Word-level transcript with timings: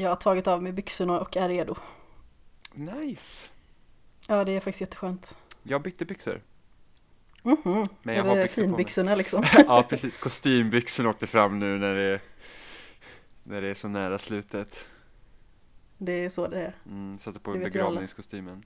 Jag 0.00 0.08
har 0.08 0.16
tagit 0.16 0.46
av 0.46 0.62
mig 0.62 0.72
byxorna 0.72 1.20
och 1.20 1.36
är 1.36 1.48
redo. 1.48 1.76
Nice! 2.72 3.46
Ja, 4.28 4.44
det 4.44 4.52
är 4.52 4.60
faktiskt 4.60 4.80
jätteskönt. 4.80 5.36
Jag 5.62 5.82
bytte 5.82 6.04
byxor. 6.04 6.42
Mhm, 7.42 7.86
Men 8.02 8.14
är 8.14 8.18
jag 8.18 8.24
har 8.24 8.36
det 8.36 8.42
byxor 8.42 8.62
finbyxorna 8.62 9.14
liksom? 9.14 9.44
Ja, 9.66 9.86
precis. 9.88 10.16
Kostymbyxorna 10.16 11.08
åkte 11.10 11.26
fram 11.26 11.58
nu 11.58 11.78
när 11.78 11.94
det, 11.94 12.20
när 13.42 13.60
det 13.60 13.68
är 13.68 13.74
så 13.74 13.88
nära 13.88 14.18
slutet. 14.18 14.86
Det 15.98 16.24
är 16.24 16.28
så 16.28 16.48
det 16.48 16.60
är. 16.60 16.74
Mm, 16.86 17.18
satte 17.18 17.38
på 17.38 17.52
Det 17.52 17.58
begravningskostymen. 17.58 18.64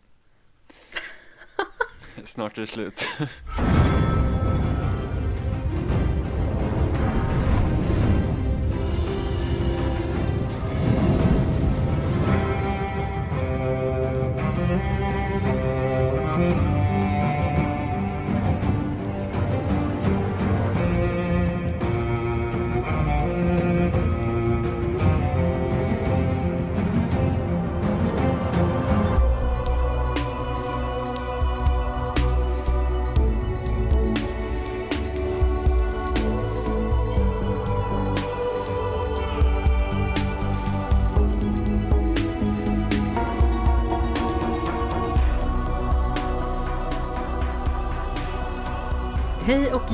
Snart 2.24 2.56
är 2.56 2.60
det 2.60 2.66
slut. 2.66 3.06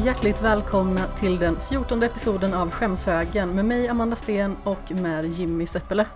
hjärtligt 0.09 0.43
välkomna 0.43 1.07
till 1.07 1.39
den 1.39 1.57
14 1.71 2.03
episoden 2.03 2.55
av 2.55 2.71
Skämshögen 2.71 3.55
med 3.55 3.65
mig 3.65 3.89
Amanda 3.89 4.17
Sten 4.17 4.57
och 4.65 4.91
med 4.91 5.25
Jimmy 5.25 5.67
Seppele. 5.67 6.07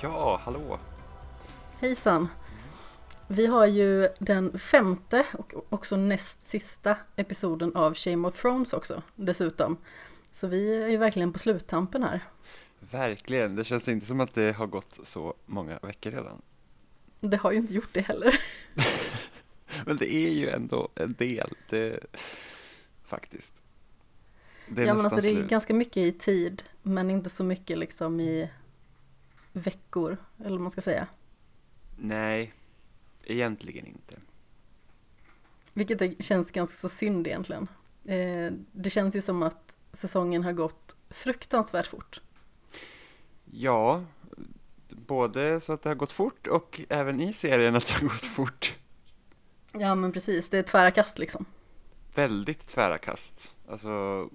Ja, 0.00 0.40
hallå! 0.44 0.78
Hejsan! 1.78 2.28
Vi 3.28 3.46
har 3.46 3.66
ju 3.66 4.08
den 4.18 4.58
femte 4.58 5.26
och 5.32 5.52
också 5.68 5.96
näst 5.96 6.46
sista 6.46 6.96
episoden 7.16 7.76
av 7.76 7.94
Shame 7.94 8.28
of 8.28 8.40
Thrones 8.40 8.72
också 8.72 9.02
dessutom. 9.14 9.76
Så 10.32 10.46
vi 10.46 10.82
är 10.82 10.88
ju 10.88 10.96
verkligen 10.96 11.32
på 11.32 11.38
sluttampen 11.38 12.02
här. 12.02 12.20
Verkligen, 12.90 13.56
det 13.56 13.64
känns 13.64 13.88
inte 13.88 14.06
som 14.06 14.20
att 14.20 14.34
det 14.34 14.52
har 14.56 14.66
gått 14.66 14.98
så 15.02 15.34
många 15.46 15.78
veckor 15.82 16.10
redan. 16.10 16.42
Det 17.20 17.36
har 17.36 17.52
ju 17.52 17.58
inte 17.58 17.74
gjort 17.74 17.90
det 17.92 18.00
heller. 18.00 18.40
Men 19.86 19.96
det 19.96 20.14
är 20.14 20.30
ju 20.30 20.48
ändå 20.48 20.88
en 20.94 21.12
del, 21.12 21.54
det, 21.70 22.00
faktiskt. 23.04 23.62
Det 24.68 24.82
är 24.82 24.86
ja 24.86 24.94
men 24.94 25.04
alltså 25.04 25.20
det 25.20 25.28
är 25.28 25.46
ganska 25.46 25.74
mycket 25.74 25.96
i 25.96 26.12
tid 26.12 26.62
men 26.82 27.10
inte 27.10 27.30
så 27.30 27.44
mycket 27.44 27.78
liksom 27.78 28.20
i 28.20 28.50
veckor 29.52 30.16
eller 30.38 30.50
vad 30.50 30.60
man 30.60 30.70
ska 30.70 30.80
säga. 30.80 31.06
Nej, 31.96 32.52
egentligen 33.24 33.86
inte. 33.86 34.14
Vilket 35.72 35.98
det 35.98 36.24
känns 36.24 36.50
ganska 36.50 36.76
så 36.76 36.88
synd 36.88 37.26
egentligen. 37.26 37.68
Eh, 38.04 38.52
det 38.72 38.90
känns 38.90 39.16
ju 39.16 39.20
som 39.20 39.42
att 39.42 39.76
säsongen 39.92 40.44
har 40.44 40.52
gått 40.52 40.96
fruktansvärt 41.10 41.86
fort. 41.86 42.20
Ja, 43.44 44.04
både 44.88 45.60
så 45.60 45.72
att 45.72 45.82
det 45.82 45.90
har 45.90 45.94
gått 45.94 46.12
fort 46.12 46.46
och 46.46 46.80
även 46.88 47.20
i 47.20 47.32
serien 47.32 47.76
att 47.76 47.86
det 47.86 47.92
har 47.92 48.08
gått 48.08 48.24
fort. 48.24 48.76
Ja 49.72 49.94
men 49.94 50.12
precis, 50.12 50.50
det 50.50 50.58
är 50.58 50.62
tvära 50.62 50.90
kast 50.90 51.18
liksom. 51.18 51.44
Väldigt 52.14 52.66
tvära 52.66 52.98
kast. 52.98 53.54
Alltså, 53.68 54.28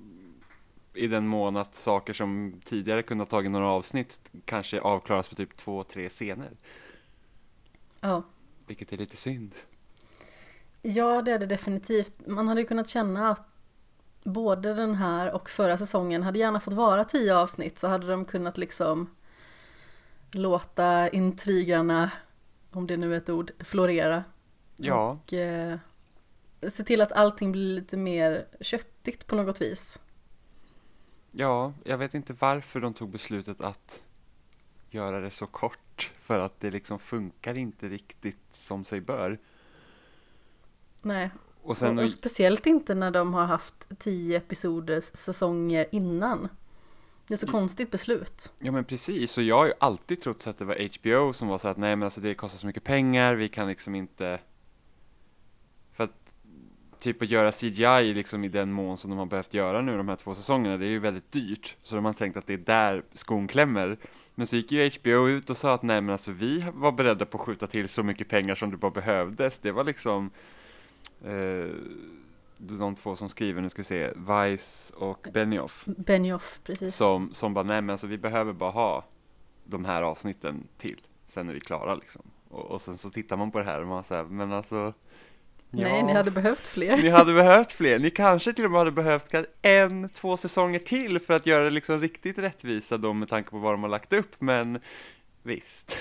i 0.93 1.07
den 1.07 1.27
mån 1.27 1.57
att 1.57 1.75
saker 1.75 2.13
som 2.13 2.53
tidigare 2.65 3.03
kunde 3.03 3.21
ha 3.21 3.29
tagit 3.29 3.51
några 3.51 3.67
avsnitt 3.67 4.19
kanske 4.45 4.81
avklaras 4.81 5.29
på 5.29 5.35
typ 5.35 5.57
två, 5.57 5.83
tre 5.83 6.09
scener. 6.09 6.51
Ja. 8.01 8.23
Vilket 8.67 8.93
är 8.93 8.97
lite 8.97 9.17
synd. 9.17 9.55
ja, 10.81 11.21
det 11.21 11.31
är 11.31 11.39
det 11.39 11.45
definitivt. 11.45 12.13
Man 12.27 12.47
hade 12.47 12.61
ju 12.61 12.67
kunnat 12.67 12.89
känna 12.89 13.29
att 13.29 13.47
både 14.23 14.73
den 14.73 14.95
här 14.95 15.31
och 15.31 15.49
förra 15.49 15.77
säsongen 15.77 16.23
hade 16.23 16.39
gärna 16.39 16.59
fått 16.59 16.73
vara 16.73 17.05
tio 17.05 17.35
avsnitt 17.35 17.79
så 17.79 17.87
hade 17.87 18.07
de 18.07 18.25
kunnat 18.25 18.57
liksom 18.57 19.09
låta 20.31 21.09
intrigerna, 21.09 22.11
om 22.71 22.87
det 22.87 22.97
nu 22.97 23.13
är 23.13 23.17
ett 23.17 23.29
ord, 23.29 23.51
florera. 23.59 24.23
Ja, 24.75 25.09
Och 25.09 25.33
eh, 25.33 25.77
se 26.69 26.83
till 26.83 27.01
att 27.01 27.11
allting 27.11 27.51
blir 27.51 27.75
lite 27.75 27.97
mer 27.97 28.45
köttigt 28.61 29.27
på 29.27 29.35
något 29.35 29.61
vis. 29.61 29.99
ja, 31.31 31.73
jag 31.83 31.97
vet 31.97 32.13
inte 32.13 32.33
varför 32.39 32.81
de 32.81 32.93
tog 32.93 33.09
beslutet 33.09 33.61
att 33.61 34.01
göra 34.89 35.19
det 35.19 35.31
så 35.31 35.45
kort. 35.47 36.11
För 36.21 36.39
att 36.39 36.59
det 36.59 36.71
liksom 36.71 36.99
funkar 36.99 37.57
inte 37.57 37.89
riktigt 37.89 38.39
som 38.53 38.85
sig 38.85 39.01
bör. 39.01 39.39
Nej, 41.01 41.29
Och 41.61 41.77
sen, 41.77 41.99
och, 41.99 42.09
speciellt 42.11 42.65
inte 42.65 42.95
när 42.95 43.11
de 43.11 43.33
har 43.33 43.45
haft 43.45 43.87
tio 43.99 44.37
episoders 44.37 45.03
säsonger 45.03 45.87
innan. 45.91 46.49
Det 47.27 47.33
är 47.33 47.37
så 47.37 47.45
Mm. 47.45 47.51
konstigt 47.53 47.91
beslut. 47.91 48.51
Ja 48.59 48.71
men 48.71 48.83
precis, 48.85 49.37
och 49.37 49.43
jag 49.43 49.57
har 49.57 49.65
ju 49.65 49.73
alltid 49.79 50.21
trott 50.21 50.47
att 50.47 50.57
det 50.57 50.65
var 50.65 50.75
HBO 50.99 51.33
som 51.33 51.47
var 51.47 51.57
så 51.57 51.67
att 51.67 51.77
nej 51.77 51.95
men 51.95 52.03
alltså 52.03 52.21
det 52.21 52.33
kostar 52.33 52.59
så 52.59 52.67
mycket 52.67 52.83
pengar, 52.83 53.35
vi 53.35 53.49
kan 53.49 53.67
liksom 53.67 53.95
inte 53.95 54.39
typ 56.99 57.21
att 57.21 57.29
göra 57.29 57.51
CGI 57.51 58.13
liksom 58.13 58.43
i 58.43 58.47
den 58.47 58.71
mån 58.71 58.97
som 58.97 59.09
de 59.09 59.19
har 59.19 59.25
behövt 59.25 59.53
göra 59.53 59.81
nu 59.81 59.97
de 59.97 60.09
här 60.09 60.15
två 60.15 60.35
säsongerna, 60.35 60.77
det 60.77 60.85
är 60.85 60.89
ju 60.89 60.99
väldigt 60.99 61.31
dyrt. 61.31 61.75
Så 61.83 61.95
de 61.95 62.05
har 62.05 62.13
tänkt 62.13 62.37
att 62.37 62.47
det 62.47 62.53
är 62.53 62.57
där 62.57 63.03
skon 63.13 63.47
klämmer. 63.47 63.97
Men 64.35 64.47
så 64.47 64.55
gick 64.55 64.71
ju 64.71 64.89
HBO 64.89 65.29
ut 65.29 65.49
och 65.49 65.57
sa 65.57 65.73
att 65.73 65.83
nej 65.83 66.01
men 66.01 66.11
alltså 66.11 66.31
vi 66.31 66.65
var 66.73 66.91
beredda 66.91 67.25
på 67.25 67.37
att 67.37 67.43
skjuta 67.43 67.67
till 67.67 67.89
så 67.89 68.03
mycket 68.03 68.29
pengar 68.29 68.55
som 68.55 68.71
det 68.71 68.77
bara 68.77 68.91
behövdes. 68.91 69.59
Det 69.59 69.71
var 69.71 69.83
liksom 69.83 70.29
eh, 71.25 71.67
de 72.57 72.95
två 72.95 73.15
som 73.15 73.29
skriver, 73.29 73.61
nu 73.61 73.69
ska 73.69 73.79
vi 73.79 73.85
se, 73.85 74.11
Vice 74.15 74.93
och 74.95 75.27
Benioff 75.33 75.83
Benioff, 75.85 76.59
precis. 76.63 76.95
som, 76.95 77.33
som 77.33 77.53
bara, 77.53 77.63
nej 77.63 77.81
men 77.81 77.89
alltså 77.89 78.07
vi 78.07 78.17
behöver 78.17 78.53
bara 78.53 78.71
ha 78.71 79.05
de 79.65 79.85
här 79.85 80.01
avsnitten 80.01 80.67
till, 80.77 81.01
sen 81.27 81.49
är 81.49 81.53
vi 81.53 81.59
klara 81.59 81.95
liksom. 81.95 82.21
Och, 82.49 82.65
och 82.65 82.81
sen 82.81 82.97
så 82.97 83.09
tittar 83.09 83.37
man 83.37 83.51
på 83.51 83.59
det 83.59 83.65
här 83.65 83.81
och 83.81 83.87
man 83.87 84.03
säger, 84.03 84.23
men 84.23 84.53
alltså 84.53 84.93
Nej, 85.71 86.03
ni 86.03 86.13
hade 86.13 86.31
behövt 86.31 86.67
fler. 86.67 86.97
ni 86.97 87.09
hade 87.09 87.33
behövt 87.33 87.71
fler, 87.71 87.99
ni 87.99 88.09
kanske 88.09 88.53
till 88.53 88.65
och 88.65 88.71
med 88.71 88.79
hade 88.79 88.91
behövt 88.91 89.33
en, 89.61 90.09
två 90.09 90.37
säsonger 90.37 90.79
till 90.79 91.19
för 91.19 91.33
att 91.33 91.45
göra 91.45 91.63
det 91.63 91.69
liksom 91.69 92.01
riktigt 92.01 92.37
rättvisa 92.37 92.97
då 92.97 93.13
med 93.13 93.29
tanke 93.29 93.49
på 93.49 93.57
vad 93.57 93.73
de 93.73 93.83
har 93.83 93.89
lagt 93.89 94.13
upp, 94.13 94.35
men 94.39 94.79
visst. 95.43 95.97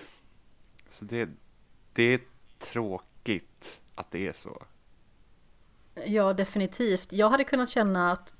så 0.98 1.04
det, 1.04 1.28
det 1.92 2.02
är 2.02 2.20
tråkigt 2.58 3.80
att 3.94 4.10
det 4.10 4.26
är 4.26 4.32
så. 4.32 4.62
Ja, 6.06 6.32
definitivt. 6.32 7.12
Jag 7.12 7.30
hade 7.30 7.44
kunnat 7.44 7.68
känna 7.68 8.12
att 8.12 8.34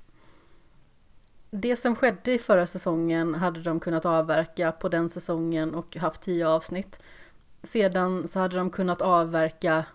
det 1.51 1.75
som 1.75 1.95
skedde 1.95 2.33
i 2.33 2.39
förra 2.39 2.67
säsongen 2.67 3.35
hade 3.35 3.61
de 3.61 3.79
kunnat 3.79 4.05
avverka 4.05 4.71
på 4.71 4.89
den 4.89 5.09
säsongen 5.09 5.75
och 5.75 5.95
haft 5.95 6.21
tio 6.21 6.47
avsnitt. 6.47 6.99
Sedan 7.63 8.27
så 8.27 8.39
hade 8.39 8.57
de 8.57 8.69
kunnat 8.69 9.01
avverka 9.01 9.85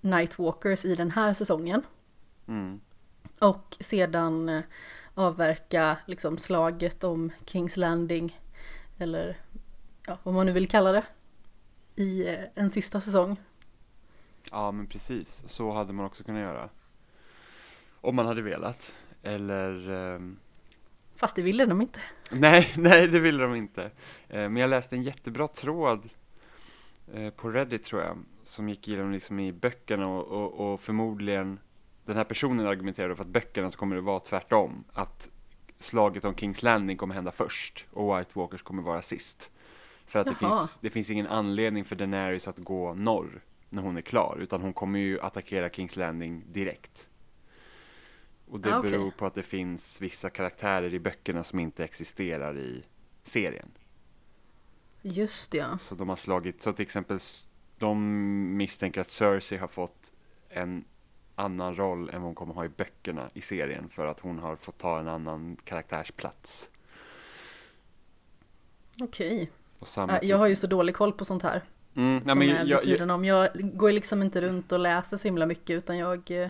Nightwalkers 0.00 0.84
i 0.84 0.94
den 0.94 1.10
här 1.10 1.34
säsongen. 1.34 1.82
Mm. 2.48 2.80
Och 3.38 3.76
sedan 3.80 4.48
eh, 4.48 4.62
avverka 5.14 5.96
liksom 6.06 6.38
slaget 6.38 7.04
om 7.04 7.30
Kings 7.44 7.76
Landing. 7.76 8.38
Eller 8.98 9.36
ja, 10.06 10.18
vad 10.22 10.34
man 10.34 10.46
nu 10.46 10.52
vill 10.52 10.68
kalla 10.68 10.92
det. 10.92 11.04
I 11.96 12.28
eh, 12.28 12.44
en 12.54 12.70
sista 12.70 13.00
säsong. 13.00 13.36
Ja, 14.50 14.70
men 14.72 14.86
precis. 14.86 15.42
Så 15.46 15.72
hade 15.72 15.92
man 15.92 16.06
också 16.06 16.24
kunnat 16.24 16.40
göra. 16.42 16.68
Om 18.00 18.16
man 18.16 18.26
hade 18.26 18.42
velat. 18.42 18.92
Eller... 19.22 19.90
ehm, 19.90 20.38
Fast 21.16 21.36
det 21.36 21.42
ville 21.42 21.66
de 21.66 21.80
inte. 21.82 22.00
nej, 22.30 22.72
nej, 22.76 23.08
det 23.08 23.18
ville 23.18 23.42
de 23.42 23.54
inte. 23.54 23.82
Eh, 24.28 24.48
men 24.48 24.56
jag 24.56 24.70
läste 24.70 24.96
en 24.96 25.02
jättebra 25.02 25.48
tråd 25.48 26.08
på 27.36 27.50
Reddit, 27.50 27.84
tror 27.84 28.02
jag, 28.02 28.18
som 28.44 28.68
gick 28.68 28.88
igenom 28.88 29.12
liksom 29.12 29.40
i 29.40 29.52
böckerna 29.52 30.08
och, 30.08 30.26
och, 30.26 30.72
och 30.72 30.80
förmodligen 30.80 31.58
den 32.04 32.16
här 32.16 32.24
personen 32.24 32.66
argumenterade 32.66 33.16
för 33.16 33.22
att 33.22 33.28
böckerna 33.28 33.70
så 33.70 33.78
kommer 33.78 33.96
det 33.96 34.02
vara 34.02 34.20
tvärtom. 34.20 34.84
Att 34.92 35.30
slaget 35.78 36.24
om 36.24 36.34
Kings 36.34 36.62
Landing 36.62 36.96
kommer 36.96 37.14
hända 37.14 37.30
först 37.30 37.86
och 37.90 38.18
White 38.18 38.30
Walkers 38.32 38.62
kommer 38.62 38.82
vara 38.82 39.02
sist. 39.02 39.50
För 40.06 40.18
att 40.18 40.26
det 40.26 40.34
finns, 40.34 40.78
det 40.80 40.90
finns 40.90 41.10
ingen 41.10 41.26
anledning 41.26 41.84
för 41.84 41.96
Daenerys 41.96 42.48
att 42.48 42.58
gå 42.58 42.94
norr 42.94 43.40
när 43.68 43.82
hon 43.82 43.96
är 43.96 44.00
klar, 44.00 44.38
utan 44.40 44.60
hon 44.60 44.72
kommer 44.72 44.98
ju 44.98 45.20
attackera 45.20 45.70
Kings 45.70 45.96
Landing 45.96 46.44
direkt. 46.52 47.08
Och 48.50 48.60
det 48.60 48.74
Ah, 48.74 48.78
okej. 48.78 48.90
beror 48.90 49.10
på 49.10 49.26
att 49.26 49.34
det 49.34 49.42
finns 49.42 50.00
vissa 50.00 50.30
karaktärer 50.30 50.94
i 50.94 51.00
böckerna 51.00 51.44
som 51.44 51.58
inte 51.58 51.84
existerar 51.84 52.58
i 52.58 52.84
serien. 53.22 53.68
Just 55.12 55.50
det, 55.50 55.58
ja. 55.58 55.78
Så 55.78 55.94
de 55.94 56.08
har 56.08 56.16
slagit, 56.16 56.62
så 56.62 56.72
till 56.72 56.82
exempel 56.82 57.18
de 57.78 58.56
misstänker 58.56 59.00
att 59.00 59.10
Cersei 59.10 59.58
har 59.58 59.68
fått 59.68 60.12
en 60.48 60.84
annan 61.34 61.76
roll 61.76 62.08
än 62.08 62.14
vad 62.14 62.22
hon 62.22 62.34
kommer 62.34 62.54
ha 62.54 62.64
i 62.64 62.68
böckerna 62.68 63.30
i 63.34 63.40
serien 63.40 63.88
för 63.88 64.06
att 64.06 64.20
hon 64.20 64.38
har 64.38 64.56
fått 64.56 64.78
ta 64.78 65.00
en 65.00 65.08
annan 65.08 65.56
karaktärsplats. 65.64 66.68
Okej. 69.00 69.50
Typ- 69.80 70.22
Jag 70.22 70.38
har 70.38 70.46
ju 70.46 70.56
så 70.56 70.66
dålig 70.66 70.94
koll 70.94 71.12
på 71.12 71.24
sånt 71.24 71.42
här. 71.42 71.62
mm, 71.94 72.14
nej, 72.16 72.24
som 72.24 72.38
men 72.38 72.48
är 72.48 72.52
jag, 72.54 72.62
vid 72.64 72.72
jag, 72.72 72.80
sidan 72.80 73.10
om. 73.10 73.24
Jag 73.24 73.48
går 73.54 73.92
liksom 73.92 74.22
inte 74.22 74.40
runt 74.40 74.72
och 74.72 74.78
läser 74.78 75.16
så 75.16 75.28
himla 75.28 75.46
mycket 75.46 75.70
utan 75.76 75.98
jag 75.98 76.30
eh, 76.30 76.48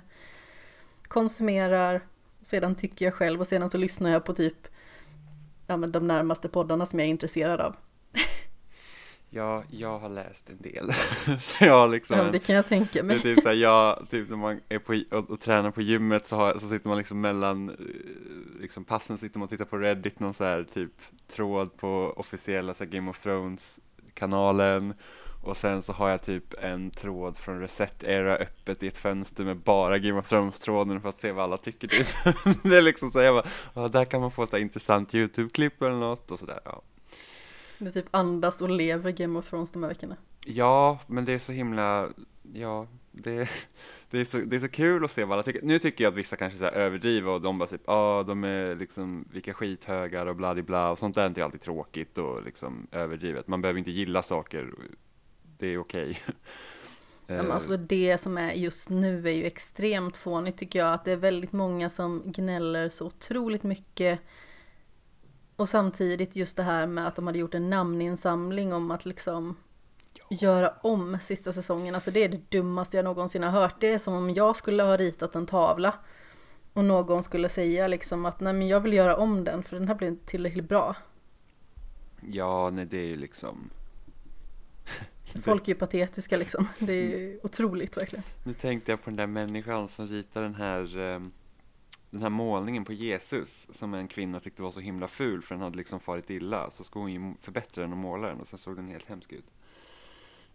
konsumerar, 1.09 2.01
sedan 2.43 2.75
tycker 2.75 3.05
jag 3.05 3.15
själv 3.15 3.41
och 3.41 3.47
sedan 3.47 3.71
så 3.71 3.79
lyssnar 3.79 4.11
jag 4.11 4.25
på 4.25 4.35
typ 4.35 4.69
ja, 5.67 5.77
men 5.77 5.93
de 5.93 6.07
närmaste 6.07 6.49
poddarna 6.49 6.87
som 6.87 6.99
jag 6.99 7.07
är 7.07 7.11
intresserad 7.11 7.61
av. 7.61 7.77
jag, 9.31 9.65
jag 9.71 9.99
har 9.99 10.09
läst 10.09 10.51
en 10.51 10.61
del. 10.61 10.93
så 11.39 11.65
jag 11.65 11.73
har 11.73 11.89
liksom 11.89 12.17
Ja, 12.19 12.25
det 12.25 12.39
kan 12.39 12.57
jag 12.57 12.67
tänka 12.67 12.91
Det 12.93 12.99
är 12.99 13.03
mig. 13.03 13.21
typ 13.21 13.41
såhär, 13.43 13.55
jag, 13.57 14.07
typ 14.11 14.29
när 14.31 14.37
man 14.37 14.61
är 14.69 14.79
på 14.79 15.17
och, 15.17 15.31
och 15.31 15.41
tränar 15.41 15.71
på 15.71 15.83
gymmet 15.83 16.27
så, 16.27 16.37
har, 16.37 16.53
så 16.59 16.69
sitter 16.69 16.89
man 16.89 16.99
liksom 16.99 17.21
mellan 17.21 17.69
eh, 17.69 17.75
liksom 18.61 18.85
passen 18.85 19.19
sitter 19.19 19.39
man 19.39 19.45
och 19.45 19.51
tittar 19.51 19.65
på 19.65 19.77
Reddit, 19.79 20.21
någon 20.21 20.35
så 20.35 20.45
här 20.45 20.67
typ 20.75 20.93
tråd 21.33 21.77
på 21.77 22.13
officiella 22.17 22.75
så 22.75 22.85
här, 22.85 22.91
Game 22.91 23.11
of 23.11 23.23
Thrones 23.23 23.81
kanalen 24.15 24.95
och 25.45 25.57
sen 25.57 25.83
så 25.83 25.93
har 25.93 26.09
jag 26.09 26.23
typ 26.23 26.55
en 26.63 26.91
tråd 26.91 27.37
från 27.37 27.61
Reset 27.61 28.05
Era 28.05 28.37
öppet 28.37 28.83
i 28.83 28.87
ett 28.87 28.97
fönster 28.97 29.45
med 29.45 29.57
bara 29.57 29.99
Game 29.99 30.19
of 30.19 30.29
Thrones-tråden 30.29 31.01
för 31.01 31.09
att 31.09 31.19
se 31.19 31.33
vad 31.33 31.45
alla 31.45 31.57
tycker 31.57 31.89
typ. 31.89 32.07
det 32.63 32.77
är 32.77 32.83
liksom 32.83 33.11
så 33.11 33.19
här, 33.19 33.25
jag 33.27 33.35
bara, 33.35 33.47
"Ja, 33.75 33.89
där 33.89 34.05
kan 34.05 34.21
man 34.21 34.31
få 34.31 34.47
så 34.47 34.57
här 34.57 34.63
intressant 34.63 35.15
YouTube-klipp 35.15 35.83
eller 35.83 35.97
något 35.97 36.31
och 36.31 36.39
sådär. 36.39 36.61
Ja. 36.65 36.83
Det 37.79 37.91
typ 37.91 38.07
andas 38.11 38.63
och 38.63 38.71
lever 38.71 39.11
Game 39.11 39.39
of 39.39 39.51
Thrones 39.51 39.71
de 39.71 39.83
här 39.83 39.89
veckorna. 39.91 40.17
Ja, 40.47 40.99
men 41.07 41.25
det 41.25 41.33
är 41.33 41.39
så 41.39 41.53
himla, 41.53 42.09
ja, 42.53 42.87
det, 43.13 43.49
det, 44.11 44.19
är, 44.19 44.25
så, 44.25 44.39
det 44.39 44.57
är 44.57 44.61
så 44.61 44.69
kul 44.69 45.05
att 45.05 45.11
se 45.11 45.25
vad 45.25 45.33
alla 45.33 45.43
tycker. 45.43 45.63
Nu 45.63 45.79
tycker 45.79 46.05
jag 46.05 46.11
att 46.11 46.17
vissa 46.17 46.37
kanske 46.37 46.59
så 46.59 46.65
överdriver 46.65 47.31
och 47.31 47.41
de 47.41 47.59
bara 47.59 47.69
typ, 47.69 47.83
ja, 47.87 47.93
ah, 47.93 48.23
de 48.23 48.45
är 48.45 48.75
liksom, 48.75 49.29
vilka 49.33 49.55
skithögar 49.55 50.27
och 50.27 50.37
bla 50.37 50.55
bla 50.55 50.91
och 50.91 50.99
sånt 50.99 51.15
där 51.15 51.23
är 51.23 51.27
inte 51.27 51.45
alltid 51.45 51.61
tråkigt 51.61 52.19
och 52.19 52.43
liksom 52.43 52.87
överdrivet. 52.93 53.49
Man 53.49 53.63
behöver 53.63 53.79
inte 53.79 53.91
gilla 53.91 54.23
saker, 54.23 54.75
det 55.59 55.67
är 55.67 55.79
okej. 55.79 56.21
Ja, 57.31 57.35
men 57.35 57.47
Eh, 57.47 57.55
alltså 57.55 57.77
det 57.77 58.19
som 58.19 58.39
är 58.39 58.53
just 58.53 58.89
nu 58.89 59.29
är 59.29 59.33
ju 59.33 59.45
extremt 59.45 60.17
fånigt 60.17 60.59
tycker 60.59 60.79
jag. 60.79 60.95
Att 60.95 61.05
det 61.05 61.13
är 61.13 61.17
väldigt 61.17 61.53
många 61.53 61.91
som 61.91 62.23
gnäller 62.27 62.89
så 62.89 63.07
otroligt 63.07 63.63
mycket. 63.63 64.21
Och 65.59 65.69
samtidigt 65.69 66.37
just 66.37 66.57
det 66.57 66.63
här 66.63 66.87
med 66.87 67.07
att 67.07 67.17
de 67.17 67.27
hade 67.27 67.39
gjort 67.39 67.55
en 67.55 67.71
namninsamling 67.71 68.73
om 68.73 68.91
att 68.91 69.07
liksom 69.07 69.57
göra 70.31 70.75
om 70.83 71.19
sista 71.23 71.53
säsongen. 71.53 71.95
Alltså 71.95 72.11
det 72.11 72.25
är 72.25 72.29
det 72.29 72.51
dummaste 72.51 72.97
jag 72.97 73.05
någonsin 73.05 73.43
har 73.43 73.51
hört. 73.51 73.81
Det 73.81 73.93
är 73.93 73.99
som 73.99 74.15
om 74.15 74.31
jag 74.31 74.57
skulle 74.57 74.83
ha 74.83 74.97
ritat 74.97 75.35
en 75.35 75.47
tavla. 75.47 75.95
Och 76.73 76.85
någon 76.85 77.23
skulle 77.23 77.49
säga 77.49 77.89
liksom 77.89 78.27
att 78.27 78.41
nej 78.41 78.53
men 78.53 78.69
jag 78.69 78.81
vill 78.81 78.93
göra 78.93 79.17
om 79.17 79.45
den 79.45 79.63
för 79.63 79.77
den 79.79 79.89
här 79.89 79.95
blir 79.95 80.09
inte 80.09 80.27
tillräckligt 80.27 80.69
bra. 80.69 80.97
Ja, 82.21 82.71
nej 82.71 82.87
det 82.87 82.99
är 82.99 83.07
ju 83.07 83.17
liksom, 83.17 83.71
Folk 85.45 85.69
är 85.69 85.73
ju 85.73 85.79
patetiska 85.79 86.37
liksom. 86.37 86.69
Det 86.79 86.93
är 86.93 87.47
otroligt 87.47 87.97
verkligen. 87.97 88.25
nu 88.45 88.55
tänkte 88.55 88.93
jag 88.93 89.05
på 89.05 89.11
den 89.11 89.17
där 89.17 89.27
människan 89.27 89.89
som 89.89 90.09
ritade 90.09 90.47
den 90.47 90.55
här 90.55 90.99
ehm, 90.99 91.33
den 92.11 92.23
här 92.23 92.31
målningen 92.31 92.85
på 92.85 92.93
Jesus 92.93 93.69
som 93.73 93.95
en 93.95 94.09
kvinna 94.09 94.41
tyckte 94.41 94.63
var 94.63 94.71
så 94.71 94.81
himla 94.81 95.09
ful 95.09 95.43
för 95.43 95.55
den 95.55 95.63
hade 95.63 95.77
liksom 95.77 96.01
farit 96.01 96.31
illa 96.31 96.71
så 96.71 96.85
ska 96.85 97.01
hon 97.01 97.13
ju 97.13 97.35
förbättra 97.41 97.83
den 97.83 97.93
och 97.93 97.99
måla 97.99 98.29
den 98.29 98.41
och 98.41 98.47
sen 98.47 98.59
såg 98.59 98.77
den 98.77 98.89
helt 98.89 99.09
hemsk 99.09 99.33
ut 99.33 99.51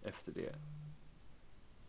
efter 0.04 0.32
det. 0.32 0.56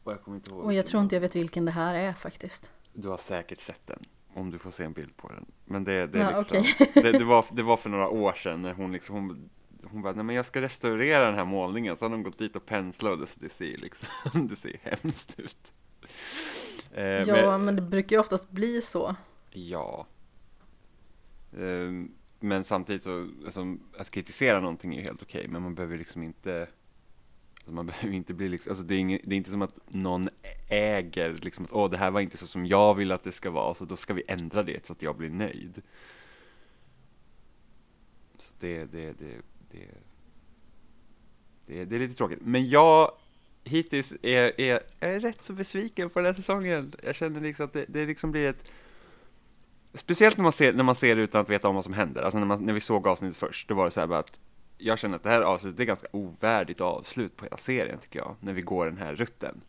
Och 0.02 0.12
jag 0.12 0.22
kommer 0.22 0.37
inte 0.37 0.50
ihåg. 0.50 0.64
Och 0.64 0.72
jag 0.72 0.87
tror 0.87 1.02
inte 1.02 1.16
jag 1.16 1.20
vet 1.20 1.37
vilken 1.37 1.64
det 1.64 1.70
här 1.70 1.94
är 1.94 2.12
faktiskt. 2.12 2.72
Du 2.93 3.08
har 3.08 3.19
säkert 3.19 3.61
sett 3.61 3.87
den 3.87 4.05
om 4.34 4.50
du 4.50 4.58
får 4.58 4.70
se 4.70 4.84
en 4.84 4.93
bild 4.93 5.16
på 5.16 5.28
den. 5.28 5.46
Men 5.64 5.84
det, 5.84 6.06
det, 6.06 6.19
är 6.19 6.31
Ja, 6.32 6.38
liksom, 6.38 6.58
okej. 6.58 6.90
det, 7.02 7.19
det, 7.19 7.25
var, 7.25 7.44
det 7.52 7.62
var 7.62 7.76
för 7.76 7.90
några 7.90 8.08
år 8.08 8.32
sedan 8.32 8.62
när 8.62 8.75
hon 8.75 8.93
liksom 8.93 9.14
hon, 9.14 9.50
hon 9.84 10.02
bara, 10.02 10.12
nej 10.12 10.25
men 10.25 10.37
jag 10.37 10.46
ska 10.46 10.60
restaurera 10.60 11.25
den 11.25 11.34
här 11.34 11.44
målningen. 11.44 11.96
Så 11.96 12.05
har 12.05 12.10
de 12.10 12.22
gått 12.22 12.38
dit 12.38 12.56
och 12.56 12.67
penslat 12.67 13.28
så 13.28 13.40
det 13.40 13.49
ser 13.49 13.76
liksom, 13.76 14.08
det 14.49 14.56
ser 14.56 14.76
hemskt 14.82 15.40
ut. 15.40 15.72
Eh, 16.93 17.05
Ja, 17.05 17.58
men 17.58 17.76
det 17.76 17.82
brukar 17.82 18.17
ju 18.17 18.20
oftast 18.20 18.50
bli 18.50 18.81
så. 18.81 19.17
Ja. 19.56 20.06
Ehm, 21.59 22.11
men 22.41 22.65
samtidigt 22.65 23.03
så, 23.03 23.29
alltså, 23.45 23.77
att 23.99 24.11
kritisera 24.11 24.61
någonting 24.61 24.95
är 24.95 24.99
ju 24.99 25.05
helt 25.05 25.23
okej, 25.23 25.49
men 25.49 25.62
man 25.62 25.75
behöver 25.75 25.99
liksom 25.99 26.23
inte 26.23 26.69
alltså, 27.56 27.73
man 27.73 27.87
behöver 28.01 28.17
inte 28.17 28.35
bli 28.35 28.49
liksom, 28.49 28.71
alltså 28.71 28.85
det 28.85 28.95
är, 28.95 28.99
ingen, 28.99 29.21
det 29.25 29.35
är 29.35 29.37
inte 29.37 29.51
som 29.51 29.62
att 29.62 29.79
någon 29.87 30.29
äger 30.69 31.37
liksom 31.43 31.65
att 31.65 31.73
åh 31.73 31.91
det 31.91 31.97
här 31.97 32.11
var 32.11 32.21
inte 32.21 32.37
så 32.37 32.47
som 32.47 32.67
jag 32.67 32.95
vill 32.95 33.12
att 33.12 33.25
det 33.25 33.33
ska 33.33 33.51
vara, 33.51 33.75
så 33.75 33.85
då 33.85 33.97
ska 33.97 34.15
vi 34.15 34.23
ändra 34.29 34.62
det 34.62 34.87
så 34.87 34.93
att 34.93 35.03
jag 35.03 35.17
blir 35.17 35.31
nöjd. 35.31 35.83
Så 38.39 38.53
det, 38.61 38.85
det, 38.85 39.12
det, 39.12 39.37
det, 39.71 39.89
det, 41.67 41.85
det 41.85 41.97
är 41.97 42.01
lite 42.01 42.15
tråkigt. 42.15 42.39
Men 42.43 42.69
jag 42.69 43.12
hittills 43.65 44.15
är, 44.23 44.61
är, 44.61 44.81
jag 45.01 45.11
är 45.15 45.21
rätt 45.21 45.43
så 45.43 45.53
besviken 45.53 46.11
på 46.11 46.19
den 46.19 46.27
här 46.27 46.35
säsongen. 46.35 46.95
Jag 47.03 47.15
känner 47.15 47.41
liksom 47.41 47.65
att 47.65 47.73
det, 47.73 47.85
det 47.89 48.06
liksom 48.06 48.33
blir 48.33 48.49
ett 48.49 48.65
Speciellt 49.94 50.37
när 50.37 50.43
man, 50.43 50.52
ser, 50.52 50.73
när 50.73 50.85
man 50.85 50.94
ser 50.94 51.17
det 51.17 51.23
utan 51.23 51.41
att 51.41 51.49
veta 51.49 51.69
om 51.69 51.75
vad 51.75 51.85
som 51.85 51.93
händer. 51.93 52.23
Alltså 52.23 52.38
när, 52.38 52.46
man, 52.46 52.64
när 52.64 52.73
vi 52.73 52.81
såg 52.81 53.08
avsnittet 53.08 53.37
först, 53.37 53.69
då 53.69 53.75
var 53.75 53.85
det 53.85 53.91
så 53.91 54.00
här 54.00 54.06
bara 54.06 54.19
att 54.19 54.41
jag 54.79 54.99
känner 54.99 55.17
att 55.17 55.23
det 55.23 55.29
här 55.29 55.43
avslutet 55.43 55.81
är 55.81 55.85
ganska 55.85 56.06
ovärdigt 56.11 56.81
avslut 56.81 57.37
på 57.37 57.44
hela 57.44 57.56
serien 57.56 57.99
tycker 57.99 58.19
jag, 58.19 58.37
när 58.41 58.52
vi 58.52 58.62
går 58.62 58.87
den 58.87 58.96
här 58.96 59.14
rutten. 59.14 59.61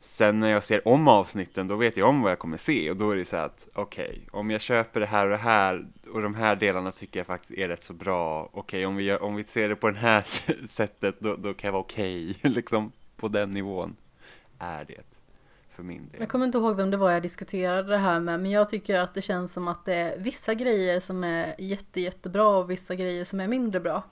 Sen 0.00 0.40
när 0.40 0.48
jag 0.48 0.64
ser 0.64 0.88
om 0.88 1.08
avsnitten, 1.08 1.68
då 1.68 1.76
vet 1.76 1.96
jag 1.96 2.08
om 2.08 2.22
vad 2.22 2.30
jag 2.30 2.38
kommer 2.38 2.56
se 2.56 2.90
och 2.90 2.96
då 2.96 3.10
är 3.10 3.16
det 3.16 3.24
så 3.24 3.36
här 3.36 3.44
att 3.44 3.68
okej, 3.74 4.28
om 4.30 4.50
jag 4.50 4.60
köper 4.60 5.00
det 5.00 5.06
här 5.06 5.24
och 5.24 5.30
det 5.30 5.36
här 5.36 5.86
och 6.12 6.22
de 6.22 6.34
här 6.34 6.56
delarna 6.56 6.92
tycker 6.92 7.20
jag 7.20 7.26
faktiskt 7.26 7.58
är 7.58 7.68
rätt 7.68 7.84
så 7.84 7.92
bra. 7.92 8.50
Okej, 8.52 8.86
om, 8.86 8.96
vi 8.96 9.04
gör, 9.04 9.22
om 9.22 9.34
vi 9.34 9.44
ser 9.44 9.68
det 9.68 9.76
på 9.76 9.90
det 9.90 9.98
här 9.98 10.24
sättet, 10.68 11.20
då, 11.20 11.36
då 11.36 11.54
kan 11.54 11.68
jag 11.68 11.72
vara 11.72 11.82
okej, 11.82 12.38
liksom 12.42 12.92
på 13.16 13.28
den 13.28 13.50
nivån 13.50 13.96
är 14.58 14.84
det 14.84 15.11
för 15.74 15.82
min 15.82 16.08
del. 16.08 16.20
Jag 16.20 16.28
kommer 16.28 16.46
inte 16.46 16.58
ihåg 16.58 16.76
vem 16.76 16.90
det 16.90 16.96
var 16.96 17.10
jag 17.10 17.22
diskuterade 17.22 17.88
det 17.88 17.98
här 17.98 18.20
med, 18.20 18.40
men 18.40 18.50
jag 18.50 18.68
tycker 18.68 18.98
att 18.98 19.14
det 19.14 19.22
känns 19.22 19.52
som 19.52 19.68
att 19.68 19.84
det 19.84 19.94
är 19.94 20.18
vissa 20.18 20.54
grejer 20.54 21.00
som 21.00 21.24
är 21.24 21.54
jätte, 21.58 22.00
jättebra 22.00 22.48
och 22.48 22.70
vissa 22.70 22.94
grejer 22.94 23.24
som 23.24 23.40
är 23.40 23.48
mindre 23.48 23.80
bra. 23.80 24.02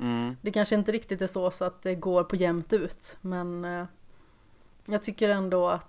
Mm. 0.00 0.36
Det 0.42 0.52
kanske 0.52 0.74
inte 0.74 0.92
riktigt 0.92 1.22
är 1.22 1.26
så, 1.26 1.50
så 1.50 1.64
att 1.64 1.82
det 1.82 1.94
går 1.94 2.24
på 2.24 2.36
jämnt 2.36 2.72
ut, 2.72 3.18
men 3.20 3.64
eh, 3.64 3.84
jag 4.86 5.02
tycker 5.02 5.28
ändå 5.28 5.68
att 5.68 5.88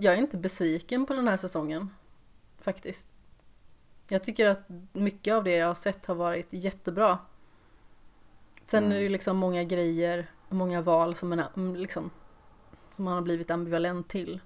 jag 0.00 0.14
är 0.14 0.18
inte 0.18 0.36
besviken 0.36 1.06
på 1.06 1.14
den 1.14 1.28
här 1.28 1.36
säsongen, 1.36 1.90
faktiskt. 2.60 3.06
Jag 4.08 4.24
tycker 4.24 4.46
att 4.46 4.68
mycket 4.92 5.34
av 5.34 5.44
det 5.44 5.56
jag 5.56 5.66
har 5.66 5.74
sett 5.74 6.06
har 6.06 6.14
varit 6.14 6.46
jättebra. 6.50 7.18
Sen 8.66 8.84
är 8.84 8.88
det 8.88 8.94
ju 8.94 9.06
Mm. 9.06 9.12
liksom 9.12 9.36
många 9.36 9.64
grejer 9.64 10.26
många 10.54 10.82
val 10.82 11.14
som, 11.14 11.28
man, 11.28 11.72
liksom, 11.74 12.10
som 12.96 13.04
man 13.04 13.14
har 13.14 13.22
blivit 13.22 13.50
ambivalent 13.50 14.08
till. 14.08 14.40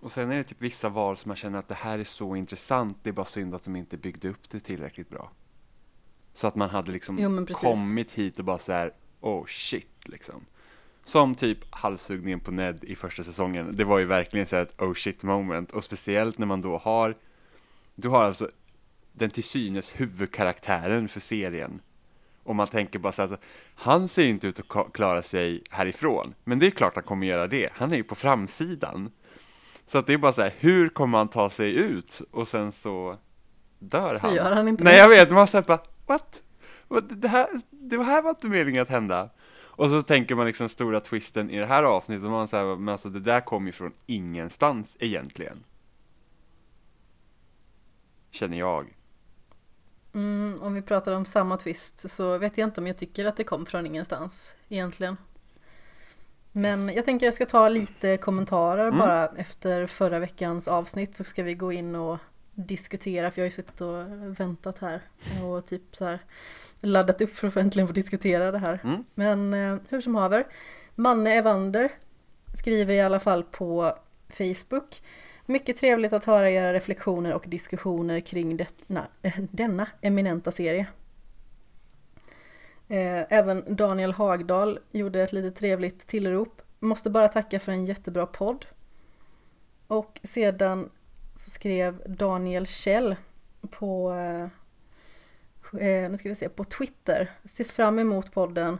Och 0.00 0.12
sen 0.12 0.30
är 0.30 0.36
det 0.36 0.44
typ 0.44 0.62
vissa 0.62 0.88
val 0.88 1.16
som 1.16 1.28
man 1.28 1.36
känner 1.36 1.58
att 1.58 1.68
det 1.68 1.74
här 1.74 1.98
är 1.98 2.04
så 2.04 2.36
intressant, 2.36 2.98
det 3.02 3.10
är 3.10 3.12
bara 3.12 3.26
synd 3.26 3.54
att 3.54 3.64
de 3.64 3.76
inte 3.76 3.96
byggde 3.96 4.28
upp 4.28 4.50
det 4.50 4.60
tillräckligt 4.60 5.10
bra. 5.10 5.30
Så 6.32 6.46
att 6.46 6.54
man 6.54 6.70
hade 6.70 6.92
liksom 6.92 7.18
Jo, 7.18 7.46
kommit 7.46 8.12
hit 8.12 8.38
och 8.38 8.44
bara 8.44 8.58
så 8.58 8.72
här, 8.72 8.92
oh 9.20 9.46
shit 9.46 10.08
liksom. 10.08 10.46
Som 11.04 11.34
typ 11.34 11.58
halshuggningen 11.70 12.40
på 12.40 12.50
Ned 12.50 12.84
i 12.84 12.94
första 12.94 13.24
säsongen. 13.24 13.76
Det 13.76 13.84
var 13.84 13.98
ju 13.98 14.04
verkligen 14.04 14.46
så 14.46 14.56
här 14.56 14.62
ett 14.62 14.82
oh 14.82 14.94
shit 14.94 15.22
moment. 15.22 15.72
Och 15.72 15.84
speciellt 15.84 16.38
när 16.38 16.46
man 16.46 16.60
då 16.60 16.78
har, 16.78 17.16
du 17.94 18.08
har 18.08 18.24
alltså 18.24 18.50
den 19.12 19.30
till 19.30 19.44
synes 19.44 19.90
huvudkaraktären 19.90 21.08
för 21.08 21.20
serien. 21.20 21.80
Och 22.42 22.56
man 22.56 22.68
tänker 22.68 22.98
bara 22.98 23.12
så 23.12 23.22
att 23.22 23.40
han 23.74 24.08
ser 24.08 24.24
inte 24.24 24.46
ut 24.46 24.60
att 24.60 24.92
klara 24.92 25.22
sig 25.22 25.62
härifrån. 25.70 26.34
Men 26.44 26.58
det 26.58 26.66
är 26.66 26.70
klart 26.70 26.94
han 26.94 27.04
kommer 27.04 27.26
göra 27.26 27.46
det. 27.46 27.72
Han 27.72 27.92
är 27.92 27.96
ju 27.96 28.04
på 28.04 28.14
framsidan. 28.14 29.10
Så 29.86 29.98
att 29.98 30.06
det 30.06 30.12
är 30.12 30.18
bara 30.18 30.32
så 30.32 30.42
här, 30.42 30.54
hur 30.58 30.88
kommer 30.88 31.18
han 31.18 31.28
ta 31.28 31.50
sig 31.50 31.74
ut? 31.74 32.20
Och 32.30 32.48
sen 32.48 32.72
så 32.72 33.16
dör 33.78 34.14
Så 34.14 34.26
han. 34.26 34.34
gör 34.36 34.52
han 34.52 34.68
inte 34.68 34.84
Nej 34.84 34.92
det. 34.92 34.98
jag 34.98 35.08
vet, 35.08 35.30
man 35.30 35.46
säger 35.46 35.64
bara, 35.64 35.82
what? 36.06 36.42
What? 36.88 37.04
Det 37.22 37.28
här, 37.28 37.48
det 37.70 38.02
här 38.02 38.22
var 38.22 38.30
inte 38.30 38.46
meningen 38.46 38.82
att 38.82 38.88
hända. 38.88 39.30
Och 39.58 39.90
så 39.90 40.02
tänker 40.02 40.34
man 40.34 40.46
liksom 40.46 40.68
stora 40.68 41.00
twisten 41.00 41.50
i 41.50 41.58
det 41.58 41.66
här 41.66 41.82
avsnittet, 41.82 42.24
och 42.24 42.30
man 42.30 42.48
säger, 42.48 42.76
men 42.76 42.88
alltså 42.92 43.08
det 43.08 43.20
där 43.20 43.40
kom 43.40 43.66
ju 43.66 43.72
från 43.72 43.92
ingenstans 44.06 44.96
egentligen. 45.00 45.64
Känner 48.30 48.58
jag. 48.58 48.94
Mm, 50.14 50.58
om 50.62 50.74
vi 50.74 50.82
pratar 50.82 51.12
om 51.12 51.24
samma 51.26 51.56
twist 51.56 52.10
så 52.10 52.38
vet 52.38 52.58
jag 52.58 52.66
inte 52.66 52.80
om 52.80 52.86
jag 52.86 52.96
tycker 52.98 53.24
att 53.24 53.36
det 53.36 53.44
kom 53.44 53.66
från 53.66 53.86
ingenstans 53.86 54.54
egentligen. 54.68 55.16
Men 56.56 56.88
jag 56.94 57.04
tänker 57.04 57.26
jag 57.26 57.34
ska 57.34 57.46
ta 57.46 57.68
lite 57.68 58.16
kommentarer 58.16 58.86
Mm. 58.86 58.98
bara 58.98 59.26
efter 59.26 59.86
förra 59.86 60.18
veckans 60.18 60.68
avsnitt 60.68 61.16
så 61.16 61.24
ska 61.24 61.42
vi 61.42 61.54
gå 61.54 61.72
in 61.72 61.94
och 61.94 62.18
diskutera, 62.54 63.30
för 63.30 63.40
jag 63.40 63.42
har 63.42 63.46
ju 63.46 63.50
suttit 63.50 63.80
och 63.80 63.94
väntat 64.40 64.78
här 64.78 65.00
och 65.44 65.66
typ 65.66 65.96
så 65.96 66.04
här 66.04 66.18
laddat 66.80 67.20
upp 67.20 67.36
för 67.36 67.48
att 67.48 67.56
äntligen 67.56 67.86
få 67.86 67.92
diskutera 67.94 68.52
det 68.52 68.58
här. 68.58 68.80
Mm. 68.84 69.04
Men 69.14 69.54
eh, 69.54 69.78
hur 69.88 70.00
som 70.00 70.14
haver, 70.14 70.46
Manne 70.94 71.34
Evander 71.34 71.92
skriver 72.54 72.94
i 72.94 73.00
alla 73.00 73.20
fall 73.20 73.44
på 73.44 73.98
Facebook 74.28 75.02
mycket 75.46 75.76
trevligt 75.76 76.12
att 76.12 76.24
höra 76.24 76.50
era 76.50 76.72
reflektioner 76.72 77.34
och 77.34 77.44
diskussioner 77.46 78.20
kring 78.20 78.56
denna, 78.56 79.06
denna 79.50 79.86
eminenta 80.00 80.50
serie. 80.52 80.86
Eh, 82.88 83.32
även 83.32 83.76
Daniel 83.76 84.12
Hagdal 84.12 84.78
gjorde 84.90 85.22
ett 85.22 85.32
lite 85.32 85.50
trevligt 85.50 86.06
tillrop. 86.06 86.62
Måste 86.80 87.10
bara 87.10 87.28
tacka 87.28 87.60
för 87.60 87.72
en 87.72 87.86
jättebra 87.86 88.26
podd. 88.26 88.66
Och 89.86 90.20
sedan 90.24 90.90
så 91.34 91.50
skrev 91.50 92.02
Daniel 92.06 92.66
Kjell 92.66 93.16
på, 93.70 94.12
eh, 94.12 94.44
eh 95.82 96.10
nu 96.10 96.16
ska 96.16 96.28
vi 96.28 96.34
se, 96.34 96.48
på 96.48 96.64
Twitter. 96.64 97.30
Ser 97.44 97.64
fram 97.64 97.98
emot 97.98 98.32
podden. 98.32 98.78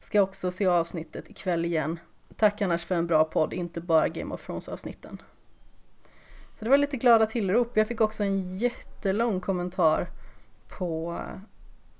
Ska 0.00 0.22
också 0.22 0.50
se 0.50 0.66
avsnittet 0.66 1.30
ikväll 1.30 1.64
igen. 1.64 2.00
Tack 2.36 2.62
annars 2.62 2.84
för 2.84 2.94
en 2.94 3.06
bra 3.06 3.24
podd, 3.24 3.52
inte 3.52 3.80
bara 3.80 4.08
Game 4.08 4.34
of 4.34 4.46
Thrones 4.46 4.68
avsnitten. 4.68 5.22
Så 6.58 6.64
det 6.64 6.70
var 6.70 6.78
lite 6.78 6.96
glada 6.96 7.26
tillrop. 7.26 7.76
Jag 7.76 7.88
fick 7.88 8.00
också 8.00 8.22
en 8.22 8.56
jättelång 8.56 9.40
kommentar 9.40 10.06
på 10.68 11.20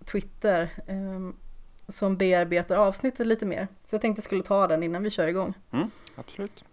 Twitter 0.04 0.70
eh, 0.86 1.47
som 1.88 2.16
bearbetar 2.16 2.76
avsnittet 2.76 3.26
lite 3.26 3.46
mer. 3.46 3.68
Så 3.84 3.94
jag 3.94 4.02
tänkte 4.02 4.18
jag 4.18 4.24
skulle 4.24 4.42
ta 4.42 4.66
den 4.66 4.82
innan 4.82 5.02
vi 5.02 5.10
kör 5.10 5.26
igång. 5.26 5.54
Mm, 5.72 5.90
absolut. 6.14 6.64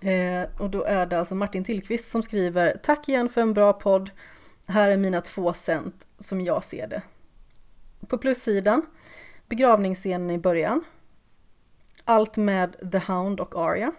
Eh, 0.00 0.60
och 0.60 0.70
då 0.70 0.82
är 0.82 1.06
det 1.06 1.18
alltså 1.18 1.34
Martin 1.34 1.64
Tillqvist 1.64 2.10
som 2.10 2.22
skriver 2.22 2.76
Tack 2.82 3.08
igen 3.08 3.28
för 3.28 3.40
en 3.40 3.54
bra 3.54 3.72
podd. 3.72 4.10
Här 4.66 4.90
är 4.90 4.96
mina 4.96 5.20
två 5.20 5.52
cent 5.52 6.06
som 6.18 6.40
jag 6.40 6.64
ser 6.64 6.86
det. 6.86 7.02
På 8.08 8.18
plussidan 8.18 8.86
begravningsscenen 9.48 10.30
i 10.30 10.38
början. 10.38 10.84
Allt 12.04 12.36
med 12.36 12.90
The 12.92 12.98
Hound 12.98 13.40
och 13.40 13.60
Arya. 13.60 13.92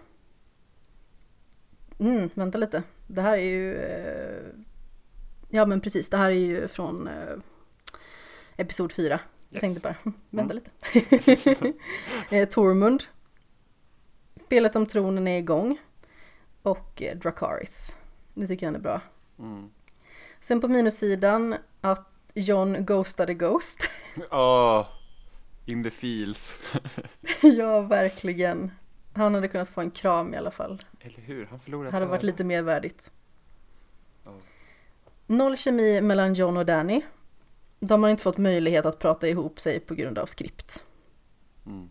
Mm, 1.98 2.30
vänta 2.34 2.58
lite. 2.58 2.82
Det 3.06 3.22
här 3.22 3.36
är 3.36 3.42
ju... 3.42 3.76
Eh, 3.76 4.46
ja 5.48 5.66
men 5.66 5.80
precis, 5.80 6.10
det 6.10 6.16
här 6.16 6.30
är 6.30 6.34
ju 6.34 6.68
från 6.68 7.08
eh, 7.08 7.38
Episod 8.56 8.92
4. 8.92 9.20
Jag 9.50 9.60
tänkte 9.60 9.80
bara, 9.80 10.12
vänta 10.30 10.54
Mm. 10.54 10.56
lite. 10.56 11.72
eh, 12.36 12.48
Tormund. 12.48 13.04
Spelet 14.36 14.76
om 14.76 14.86
tronen 14.86 15.28
är 15.28 15.38
igång. 15.38 15.78
Och 16.62 17.02
eh, 17.02 17.16
Dracarys. 17.18 17.96
Det 18.34 18.46
tycker 18.46 18.66
jag 18.66 18.74
är 18.74 18.78
bra. 18.78 19.00
Mm. 19.38 19.70
Sen 20.40 20.60
på 20.60 20.68
minussidan 20.68 21.54
att 21.80 22.08
John 22.34 22.84
ghostade 22.84 23.34
Ghost. 23.34 23.88
Åh, 24.30 24.86
in 25.66 25.82
the 25.82 25.90
feels. 25.90 26.54
ja, 27.42 27.80
verkligen. 27.80 28.70
Han 29.14 29.34
hade 29.34 29.48
kunnat 29.48 29.68
få 29.68 29.80
en 29.80 29.90
kram 29.90 30.34
i 30.34 30.36
alla 30.36 30.50
fall. 30.50 30.80
Eller 31.00 31.20
hur? 31.20 31.46
Han 31.46 31.60
förlorade 31.60 31.90
hade 31.92 32.06
varit 32.06 32.22
lite 32.22 32.44
mer 32.44 32.62
värdigt. 32.62 33.12
Ja. 34.24 34.30
Noll 35.26 35.56
kemi 35.56 36.00
mellan 36.00 36.34
John 36.34 36.56
och 36.56 36.66
Danny. 36.66 37.02
De 37.80 38.02
har 38.02 38.10
inte 38.10 38.22
fått 38.22 38.38
möjlighet 38.38 38.86
att 38.86 38.98
prata 38.98 39.28
ihop 39.28 39.60
sig 39.60 39.80
på 39.80 39.94
grund 39.94 40.18
av 40.18 40.26
skript. 40.26 40.84
Mm. 41.66 41.88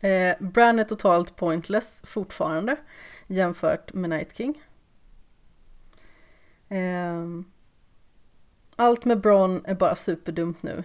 Eh, 0.00 0.36
Bran 0.48 0.78
är 0.78 0.84
totalt 0.84 1.36
pointless 1.36 2.02
fortfarande 2.06 2.76
jämfört 3.26 3.92
med 3.92 4.10
Night 4.10 4.36
King. 4.36 4.62
Ehm, 6.68 7.44
allt 8.76 9.04
med 9.04 9.20
Bron 9.20 9.64
är 9.66 9.74
bara 9.74 9.96
superdumt 9.96 10.62
nu. 10.62 10.84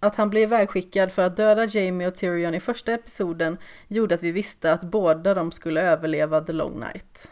Att 0.00 0.16
han 0.16 0.30
blev 0.30 0.42
ivägskickad 0.42 1.12
för 1.12 1.22
att 1.22 1.36
döda 1.36 1.64
Jamie 1.64 2.08
och 2.08 2.14
Tyrion 2.14 2.54
i 2.54 2.60
första 2.60 2.92
episoden 2.92 3.58
gjorde 3.88 4.14
att 4.14 4.22
vi 4.22 4.32
visste 4.32 4.72
att 4.72 4.84
båda 4.84 5.34
de 5.34 5.52
skulle 5.52 5.82
överleva 5.82 6.40
The 6.40 6.52
Long 6.52 6.80
Night. 6.80 7.30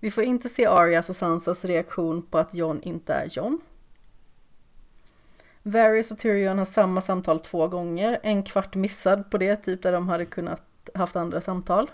Vi 0.00 0.10
får 0.10 0.24
inte 0.24 0.48
se 0.48 0.66
Arias 0.66 1.10
och 1.10 1.16
Sansas 1.16 1.64
reaktion 1.64 2.22
på 2.22 2.38
att 2.38 2.54
Jon 2.54 2.82
inte 2.82 3.12
är 3.12 3.28
Jon. 3.30 3.60
Varys 5.62 6.10
och 6.10 6.18
Tyrion 6.18 6.58
har 6.58 6.64
samma 6.64 7.00
samtal 7.00 7.40
två 7.40 7.68
gånger, 7.68 8.20
en 8.22 8.42
kvart 8.42 8.74
missad 8.74 9.30
på 9.30 9.38
det, 9.38 9.56
typ 9.56 9.82
där 9.82 9.92
de 9.92 10.08
hade 10.08 10.26
kunnat 10.26 10.62
haft 10.94 11.16
andra 11.16 11.40
samtal. 11.40 11.90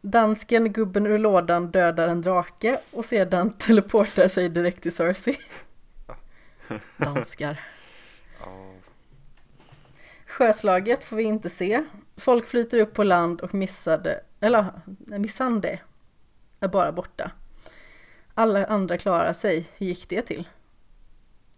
Dansken, 0.00 0.72
gubben 0.72 1.06
ur 1.06 1.18
lådan, 1.18 1.70
dödar 1.70 2.08
en 2.08 2.22
drake 2.22 2.80
och 2.90 3.04
sedan 3.04 3.52
teleportar 3.58 4.28
sig 4.28 4.48
direkt 4.48 4.82
till 4.82 4.92
Cersei. 4.92 5.38
Danskar. 6.96 7.60
Sjöslaget 10.26 11.04
får 11.04 11.16
vi 11.16 11.22
inte 11.22 11.50
se. 11.50 11.84
Folk 12.16 12.48
flyter 12.48 12.78
upp 12.78 12.94
på 12.94 13.04
land 13.04 13.40
och 13.40 13.54
missade, 13.54 14.20
eller 14.40 14.64
missande 15.06 15.80
är 16.60 16.68
bara 16.68 16.92
borta. 16.92 17.30
Alla 18.34 18.64
andra 18.64 18.98
klarar 18.98 19.32
sig. 19.32 19.68
Hur 19.76 19.86
gick 19.86 20.08
det 20.08 20.22
till? 20.22 20.48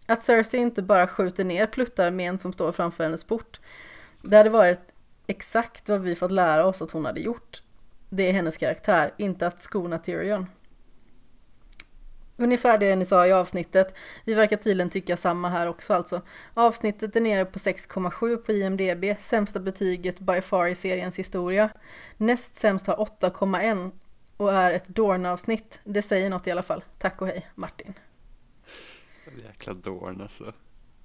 Att 0.05 0.23
Cersei 0.23 0.59
inte 0.59 0.81
bara 0.81 1.07
skjuter 1.07 1.43
ner 1.43 1.67
pluttarmén 1.67 2.39
som 2.39 2.53
står 2.53 2.71
framför 2.71 3.03
hennes 3.03 3.23
port. 3.23 3.59
Det 4.21 4.37
hade 4.37 4.49
varit 4.49 4.81
exakt 5.27 5.89
vad 5.89 6.01
vi 6.01 6.15
fått 6.15 6.31
lära 6.31 6.65
oss 6.65 6.81
att 6.81 6.91
hon 6.91 7.05
hade 7.05 7.19
gjort. 7.19 7.61
Det 8.09 8.23
är 8.23 8.33
hennes 8.33 8.57
karaktär, 8.57 9.13
inte 9.17 9.47
att 9.47 9.61
skona 9.61 9.97
Tyrion. 9.97 10.45
Ungefär 12.37 12.77
det 12.77 12.95
ni 12.95 13.05
sa 13.05 13.27
i 13.27 13.31
avsnittet. 13.31 13.95
Vi 14.25 14.33
verkar 14.33 14.57
tydligen 14.57 14.89
tycka 14.89 15.17
samma 15.17 15.49
här 15.49 15.67
också 15.67 15.93
alltså. 15.93 16.21
Avsnittet 16.53 17.15
är 17.15 17.21
nere 17.21 17.45
på 17.45 17.59
6,7 17.59 18.37
på 18.37 18.51
IMDB, 18.51 19.19
sämsta 19.19 19.59
betyget 19.59 20.19
by 20.19 20.41
far 20.41 20.67
i 20.67 20.75
seriens 20.75 21.19
historia. 21.19 21.69
Näst 22.17 22.55
sämst 22.55 22.87
har 22.87 22.95
8,1 22.95 23.91
och 24.37 24.53
är 24.53 24.71
ett 24.71 24.87
Dorn-avsnitt. 24.87 25.79
Det 25.83 26.01
säger 26.01 26.29
något 26.29 26.47
i 26.47 26.51
alla 26.51 26.63
fall. 26.63 26.83
Tack 26.99 27.21
och 27.21 27.27
hej, 27.27 27.47
Martin. 27.55 27.93
Jäkla 29.55 29.73
dårn 29.73 30.21
alltså. 30.21 30.53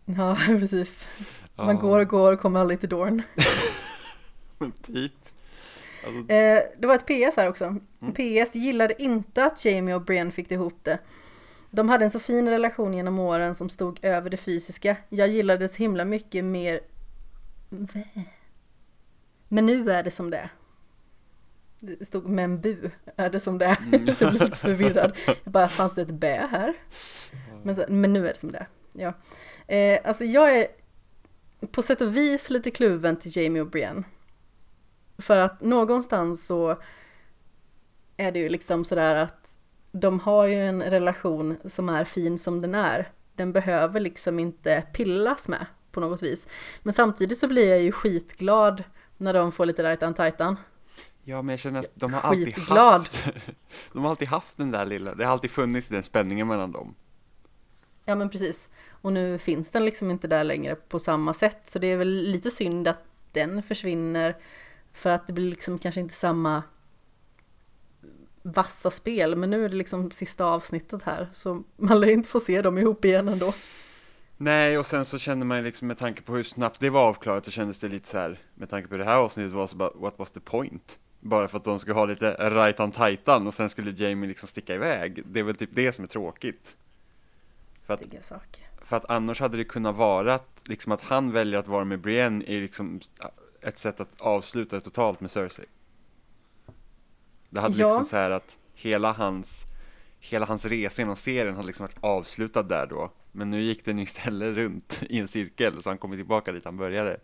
Ja, 0.04 0.37
precis. 0.47 1.09
Man 1.57 1.76
Ja, 1.76 1.80
går 1.80 1.99
och 1.99 2.09
går 2.09 2.33
och 2.33 2.40
kommer 2.40 2.61
aldrig 2.61 2.80
till 2.80 2.88
Dorn. 2.88 3.23
Men 4.59 4.73
typ. 4.73 5.12
Alltså, 6.07 6.33
Eh, 6.33 6.62
det 6.78 6.87
var 6.87 6.95
ett 6.95 7.07
PS 7.07 7.37
här 7.37 7.49
också. 7.49 7.76
PS 8.14 8.54
gillade 8.54 9.02
inte 9.02 9.45
att 9.45 9.64
Jamie 9.64 9.95
och 9.95 10.02
Brienne 10.02 10.30
fick 10.30 10.52
ihop 10.52 10.78
det. 10.83 10.99
De 11.71 11.88
hade 11.88 12.04
en 12.04 12.11
så 12.11 12.21
fin 12.21 12.49
relation 12.49 12.95
genom 12.95 13.19
åren 13.19 13.54
som 13.54 13.69
stod 13.69 13.99
över 14.04 14.30
det 14.30 14.37
fysiska. 14.37 14.97
Jag 15.09 15.28
gillade 15.28 15.64
det 15.64 15.69
så 15.69 15.76
himla 15.76 16.04
mycket 16.04 16.45
mer... 16.45 16.80
Men 19.49 19.66
nu 19.66 19.90
är 19.90 20.02
det 20.02 20.11
som 20.11 20.30
det 20.30 20.37
är. 20.37 20.50
Det 21.80 22.04
stod 22.04 22.28
men 22.28 22.61
bu 22.61 22.90
är 23.16 23.30
det 23.30 23.40
som 23.40 23.59
det 23.59 23.66
är. 23.66 23.76
Mm. 23.92 24.16
så 24.16 24.25
jag 24.25 24.33
blev 24.33 24.42
lite 24.42 24.59
förvirrad. 24.59 25.16
Jag 25.26 25.52
bara, 25.52 25.69
fanns 25.69 25.95
det 25.95 26.02
ett 26.02 26.11
bä 26.11 26.47
här? 26.50 26.75
Men, 27.62 27.76
så, 27.76 27.85
men 27.88 28.12
nu 28.12 28.25
är 28.25 28.33
det 28.33 28.38
som 28.38 28.52
det. 28.52 28.67
Ja. 28.93 29.12
Eh, 29.75 30.00
alltså 30.05 30.25
jag 30.25 30.57
är 30.57 30.69
på 31.73 31.83
sätt 31.83 32.00
och 32.00 32.17
vis 32.17 32.50
lite 32.50 32.71
kluven 32.71 33.17
till 33.17 33.37
Jamie 33.37 33.62
och 33.62 33.71
Brienne. 33.71 34.02
För 35.19 35.38
att 35.38 35.61
någonstans 35.61 36.47
så 36.47 36.76
är 38.17 38.33
det 38.33 38.38
ju 38.38 38.49
liksom 38.49 38.85
sådär 38.85 39.14
att 39.14 39.55
de 39.93 40.21
har 40.21 40.47
ju 40.47 40.67
en 40.67 40.83
relation 40.83 41.57
som 41.64 41.88
är 41.88 42.05
fin 42.05 42.38
som 42.38 42.61
den 42.61 42.75
är. 42.75 43.09
Den 43.35 43.52
behöver 43.52 44.00
liksom 44.00 44.38
inte 44.38 44.85
pillas 44.93 45.49
med 45.49 45.67
på 45.93 46.00
något 46.00 46.23
vis. 46.23 46.49
Men 46.83 46.93
samtidigt 46.93 47.38
så 47.38 47.49
blir 47.49 47.71
jag 47.71 47.83
ju 47.83 47.93
skitglad 47.93 48.85
när 49.17 49.35
de 49.35 49.52
får 49.52 49.67
lite 49.67 49.83
right 49.83 50.02
on 50.02 50.14
titan. 50.14 50.57
Ja, 51.25 51.43
men 51.43 51.52
jag 51.52 51.61
känner 51.61 51.81
att 51.81 51.90
de 51.95 52.14
har 52.14 52.21
alltid 52.21 52.59
haft 52.59 53.25
De 53.93 54.02
har 54.02 54.11
alltid 54.11 54.29
haft 54.29 54.57
den 54.57 54.71
där 54.71 54.87
lilla, 54.87 55.14
det 55.14 55.25
har 55.25 55.33
alltid 55.33 55.50
funnits 55.50 55.88
den 55.88 56.02
spänningen 56.02 56.49
mellan 56.49 56.73
dem. 56.73 56.95
Ja 58.11 58.14
men 58.14 58.31
precis. 58.31 58.69
Och 58.90 59.12
nu 59.12 59.38
finns 59.38 59.71
den 59.71 59.85
liksom 59.85 60.11
inte 60.11 60.29
där 60.29 60.45
längre 60.45 60.75
på 60.75 60.99
samma 60.99 61.35
sätt. 61.35 61.61
Så 61.64 61.79
det 61.79 61.87
är 61.87 61.97
väl 61.97 62.09
lite 62.09 62.50
synd 62.50 62.88
att 62.88 63.05
den 63.33 63.62
försvinner. 63.62 64.37
För 64.93 65.11
att 65.11 65.26
det 65.26 65.33
blir 65.33 65.50
liksom 65.50 65.79
kanske 65.79 66.00
inte 66.00 66.14
samma 66.14 66.62
vassa 68.43 68.90
spel. 68.90 69.37
Men 69.37 69.50
nu 69.50 69.64
är 69.64 69.69
det 69.69 69.76
liksom 69.76 70.11
sista 70.11 70.45
avsnittet 70.45 71.02
här. 71.02 71.29
Så 71.33 71.62
man 71.76 72.00
lär 72.00 72.09
inte 72.09 72.29
få 72.29 72.40
se 72.40 72.62
dem 72.62 72.79
ihop 72.79 73.05
igen 73.05 73.29
ändå. 73.29 73.55
Nej, 74.37 74.79
och 74.79 74.87
sen 74.87 75.05
så 75.05 75.19
känner 75.19 75.47
man 75.47 75.59
ju 75.59 75.64
liksom 75.64 75.88
med 75.88 75.99
tanke 75.99 76.23
på 76.23 76.35
hur 76.35 76.43
snabbt 76.43 76.81
det 76.81 76.90
var 76.90 77.02
avklarat 77.02 77.45
så 77.45 77.50
kändes 77.50 77.79
det 77.79 77.88
lite 77.88 78.09
så 78.09 78.19
här 78.19 78.38
med 78.55 78.71
tanke 78.71 78.88
på 78.88 78.97
det 78.97 79.05
här 79.05 79.17
avsnittet 79.17 79.52
var 79.52 79.67
så 79.67 79.76
bara, 79.76 79.90
what 79.95 80.14
was 80.17 80.31
the 80.31 80.40
point? 80.40 80.99
Bara 81.21 81.49
för 81.49 81.59
att 81.59 81.64
de 81.64 81.79
skulle 81.79 81.95
ha 81.95 82.07
lite 82.07 82.50
right 82.50 82.81
on 82.81 82.93
titan 82.93 83.47
och 83.47 83.55
sen 83.55 83.71
skulle 83.71 83.90
Jamie 83.90 84.29
liksom 84.29 84.49
sticka 84.49 84.75
iväg. 84.75 85.23
Det 85.26 85.40
är 85.40 85.45
väl 85.45 85.55
typ 85.55 85.71
det 85.73 85.93
som 85.93 86.05
är 86.05 86.09
tråkigt. 86.09 86.76
För 87.90 87.94
att, 87.94 88.00
Stygga 88.00 88.23
saker. 88.23 88.68
för 88.85 88.97
att 88.97 89.11
annars 89.11 89.40
hade 89.40 89.56
det 89.56 89.64
kunnat 89.64 89.97
vara 89.97 90.35
att, 90.35 90.49
liksom 90.64 90.92
att 90.92 91.00
han 91.02 91.32
väljer 91.32 91.59
att 91.59 91.66
vara 91.68 91.85
med 91.85 92.00
Brienne 92.00 92.44
är 92.47 92.61
liksom 92.61 93.00
ett 93.61 93.78
sätt 93.78 94.00
att 94.00 94.20
avsluta 94.20 94.76
det 94.76 94.82
totalt 94.82 95.20
med 95.20 95.30
Cersei. 95.30 95.64
Det 97.50 97.61
hade 97.61 97.75
Ja. 97.76 97.88
liksom 97.88 98.04
så 98.04 98.16
här 98.16 98.30
att 98.30 98.56
hela 98.75 99.12
hans, 99.12 99.64
hela 100.18 100.47
hans 100.47 100.64
resa 100.64 101.02
genom 101.02 101.16
serien 101.16 101.54
hade 101.54 101.66
liksom 101.66 101.87
varit 101.87 101.99
avslutad 102.00 102.62
där 102.62 102.87
då. 102.87 103.11
Men 103.32 103.50
nu 103.50 103.62
gick 103.62 103.85
den 103.85 103.99
ju 103.99 104.04
istället 104.04 104.56
runt 104.56 105.02
i 105.09 105.18
en 105.18 105.28
cirkel, 105.28 105.82
så 105.82 105.90
han 105.90 105.99
kommer 105.99 106.16
tillbaka 106.16 106.52
dit 106.52 106.64
han 106.64 106.76
började. 106.76 107.20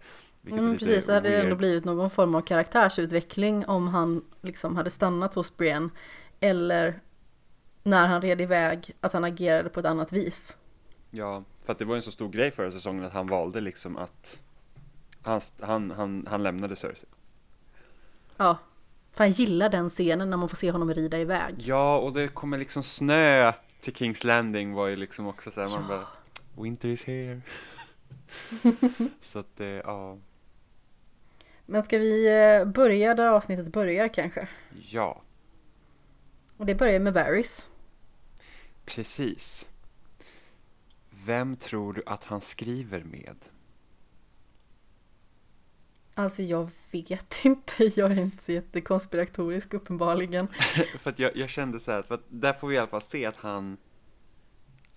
Mm, 0.50 0.72
precis, 0.78 1.06
det 1.06 1.12
hade 1.14 1.28
weird. 1.28 1.44
ändå 1.44 1.56
blivit 1.56 1.84
någon 1.84 2.10
form 2.10 2.34
av 2.34 2.40
karaktärsutveckling 2.40 3.66
om 3.66 3.88
han 3.88 4.24
liksom 4.42 4.76
hade 4.76 4.90
stannat 4.90 5.34
hos 5.34 5.56
Brienne. 5.56 5.88
Eller 6.40 7.00
när 7.86 8.06
han 8.06 8.22
red 8.22 8.40
iväg, 8.40 8.94
att 9.00 9.12
han 9.12 9.24
agerade 9.24 9.68
på 9.68 9.80
ett 9.80 9.86
annat 9.86 10.12
vis. 10.12 10.56
Ja, 11.10 11.44
för 11.64 11.72
att 11.72 11.78
det 11.78 11.84
var 11.84 11.96
en 11.96 12.02
så 12.02 12.10
stor 12.10 12.28
grej 12.28 12.50
förra 12.50 12.70
säsongen 12.70 13.04
att 13.04 13.12
han 13.12 13.26
valde 13.26 13.60
liksom 13.60 13.96
att 13.96 14.38
han, 15.22 15.40
han, 15.60 15.90
han, 15.90 16.26
han 16.30 16.42
lämnade 16.42 16.76
Cersei. 16.76 17.08
Ja, 18.36 18.58
för 19.12 19.24
han 19.24 19.30
gillar 19.30 19.68
den 19.68 19.88
scenen 19.88 20.30
när 20.30 20.36
man 20.36 20.48
får 20.48 20.56
se 20.56 20.70
honom 20.70 20.94
rida 20.94 21.18
iväg. 21.18 21.54
Ja, 21.58 21.98
och 21.98 22.12
det 22.12 22.28
kommer 22.28 22.58
liksom 22.58 22.82
snö 22.82 23.52
till 23.80 23.94
Kings 23.94 24.24
Landing 24.24 24.72
var 24.74 24.86
ju 24.86 24.96
liksom 24.96 25.26
också 25.26 25.50
så 25.50 25.60
här, 25.60 25.68
man 25.68 25.82
Ja. 25.82 25.88
bara 25.88 26.62
Winter 26.62 26.88
is 26.88 27.04
here. 27.04 27.40
så 29.22 29.38
att 29.38 29.56
det, 29.56 29.82
ja, 29.84 30.18
Men 31.66 31.82
ska 31.82 31.98
vi 31.98 32.26
eh, 32.58 32.64
börja 32.64 33.14
där 33.14 33.26
avsnittet 33.28 33.72
börjar 33.72 34.08
kanske? 34.08 34.48
ja, 34.90 35.22
Och 36.56 36.66
det 36.66 36.74
börjar 36.74 37.00
med 37.00 37.14
Varys. 37.14 37.70
Precis. 38.86 39.66
Vem 41.10 41.56
tror 41.56 41.92
du 41.92 42.02
att 42.06 42.24
han 42.24 42.40
skriver 42.40 43.04
med? 43.04 43.36
Alltså 46.14 46.42
jag 46.42 46.70
vet 46.90 47.34
inte, 47.44 47.84
jag 47.84 48.12
är 48.12 48.20
inte 48.20 48.44
så 48.44 48.52
jättekonspiratorisk 48.52 49.74
uppenbarligen. 49.74 50.48
för 50.98 51.10
att 51.10 51.18
jag, 51.18 51.36
jag 51.36 51.50
kände 51.50 51.80
så 51.80 51.92
här, 51.92 52.02
för 52.02 52.14
att 52.14 52.24
där 52.28 52.52
får 52.52 52.68
vi 52.68 52.74
i 52.74 52.78
alla 52.78 52.86
fall 52.86 53.02
se 53.02 53.26
att 53.26 53.36
han, 53.36 53.76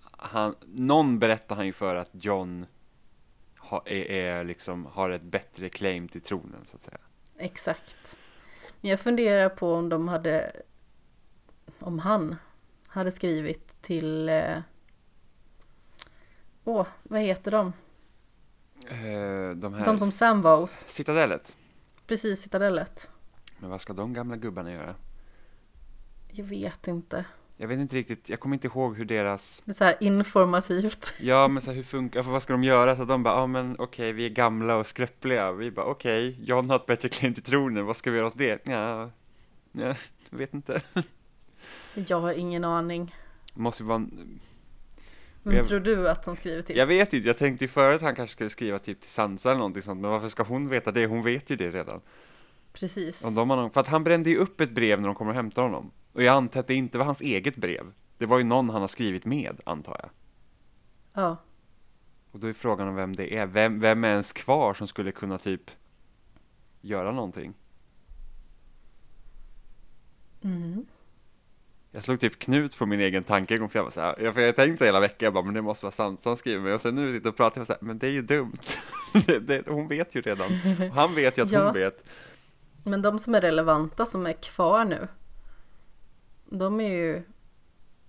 han 0.00 0.54
någon 0.66 1.18
berättar 1.18 1.56
han 1.56 1.66
ju 1.66 1.72
för 1.72 1.94
att 1.94 2.10
John 2.12 2.66
ha, 3.58 3.82
är, 3.86 4.10
är 4.10 4.44
liksom, 4.44 4.86
har 4.86 5.10
ett 5.10 5.22
bättre 5.22 5.68
claim 5.68 6.08
till 6.08 6.20
tronen 6.20 6.60
så 6.64 6.76
att 6.76 6.82
säga. 6.82 6.98
Exakt. 7.36 8.16
Men 8.80 8.90
jag 8.90 9.00
funderar 9.00 9.48
på 9.48 9.74
om 9.74 9.88
de 9.88 10.08
hade, 10.08 10.52
om 11.78 11.98
han 11.98 12.36
hade 12.86 13.12
skrivit 13.12 13.69
till, 13.82 14.28
eh, 14.28 14.58
åh, 16.64 16.86
vad 17.02 17.20
heter 17.20 17.50
de? 17.50 17.72
Eh, 18.88 19.56
de 19.56 19.74
här 19.74 19.84
De 19.84 19.98
som 19.98 20.10
Sam 20.10 20.42
var 20.42 20.60
hos, 20.60 20.84
Citadellet. 20.88 21.56
precis 22.06 22.40
Citadellet. 22.40 23.08
Men 23.58 23.70
vad 23.70 23.80
ska 23.80 23.92
de 23.92 24.12
gamla 24.12 24.36
gubbarna 24.36 24.72
göra? 24.72 24.94
Jag 26.32 26.44
vet 26.44 26.88
inte. 26.88 27.24
Jag 27.56 27.68
vet 27.68 27.78
inte 27.78 27.96
riktigt, 27.96 28.28
jag 28.28 28.40
kommer 28.40 28.56
inte 28.56 28.66
ihåg 28.66 28.96
hur 28.96 29.04
deras, 29.04 29.62
Det 29.64 29.72
är 29.72 29.74
så 29.74 29.84
här 29.84 29.96
informativt. 30.00 31.12
ja 31.20 31.48
men 31.48 31.62
så 31.62 31.70
här, 31.70 31.76
hur 31.76 31.82
funkar, 31.82 32.22
för 32.22 32.30
vad 32.30 32.42
ska 32.42 32.52
de 32.52 32.64
göra? 32.64 32.96
Så 32.96 33.04
de 33.04 33.22
bara, 33.22 33.34
ja 33.34 33.46
men 33.46 33.76
okej, 33.78 34.12
vi 34.12 34.24
är 34.24 34.28
gamla 34.28 34.76
och 34.76 34.86
skröpliga. 34.86 35.52
Vi 35.52 35.70
bara, 35.70 35.86
okej, 35.86 36.38
John 36.42 36.70
har 36.70 36.76
ett 36.76 36.86
bättre 36.86 37.08
claim 37.08 37.34
till 37.34 37.42
tronen, 37.42 37.86
vad 37.86 37.96
ska 37.96 38.10
vi 38.10 38.16
göra 38.16 38.26
åt 38.26 38.38
det? 38.38 38.68
Ja, 38.68 39.10
ja 39.72 39.94
jag 40.30 40.38
vet 40.38 40.54
inte. 40.54 40.82
Jag 41.94 42.20
har 42.20 42.32
ingen 42.32 42.64
aning. 42.64 43.14
Måste 43.54 43.82
ju 43.82 43.86
vara 43.86 43.96
en, 43.96 44.40
Vem 45.42 45.54
Jag- 45.54 45.66
tror 45.66 45.80
du 45.80 46.08
att 46.08 46.24
de 46.24 46.36
skriver 46.36 46.62
till? 46.62 46.76
jag 46.76 46.86
vet 46.86 47.12
inte, 47.12 47.28
jag 47.28 47.38
tänkte 47.38 47.64
ju 47.64 47.68
förut 47.68 47.96
att 47.96 48.02
han 48.02 48.14
kanske 48.14 48.32
skulle 48.32 48.50
skriva 48.50 48.78
typ 48.78 49.00
till 49.00 49.10
Sansa 49.10 49.50
eller 49.50 49.58
någonting 49.58 49.82
sånt, 49.82 50.00
men 50.00 50.10
varför 50.10 50.28
ska 50.28 50.42
hon 50.42 50.68
veta 50.68 50.92
det? 50.92 51.06
Hon 51.06 51.22
vet 51.22 51.50
ju 51.50 51.56
det 51.56 51.70
redan. 51.70 52.00
Precis. 52.72 53.24
Om 53.24 53.34
de 53.34 53.50
har 53.50 53.56
någon, 53.56 53.70
för 53.70 53.80
att 53.80 53.88
han 53.88 54.04
brände 54.04 54.30
ju 54.30 54.36
upp 54.36 54.60
ett 54.60 54.70
brev 54.70 55.00
när 55.00 55.06
de 55.08 55.14
kommer 55.14 55.30
och 55.30 55.34
hämtar 55.36 55.62
honom. 55.62 55.90
Och 56.12 56.22
jag 56.22 56.34
antar 56.36 56.60
att 56.60 56.66
det 56.66 56.74
inte 56.74 56.98
var 56.98 57.04
hans 57.04 57.20
eget 57.20 57.56
brev. 57.56 57.92
Det 58.18 58.26
var 58.26 58.38
ju 58.38 58.44
någon 58.44 58.70
han 58.70 58.80
har 58.80 58.88
skrivit 58.88 59.24
med, 59.24 59.60
antar 59.64 59.96
jag. 60.02 60.10
Ja. 61.24 61.36
Och 62.32 62.40
då 62.40 62.46
är 62.46 62.52
frågan 62.52 62.88
om 62.88 62.94
vem 62.94 63.16
det 63.16 63.36
är. 63.36 63.46
Vem, 63.46 63.80
vem 63.80 64.04
är 64.04 64.08
ens 64.10 64.32
kvar 64.32 64.74
som 64.74 64.86
skulle 64.86 65.12
kunna 65.12 65.38
typ 65.38 65.70
göra 66.80 67.12
någonting? 67.12 67.54
Mm. 70.42 70.86
Jag 71.92 72.04
slog 72.04 72.20
typ 72.20 72.38
knut 72.38 72.78
på 72.78 72.86
min 72.86 73.00
egen 73.00 73.24
tankegång 73.24 73.68
för 73.68 73.78
jag 73.78 73.84
var 73.84 73.90
så 73.90 74.00
här, 74.00 74.20
jag, 74.20 74.34
för 74.34 74.40
jag 74.40 74.56
tänkte 74.56 74.84
hela 74.84 75.00
veckan, 75.00 75.26
jag 75.26 75.32
bara, 75.32 75.44
men 75.44 75.54
det 75.54 75.62
måste 75.62 75.84
vara 75.84 75.92
Sansa 75.92 76.22
som 76.22 76.36
skriver 76.36 76.60
mig. 76.60 76.74
Och 76.74 76.80
sen 76.80 76.94
när 76.94 77.06
du 77.06 77.12
sitter 77.12 77.28
och 77.28 77.36
pratar, 77.36 77.60
jag 77.60 77.60
var 77.60 77.66
så 77.66 77.72
här, 77.72 77.82
men 77.82 77.98
det 77.98 78.06
är 78.06 78.10
ju 78.10 78.22
dumt. 78.22 78.58
det, 79.26 79.38
det, 79.38 79.64
hon 79.68 79.88
vet 79.88 80.14
ju 80.14 80.20
redan. 80.20 80.50
Och 80.90 80.94
han 80.94 81.14
vet 81.14 81.38
ju 81.38 81.42
att 81.42 81.50
Ja. 81.52 81.64
hon 81.64 81.74
vet. 81.74 82.04
Men 82.84 83.02
de 83.02 83.18
som 83.18 83.34
är 83.34 83.40
relevanta 83.40 84.06
som 84.06 84.26
är 84.26 84.32
kvar 84.32 84.84
nu. 84.84 85.08
De 86.44 86.80
är 86.80 86.88
ju 86.88 87.22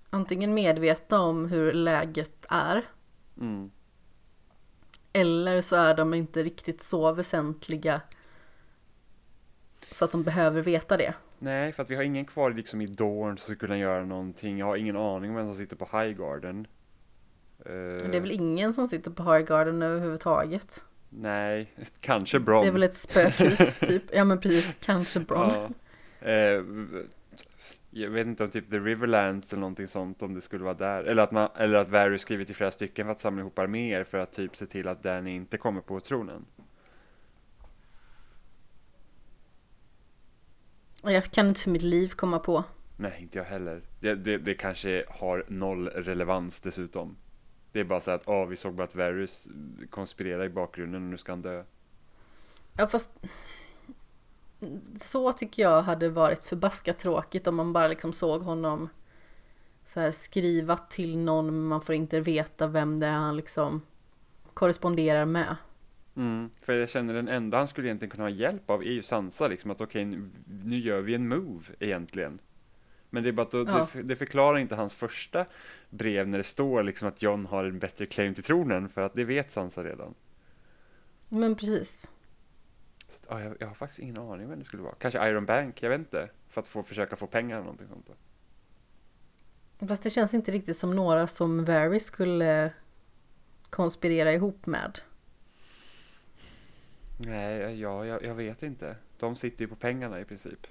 antingen 0.09 0.53
medvetna 0.53 1.21
om 1.21 1.45
hur 1.45 1.73
läget 1.73 2.45
är. 2.49 2.81
Mm. 3.39 3.71
Eller 5.13 5.61
så 5.61 5.75
är 5.75 5.95
de 5.95 6.13
inte 6.13 6.43
riktigt 6.43 6.83
så 6.83 7.13
väsentliga. 7.13 8.01
Så 9.91 10.05
att 10.05 10.11
de 10.11 10.23
behöver 10.23 10.61
veta 10.61 10.97
det. 10.97 11.13
Nej, 11.43 11.71
för 11.71 11.83
att 11.83 11.89
vi 11.89 11.95
har 11.95 12.03
ingen 12.03 12.25
kvar 12.25 12.51
liksom 12.51 12.81
i 12.81 12.85
Dorn 12.85 13.37
som 13.37 13.43
skulle 13.43 13.57
kunna 13.57 13.77
göra 13.77 14.05
någonting. 14.05 14.57
Jag 14.57 14.65
har 14.65 14.75
ingen 14.75 14.97
aning 14.97 15.29
om 15.29 15.35
vem 15.35 15.45
som 15.47 15.55
sitter 15.55 15.75
på 15.75 15.97
Highgarden. 15.97 16.67
Eh, 17.65 17.71
Det 18.09 18.17
är 18.17 18.21
väl 18.21 18.31
ingen 18.31 18.73
som 18.73 18.87
sitter 18.87 19.11
på 19.11 19.23
Highgarden 19.23 19.81
överhuvudtaget. 19.81 20.85
Nej, 21.09 21.71
kanske 21.99 22.39
Bron. 22.39 22.61
Det 22.61 22.67
är 22.67 22.71
väl 22.71 22.83
ett 22.83 22.95
spökhus 22.95 23.79
typ. 23.79 24.03
Ja 24.13 24.23
men 24.23 24.39
precis, 24.39 24.77
kanske 24.79 25.19
Bron. 25.19 25.49
Ja. 26.19 26.27
Eh, 26.27 26.63
jag 27.89 28.09
vet 28.09 28.27
inte 28.27 28.43
om 28.43 28.49
typ 28.49 28.71
The 28.71 28.79
Riverlands 28.79 29.53
eller 29.53 29.59
någonting 29.59 29.87
sånt 29.87 30.21
om 30.21 30.33
det 30.33 30.41
skulle 30.41 30.63
vara 30.63 30.73
där. 30.73 31.03
Eller 31.03 31.23
att, 31.23 31.31
man, 31.31 31.49
eller 31.57 31.77
att 31.77 31.89
Varys 31.89 32.21
skrivit 32.21 32.49
i 32.49 32.53
flera 32.53 32.71
stycken 32.71 33.05
för 33.05 33.11
att 33.11 33.19
samla 33.19 33.41
ihop 33.41 33.59
arméer 33.59 34.03
för 34.03 34.17
att 34.17 34.33
typ 34.33 34.55
se 34.55 34.65
till 34.65 34.87
att 34.87 35.03
Danny 35.03 35.31
inte 35.35 35.57
kommer 35.57 35.81
på 35.81 35.99
tronen. 35.99 36.45
Jag 41.01 41.23
kan 41.23 41.47
inte 41.47 41.61
för 41.61 41.69
mitt 41.69 41.81
liv 41.81 42.09
komma 42.09 42.39
på. 42.39 42.63
Nej, 42.97 43.17
inte 43.21 43.37
jag 43.37 43.45
heller. 43.45 43.81
Det, 43.99 44.15
det, 44.15 44.37
det 44.37 44.53
kanske 44.53 45.03
har 45.09 45.45
noll 45.47 45.87
relevans 45.87 46.59
dessutom. 46.59 47.17
Det 47.71 47.79
är 47.79 47.83
bara 47.83 48.01
så 48.01 48.11
att, 48.11 48.27
ah, 48.27 48.45
vi 48.45 48.55
såg 48.55 48.73
bara 48.73 48.83
att 48.83 48.95
Varys 48.95 49.47
konspirerar 49.89 50.45
i 50.45 50.49
bakgrunden 50.49 51.03
och 51.03 51.09
nu 51.09 51.17
ska 51.17 51.31
han 51.31 51.41
dö. 51.41 51.63
Ja 52.77 52.87
fast 52.87 53.09
så 54.97 55.33
tycker 55.33 55.63
jag 55.63 55.81
hade 55.81 56.09
varit 56.09 56.45
förbaskat 56.45 56.99
tråkigt 56.99 57.47
om 57.47 57.55
man 57.55 57.73
bara 57.73 57.87
liksom 57.87 58.13
såg 58.13 58.41
honom 58.41 58.89
så 59.85 59.99
här 59.99 60.11
skriva 60.11 60.77
till 60.77 61.17
någon 61.17 61.45
men 61.45 61.63
man 61.67 61.81
får 61.81 61.95
inte 61.95 62.19
veta 62.19 62.67
vem 62.67 62.99
det 62.99 63.07
är 63.07 63.11
han 63.11 63.37
liksom 63.37 63.81
korresponderar 64.53 65.25
med. 65.25 65.55
Mm, 66.15 66.49
för 66.61 66.73
jag 66.73 66.89
känner 66.89 67.13
den 67.13 67.27
enda 67.27 67.57
han 67.57 67.67
skulle 67.67 67.87
egentligen 67.87 68.11
kunna 68.11 68.23
ha 68.23 68.29
hjälp 68.29 68.69
av 68.69 68.81
är 68.83 68.91
ju 68.91 69.03
Sansa 69.03 69.47
liksom 69.47 69.71
att 69.71 69.81
okej 69.81 70.05
nu, 70.05 70.29
nu 70.63 70.77
gör 70.79 71.01
vi 71.01 71.15
en 71.15 71.27
move 71.27 71.65
egentligen. 71.79 72.39
Men 73.09 73.23
det 73.23 73.29
är 73.29 73.33
bara 73.33 73.41
att 73.41 73.51
då, 73.51 73.65
Ja. 73.67 73.87
det, 73.93 74.01
det 74.01 74.15
förklarar 74.15 74.57
inte 74.57 74.75
hans 74.75 74.93
första 74.93 75.45
brev 75.89 76.27
när 76.27 76.37
det 76.37 76.43
står 76.43 76.83
liksom 76.83 77.07
att 77.07 77.21
John 77.21 77.45
har 77.45 77.63
en 77.63 77.79
bättre 77.79 78.05
claim 78.05 78.33
till 78.33 78.43
tronen 78.43 78.89
för 78.89 79.01
att 79.01 79.13
det 79.13 79.23
vet 79.23 79.51
Sansa 79.51 79.83
redan. 79.83 80.13
Men 81.29 81.55
precis. 81.55 82.09
Så 83.09 83.17
ja, 83.29 83.41
jag, 83.41 83.55
jag 83.59 83.67
har 83.67 83.73
faktiskt 83.73 83.99
ingen 83.99 84.17
aning 84.17 84.49
vem 84.49 84.59
det 84.59 84.65
skulle 84.65 84.83
vara. 84.83 84.95
Kanske 84.95 85.29
Iron 85.29 85.45
Bank, 85.45 85.83
jag 85.83 85.89
vet 85.89 85.99
inte. 85.99 86.29
För 86.49 86.61
att 86.61 86.67
få 86.67 86.83
försöka 86.83 87.15
få 87.15 87.27
pengar 87.27 87.55
eller 87.55 87.63
någonting 87.65 87.87
sånt. 87.87 88.09
Där. 89.79 89.87
Fast 89.87 90.03
det 90.03 90.09
känns 90.09 90.33
inte 90.33 90.51
riktigt 90.51 90.77
som 90.77 90.95
några 90.95 91.27
som 91.27 91.65
Varys 91.65 92.05
skulle 92.05 92.73
konspirera 93.69 94.33
ihop 94.33 94.65
med. 94.65 94.99
Nej, 97.25 97.79
ja, 97.79 98.05
jag, 98.05 98.23
jag 98.23 98.35
vet 98.35 98.63
inte. 98.63 98.95
De 99.19 99.35
sitter 99.35 99.61
ju 99.61 99.67
på 99.67 99.75
pengarna 99.75 100.19
i 100.19 100.25
princip. 100.25 100.67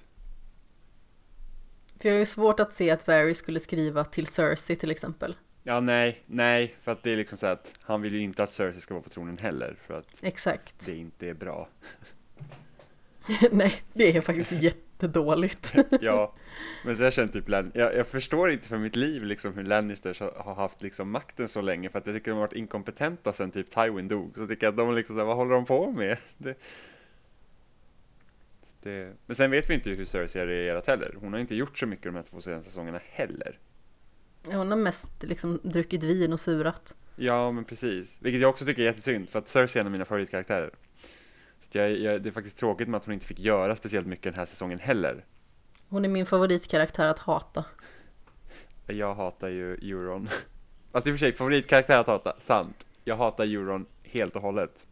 För 1.99 2.09
jag 2.09 2.15
har 2.15 2.19
ju 2.19 2.25
svårt 2.25 2.59
att 2.59 2.73
se 2.73 2.89
att 2.91 3.07
Varys 3.07 3.37
skulle 3.37 3.59
skriva 3.59 4.03
till 4.03 4.27
Cersei 4.27 4.75
till 4.75 4.91
exempel. 4.91 5.35
Ja, 5.63 5.79
nej, 5.79 6.23
nej, 6.25 6.75
för 6.81 6.91
att 6.91 7.03
det 7.03 7.11
är 7.11 7.17
liksom 7.17 7.37
så 7.37 7.45
att 7.45 7.73
han 7.81 8.01
vill 8.01 8.13
ju 8.13 8.19
inte 8.19 8.43
att 8.43 8.53
Cersei 8.53 8.81
ska 8.81 8.93
vara 8.93 9.03
på 9.03 9.09
tronen 9.09 9.37
heller. 9.37 9.75
För 9.87 9.99
att 9.99 10.07
Exakt. 10.21 10.85
det 10.85 10.95
inte 10.95 11.27
är 11.27 11.33
bra. 11.33 11.69
Nej, 13.51 13.83
det 13.93 14.17
är 14.17 14.21
faktiskt 14.21 14.51
jättedåligt. 15.01 15.73
Ja, 16.01 16.33
men 16.85 16.97
så 16.97 17.03
jag 17.03 17.13
känner 17.13 17.33
typ 17.33 17.49
Lan- 17.49 17.71
jag, 17.73 17.95
jag 17.95 18.07
förstår 18.07 18.51
inte 18.51 18.67
för 18.67 18.77
mitt 18.77 18.95
liv 18.95 19.23
liksom 19.23 19.53
hur 19.53 19.63
Lannisters 19.63 20.19
har, 20.19 20.55
haft 20.55 20.81
liksom 20.81 21.11
makten 21.11 21.47
så 21.47 21.61
länge 21.61 21.89
för 21.89 21.99
att 21.99 22.07
jag 22.07 22.15
tycker 22.15 22.31
de 22.31 22.35
har 22.35 22.41
varit 22.41 22.53
inkompetenta 22.53 23.33
sen 23.33 23.51
typ 23.51 23.69
Tywin 23.71 24.07
dog. 24.07 24.31
Så 24.35 24.47
tycker 24.47 24.65
jag 24.67 24.71
att 24.71 24.77
de 24.77 24.95
liksom, 24.95 25.15
vad 25.15 25.35
håller 25.35 25.55
de 25.55 25.65
på 25.65 25.91
med? 25.91 26.17
Det, 26.37 26.57
det, 28.83 29.13
men 29.25 29.35
sen 29.35 29.51
vet 29.51 29.69
vi 29.69 29.73
inte 29.73 29.89
hur 29.89 30.05
Cersei 30.05 30.39
har 30.39 30.47
reagerat 30.47 30.87
heller. 30.87 31.15
Hon 31.21 31.33
har 31.33 31.39
inte 31.39 31.55
gjort 31.55 31.77
så 31.77 31.85
mycket 31.85 32.05
de 32.05 32.15
här 32.15 32.23
två 32.29 32.41
senaste 32.41 32.69
säsongerna 32.69 32.99
heller. 33.11 33.59
Hon 34.45 34.71
har 34.71 34.77
mest 34.77 35.23
liksom 35.23 35.59
druckit 35.63 36.03
vin 36.03 36.33
och 36.33 36.39
surat. 36.39 36.95
Ja, 37.15 37.51
men 37.51 37.63
precis. 37.63 38.17
Vilket 38.21 38.41
jag 38.41 38.49
också 38.49 38.65
tycker 38.65 38.81
är 38.81 38.85
jättesynd 38.85 39.29
för 39.29 39.39
att 39.39 39.47
Cersei 39.49 39.79
är 39.79 39.81
en 39.81 39.87
av 39.87 39.91
mina 39.91 40.05
favoritkaraktärer. 40.05 40.71
Jag, 41.75 41.91
jag, 41.99 42.21
det 42.21 42.29
är 42.29 42.31
faktiskt 42.31 42.57
tråkigt 42.57 42.87
med 42.87 42.97
att 42.97 43.05
hon 43.05 43.13
inte 43.13 43.25
fick 43.25 43.39
göra 43.39 43.75
speciellt 43.75 44.07
mycket 44.07 44.23
den 44.23 44.33
här 44.33 44.45
säsongen 44.45 44.79
heller. 44.79 45.25
Hon 45.89 46.05
är 46.05 46.09
min 46.09 46.25
favoritkaraktär 46.25 47.07
att 47.07 47.19
hata. 47.19 47.65
Jag 48.87 49.15
hatar 49.15 49.49
ju 49.49 49.73
Euron. 49.73 50.29
Fast 50.91 51.07
i 51.07 51.09
och 51.09 51.13
för 51.13 51.17
sig, 51.19 51.33
favoritkaraktär 51.33 51.97
att 51.97 52.07
hata, 52.07 52.35
sant. 52.39 52.85
Jag 53.03 53.17
hatar 53.17 53.43
Euron 53.43 53.85
helt 54.03 54.35
och 54.35 54.41
hållet. 54.41 54.85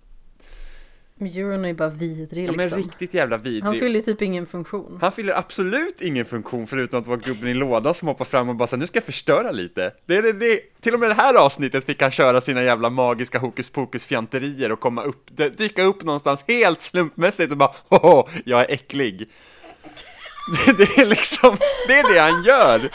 Euron 1.28 1.66
är 1.66 1.74
bara 1.74 1.90
vidrig 1.90 2.48
Ja 2.48 2.52
men 2.52 2.66
liksom. 2.66 2.78
riktigt 2.78 3.14
jävla 3.14 3.38
vidrig. 3.38 3.64
Han 3.64 3.76
fyller 3.76 4.02
typ 4.02 4.22
ingen 4.22 4.46
funktion. 4.46 4.98
Han 5.02 5.12
fyller 5.12 5.34
absolut 5.34 6.02
ingen 6.02 6.26
funktion 6.26 6.68
förutom 6.68 7.00
att 7.00 7.08
vara 7.08 7.18
gubben 7.18 7.50
i 7.50 7.54
lådan 7.54 7.94
som 7.94 8.08
hoppar 8.08 8.26
fram 8.26 8.50
och 8.50 8.56
bara 8.56 8.68
säger 8.68 8.80
nu 8.80 8.88
ska 8.88 8.98
jag 8.98 9.04
förstöra 9.04 9.52
lite. 9.52 9.94
Det, 10.06 10.16
är 10.16 10.22
det, 10.22 10.34
det, 10.34 10.60
till 10.82 10.94
och 10.94 11.00
med 11.00 11.10
det 11.10 11.14
här 11.14 11.34
avsnittet 11.34 11.86
fick 11.86 12.02
han 12.02 12.12
köra 12.12 12.42
sina 12.42 12.64
jävla 12.64 12.90
magiska 12.90 13.40
hokus 13.40 13.70
pokus 13.70 14.06
fjanterier 14.06 14.72
och 14.72 14.80
komma 14.80 15.04
upp, 15.04 15.38
dyka 15.58 15.84
upp 15.84 16.04
någonstans 16.04 16.44
helt 16.48 16.82
slumpmässigt 16.82 17.52
och 17.52 17.58
bara 17.58 17.72
Hoho, 17.90 18.28
jag 18.46 18.62
är 18.62 18.74
äcklig. 18.74 19.30
Det, 20.66 20.78
det 20.78 21.02
är 21.02 21.06
liksom, 21.06 21.58
det 21.88 22.00
är 22.00 22.14
det 22.14 22.20
han 22.20 22.44
gör. 22.44 22.90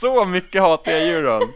Så 0.00 0.24
mycket 0.24 0.62
hatar 0.62 0.92
jag 0.92 1.02
Euron. 1.08 1.48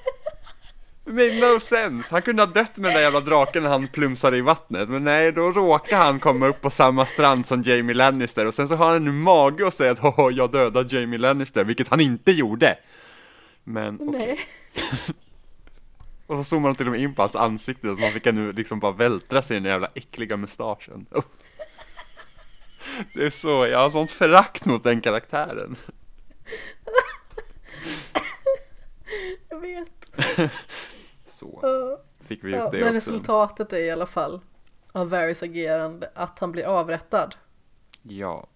Made 1.13 1.41
no 1.41 1.61
sense. 1.61 2.09
Han 2.11 2.23
kunde 2.23 2.43
ha 2.43 2.47
dött 2.47 2.77
med 2.77 2.91
den 2.91 2.95
där 2.95 3.01
jävla 3.01 3.21
draken 3.21 3.63
när 3.63 3.71
han 3.71 3.89
plumsade 3.89 4.37
i 4.37 4.41
vattnet, 4.41 4.89
men 4.89 5.05
nej, 5.05 5.33
då 5.33 5.53
råkar 5.53 5.97
han 5.97 6.21
komma 6.21 6.47
upp 6.47 6.61
på 6.61 6.71
samma 6.71 7.07
strand 7.07 7.47
som 7.47 7.63
Jamie 7.63 7.95
Lannister 7.95 8.47
och 8.47 8.55
sen 8.55 8.69
så 8.69 8.75
har 8.75 8.93
han 8.93 9.05
nu 9.05 9.13
mage 9.13 9.67
att 9.67 9.75
säga 9.75 9.91
att 9.93 9.99
Haha, 9.99 10.31
jag 10.31 10.53
dödade 10.53 10.97
Jamie 10.97 11.19
Lannister, 11.19 11.65
vilket 11.65 11.89
han 11.89 12.01
inte 12.01 12.33
gjorde. 12.33 12.77
Men, 13.65 13.95
okej. 13.95 14.09
Nej. 14.11 14.41
Och 16.27 16.37
så 16.37 16.45
zoomar 16.45 16.69
de 16.69 16.75
till 16.75 16.87
och 16.87 16.93
med 16.93 17.01
in 17.01 17.15
på 17.15 17.23
hans 17.23 17.37
ansikte 17.37 17.89
så 17.89 17.97
man 17.97 18.13
fick 18.13 18.25
nu 18.25 18.53
liksom 18.53 18.81
bara 18.81 18.93
vältra 18.93 19.43
sig 19.43 19.57
i 19.57 19.61
den 19.61 19.71
jävla 19.71 19.89
äckliga 19.95 20.37
mustaschen. 20.37 21.07
Det 23.15 23.27
är 23.27 23.31
så, 23.31 23.67
jag 23.67 23.79
har 23.79 23.91
sånt 23.91 24.11
förakt 24.11 24.65
mot 24.65 24.85
den 24.85 25.01
karaktären. 25.01 25.77
Jag 29.49 29.61
vet. 29.61 30.11
Så, 31.61 31.99
fick 32.21 32.45
vi 32.45 32.49
ut 32.49 32.55
Ja, 32.57 32.71
det 32.71 32.79
men 32.79 32.97
också. 32.97 33.11
resultatet 33.11 33.73
är 33.73 33.77
i 33.79 33.91
alla 33.91 34.07
fall 34.07 34.41
av 34.93 35.11
Varys 35.11 35.43
agerande 35.43 36.11
att 36.15 36.39
han 36.39 36.53
blir 36.53 36.65
avrättad. 36.65 37.35
Ja, 38.03 38.47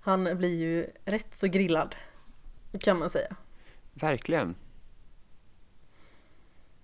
Han 0.00 0.24
blir 0.38 0.58
ju 0.58 0.86
rätt 1.04 1.34
så 1.36 1.46
grillad. 1.46 1.96
Kan 2.80 2.98
man 2.98 3.10
säga. 3.10 3.36
verkligen. 3.94 4.54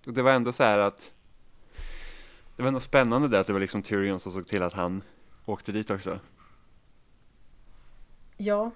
Och 0.07 0.13
det 0.13 0.23
var 0.23 0.33
ändå 0.33 0.53
så 0.53 0.63
här 0.65 0.79
att 0.79 1.13
det 2.57 2.63
var 2.63 2.69
ändå 2.69 2.81
spännande 2.81 3.29
där 3.29 3.41
att 3.41 3.47
det 3.47 3.53
var 3.53 3.61
liksom 3.61 3.83
Tyrion 3.83 4.21
som 4.21 4.33
såg 4.33 4.47
till 4.47 4.63
att 4.63 4.73
han 4.73 5.03
åkte 5.45 5.73
dit 5.73 5.91
också. 5.91 6.19
Ja, 8.37 8.71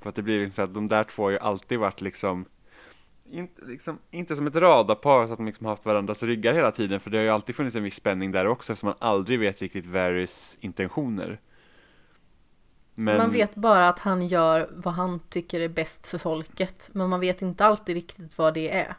För 0.00 0.08
att 0.08 0.14
det 0.16 0.22
blir 0.22 0.38
liksom 0.40 0.54
så 0.54 0.62
att 0.62 0.74
de 0.74 0.88
där 0.88 1.04
två 1.04 1.22
har 1.22 1.30
ju 1.30 1.38
alltid 1.38 1.78
varit 1.78 2.00
liksom 2.00 2.44
inte, 3.30 3.64
liksom, 3.64 3.98
inte 4.10 4.36
som 4.36 4.46
ett 4.46 4.54
radarpar 4.54 5.26
så 5.26 5.32
att 5.32 5.38
de 5.38 5.46
liksom 5.46 5.66
haft 5.66 5.84
varandras 5.84 6.22
ryggar 6.22 6.54
hela 6.54 6.72
tiden 6.72 7.00
för 7.00 7.10
det 7.10 7.18
har 7.18 7.24
ju 7.24 7.30
alltid 7.30 7.56
funnits 7.56 7.76
en 7.76 7.82
viss 7.82 7.94
spänning 7.94 8.32
där 8.32 8.46
också 8.46 8.72
eftersom 8.72 8.86
man 8.86 9.10
aldrig 9.10 9.40
vet 9.40 9.62
riktigt 9.62 9.86
Varys 9.86 10.56
intentioner. 10.60 11.40
Men, 12.94 13.16
man 13.16 13.32
vet 13.32 13.54
bara 13.54 13.88
att 13.88 13.98
han 13.98 14.26
gör 14.26 14.70
vad 14.72 14.94
han 14.94 15.20
tycker 15.20 15.60
är 15.60 15.68
bäst 15.68 16.06
för 16.06 16.18
folket. 16.18 16.90
Men 16.92 17.08
man 17.08 17.20
vet 17.20 17.42
inte 17.42 17.64
alltid 17.64 17.94
riktigt 17.94 18.38
vad 18.38 18.54
det 18.54 18.70
är. 18.70 18.94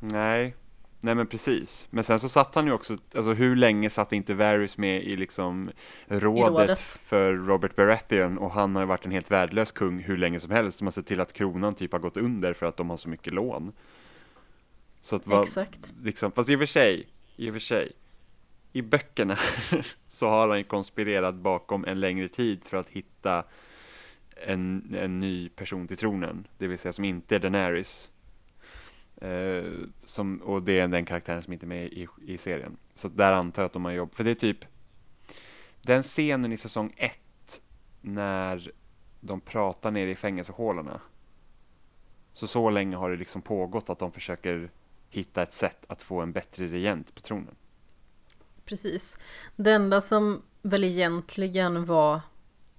Nej, 0.00 0.56
nej 1.00 1.14
men 1.14 1.26
precis. 1.26 1.86
Men 1.90 2.04
sen 2.04 2.20
så 2.20 2.28
satt 2.28 2.54
han 2.54 2.66
ju 2.66 2.72
också, 2.72 2.98
alltså 3.14 3.32
hur 3.32 3.56
länge 3.56 3.90
satt 3.90 4.12
inte 4.12 4.34
Varys 4.34 4.78
med 4.78 5.02
i 5.02 5.16
liksom 5.16 5.70
rådet, 6.06 6.60
rådet. 6.60 6.80
för 6.80 7.32
Robert 7.32 7.76
Baratheon 7.76 8.38
och 8.38 8.50
han 8.50 8.74
har 8.74 8.82
ju 8.82 8.86
varit 8.86 9.04
en 9.04 9.10
helt 9.10 9.30
värdelös 9.30 9.72
kung 9.72 9.98
hur 9.98 10.16
länge 10.16 10.40
som 10.40 10.50
helst. 10.50 10.78
De 10.78 10.84
har 10.84 10.92
sett 10.92 11.06
till 11.06 11.20
att 11.20 11.32
kronan 11.32 11.74
typ 11.74 11.92
har 11.92 11.98
gått 11.98 12.16
under 12.16 12.52
för 12.52 12.66
att 12.66 12.76
de 12.76 12.90
har 12.90 12.96
så 12.96 13.08
mycket 13.08 13.32
lån. 13.32 13.72
Så 15.02 15.16
att 15.16 15.26
vad, 15.26 15.42
Exakt. 15.42 15.94
liksom, 16.02 16.32
fast 16.32 16.50
i 16.50 16.54
och 16.54 16.58
för 16.58 16.66
sig, 16.66 17.08
i 17.36 17.50
och 17.50 17.54
för 17.54 17.60
sig, 17.60 17.92
i 18.72 18.82
böckerna 18.82 19.38
så 20.08 20.28
har 20.28 20.48
han 20.48 20.58
ju 20.58 20.64
konspirerat 20.64 21.34
bakom 21.34 21.84
en 21.84 22.00
längre 22.00 22.28
tid 22.28 22.64
för 22.64 22.76
att 22.76 22.88
hitta 22.88 23.44
en, 24.46 24.94
en 24.98 25.20
ny 25.20 25.48
person 25.48 25.88
till 25.88 25.96
tronen, 25.96 26.46
det 26.58 26.66
vill 26.66 26.78
säga 26.78 26.92
som 26.92 27.04
inte 27.04 27.34
är 27.34 27.38
Daenerys. 27.38 28.09
Eh, 29.20 29.64
som, 30.04 30.42
och 30.42 30.62
det 30.62 30.80
är 30.80 30.88
den 30.88 31.04
karaktären 31.04 31.42
som 31.42 31.52
inte 31.52 31.66
är 31.66 31.68
med 31.68 31.86
i, 31.86 32.08
i 32.26 32.38
serien. 32.38 32.76
Så 32.94 33.08
där 33.08 33.32
antar 33.32 33.62
jag 33.62 33.66
att 33.66 33.72
de 33.72 33.84
har 33.84 33.92
jobb, 33.92 34.14
för 34.14 34.24
det 34.24 34.30
är 34.30 34.34
typ 34.34 34.64
den 35.82 36.02
scenen 36.02 36.52
i 36.52 36.56
säsong 36.56 36.94
ett 36.96 37.60
när 38.00 38.72
de 39.20 39.40
pratar 39.40 39.90
nere 39.90 40.10
i 40.10 40.14
fängelsehålorna. 40.14 41.00
Så 42.32 42.46
så 42.46 42.70
länge 42.70 42.96
har 42.96 43.10
det 43.10 43.16
liksom 43.16 43.42
pågått 43.42 43.90
att 43.90 43.98
de 43.98 44.12
försöker 44.12 44.70
hitta 45.08 45.42
ett 45.42 45.54
sätt 45.54 45.84
att 45.88 46.02
få 46.02 46.20
en 46.20 46.32
bättre 46.32 46.66
regent 46.66 47.14
på 47.14 47.20
tronen. 47.20 47.54
Precis. 48.64 49.18
Det 49.56 49.72
enda 49.72 50.00
som 50.00 50.42
väl 50.62 50.84
egentligen 50.84 51.86
var 51.86 52.20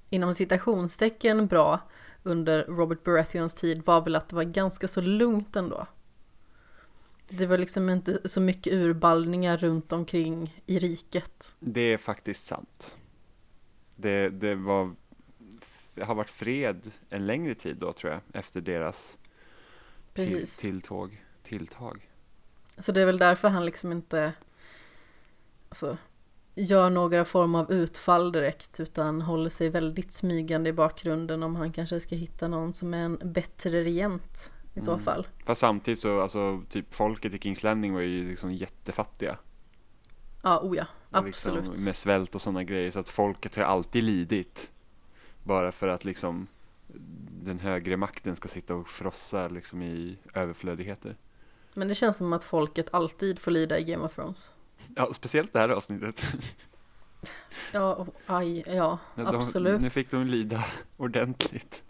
inom 0.09 0.33
citationstecken 0.33 1.47
bra 1.47 1.79
under 2.23 2.63
Robert 2.63 3.03
Baratheons 3.03 3.53
tid 3.53 3.85
var 3.85 4.01
väl 4.01 4.15
att 4.15 4.29
det 4.29 4.35
var 4.35 4.43
ganska 4.43 4.87
så 4.87 5.01
lugnt 5.01 5.55
ändå. 5.55 5.87
Det 7.33 7.45
var 7.45 7.57
liksom 7.57 7.89
inte 7.89 8.29
så 8.29 8.41
mycket 8.41 8.73
urballningar 8.73 9.57
runt 9.57 9.93
omkring 9.93 10.61
i 10.65 10.79
riket. 10.79 11.55
Det 11.59 11.81
är 11.81 11.97
faktiskt 11.97 12.45
sant. 12.45 12.95
Det, 13.95 14.29
det 14.29 14.55
var, 14.55 14.95
det 15.95 16.03
har 16.03 16.15
varit 16.15 16.29
fred 16.29 16.91
en 17.09 17.25
längre 17.25 17.55
tid 17.55 17.77
då 17.77 17.93
tror 17.93 18.13
jag, 18.13 18.21
efter 18.33 18.61
deras 18.61 19.17
till, 20.13 20.47
tilltåg, 20.47 21.23
tilltag. 21.43 22.09
Så 22.77 22.91
det 22.91 23.01
är 23.01 23.05
väl 23.05 23.17
därför 23.17 23.47
han 23.47 23.65
liksom 23.65 23.91
inte 23.91 24.33
alltså, 25.69 25.97
gör 26.55 26.89
några 26.89 27.25
form 27.25 27.55
av 27.55 27.71
utfall 27.71 28.31
direkt 28.31 28.79
utan 28.79 29.21
håller 29.21 29.49
sig 29.49 29.69
väldigt 29.69 30.11
smygande 30.11 30.69
i 30.69 30.73
bakgrunden 30.73 31.43
om 31.43 31.55
han 31.55 31.71
kanske 31.71 31.99
ska 31.99 32.15
hitta 32.15 32.47
någon 32.47 32.73
som 32.73 32.93
är 32.93 33.05
en 33.05 33.19
bättre 33.23 33.83
regent 33.83 34.51
i 34.73 34.81
så 34.81 34.91
Mm. 34.91 35.03
fall. 35.03 35.27
Fast 35.45 35.61
samtidigt 35.61 35.99
så, 35.99 36.21
alltså, 36.21 36.61
typ 36.69 36.93
folket 36.93 37.33
i 37.33 37.39
Kings 37.39 37.63
Landing 37.63 37.93
var 37.93 38.01
ju 38.01 38.29
liksom 38.29 38.53
jättefattiga. 38.53 39.37
Ja, 40.41 40.59
oh 40.63 40.75
ja, 40.77 40.85
liksom 41.25 41.57
absolut. 41.57 41.85
med 41.85 41.95
svält 41.95 42.35
och 42.35 42.41
sådana 42.41 42.63
grejer, 42.63 42.91
så 42.91 42.99
att 42.99 43.09
folket 43.09 43.55
har 43.55 43.63
alltid 43.63 44.03
lidit. 44.03 44.69
Bara 45.43 45.71
för 45.71 45.87
att 45.87 46.05
liksom 46.05 46.47
den 47.43 47.59
högre 47.59 47.97
makten 47.97 48.35
ska 48.35 48.47
sitta 48.47 48.75
och 48.75 48.89
frossa 48.89 49.47
liksom 49.47 49.81
i 49.81 50.17
överflödigheter. 50.33 51.15
Men 51.73 51.87
det 51.87 51.95
känns 51.95 52.17
som 52.17 52.33
att 52.33 52.43
folket 52.43 52.87
alltid 52.93 53.39
får 53.39 53.51
lida 53.51 53.79
i 53.79 53.83
Game 53.83 54.03
of 54.05 54.15
Thrones. 54.15 54.51
Ja, 54.95 55.13
speciellt 55.13 55.53
det 55.53 55.59
här 55.59 55.69
avsnittet. 55.69 56.21
Ja, 57.73 58.05
aj, 58.25 58.63
ja, 58.67 58.99
De- 59.15 59.21
absolut. 59.27 59.81
Nu 59.81 59.89
fick 59.89 60.11
de 60.11 60.23
lida 60.27 60.65
ordentligt. 60.97 61.81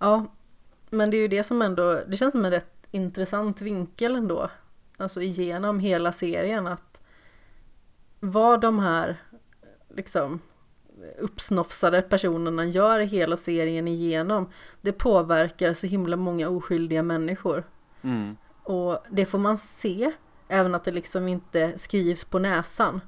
Ja, 0.00 0.26
men 0.90 1.10
det 1.10 1.16
är 1.16 1.18
ju 1.18 1.28
det 1.28 1.42
som 1.42 1.62
ändå, 1.62 2.00
det 2.06 2.16
känns 2.16 2.32
som 2.32 2.44
en 2.44 2.50
rätt 2.50 2.86
intressant 2.90 3.60
vinkel 3.60 4.16
ändå. 4.16 4.50
Alltså 4.96 5.22
igenom 5.22 5.80
hela 5.80 6.12
serien 6.12 6.66
att 6.66 7.00
vad 8.20 8.60
de 8.60 8.78
här 8.78 9.22
liksom 9.88 10.40
uppsnofsade 11.18 12.02
personerna 12.02 12.64
gör 12.64 13.00
hela 13.00 13.36
serien 13.36 13.88
igenom 13.88 14.50
det 14.80 14.92
påverkar 14.92 15.74
så 15.74 15.86
himla 15.86 16.16
många 16.16 16.48
oskyldiga 16.48 17.02
människor. 17.02 17.64
Mm. 18.02 18.36
Och 18.62 18.98
det 19.10 19.26
får 19.26 19.38
man 19.38 19.58
se, 19.58 20.12
även 20.48 20.74
att 20.74 20.84
det 20.84 20.92
liksom 20.92 21.28
inte 21.28 21.78
skrivs 21.78 22.24
på 22.24 22.38
näsan. 22.38 23.00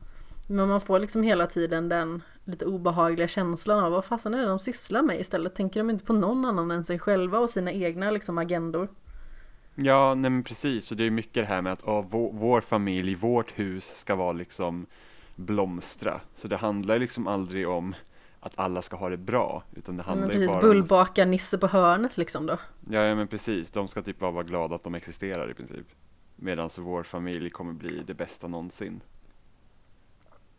Men 0.52 0.68
man 0.68 0.80
får 0.80 0.98
liksom 0.98 1.22
hela 1.22 1.46
tiden 1.46 1.88
den 1.88 2.22
lite 2.44 2.64
obehagliga 2.66 3.28
känslan 3.28 3.84
av 3.84 3.92
vad 3.92 4.04
fasen 4.04 4.34
är 4.34 4.38
det 4.38 4.46
de 4.46 4.58
sysslar 4.58 5.02
med 5.02 5.20
istället? 5.20 5.54
Tänker 5.54 5.80
de 5.80 5.90
inte 5.90 6.04
på 6.04 6.12
någon 6.12 6.44
annan 6.44 6.70
än 6.70 6.84
sig 6.84 6.98
själva 6.98 7.38
och 7.38 7.50
sina 7.50 7.72
egna 7.72 8.10
liksom 8.10 8.38
agendor? 8.38 8.88
Ja, 9.74 10.14
nej 10.14 10.30
men 10.30 10.42
precis. 10.42 10.90
Och 10.90 10.96
det 10.96 11.04
är 11.04 11.10
mycket 11.10 11.34
det 11.34 11.44
här 11.44 11.62
med 11.62 11.72
att 11.72 11.82
åh, 11.84 12.06
vår, 12.10 12.32
vår 12.32 12.60
familj, 12.60 13.14
vårt 13.14 13.58
hus 13.58 13.84
ska 13.94 14.14
vara 14.14 14.32
liksom 14.32 14.86
blomstra. 15.36 16.20
Så 16.34 16.48
det 16.48 16.56
handlar 16.56 16.98
liksom 16.98 17.26
aldrig 17.26 17.68
om 17.68 17.94
att 18.40 18.52
alla 18.54 18.82
ska 18.82 18.96
ha 18.96 19.08
det 19.08 19.16
bra, 19.16 19.62
utan 19.76 19.96
det 19.96 20.02
handlar 20.02 20.26
Men 20.26 20.36
ju 20.36 20.46
precis, 20.46 20.54
om... 20.54 20.60
bullbaka 20.60 21.24
Nisse 21.24 21.58
på 21.58 21.66
hörnet 21.66 22.16
liksom 22.16 22.46
då. 22.46 22.58
Ja, 22.90 23.00
ja, 23.00 23.14
men 23.14 23.28
precis. 23.28 23.70
De 23.70 23.88
ska 23.88 24.02
typ 24.02 24.18
bara 24.18 24.30
vara 24.30 24.44
glada 24.44 24.74
att 24.74 24.84
de 24.84 24.94
existerar 24.94 25.50
i 25.50 25.54
princip. 25.54 25.86
Medan 26.36 26.70
vår 26.78 27.02
familj 27.02 27.50
kommer 27.50 27.72
bli 27.72 28.02
det 28.06 28.14
bästa 28.14 28.48
någonsin. 28.48 29.00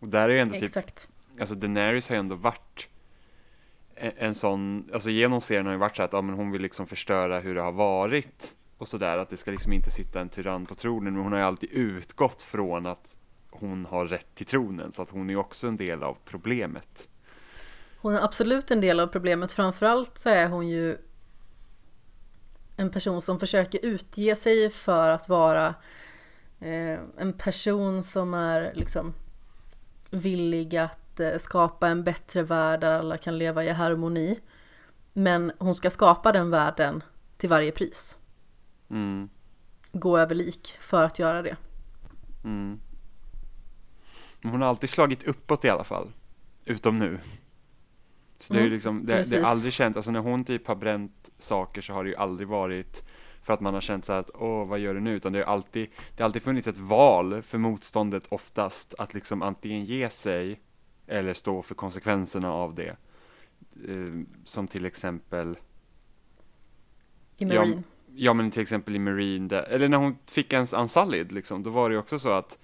Och 0.03 0.09
där 0.09 0.29
är 0.29 0.33
ju 0.33 0.39
ändå 0.39 0.53
typ, 0.53 0.63
Exakt. 0.63 1.09
alltså 1.39 1.55
Daenerys 1.55 2.09
har 2.09 2.15
ju 2.15 2.19
ändå 2.19 2.35
varit 2.35 2.87
en, 3.95 4.11
en 4.17 4.35
sån, 4.35 4.89
alltså 4.93 5.09
genom 5.09 5.41
serien 5.41 5.65
har 5.65 5.73
ju 5.73 5.79
varit 5.79 5.95
så 5.95 6.03
att 6.03 6.13
ja, 6.13 6.21
men 6.21 6.35
hon 6.35 6.51
vill 6.51 6.61
liksom 6.61 6.87
förstöra 6.87 7.39
hur 7.39 7.55
det 7.55 7.61
har 7.61 7.71
varit 7.71 8.55
och 8.77 8.87
sådär, 8.87 9.17
att 9.17 9.29
det 9.29 9.37
ska 9.37 9.51
liksom 9.51 9.73
inte 9.73 9.91
sitta 9.91 10.21
en 10.21 10.29
tyrann 10.29 10.65
på 10.65 10.75
tronen, 10.75 11.13
men 11.13 11.23
hon 11.23 11.31
har 11.31 11.39
ju 11.39 11.45
alltid 11.45 11.69
utgått 11.71 12.41
från 12.41 12.85
att 12.85 13.15
hon 13.49 13.85
har 13.85 14.05
rätt 14.05 14.35
till 14.35 14.45
tronen, 14.45 14.91
så 14.91 15.01
att 15.01 15.09
hon 15.09 15.29
är 15.29 15.33
ju 15.33 15.39
också 15.39 15.67
en 15.67 15.77
del 15.77 16.03
av 16.03 16.17
problemet. 16.25 17.07
Hon 17.97 18.15
är 18.15 18.23
absolut 18.23 18.71
en 18.71 18.81
del 18.81 18.99
av 18.99 19.07
problemet. 19.07 19.51
Framförallt 19.51 20.17
så 20.17 20.29
är 20.29 20.47
hon 20.47 20.67
ju 20.67 20.97
en 22.77 22.91
person 22.91 23.21
som 23.21 23.39
försöker 23.39 23.85
utge 23.85 24.35
sig 24.35 24.69
för 24.69 25.09
att 25.09 25.29
vara 25.29 25.67
eh, 26.59 26.99
en 27.17 27.33
person 27.37 28.03
som 28.03 28.33
är 28.33 28.71
liksom 28.75 29.13
villig 30.13 30.75
att 30.77 31.19
eh, 31.19 31.37
skapa 31.37 31.87
en 31.87 32.03
bättre 32.03 32.43
värld 32.43 32.79
där 32.79 32.99
alla 32.99 33.17
kan 33.17 33.37
leva 33.37 33.63
i 33.63 33.69
harmoni. 33.69 34.39
Men 35.13 35.51
hon 35.59 35.75
ska 35.75 35.89
skapa 35.89 36.31
den 36.31 36.49
världen 36.49 37.03
till 37.37 37.49
varje 37.49 37.71
pris. 37.71 38.17
Mm. 38.89 39.29
Gå 39.91 40.17
över 40.17 40.35
lik 40.35 40.77
för 40.79 41.05
att 41.05 41.19
göra 41.19 41.41
det. 41.41 41.57
Mm. 42.43 42.79
Hon 44.43 44.61
har 44.61 44.69
alltid 44.69 44.89
slagit 44.89 45.23
uppåt 45.23 45.65
i 45.65 45.69
alla 45.69 45.83
fall. 45.83 46.11
Utom 46.65 46.99
nu. 46.99 47.19
Så 48.39 48.53
det 48.53 48.59
är 48.59 48.61
ju 48.61 48.67
Mm, 48.67 48.73
liksom, 48.73 49.05
det, 49.05 49.29
det 49.29 49.37
är 49.37 49.43
aldrig 49.43 49.73
känt, 49.73 49.95
alltså 49.95 50.11
när 50.11 50.19
hon 50.19 50.45
typ 50.45 50.67
har 50.67 50.75
bränt 50.75 51.29
saker 51.37 51.81
så 51.81 51.93
har 51.93 52.03
det 52.03 52.09
ju 52.09 52.15
aldrig 52.15 52.47
varit 52.47 53.03
för 53.43 53.53
att 53.53 53.61
man 53.61 53.73
har 53.73 53.81
känt 53.81 54.05
så 54.05 54.13
här 54.13 54.19
att 54.19 54.29
åh 54.33 54.67
vad 54.67 54.79
gör 54.79 54.93
du 54.93 54.99
nu? 54.99 55.15
Utan 55.15 55.33
det 55.33 55.39
har 55.39 55.53
alltid, 55.53 55.89
det 56.15 56.23
har 56.23 56.25
alltid 56.25 56.41
funnits 56.41 56.67
ett 56.67 56.77
val 56.77 57.41
för 57.41 57.57
motståndet 57.57 58.25
oftast 58.29 58.93
att 58.97 59.13
liksom 59.13 59.41
antingen 59.41 59.85
ge 59.85 60.09
sig 60.09 60.61
eller 61.07 61.33
stå 61.33 61.61
för 61.61 61.75
konsekvenserna 61.75 62.51
av 62.51 62.75
det. 62.75 62.95
Eh, 63.87 64.21
som 64.45 64.67
till 64.67 64.85
exempel 64.85 65.57
I 67.37 67.45
Ja, 67.45 67.47
Marine. 67.47 67.83
Ja 68.15 68.33
men 68.33 68.51
till 68.51 68.61
exempel 68.61 68.95
i 68.95 68.99
Marine, 68.99 69.47
där, 69.47 69.63
eller 69.63 69.89
när 69.89 69.97
hon 69.97 70.17
fick 70.25 70.53
ens 70.53 70.73
Unsullied 70.73 71.31
liksom, 71.31 71.63
då 71.63 71.69
var 71.69 71.89
det 71.89 71.93
ju 71.93 71.99
också 71.99 72.19
så 72.19 72.29
att 72.29 72.57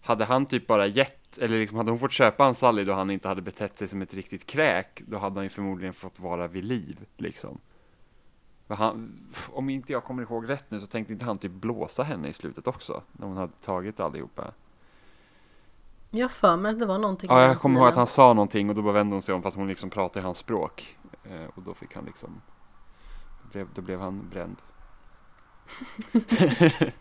hade 0.00 0.24
han 0.24 0.46
typ 0.46 0.66
bara 0.66 0.86
gett, 0.86 1.38
eller 1.38 1.58
liksom 1.58 1.78
hade 1.78 1.90
hon 1.90 1.98
fått 1.98 2.12
köpa 2.12 2.48
Unsullied 2.48 2.90
och 2.90 2.96
han 2.96 3.10
inte 3.10 3.28
hade 3.28 3.42
betett 3.42 3.78
sig 3.78 3.88
som 3.88 4.02
ett 4.02 4.14
riktigt 4.14 4.46
kräk, 4.46 5.02
då 5.06 5.18
hade 5.18 5.34
han 5.34 5.44
ju 5.44 5.48
förmodligen 5.48 5.94
fått 5.94 6.20
vara 6.20 6.48
vid 6.48 6.64
liv 6.64 7.06
liksom. 7.16 7.60
Han, 8.68 9.26
om 9.52 9.68
inte 9.68 9.92
jag 9.92 10.04
kommer 10.04 10.22
ihåg 10.22 10.48
rätt 10.48 10.70
nu 10.70 10.80
så 10.80 10.86
tänkte 10.86 11.12
inte 11.12 11.24
han 11.24 11.38
typ 11.38 11.52
blåsa 11.52 12.02
henne 12.02 12.28
i 12.28 12.32
slutet 12.32 12.66
också, 12.66 13.02
när 13.12 13.26
hon 13.26 13.36
hade 13.36 13.52
tagit 13.52 14.00
allihopa. 14.00 14.52
Jag 16.10 16.30
för 16.30 16.56
mig 16.56 16.72
att 16.72 16.78
det 16.78 16.86
var 16.86 16.98
någonting 16.98 17.30
Ja, 17.30 17.42
jag 17.42 17.58
kommer 17.58 17.80
ihåg 17.80 17.88
att 17.88 17.96
han 17.96 18.06
sa 18.06 18.34
någonting 18.34 18.68
och 18.68 18.74
då 18.74 18.82
bara 18.82 18.92
vände 18.92 19.14
hon 19.14 19.22
sig 19.22 19.34
om 19.34 19.42
för 19.42 19.48
att 19.48 19.54
hon 19.54 19.68
liksom 19.68 19.90
pratade 19.90 20.20
i 20.20 20.22
hans 20.22 20.38
språk. 20.38 20.98
Eh, 21.24 21.44
och 21.54 21.62
då 21.62 21.74
fick 21.74 21.94
han 21.94 22.04
liksom, 22.04 22.40
då 23.42 23.48
blev, 23.52 23.68
då 23.74 23.82
blev 23.82 24.00
han 24.00 24.28
bränd. 24.28 24.56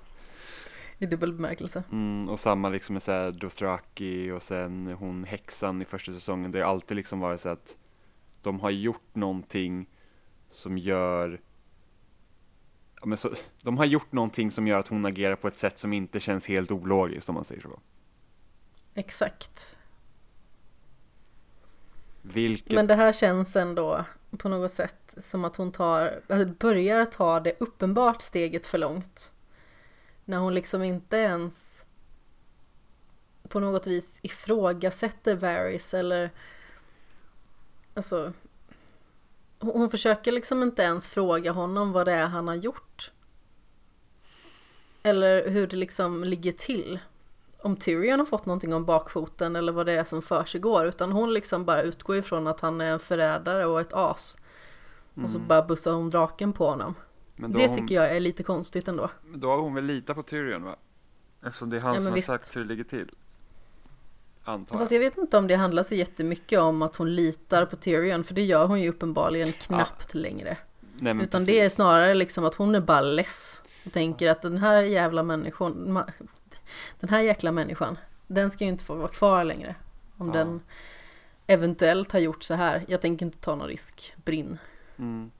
I 0.99 1.05
dubbel 1.05 1.33
bemärkelse. 1.33 1.83
Mm, 1.91 2.29
och 2.29 2.39
samma 2.39 2.69
liksom 2.69 2.93
med 2.93 3.03
såhär 3.03 3.31
Dothraki 3.31 4.31
och 4.31 4.43
sen 4.43 4.95
hon 4.99 5.23
häxan 5.23 5.81
i 5.81 5.85
första 5.85 6.11
säsongen. 6.11 6.51
Det 6.51 6.59
har 6.59 6.69
alltid 6.69 6.97
liksom 6.97 7.19
varit 7.19 7.41
så 7.41 7.49
att 7.49 7.77
de 8.41 8.59
har 8.59 8.69
gjort 8.69 9.15
någonting 9.15 9.89
som 10.49 10.77
gör 10.77 11.39
men 13.07 13.17
så, 13.17 13.31
de 13.61 13.77
har 13.77 13.85
gjort 13.85 14.11
någonting 14.11 14.51
som 14.51 14.67
gör 14.67 14.79
att 14.79 14.87
hon 14.87 15.05
agerar 15.05 15.35
på 15.35 15.47
ett 15.47 15.57
sätt 15.57 15.79
som 15.79 15.93
inte 15.93 16.19
känns 16.19 16.45
helt 16.45 16.71
ologiskt 16.71 17.29
om 17.29 17.35
man 17.35 17.43
säger 17.43 17.61
så. 17.61 17.79
Exakt. 18.93 19.77
Vilket, 22.21 22.71
Men 22.71 22.87
det 22.87 22.95
här 22.95 23.11
känns 23.11 23.55
ändå 23.55 24.05
på 24.37 24.49
något 24.49 24.71
sätt 24.71 25.15
som 25.17 25.45
att 25.45 25.55
hon 25.55 25.71
tar, 25.71 26.21
börjar 26.59 27.05
ta 27.05 27.39
det 27.39 27.55
uppenbart 27.59 28.21
steget 28.21 28.65
för 28.65 28.77
långt. 28.77 29.31
När 30.25 30.37
hon 30.37 30.53
liksom 30.53 30.83
inte 30.83 31.17
ens 31.17 31.83
på 33.49 33.59
något 33.59 33.87
vis 33.87 34.19
ifrågasätter 34.21 35.35
Varys 35.35 35.93
eller 35.93 36.31
alltså 37.93 38.33
hon 39.59 39.89
försöker 39.91 40.31
liksom 40.31 40.63
inte 40.63 40.81
ens 40.81 41.07
fråga 41.07 41.51
honom 41.51 41.91
vad 41.91 42.05
det 42.07 42.13
är 42.13 42.25
han 42.27 42.47
har 42.47 42.55
gjort. 42.55 43.11
Eller 45.03 45.49
hur 45.49 45.67
det 45.67 45.75
liksom 45.75 46.23
ligger 46.23 46.51
till. 46.51 46.99
Om 47.61 47.75
Tyrion 47.75 48.19
har 48.19 48.25
fått 48.25 48.45
någonting 48.45 48.73
om 48.73 48.85
bakfoten 48.85 49.55
eller 49.55 49.71
vad 49.71 49.85
det 49.85 49.91
är 49.91 50.03
som 50.03 50.21
försiggår. 50.21 50.85
Utan 50.85 51.11
hon 51.11 51.33
liksom 51.33 51.65
bara 51.65 51.81
utgår 51.81 52.15
ifrån 52.15 52.47
att 52.47 52.59
han 52.59 52.81
är 52.81 52.91
en 52.93 52.99
förrädare 52.99 53.65
och 53.65 53.81
ett 53.81 53.93
as. 53.93 54.37
Och 55.23 55.29
så 55.29 55.39
bara 55.39 55.61
bussar 55.65 55.93
hon 55.93 56.09
draken 56.09 56.53
på 56.53 56.67
honom. 56.69 56.95
men 57.35 57.51
Det 57.53 57.67
hon, 57.67 57.75
tycker 57.75 57.95
jag 57.95 58.15
är 58.15 58.19
lite 58.19 58.43
konstigt 58.43 58.87
ändå. 58.87 59.09
då 59.35 59.49
har 59.49 59.57
hon 59.57 59.73
väl 59.75 59.83
litat 59.85 60.15
på 60.15 60.23
Tyrion 60.23 60.63
va? 60.63 60.75
Eftersom 61.43 61.69
det 61.69 61.77
är 61.77 61.81
han 61.81 61.89
Ja, 61.89 61.95
som 61.95 62.03
men 62.03 62.11
har 62.11 62.15
visst. 62.15 62.27
sagt 62.27 62.55
hur 62.55 62.61
det 62.61 62.67
ligger 62.67 62.83
till. 62.83 63.11
Antar 64.47 64.77
Fast 64.77 64.91
jag. 64.91 65.03
jag 65.03 65.09
vet 65.09 65.17
inte 65.17 65.37
om 65.37 65.47
det 65.47 65.55
handlar 65.55 65.83
så 65.83 65.95
jättemycket 65.95 66.59
om 66.59 66.81
att 66.81 66.95
hon 66.95 67.15
litar 67.15 67.65
på 67.65 67.75
Tyrion. 67.75 68.23
För 68.23 68.33
det 68.33 68.41
gör 68.45 68.67
hon 68.67 68.81
ju 68.81 68.89
uppenbarligen 68.89 69.51
knappt 69.53 70.13
längre. 70.13 70.57
Nej, 70.99 71.13
Utan 71.15 71.27
precis. 71.29 71.45
det 71.47 71.59
är 71.59 71.69
snarare 71.69 72.13
liksom 72.13 72.45
att 72.45 72.55
hon 72.55 72.75
är 72.75 72.79
bara 72.81 73.01
less. 73.01 73.61
Och 73.85 73.91
tänker 73.93 74.29
att 74.29 74.41
den 74.41 74.57
här 74.57 74.81
jävla 74.81 75.23
människan, 75.23 75.99
den 76.99 77.09
här 77.09 77.19
jäkla 77.21 77.51
människan, 77.51 77.97
den 78.27 78.51
ska 78.51 78.63
ju 78.63 78.69
inte 78.69 78.83
få 78.83 78.95
vara 78.95 79.07
kvar 79.07 79.43
längre. 79.43 79.75
Om 80.17 80.27
Ja. 80.27 80.33
den 80.33 80.61
eventuellt 81.47 82.11
har 82.11 82.19
gjort 82.19 82.43
så 82.43 82.53
här. 82.53 82.85
Jag 82.87 83.01
tänker 83.01 83.25
inte 83.25 83.37
ta 83.37 83.55
någon 83.55 83.67
risk, 83.67 84.13
brinn. 84.25 84.57
Mm. 84.99 85.31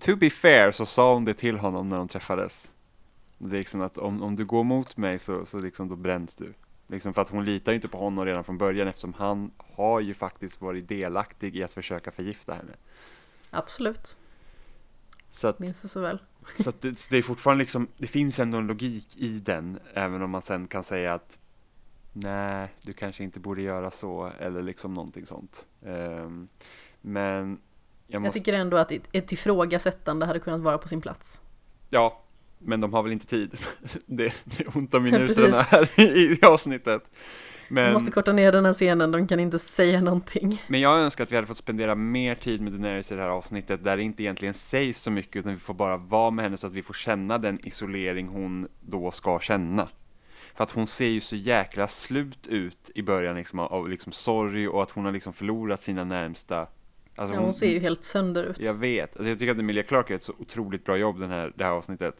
To 0.00 0.16
be 0.16 0.30
fair 0.30 0.72
så 0.72 0.86
sa 0.86 1.14
hon 1.14 1.24
det 1.24 1.34
till 1.34 1.58
honom 1.58 1.88
när 1.88 1.96
de 1.96 2.08
träffades. 2.08 2.70
Det 3.38 3.56
är 3.56 3.58
liksom 3.58 3.80
att 3.80 3.98
om, 3.98 4.22
om 4.22 4.36
du 4.36 4.44
går 4.44 4.64
mot 4.64 4.96
mig 4.96 5.18
så, 5.18 5.46
så 5.46 5.58
liksom 5.58 5.88
då 5.88 5.96
bränns 5.96 6.36
du. 6.36 6.52
Liksom 6.90 7.14
för 7.14 7.22
att 7.22 7.28
hon 7.28 7.44
litar 7.44 7.72
ju 7.72 7.76
inte 7.76 7.88
på 7.88 7.98
honom 7.98 8.24
redan 8.26 8.44
från 8.44 8.58
början 8.58 8.88
eftersom 8.88 9.12
han 9.14 9.50
har 9.58 10.00
ju 10.00 10.14
faktiskt 10.14 10.60
varit 10.60 10.88
delaktig 10.88 11.56
i 11.56 11.62
att 11.62 11.72
försöka 11.72 12.10
förgifta 12.10 12.54
henne. 12.54 12.72
Absolut, 13.50 14.16
Så 15.30 15.48
att, 15.48 15.58
minns 15.58 15.82
det 15.82 15.88
så 15.88 16.00
väl. 16.00 16.18
så 16.58 16.70
att 16.70 16.80
det, 16.80 17.06
det 17.10 17.16
är 17.16 17.22
fortfarande 17.22 17.62
liksom, 17.62 17.88
det 17.96 18.06
finns 18.06 18.38
ändå 18.38 18.58
en 18.58 18.66
logik 18.66 19.16
i 19.16 19.38
den, 19.38 19.78
även 19.94 20.22
om 20.22 20.30
man 20.30 20.42
sen 20.42 20.66
kan 20.66 20.84
säga 20.84 21.14
att 21.14 21.38
nej, 22.12 22.68
du 22.82 22.92
kanske 22.92 23.24
inte 23.24 23.40
borde 23.40 23.62
göra 23.62 23.90
så, 23.90 24.32
eller 24.38 24.62
liksom 24.62 24.94
någonting 24.94 25.26
sånt. 25.26 25.66
Ehm, 25.86 26.48
men 27.00 27.60
jag 28.06 28.14
Jag 28.14 28.22
måste, 28.22 28.38
tycker 28.38 28.52
ändå 28.52 28.76
att 28.76 28.92
ett 29.12 29.32
ifrågasättande 29.32 30.26
hade 30.26 30.40
kunnat 30.40 30.60
vara 30.60 30.78
på 30.78 30.88
sin 30.88 31.00
plats. 31.00 31.40
ja, 31.90 32.22
men 32.60 32.80
de 32.80 32.92
har 32.92 33.02
väl 33.02 33.12
inte 33.12 33.26
tid. 33.26 33.56
Det, 34.06 34.32
det 34.44 34.60
är 34.60 34.76
ont 34.76 34.94
om 34.94 35.02
minuterna 35.10 35.56
här 35.56 36.00
i, 36.00 36.02
i 36.02 36.38
avsnittet. 36.42 37.02
De 37.68 37.74
Men, 37.74 37.92
måste 37.92 38.10
korta 38.10 38.32
ner 38.32 38.52
den 38.52 38.64
här 38.64 38.72
scenen, 38.72 39.10
de 39.10 39.26
kan 39.26 39.40
inte 39.40 39.58
säga 39.58 40.00
någonting. 40.00 40.62
men 40.68 40.80
jag 40.80 40.98
önskar 41.00 41.24
att 41.24 41.32
vi 41.32 41.36
hade 41.36 41.46
fått 41.46 41.56
spendera 41.58 41.94
mer 41.94 42.34
tid 42.34 42.60
med 42.60 42.72
Daenerys 42.72 43.12
i 43.12 43.14
det 43.14 43.22
här 43.22 43.28
avsnittet, 43.28 43.84
där 43.84 43.96
det 43.96 44.02
inte 44.02 44.22
egentligen 44.22 44.54
sägs 44.54 45.02
så 45.02 45.10
mycket, 45.10 45.36
utan 45.36 45.52
vi 45.52 45.58
får 45.58 45.74
bara 45.74 45.96
vara 45.96 46.30
med 46.30 46.42
henne 46.44 46.56
så 46.56 46.66
att 46.66 46.72
vi 46.72 46.82
får 46.82 46.94
känna 46.94 47.38
den 47.38 47.58
isolering 47.66 48.28
hon 48.28 48.68
då 48.80 49.10
ska 49.10 49.40
känna. 49.40 49.88
För 50.54 50.64
att 50.64 50.70
hon 50.70 50.86
ser 50.86 51.06
ju 51.06 51.20
så 51.20 51.36
jäkla 51.36 51.88
slut 51.88 52.46
ut 52.46 52.90
i 52.94 53.02
början 53.02 53.36
liksom, 53.36 53.58
av- 53.58 53.88
liksom 53.88 54.12
sorg 54.12 54.68
och 54.68 54.82
att 54.82 54.90
hon 54.90 55.04
har 55.04 55.12
liksom 55.12 55.32
förlorat 55.32 55.82
sina 55.82 56.04
närmsta. 56.04 56.66
Alltså 57.16 57.34
Ja, 57.34 57.40
hon 57.40 57.54
ser 57.54 57.70
ju 57.70 57.78
helt 57.78 58.04
sönder 58.04 58.44
ut. 58.44 58.60
Jag 58.60 58.74
vet, 58.74 59.16
alltså 59.16 59.28
jag 59.30 59.38
tycker 59.38 59.52
att 59.52 59.58
Emilia 59.58 59.82
Clarke 59.82 60.12
gör 60.12 60.16
ett 60.16 60.22
så 60.22 60.34
otroligt 60.38 60.84
bra 60.84 60.96
jobb 60.96 61.20
den 61.20 61.30
här, 61.30 61.52
det 61.56 61.64
här 61.64 61.72
avsnittet. 61.72 62.14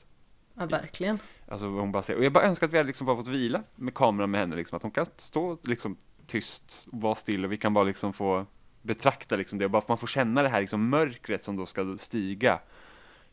Ja, 0.61 0.67
verkligen. 0.67 1.19
Alltså 1.49 1.67
hon 1.67 1.93
bara 1.93 2.03
säger, 2.03 2.19
och 2.19 2.25
jag 2.25 2.33
bara 2.33 2.45
önskar 2.45 2.67
att 2.67 2.73
vi 2.73 2.77
hade 2.77 2.87
liksom 2.87 3.07
bara 3.07 3.17
fått 3.17 3.29
vila 3.29 3.63
med 3.77 3.95
kameran 3.95 4.31
med 4.31 4.41
henne 4.41 4.57
liksom, 4.57 4.77
att 4.77 4.83
hon 4.83 4.91
kan 4.91 5.07
stå 5.17 5.59
liksom 5.63 5.97
tyst 6.27 6.87
och 6.93 7.01
vara 7.01 7.15
still 7.15 7.45
och 7.45 7.53
vi 7.53 7.57
kan 7.57 7.75
bara 7.75 7.85
liksom 7.85 8.13
få 8.13 8.47
betrakta 8.83 9.37
liksom 9.37 9.59
det, 9.59 9.65
och 9.65 9.71
bara 9.71 9.83
man 9.89 9.99
får 9.99 10.07
känna 10.07 10.43
det 10.43 10.49
här 10.49 10.61
liksom 10.61 10.89
mörkret 10.89 11.45
som 11.45 11.57
då 11.57 11.67
ska 11.67 11.97
stiga 11.99 12.61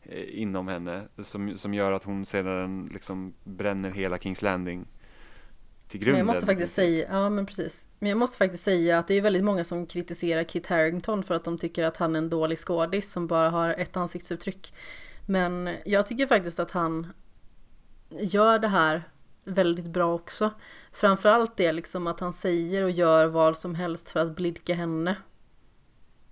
eh, 0.02 0.40
inom 0.40 0.68
henne, 0.68 1.02
som, 1.22 1.58
som 1.58 1.74
gör 1.74 1.92
att 1.92 2.04
hon 2.04 2.26
sedan 2.26 2.90
liksom 2.92 3.34
bränner 3.44 3.90
hela 3.90 4.18
Kings 4.18 4.42
Landing 4.42 4.86
till 5.88 6.00
Men 6.00 6.04
grunden. 6.04 6.18
jag 6.18 6.26
måste 6.26 6.46
faktiskt 6.46 6.74
säga, 6.74 7.06
ja 7.10 7.30
men 7.30 7.46
precis. 7.46 7.86
Men 7.98 8.08
jag 8.08 8.18
måste 8.18 8.38
faktiskt 8.38 8.64
säga 8.64 8.98
att 8.98 9.08
det 9.08 9.14
är 9.14 9.22
väldigt 9.22 9.44
många 9.44 9.64
som 9.64 9.86
kritiserar 9.86 10.42
Kit 10.42 10.66
Harington 10.66 11.22
för 11.22 11.34
att 11.34 11.44
de 11.44 11.58
tycker 11.58 11.84
att 11.84 11.96
han 11.96 12.14
är 12.14 12.18
en 12.18 12.30
dålig 12.30 12.58
skådis 12.58 13.12
som 13.12 13.26
bara 13.26 13.50
har 13.50 13.68
ett 13.70 13.96
ansiktsuttryck. 13.96 14.72
Men 15.30 15.70
jag 15.84 16.06
tycker 16.06 16.26
faktiskt 16.26 16.60
att 16.60 16.70
han 16.70 17.06
gör 18.10 18.58
det 18.58 18.68
här 18.68 19.02
väldigt 19.44 19.86
bra 19.86 20.14
också. 20.14 20.50
Framförallt 20.92 21.56
det 21.56 21.72
liksom 21.72 22.06
att 22.06 22.20
han 22.20 22.32
säger 22.32 22.82
och 22.82 22.90
gör 22.90 23.26
vad 23.26 23.56
som 23.56 23.74
helst 23.74 24.10
för 24.10 24.20
att 24.20 24.36
blidka 24.36 24.74
henne. 24.74 25.16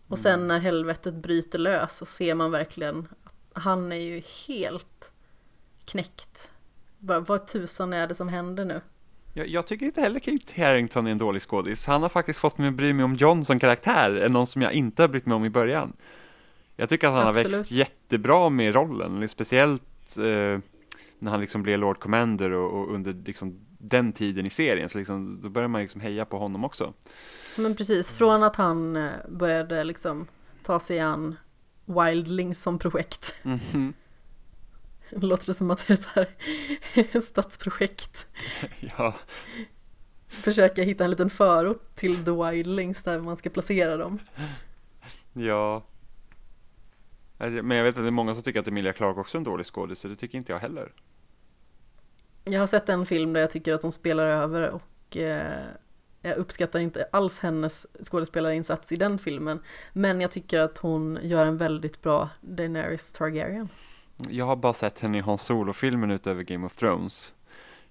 Och 0.08 0.18
sen 0.18 0.48
när 0.48 0.58
helvetet 0.58 1.14
bryter 1.14 1.58
lös 1.58 1.96
så 1.96 2.06
ser 2.06 2.34
man 2.34 2.50
verkligen 2.50 3.08
att 3.24 3.62
han 3.62 3.92
är 3.92 4.00
ju 4.00 4.22
helt 4.46 5.12
knäckt. 5.84 6.50
Bara, 6.98 7.20
vad 7.20 7.46
tusan 7.46 7.92
är 7.92 8.06
det 8.06 8.14
som 8.14 8.28
händer 8.28 8.64
nu? 8.64 8.80
Jag, 9.34 9.48
jag 9.48 9.66
tycker 9.66 9.86
inte 9.86 10.00
heller 10.00 10.20
Kate 10.20 10.62
Harington 10.62 11.06
är 11.06 11.10
en 11.10 11.18
dålig 11.18 11.42
skådis. 11.42 11.86
Han 11.86 12.02
har 12.02 12.08
faktiskt 12.08 12.38
fått 12.38 12.58
mig 12.58 12.68
att 12.68 12.74
bry 12.74 12.92
mig 12.92 13.04
om 13.04 13.14
John 13.14 13.44
som 13.44 13.58
karaktär, 13.58 14.14
än 14.14 14.32
någon 14.32 14.46
som 14.46 14.62
jag 14.62 14.72
inte 14.72 15.02
har 15.02 15.08
brytt 15.08 15.26
mig 15.26 15.34
om 15.34 15.44
i 15.44 15.50
början. 15.50 15.96
Jag 16.76 16.88
tycker 16.88 17.06
att 17.06 17.14
han 17.14 17.22
har 17.22 17.30
Absolut. 17.30 17.58
växt 17.58 17.70
jättebra 17.70 18.48
med 18.48 18.74
rollen, 18.74 19.28
speciellt 19.28 20.16
eh, 20.16 20.58
när 21.18 21.30
han 21.30 21.40
liksom 21.40 21.62
blev 21.62 21.78
Lord 21.78 21.98
Commander 21.98 22.50
och, 22.50 22.80
och 22.80 22.94
under 22.94 23.12
liksom 23.12 23.60
den 23.78 24.12
tiden 24.12 24.46
i 24.46 24.50
serien, 24.50 24.88
så 24.88 24.98
liksom, 24.98 25.40
då 25.42 25.48
börjar 25.48 25.68
man 25.68 25.80
liksom 25.80 26.00
heja 26.00 26.24
på 26.24 26.38
honom 26.38 26.64
också. 26.64 26.92
Men 27.56 27.74
precis, 27.76 28.12
från 28.12 28.42
att 28.42 28.56
han 28.56 28.96
eh, 28.96 29.10
började 29.28 29.84
liksom 29.84 30.26
ta 30.62 30.80
sig 30.80 31.00
an 31.00 31.36
Wildlings 31.84 32.62
som 32.62 32.78
projekt. 32.78 33.34
Mhm. 33.42 33.94
Låter 35.10 35.46
det 35.46 35.54
som 35.54 35.70
att 35.70 35.86
det 35.86 35.92
är 35.92 35.96
så 35.96 36.08
här 36.14 37.20
stadsprojekt. 37.20 38.26
Ja, 38.98 39.14
Försöka 40.28 40.82
hitta 40.82 41.04
en 41.04 41.10
liten 41.10 41.30
förort 41.30 41.94
till 41.94 42.24
The 42.24 42.30
Wildlings 42.30 43.02
där 43.02 43.20
man 43.20 43.36
ska 43.36 43.50
placera 43.50 43.96
dem. 43.96 44.18
ja. 45.32 45.82
Alltså, 47.38 47.62
Men 47.62 47.76
jag 47.76 47.84
vet 47.84 47.96
att 47.96 48.02
det 48.04 48.08
är 48.08 48.10
många 48.10 48.34
som 48.34 48.42
tycker 48.42 48.60
att 48.60 48.68
Emilia 48.68 48.92
Clarke 48.92 49.20
också 49.20 49.36
är 49.36 49.40
en 49.40 49.44
dålig 49.44 49.66
skådis, 49.66 49.98
så 49.98 50.08
det 50.08 50.16
tycker 50.16 50.38
inte 50.38 50.52
jag 50.52 50.58
heller. 50.58 50.92
Jag 52.44 52.60
har 52.60 52.66
sett 52.66 52.88
en 52.88 53.06
film 53.06 53.32
där 53.32 53.40
jag 53.40 53.50
tycker 53.50 53.72
att 53.72 53.82
hon 53.82 53.92
spelar 53.92 54.26
över 54.26 54.70
och 54.70 55.16
eh, 55.16 55.64
jag 56.22 56.36
uppskattar 56.36 56.78
inte 56.78 57.08
alls 57.12 57.38
hennes 57.38 57.86
skådespelarinsats 58.02 58.92
i 58.92 58.96
den 58.96 59.18
filmen. 59.18 59.60
Men 59.92 60.20
jag 60.20 60.30
tycker 60.30 60.58
att 60.58 60.78
hon 60.78 61.18
gör 61.22 61.46
en 61.46 61.56
väldigt 61.56 62.02
bra 62.02 62.30
Daenerys 62.40 63.12
Targaryen. 63.12 63.68
Jag 64.28 64.44
har 64.44 64.56
bara 64.56 64.74
sett 64.74 64.98
henne 64.98 65.18
i 65.18 65.20
Hans 65.20 65.42
Solo-filmen 65.42 66.10
utöver 66.10 66.42
Game 66.42 66.66
of 66.66 66.76
Thrones. 66.76 67.32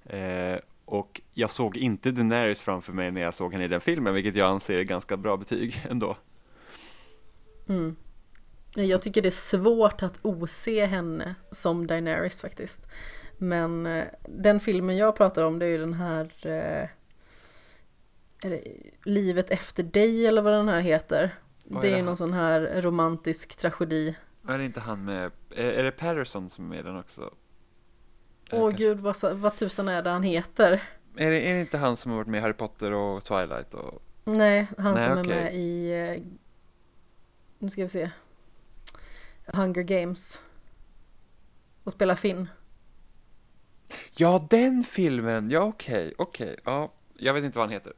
Eh, 0.03 0.59
och 0.85 1.21
jag 1.33 1.51
såg 1.51 1.77
inte 1.77 2.11
Daenerys 2.11 2.61
framför 2.61 2.93
mig 2.93 3.11
när 3.11 3.21
jag 3.21 3.33
såg 3.33 3.53
henne 3.53 3.65
i 3.65 3.67
den 3.67 3.81
filmen, 3.81 4.13
vilket 4.13 4.35
jag 4.35 4.49
anser 4.49 4.73
är 4.73 4.83
ganska 4.83 5.17
bra 5.17 5.37
betyg 5.37 5.85
ändå. 5.89 6.17
Mm. 7.67 7.95
Jag 8.75 9.01
tycker 9.01 9.21
det 9.21 9.29
är 9.29 9.31
svårt 9.31 10.03
att 10.03 10.19
ose 10.21 10.85
henne 10.85 11.35
som 11.51 11.87
Daenerys 11.87 12.41
faktiskt. 12.41 12.87
Men 13.37 13.85
eh, 13.85 14.05
den 14.27 14.59
filmen 14.59 14.97
jag 14.97 15.15
pratar 15.15 15.43
om 15.43 15.59
det 15.59 15.65
är 15.65 15.69
ju 15.69 15.77
den 15.77 15.93
här 15.93 16.31
eh, 16.43 16.89
är 18.45 18.49
det 18.49 18.61
Livet 19.03 19.49
efter 19.49 19.83
dig 19.83 20.27
eller 20.27 20.41
vad 20.41 20.53
den 20.53 20.67
här 20.67 20.79
heter. 20.79 21.35
Vad 21.65 21.83
det 21.83 21.89
är 21.91 21.97
ju 21.97 22.03
någon 22.03 22.17
sån 22.17 22.33
här 22.33 22.81
romantisk 22.81 23.55
tragedi. 23.55 24.15
Är 24.47 24.57
det 24.57 24.65
inte 24.65 24.79
han 24.79 25.05
med, 25.05 25.31
är, 25.55 25.83
det 25.83 25.91
Patterson 25.91 26.49
som 26.49 26.65
är 26.65 26.75
med 26.75 26.85
den 26.85 26.97
också? 26.97 27.21
Åh 28.51 28.59
kanske- 28.69 28.83
gud 28.83 28.99
vad, 28.99 29.15
vad 29.33 29.55
tusan 29.55 29.87
är 29.87 30.01
det 30.03 30.09
han 30.09 30.23
heter? 30.23 30.83
Är 31.17 31.31
det, 31.31 31.49
är 31.49 31.53
det 31.53 31.59
inte 31.59 31.77
han 31.77 31.97
som 31.97 32.11
har 32.11 32.17
varit 32.17 32.27
med 32.27 32.37
i 32.37 32.41
Harry 32.41 32.53
Potter 32.53 32.91
och 32.91 33.23
Twilight 33.23 33.73
och 33.73 34.01
Nej, 34.23 34.67
han 34.77 34.95
Nej, 34.95 35.09
som 35.09 35.19
okej. 35.19 35.31
är 35.33 35.41
med 35.41 35.55
i 35.55 35.93
eh, 35.93 36.23
Nu 37.59 37.69
ska 37.69 37.81
vi 37.81 37.89
se 37.89 38.09
Hunger 39.45 39.83
Games 39.83 40.43
Och 41.83 41.91
spelar 41.91 42.15
Finn 42.15 42.47
Ja, 44.11 44.47
den 44.49 44.83
filmen! 44.83 45.49
Ja, 45.49 45.59
okej, 45.61 46.13
okej, 46.17 46.59
ja. 46.63 46.91
Jag 47.17 47.33
vet 47.33 47.43
inte 47.43 47.57
vad 47.57 47.67
han 47.67 47.73
heter. 47.73 47.93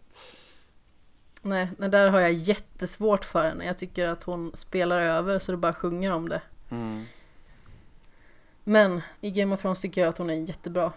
Nej, 1.42 1.70
men 1.78 1.92
där 1.92 2.10
har 2.10 2.20
jag 2.20 2.34
jättesvårt 2.34 3.26
för 3.26 3.46
henne. 3.50 3.66
Jag 3.66 3.78
tycker 3.78 4.08
att 4.08 4.24
hon 4.24 4.52
spelar 4.56 5.00
över 5.00 5.40
så 5.40 5.52
det 5.52 5.58
bara 5.58 5.74
sjunger 5.74 6.14
om 6.14 6.30
det. 6.30 6.42
Mm. 6.70 7.04
Men 8.64 9.02
i 9.22 9.32
Game 9.32 9.54
of 9.56 9.62
Thrones 9.62 9.82
tycker 9.82 10.02
jag 10.02 10.10
att 10.10 10.18
hon 10.18 10.30
är 10.30 10.34
jättebra. 10.34 10.92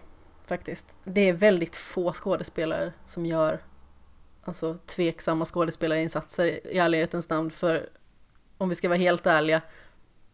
Faktiskt. 0.45 0.99
Det 1.05 1.29
är 1.29 1.33
väldigt 1.33 1.77
få 1.77 2.13
skådespelare 2.13 2.93
som 3.07 3.27
gör 3.27 3.63
alltså 4.43 4.79
tveksamma 4.87 5.45
skådespelarinsatser 5.45 6.45
i 6.47 6.79
ärlighetens 6.79 7.29
namn. 7.29 7.51
För 7.51 7.89
om 8.59 8.69
vi 8.69 8.75
ska 8.75 8.89
vara 8.89 8.99
helt 8.99 9.27
ärliga, 9.27 9.61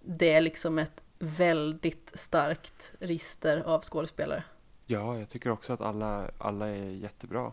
det 0.07 0.33
är 0.33 0.41
liksom 0.41 0.79
ett 0.79 1.01
väldigt 1.19 2.11
starkt 2.15 2.93
register 2.99 3.63
av 3.67 3.83
skådespelare. 3.83 4.45
Ja, 4.87 5.19
jag 5.19 5.29
tycker 5.29 5.51
också 5.51 5.73
att 5.73 5.81
alla, 5.81 6.31
alla 6.39 6.69
är 6.69 6.91
jättebra. 6.91 7.53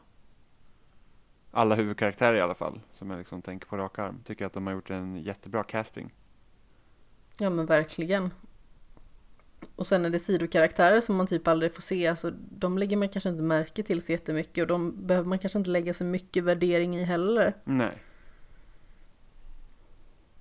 Alla 1.51 1.75
huvudkaraktärer 1.75 2.35
i 2.35 2.41
alla 2.41 2.55
fall, 2.55 2.81
som 2.91 3.09
jag 3.09 3.17
liksom 3.17 3.41
tänker 3.41 3.67
på 3.67 3.77
rak 3.77 3.99
arm, 3.99 4.21
tycker 4.25 4.45
att 4.45 4.53
de 4.53 4.67
har 4.67 4.73
gjort 4.73 4.89
en 4.89 5.17
jättebra 5.17 5.63
casting. 5.63 6.13
Ja 7.39 7.49
men 7.49 7.65
verkligen. 7.65 8.33
Och 9.75 9.87
sen 9.87 10.05
är 10.05 10.09
det 10.09 10.19
sidokaraktärer 10.19 11.01
som 11.01 11.15
man 11.15 11.27
typ 11.27 11.47
aldrig 11.47 11.73
får 11.73 11.81
se, 11.81 12.07
alltså 12.07 12.31
de 12.37 12.77
lägger 12.77 12.97
man 12.97 13.09
kanske 13.09 13.29
inte 13.29 13.43
märke 13.43 13.83
till 13.83 14.01
så 14.01 14.11
jättemycket 14.11 14.61
och 14.61 14.67
de 14.67 15.07
behöver 15.07 15.27
man 15.27 15.39
kanske 15.39 15.59
inte 15.59 15.69
lägga 15.69 15.93
så 15.93 16.03
mycket 16.03 16.43
värdering 16.43 16.97
i 16.97 17.03
heller. 17.03 17.53
Nej. 17.63 17.97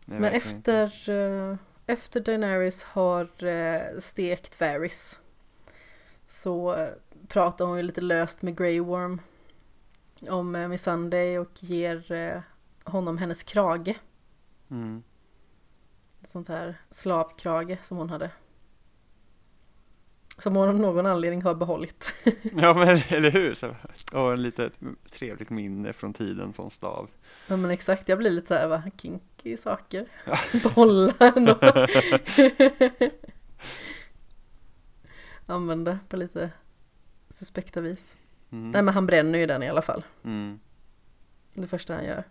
Nej, 0.05 0.21
men 0.21 0.33
verkligen 0.33 0.57
inte. 0.57 1.59
Efter, 1.87 2.21
Daenerys 2.21 2.85
har 2.85 3.45
eh, 3.45 3.99
stekt 3.99 4.61
Varys 4.61 5.21
så 6.27 6.75
eh, 6.75 6.89
pratar 7.29 7.65
hon 7.65 7.77
ju 7.77 7.83
lite 7.83 8.01
löst 8.01 8.43
med 8.43 8.59
Grey 8.59 8.81
Worm 8.81 9.21
om 10.29 10.55
eh, 10.55 10.69
Miss 10.69 10.83
Sunday 10.83 11.39
och 11.39 11.63
ger 11.63 12.43
honom 12.85 13.19
hennes 13.19 13.43
krage. 13.43 13.99
Mm. 14.71 15.03
Sånt 16.25 16.49
här 16.49 16.81
slavkrage 16.91 17.79
som 17.85 17.97
hon 17.97 18.11
hade. 18.11 18.31
Som 20.39 20.57
hon 20.57 20.69
av 20.69 20.75
någon 20.75 21.07
anledning 21.07 21.43
har 21.43 21.55
behållit. 21.55 22.15
Ja, 22.57 22.75
men 22.75 23.01
eller 23.09 23.31
hur? 23.31 23.55
Så, 23.55 23.77
och 24.13 24.33
en 24.33 24.43
litet 24.43 24.73
trevligt 25.11 25.51
minne 25.51 25.93
från 25.93 26.15
tiden 26.15 26.53
som 26.53 26.71
stav. 26.71 27.11
Ja 27.47 27.57
men 27.57 27.71
exakt, 27.71 28.09
jag 28.09 28.19
blir 28.19 28.31
lite 28.31 28.47
så 28.47 28.55
här, 28.55 28.69
va, 28.69 28.83
kinky 28.97 29.57
saker. 29.57 30.07
Behålla 30.63 31.15
ändå. 31.19 31.59
Använda 35.47 35.99
på 36.09 36.17
lite 36.17 36.51
suspekta 37.31 37.81
vis. 37.81 38.17
Mm. 38.51 38.71
Nej 38.71 38.83
men 38.83 38.95
han 38.95 39.07
bränner 39.07 39.39
ju 39.39 39.47
den 39.47 39.63
i 39.63 39.69
alla 39.69 39.83
fall. 39.83 40.05
Mm. 40.25 40.61
Det 41.55 41.67
första 41.67 41.95
han 41.95 42.05
gör. 42.05 42.25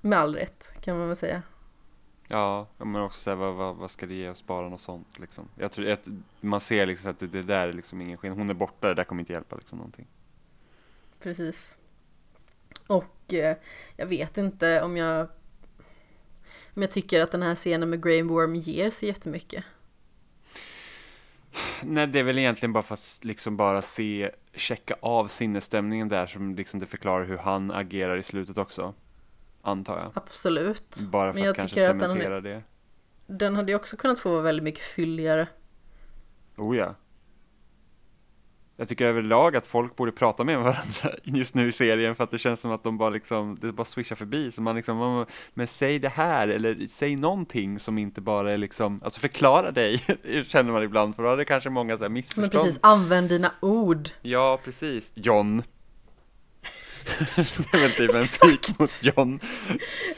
Med 0.00 0.18
all 0.18 0.34
rätt 0.34 0.72
kan 0.80 0.98
man 0.98 1.06
väl 1.06 1.16
säga. 1.16 1.42
Ja, 2.32 2.66
men 2.78 2.96
också 2.96 3.20
så 3.20 3.30
här, 3.30 3.36
vad, 3.36 3.54
vad, 3.54 3.76
vad 3.76 3.90
ska 3.90 4.06
det 4.06 4.14
ge 4.14 4.26
att 4.26 4.36
spara 4.36 4.68
något 4.68 4.80
sånt 4.80 5.18
liksom? 5.18 5.48
Jag 5.56 5.72
tror 5.72 5.90
att 5.90 6.08
man 6.40 6.60
ser 6.60 6.86
liksom 6.86 7.10
att 7.10 7.20
det, 7.20 7.26
det 7.26 7.42
där 7.42 7.68
är 7.68 7.72
liksom 7.72 8.00
ingen 8.00 8.18
skillnad. 8.18 8.38
Hon 8.38 8.50
är 8.50 8.54
borta, 8.54 8.88
det 8.88 8.94
där 8.94 9.04
kommer 9.04 9.22
inte 9.22 9.32
hjälpa 9.32 9.56
liksom 9.56 9.78
någonting. 9.78 10.06
Precis. 11.22 11.78
Och 12.86 13.34
eh, 13.34 13.56
jag 13.96 14.06
vet 14.06 14.38
inte 14.38 14.82
om 14.82 14.96
jag 14.96 15.28
om 16.74 16.82
jag 16.82 16.90
tycker 16.90 17.20
att 17.20 17.30
den 17.30 17.42
här 17.42 17.54
scenen 17.54 17.90
med 17.90 18.02
Grey 18.02 18.22
Worm 18.22 18.54
ger 18.54 18.90
så 18.90 19.06
jättemycket. 19.06 19.64
Nej, 21.82 22.06
det 22.06 22.18
är 22.18 22.22
väl 22.22 22.38
egentligen 22.38 22.72
bara 22.72 22.82
för 22.82 22.94
att 22.94 23.18
liksom 23.22 23.56
bara 23.56 23.82
se, 23.82 24.30
checka 24.54 24.96
av 25.00 25.28
sinnesstämningen 25.28 26.08
där 26.08 26.26
som 26.26 26.54
liksom 26.54 26.80
det 26.80 26.86
förklarar 26.86 27.24
hur 27.24 27.38
han 27.38 27.70
agerar 27.70 28.16
i 28.16 28.22
slutet 28.22 28.58
också. 28.58 28.94
Antar 29.62 29.98
jag. 29.98 30.10
Absolut. 30.14 31.00
Bara 31.00 31.32
för 31.32 31.40
Men 31.40 31.42
att 31.42 31.46
jag 31.46 31.56
kanske 31.56 31.74
tycker 31.76 31.90
att 31.90 31.98
den- 31.98 32.08
cementera 32.10 32.40
det. 32.40 32.62
Den 33.26 33.56
hade 33.56 33.72
ju 33.72 33.76
också 33.76 33.96
kunnat 33.96 34.18
få 34.18 34.30
vara 34.30 34.42
väldigt 34.42 34.62
mycket 34.64 34.84
fylligare. 34.84 35.46
Oh 36.56 36.76
ja. 36.76 36.94
Jag 38.76 38.88
tycker 38.88 39.06
överlag 39.06 39.56
att 39.56 39.66
folk 39.66 39.96
borde 39.96 40.12
prata 40.12 40.44
med 40.44 40.58
varandra 40.58 41.10
just 41.22 41.54
nu 41.54 41.68
i 41.68 41.72
serien 41.72 42.14
för 42.14 42.24
att 42.24 42.30
det 42.30 42.38
känns 42.38 42.60
som 42.60 42.70
att 42.72 42.84
de 42.84 42.98
bara 42.98 43.10
liksom, 43.10 43.58
det 43.60 43.72
bara 43.72 43.84
swishar 43.84 44.16
förbi. 44.16 44.50
Så 44.52 44.62
man 44.62 44.76
liksom, 44.76 44.96
man- 44.96 45.26
men 45.54 45.66
säg 45.66 45.98
det 45.98 46.08
här 46.08 46.48
eller 46.48 46.86
säg 46.88 47.16
någonting 47.16 47.78
som 47.78 47.98
inte 47.98 48.20
bara 48.20 48.52
är 48.52 48.56
liksom, 48.58 49.00
alltså 49.04 49.20
förklara 49.20 49.70
dig, 49.70 49.98
känner 50.48 50.72
man 50.72 50.82
ibland, 50.82 51.16
för 51.16 51.22
då 51.22 51.28
har 51.28 51.36
det 51.36 51.44
kanske 51.44 51.70
många 51.70 51.96
så 51.96 52.02
här 52.02 52.08
Men 52.08 52.12
missförstånd. 52.14 52.50
precis, 52.64 52.80
använd 52.82 53.28
dina 53.28 53.52
ord. 53.60 54.08
Ja, 54.22 54.60
precis. 54.64 55.10
John. 55.14 55.62
Det 57.36 57.74
är 57.74 57.78
väl 57.78 57.90
typ 57.90 58.14
en 58.14 58.50
pik 58.50 58.78
mot 58.78 58.98
John. 59.02 59.40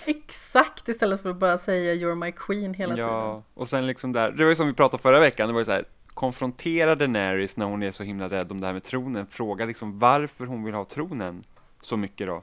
Exakt 0.05 0.89
istället 0.89 1.23
för 1.23 1.31
att 1.31 1.37
bara 1.37 1.59
säga 1.59 1.95
you're 1.95 2.15
my 2.15 2.33
queen 2.33 2.75
hela 2.75 2.95
tiden. 2.95 3.11
Ja, 3.11 3.43
och 3.55 3.69
sen 3.69 3.87
liksom 3.87 4.13
där, 4.13 4.31
det 4.31 4.45
var 4.45 4.51
ju 4.51 4.57
som 4.57 4.67
vi 4.67 4.73
pratade 4.73 5.03
förra 5.03 5.21
veckan, 5.21 5.49
det 5.49 5.53
var 5.53 5.61
ju 5.61 5.65
så 5.65 5.73
här, 5.73 5.85
konfrontera 6.15 6.95
Daenerys 6.95 7.57
när 7.57 7.67
hon 7.67 7.83
är 7.83 7.93
så 7.93 8.03
himla 8.03 8.29
rädd 8.29 8.51
om 8.51 8.61
det 8.61 8.67
här 8.67 8.75
med 8.75 8.85
tronen, 8.85 9.27
fråga 9.27 9.65
liksom 9.65 9.99
varför 9.99 10.47
hon 10.47 10.65
vill 10.65 10.75
ha 10.75 10.85
tronen 10.85 11.45
så 11.81 11.97
mycket 11.97 12.27
då. 12.27 12.43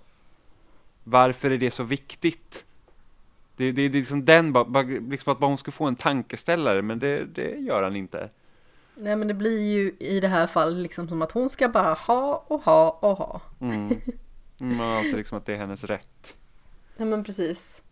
Varför 1.03 1.51
är 1.51 1.57
det 1.57 1.71
så 1.71 1.83
viktigt? 1.83 2.65
Det, 3.55 3.71
det, 3.71 3.87
det 3.87 3.97
är 3.97 3.99
liksom 3.99 4.25
den, 4.25 4.53
bara, 4.53 4.65
bara, 4.65 4.83
liksom 4.83 5.33
att 5.33 5.39
bara 5.39 5.47
hon 5.47 5.57
ska 5.57 5.71
få 5.71 5.85
en 5.85 5.95
tankeställare, 5.95 6.81
men 6.81 6.99
det, 6.99 7.25
det 7.25 7.55
gör 7.59 7.83
han 7.83 7.95
inte. 7.95 8.29
Nej 8.95 9.15
men 9.15 9.27
det 9.27 9.33
blir 9.33 9.59
ju 9.59 9.95
i 9.99 10.19
det 10.19 10.27
här 10.27 10.47
fallet 10.47 10.77
liksom 10.77 11.09
som 11.09 11.21
att 11.21 11.31
hon 11.31 11.49
ska 11.49 11.69
bara 11.69 11.93
ha 11.93 12.45
och 12.47 12.61
ha 12.61 12.99
och 13.01 13.17
ha. 13.17 13.41
Mm. 13.61 14.01
Man 14.61 14.97
anser 14.97 15.17
liksom 15.17 15.37
att 15.37 15.45
det 15.45 15.53
är 15.53 15.57
hennes 15.57 15.83
rätt. 15.83 16.37
Ja 16.97 17.05
men 17.05 17.23
precis. 17.23 17.83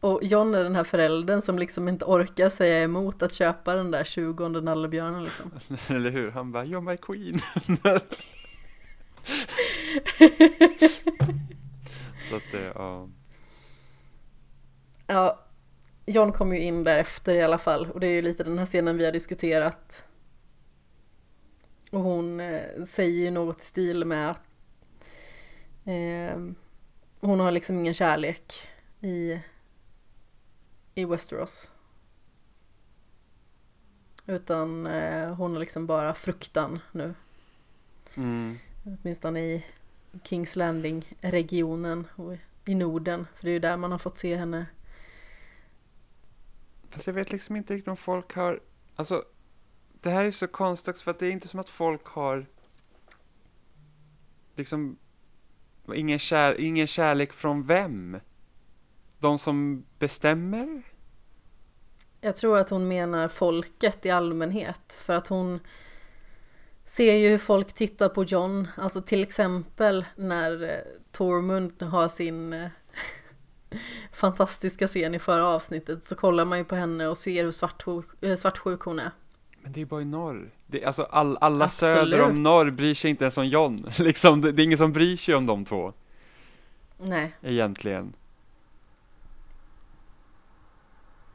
Och 0.00 0.20
John 0.22 0.54
är 0.54 0.64
den 0.64 0.76
här 0.76 0.84
föräldern 0.84 1.40
som 1.40 1.58
liksom 1.58 1.88
inte 1.88 2.04
orkar 2.04 2.48
säga 2.48 2.82
emot 2.82 3.22
att 3.22 3.32
köpa 3.32 3.74
den 3.74 3.90
där 3.90 4.04
tjugonde 4.04 4.60
nallebjörnen 4.60 5.24
liksom. 5.24 5.50
Eller 5.96 6.10
hur? 6.10 6.30
Han 6.30 6.52
bara, 6.52 6.64
you're 6.64 6.80
my 6.80 6.96
queen. 6.96 7.40
Så 12.30 12.36
att 12.36 12.42
det, 12.52 12.72
ja. 12.74 13.08
Ja, 15.06 15.44
John 16.06 16.32
kommer 16.32 16.56
ju 16.56 16.62
in 16.62 16.84
därefter 16.84 17.34
i 17.34 17.42
alla 17.42 17.58
fall 17.58 17.90
och 17.90 18.00
det 18.00 18.06
är 18.06 18.12
ju 18.12 18.22
lite 18.22 18.44
den 18.44 18.58
här 18.58 18.66
scenen 18.66 18.98
vi 18.98 19.04
har 19.04 19.12
diskuterat. 19.12 20.04
Och 21.90 22.00
hon 22.00 22.40
eh, 22.40 22.84
säger 22.86 23.24
ju 23.24 23.30
något 23.30 23.62
i 23.62 23.64
stil 23.64 24.04
med 24.04 24.30
att 24.30 24.42
eh, 25.84 26.38
hon 27.20 27.40
har 27.40 27.50
liksom 27.50 27.78
ingen 27.78 27.94
kärlek 27.94 28.68
i, 29.00 29.40
i 30.94 31.04
Westeros. 31.04 31.70
Utan 34.26 34.86
eh, 34.86 35.34
hon 35.34 35.52
har 35.52 35.60
liksom 35.60 35.86
bara 35.86 36.14
fruktan 36.14 36.80
nu. 36.92 37.14
Mm. 38.14 38.56
Åtminstone 38.84 39.40
i 39.40 39.64
Kings 40.24 40.56
Landing-regionen 40.56 42.06
och 42.16 42.36
i 42.64 42.74
Norden. 42.74 43.26
För 43.34 43.44
det 43.44 43.50
är 43.50 43.52
ju 43.52 43.58
där 43.58 43.76
man 43.76 43.92
har 43.92 43.98
fått 43.98 44.18
se 44.18 44.36
henne. 44.36 44.66
Fast 46.90 47.06
jag 47.06 47.14
vet 47.14 47.32
liksom 47.32 47.56
inte 47.56 47.74
riktigt 47.74 47.88
om 47.88 47.96
folk 47.96 48.34
har, 48.34 48.60
alltså 48.96 49.24
det 50.00 50.10
här 50.10 50.24
är 50.24 50.30
så 50.30 50.46
konstigt 50.46 51.00
för 51.00 51.10
att 51.10 51.18
det 51.18 51.26
är 51.26 51.30
inte 51.30 51.48
som 51.48 51.60
att 51.60 51.68
folk 51.68 52.06
har 52.06 52.46
liksom 54.56 54.96
ingen, 55.94 56.18
kär, 56.18 56.60
ingen 56.60 56.86
kärlek 56.86 57.32
från 57.32 57.62
vem? 57.62 58.20
De 59.18 59.38
som 59.38 59.86
bestämmer? 59.98 60.82
Jag 62.20 62.36
tror 62.36 62.58
att 62.58 62.70
hon 62.70 62.88
menar 62.88 63.28
folket 63.28 64.06
i 64.06 64.10
allmänhet. 64.10 64.98
För 65.04 65.14
att 65.14 65.28
hon 65.28 65.60
ser 66.84 67.14
ju 67.14 67.28
hur 67.28 67.38
folk 67.38 67.72
tittar 67.72 68.08
på 68.08 68.24
John. 68.24 68.68
Alltså 68.76 69.02
till 69.02 69.22
exempel 69.22 70.04
när 70.16 70.62
eh, 70.62 70.78
Tormund 71.12 71.82
har 71.82 72.08
sin 72.08 72.52
eh, 72.52 72.68
fantastiska 74.12 74.88
scen 74.88 75.14
i 75.14 75.18
förra 75.18 75.46
avsnittet 75.46 76.04
så 76.04 76.14
kollar 76.14 76.44
man 76.44 76.58
ju 76.58 76.64
på 76.64 76.74
henne 76.74 77.08
och 77.08 77.18
ser 77.18 77.44
hur 77.44 77.52
svartsjuk, 77.52 78.06
eh, 78.20 78.36
svartsjuk 78.36 78.80
hon 78.80 78.98
är. 78.98 79.10
Men 79.62 79.72
det 79.72 79.80
är 79.80 79.84
bara 79.84 80.02
i 80.02 80.04
norr. 80.04 80.50
Det, 80.66 80.84
alltså 80.84 81.02
all, 81.02 81.38
alla 81.40 81.64
Absolut. 81.64 81.94
söder 81.94 82.22
om 82.22 82.42
norr 82.42 82.70
bryr 82.70 82.94
sig 82.94 83.10
inte 83.10 83.24
ens 83.24 83.38
om 83.38 83.46
John. 83.46 83.86
Liksom, 83.98 84.40
det, 84.40 84.52
det 84.52 84.62
är 84.62 84.64
ingen 84.64 84.78
som 84.78 84.92
bryr 84.92 85.16
sig 85.16 85.34
om 85.34 85.46
de 85.46 85.64
två, 85.64 85.92
Nej, 86.98 87.32
egentligen. 87.42 88.12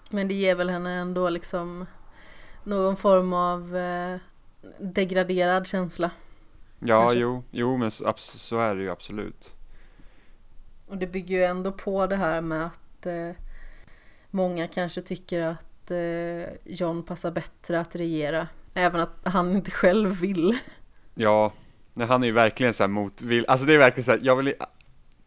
men 0.10 0.28
det 0.28 0.34
ger 0.34 0.56
väl 0.56 0.70
henne 0.70 0.92
ändå 0.94 1.30
liksom 1.30 1.86
någon 2.64 2.96
form 2.98 3.34
av 3.34 3.78
eh, 3.78 4.18
degraderad 4.80 5.68
känsla. 5.68 6.12
Ja, 6.80 7.02
Kanske. 7.02 7.20
jo, 7.20 7.44
jo, 7.52 7.78
men 7.78 7.92
så, 7.92 8.14
så 8.18 8.60
är 8.60 8.76
det 8.76 8.82
ju 8.82 8.90
absolut. 8.90 9.54
Och 10.88 10.98
det 10.98 11.08
bygger 11.08 11.38
ju 11.38 11.44
ändå 11.44 11.72
på 11.72 12.08
det 12.08 12.16
här 12.16 12.42
med 12.42 12.66
att 12.66 13.06
eh, 13.06 13.32
många 14.32 14.68
kanske 14.68 15.02
tycker 15.02 15.42
att 15.42 15.67
eh, 15.92 16.50
John 16.66 17.04
passar 17.04 17.32
bättre 17.32 17.80
att 17.80 17.96
regera. 17.96 18.48
Även 18.74 19.02
att 19.02 19.18
han 19.24 19.52
inte 19.56 19.72
själv 19.72 20.20
vill. 20.20 20.58
Ja, 21.16 21.54
nej, 21.94 22.08
han 22.08 22.24
är 22.24 22.28
ju 22.28 22.34
verkligen 22.34 22.74
så 22.74 22.84
här 22.84 22.88
motvill, 22.88 23.46
alltså 23.48 23.66
det 23.66 23.74
är 23.74 23.78
verkligen 23.78 24.06
så 24.06 24.12
här, 24.12 24.20
jag 24.24 24.36
vill, 24.36 24.54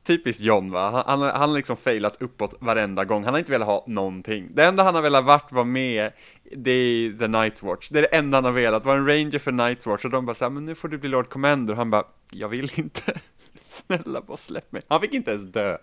typiskt 0.04 0.42
John 0.42 0.70
va, 0.70 0.90
han, 0.90 1.02
han, 1.06 1.20
har- 1.22 1.38
han 1.38 1.48
har 1.50 1.56
liksom 1.56 1.76
failat 1.76 2.22
uppåt 2.22 2.54
varenda 2.61 3.04
gång, 3.04 3.24
han 3.24 3.34
har 3.34 3.38
inte 3.38 3.52
velat 3.52 3.68
ha 3.68 3.84
någonting. 3.86 4.48
Det 4.54 4.64
enda 4.64 4.82
han 4.82 4.94
har 4.94 5.02
velat 5.02 5.24
vart 5.24 5.52
vara 5.52 5.64
med, 5.64 6.12
det 6.56 6.70
är 6.70 7.18
The 7.18 7.26
Nightwatch, 7.28 7.88
det 7.88 7.98
är 7.98 8.02
det 8.02 8.08
enda 8.16 8.36
han 8.36 8.44
har 8.44 8.52
velat, 8.52 8.84
vara 8.84 8.96
en 8.96 9.06
ranger 9.06 9.38
för 9.38 9.52
Nightwatch 9.52 10.04
och 10.04 10.11
de 10.11 10.26
bara 10.26 10.34
såhär, 10.34 10.50
men 10.50 10.64
nu 10.64 10.74
får 10.74 10.88
du 10.88 10.98
bli 10.98 11.08
Lord 11.11 11.28
Commander, 11.28 11.72
och 11.74 11.78
han 11.78 11.90
bara, 11.90 12.04
jag 12.32 12.48
vill 12.48 12.70
inte, 12.74 13.20
snälla 13.68 14.20
bara 14.20 14.36
släpp 14.36 14.72
mig. 14.72 14.82
Han 14.88 15.00
fick 15.00 15.14
inte 15.14 15.30
ens 15.30 15.44
dö, 15.44 15.78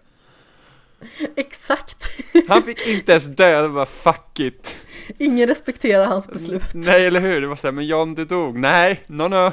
Exakt! 1.36 2.10
han 2.48 2.64
fick 2.64 2.88
inte 2.88 3.12
ens 3.12 3.26
dö, 3.26 3.62
det 3.62 3.68
var 3.68 3.86
fuck 3.86 4.40
it. 4.40 4.76
Ingen 5.18 5.48
respekterar 5.48 6.06
hans 6.06 6.28
beslut. 6.28 6.74
Nej, 6.74 7.06
eller 7.06 7.20
hur, 7.20 7.42
det 7.42 7.48
var 7.48 7.56
så 7.56 7.68
här, 7.68 7.72
men 7.72 7.88
John 7.88 8.16
du 8.16 8.26
dog, 8.26 8.58
nej, 8.58 9.04
no 9.08 9.28
no, 9.28 9.52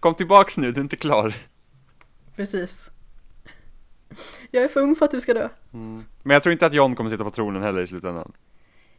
kom 0.00 0.14
tillbaks 0.14 0.58
nu, 0.58 0.72
du 0.72 0.80
är 0.80 0.82
inte 0.84 0.96
klar. 0.96 1.34
Precis. 2.36 2.90
Jag 4.50 4.64
är 4.64 4.68
för 4.68 4.80
ung 4.80 4.96
för 4.96 5.04
att 5.04 5.10
du 5.10 5.20
ska 5.20 5.34
dö. 5.34 5.48
Men 5.70 6.34
jag 6.34 6.42
tror 6.42 6.52
inte 6.52 6.66
att 6.66 6.74
John 6.74 6.96
kommer 6.96 7.10
sitta 7.10 7.24
på 7.24 7.30
tronen 7.30 7.62
heller 7.62 7.82
i 7.82 7.86
slutändan. 7.86 8.32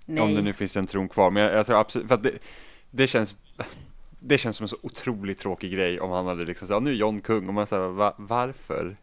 Om 0.08 0.16
det 0.16 0.26
Nej. 0.26 0.42
nu 0.42 0.54
finns 0.54 0.78
en 0.78 0.88
tron 0.88 1.10
kvar. 1.10 1.32
Men 1.32 1.44
jag, 1.44 1.54
jag 1.54 1.66
tror 1.66 1.80
absolut, 1.80 2.08
för 2.08 2.16
att 2.16 2.24
det, 2.24 2.32
det 2.92 3.08
känns 3.08 3.36
det 4.26 4.38
känns 4.38 4.58
som 4.58 4.64
en 4.64 4.70
så 4.70 4.78
otroligt 4.82 5.38
tråkig 5.38 5.72
grej 5.72 6.00
om 6.00 6.12
han 6.12 6.28
hade 6.28 6.46
liksom 6.46 6.68
sagt, 6.68 6.84
nu 6.84 6.92
är 6.92 6.96
John 6.96 7.22
kung, 7.22 7.48
och 7.48 7.54
man 7.54 7.68
säger 7.68 7.88
va, 7.88 8.16
varför? 8.18 8.98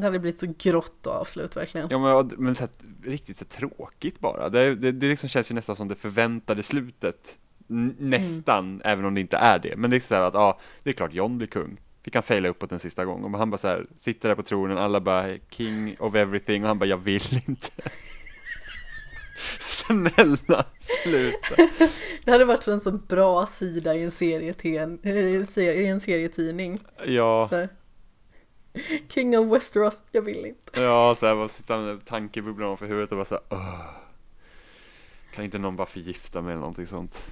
Det 0.00 0.04
hade 0.04 0.18
blivit 0.18 0.40
så 0.40 0.54
grått 0.58 1.06
avslut 1.06 1.56
verkligen. 1.56 1.88
Ja 1.90 1.98
men, 1.98 2.30
men 2.38 2.54
så 2.54 2.60
här, 2.60 2.70
riktigt 3.10 3.36
så 3.36 3.44
här, 3.50 3.58
tråkigt 3.68 4.20
bara. 4.20 4.48
Det, 4.48 4.74
det, 4.74 4.92
det 4.92 5.08
liksom 5.08 5.28
känns 5.28 5.50
ju 5.50 5.54
nästan 5.54 5.76
som 5.76 5.88
det 5.88 5.94
förväntade 5.94 6.62
slutet. 6.62 7.36
N- 7.70 7.96
nästan, 7.98 8.80
även 8.84 9.04
om 9.04 9.14
det 9.14 9.20
inte 9.20 9.36
är 9.36 9.58
det. 9.58 9.76
Men 9.76 9.90
det 9.90 9.96
är 9.96 10.00
så 10.00 10.14
här 10.14 10.22
att, 10.22 10.34
ja, 10.34 10.58
det 10.82 10.90
är 10.90 10.94
klart 10.94 11.14
John 11.14 11.38
blir 11.38 11.48
kung. 11.48 11.80
Fick 12.02 12.14
han 12.14 12.22
faila 12.22 12.48
uppåt 12.48 12.72
en 12.72 12.78
sista 12.78 13.04
gång. 13.04 13.24
Och 13.24 13.38
han 13.38 13.50
bara 13.50 13.58
så 13.58 13.68
här, 13.68 13.86
sitter 13.98 14.28
där 14.28 14.36
på 14.36 14.42
tronen, 14.42 14.78
alla 14.78 15.00
bara 15.00 15.36
king 15.50 15.96
of 15.98 16.14
everything, 16.14 16.62
och 16.62 16.68
han 16.68 16.78
bara, 16.78 16.86
jag 16.86 16.96
vill 16.96 17.42
inte. 17.48 17.70
Snälla, 19.60 20.64
sluta. 20.80 21.54
Det 22.24 22.30
hade 22.30 22.44
varit 22.44 22.68
en 22.68 22.80
så 22.80 22.92
bra 22.92 23.46
sida 23.46 23.94
i 23.94 24.02
en, 24.02 24.10
serietidning, 24.10 24.98
i 25.04 25.86
en 25.86 26.00
serietidning. 26.00 26.80
Ja. 27.06 27.46
Så. 27.50 27.68
King 29.08 29.38
of 29.38 29.52
Westeros, 29.52 30.02
jag 30.12 30.22
vill 30.22 30.46
inte. 30.46 30.80
Ja, 30.80 31.14
så 31.18 31.26
här 31.26 31.34
bara 31.34 31.48
sitta 31.48 31.78
med 31.78 32.04
tankebubblan 32.06 32.76
för 32.76 32.86
huvudet 32.86 33.12
och 33.12 33.18
bara 33.18 33.24
så 33.24 33.34
här, 33.34 33.44
"Åh, 33.48 33.90
Kan 35.34 35.44
inte 35.44 35.58
någon 35.58 35.76
bara 35.76 35.86
förgifta 35.86 36.42
mig 36.42 36.50
eller 36.50 36.60
någonting 36.60 36.86
sånt? 36.86 37.24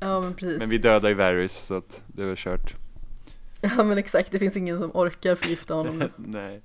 Ja 0.00 0.20
men 0.20 0.34
precis. 0.34 0.58
Men 0.58 0.68
vi 0.68 0.78
dödar 0.78 1.08
ju 1.08 1.14
Varys 1.14 1.56
så 1.56 1.74
att 1.74 2.02
det 2.06 2.22
är 2.24 2.36
kört. 2.36 2.74
Ja 3.60 3.82
men 3.84 3.98
exakt, 3.98 4.32
det 4.32 4.38
finns 4.38 4.56
ingen 4.56 4.78
som 4.78 4.90
orkar 4.94 5.34
förgifta 5.34 5.74
honom 5.74 5.98
nu. 5.98 6.10
Nej. 6.16 6.62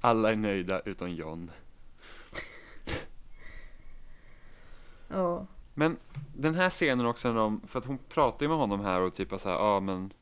Alla 0.00 0.32
är 0.32 0.36
nöjda 0.36 0.80
utom 0.80 1.10
John. 1.10 1.50
Ja. 5.08 5.46
Men 5.74 5.96
den 6.34 6.54
här 6.54 6.70
scenen 6.70 7.06
också, 7.06 7.28
när 7.28 7.40
de, 7.40 7.60
för 7.66 7.78
att 7.78 7.84
hon 7.84 7.98
pratar 7.98 8.44
ju 8.44 8.48
med 8.48 8.58
honom 8.58 8.80
här 8.80 9.00
och 9.00 9.14
typ 9.14 9.28
så 9.28 9.48
här, 9.48 9.56
ja 9.56 9.60
ah, 9.60 9.80
men 9.80 10.12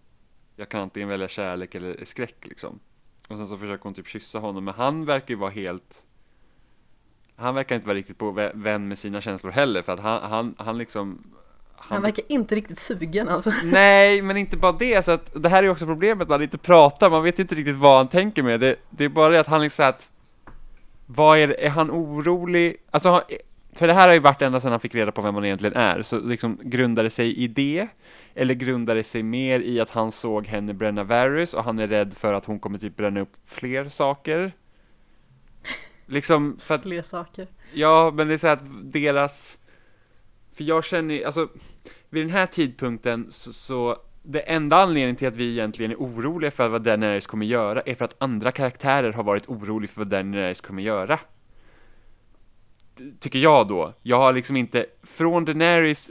jag 0.56 0.68
kan 0.68 0.80
antingen 0.80 1.08
välja 1.08 1.28
kärlek 1.28 1.74
eller 1.74 2.04
skräck 2.04 2.46
liksom. 2.46 2.80
Och 3.28 3.36
sen 3.36 3.48
så 3.48 3.56
försöker 3.58 3.82
hon 3.84 3.94
typ 3.94 4.08
kyssa 4.08 4.38
honom, 4.38 4.64
men 4.64 4.74
han 4.74 5.04
verkar 5.04 5.28
ju 5.28 5.34
vara 5.36 5.50
helt 5.50 6.02
han 7.36 7.54
verkar 7.54 7.74
inte 7.74 7.86
vara 7.86 7.96
riktigt 7.98 8.18
på 8.18 8.32
vä- 8.32 8.50
vän 8.54 8.88
med 8.88 8.98
sina 8.98 9.20
känslor 9.20 9.50
heller, 9.52 9.82
för 9.82 9.92
att 9.92 10.00
han, 10.00 10.22
han, 10.30 10.54
han 10.58 10.78
liksom 10.78 11.18
Han 11.76 12.02
verkar 12.02 12.24
inte 12.28 12.54
riktigt 12.54 12.78
sugen 12.78 13.28
alltså. 13.28 13.52
Nej, 13.64 14.22
men 14.22 14.36
inte 14.36 14.56
bara 14.56 14.72
det, 14.72 15.04
så 15.04 15.10
att 15.10 15.42
det 15.42 15.48
här 15.48 15.62
är 15.62 15.68
också 15.68 15.86
problemet, 15.86 16.28
man 16.28 16.42
inte 16.42 16.58
pratar, 16.58 17.10
man 17.10 17.22
vet 17.22 17.38
inte 17.38 17.54
riktigt 17.54 17.76
vad 17.76 17.96
han 17.96 18.08
tänker 18.08 18.42
med, 18.42 18.60
det, 18.60 18.76
det 18.90 19.04
är 19.04 19.08
bara 19.08 19.28
det 19.28 19.40
att 19.40 19.46
han 19.46 19.60
liksom 19.60 19.84
att 19.88 20.08
vad 21.06 21.38
är 21.38 21.48
det, 21.48 21.64
är 21.66 21.70
han 21.70 21.90
orolig? 21.90 22.76
Alltså, 22.90 23.10
han- 23.10 23.22
för 23.76 23.86
det 23.86 23.92
här 23.94 24.06
har 24.08 24.14
ju 24.14 24.20
varit 24.20 24.42
ända 24.42 24.60
sedan 24.60 24.70
han 24.70 24.80
fick 24.80 24.94
reda 24.94 25.12
på 25.12 25.22
vem 25.22 25.34
han 25.34 25.44
egentligen 25.44 25.76
är, 25.76 26.02
så 26.02 26.18
liksom 26.20 26.58
grundar 26.62 27.02
det 27.02 27.10
sig 27.10 27.36
i 27.36 27.48
det? 27.48 27.88
Eller 28.34 28.54
grundar 28.54 28.94
det 28.94 29.04
sig 29.04 29.22
mer 29.22 29.60
i 29.60 29.80
att 29.80 29.90
han 29.90 30.12
såg 30.12 30.46
henne 30.46 30.74
bränna 30.74 31.04
Varys 31.04 31.54
och 31.54 31.64
han 31.64 31.78
är 31.78 31.88
rädd 31.88 32.14
för 32.14 32.34
att 32.34 32.44
hon 32.44 32.58
kommer 32.60 32.78
typ 32.78 32.96
bränna 32.96 33.20
upp 33.20 33.32
fler 33.46 33.88
saker? 33.88 34.52
Liksom, 36.06 36.58
för 36.60 36.74
att 36.74 36.82
Fler 36.82 37.02
saker. 37.02 37.46
Ja, 37.72 38.12
men 38.14 38.28
det 38.28 38.34
är 38.34 38.38
så 38.38 38.46
här 38.46 38.54
att 38.56 38.92
deras... 38.92 39.58
För 40.52 40.64
jag 40.64 40.84
känner 40.84 41.24
alltså, 41.26 41.48
vid 42.10 42.22
den 42.22 42.30
här 42.30 42.46
tidpunkten 42.46 43.26
så, 43.30 43.52
så 43.52 43.96
det 44.22 44.40
enda 44.40 44.76
anledningen 44.76 45.16
till 45.16 45.28
att 45.28 45.34
vi 45.34 45.50
egentligen 45.50 45.90
är 45.90 45.96
oroliga 45.96 46.50
för 46.50 46.68
vad 46.68 46.82
Daenerys 46.82 47.26
kommer 47.26 47.46
göra 47.46 47.80
är 47.80 47.94
för 47.94 48.04
att 48.04 48.22
andra 48.22 48.52
karaktärer 48.52 49.12
har 49.12 49.22
varit 49.22 49.48
oroliga 49.48 49.88
för 49.88 50.00
vad 50.00 50.08
Daenerys 50.08 50.60
kommer 50.60 50.82
göra. 50.82 51.18
Ty- 52.98 53.12
Tycker 53.20 53.38
jag 53.38 53.68
då. 53.68 53.94
Jag 54.02 54.18
har 54.18 54.32
liksom 54.32 54.56
inte, 54.56 54.86
från 55.02 55.44
Daenerys, 55.44 56.10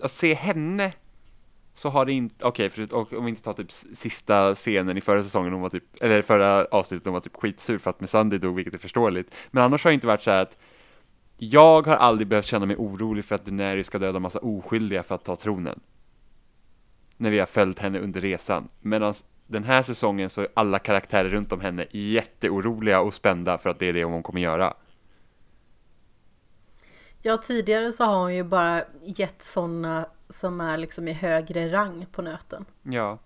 att 0.00 0.12
se 0.12 0.34
henne 0.34 0.92
så 1.74 1.88
har 1.88 2.06
det 2.06 2.12
inte, 2.12 2.44
okej, 2.44 2.66
okay, 2.66 2.86
och 2.86 3.12
om 3.12 3.24
vi 3.24 3.30
inte 3.30 3.42
tar 3.42 3.52
typ 3.52 3.72
sista 3.72 4.54
scenen 4.54 4.96
i 4.96 5.00
förra 5.00 5.22
säsongen, 5.22 5.52
hon 5.52 5.62
var 5.62 5.70
typ, 5.70 5.84
eller 6.00 6.22
förra 6.22 6.64
avsnittet, 6.64 7.04
hon 7.04 7.14
var 7.14 7.20
typ 7.20 7.36
skitsur 7.36 7.78
för 7.78 7.90
att 7.90 8.00
Missandei 8.00 8.38
dog, 8.38 8.56
vilket 8.56 8.74
är 8.74 8.78
förståeligt. 8.78 9.34
Men 9.50 9.64
annars 9.64 9.84
har 9.84 9.90
det 9.90 9.94
inte 9.94 10.06
varit 10.06 10.22
så 10.22 10.30
här 10.30 10.42
att 10.42 10.56
jag 11.36 11.86
har 11.86 11.96
aldrig 11.96 12.28
behövt 12.28 12.46
känna 12.46 12.66
mig 12.66 12.76
orolig 12.76 13.24
för 13.24 13.34
att 13.34 13.44
Daenerys 13.44 13.86
ska 13.86 13.98
döda 13.98 14.18
massa 14.18 14.38
oskyldiga 14.38 15.02
för 15.02 15.14
att 15.14 15.24
ta 15.24 15.36
tronen. 15.36 15.80
När 17.16 17.30
vi 17.30 17.38
har 17.38 17.46
följt 17.46 17.78
henne 17.78 17.98
under 17.98 18.20
resan. 18.20 18.68
Medan 18.80 19.14
den 19.46 19.64
här 19.64 19.82
säsongen 19.82 20.30
så 20.30 20.40
är 20.40 20.48
alla 20.54 20.78
karaktärer 20.78 21.28
runt 21.28 21.52
om 21.52 21.60
henne 21.60 21.86
jätteoroliga 21.90 23.00
och 23.00 23.14
spända 23.14 23.58
för 23.58 23.70
att 23.70 23.78
det 23.78 23.86
är 23.86 23.92
det 23.92 24.04
hon 24.04 24.22
kommer 24.22 24.40
göra. 24.40 24.74
Ja 27.22 27.36
tidigare 27.36 27.92
så 27.92 28.04
har 28.04 28.20
hon 28.20 28.34
ju 28.34 28.44
bara 28.44 28.82
gett 29.04 29.42
sådana 29.42 30.06
som 30.32 30.60
är 30.60 30.78
liksom 30.78 31.08
i 31.08 31.12
högre 31.12 31.72
rang 31.72 32.06
på 32.12 32.22
nöten. 32.22 32.64
Ja. 32.82 33.18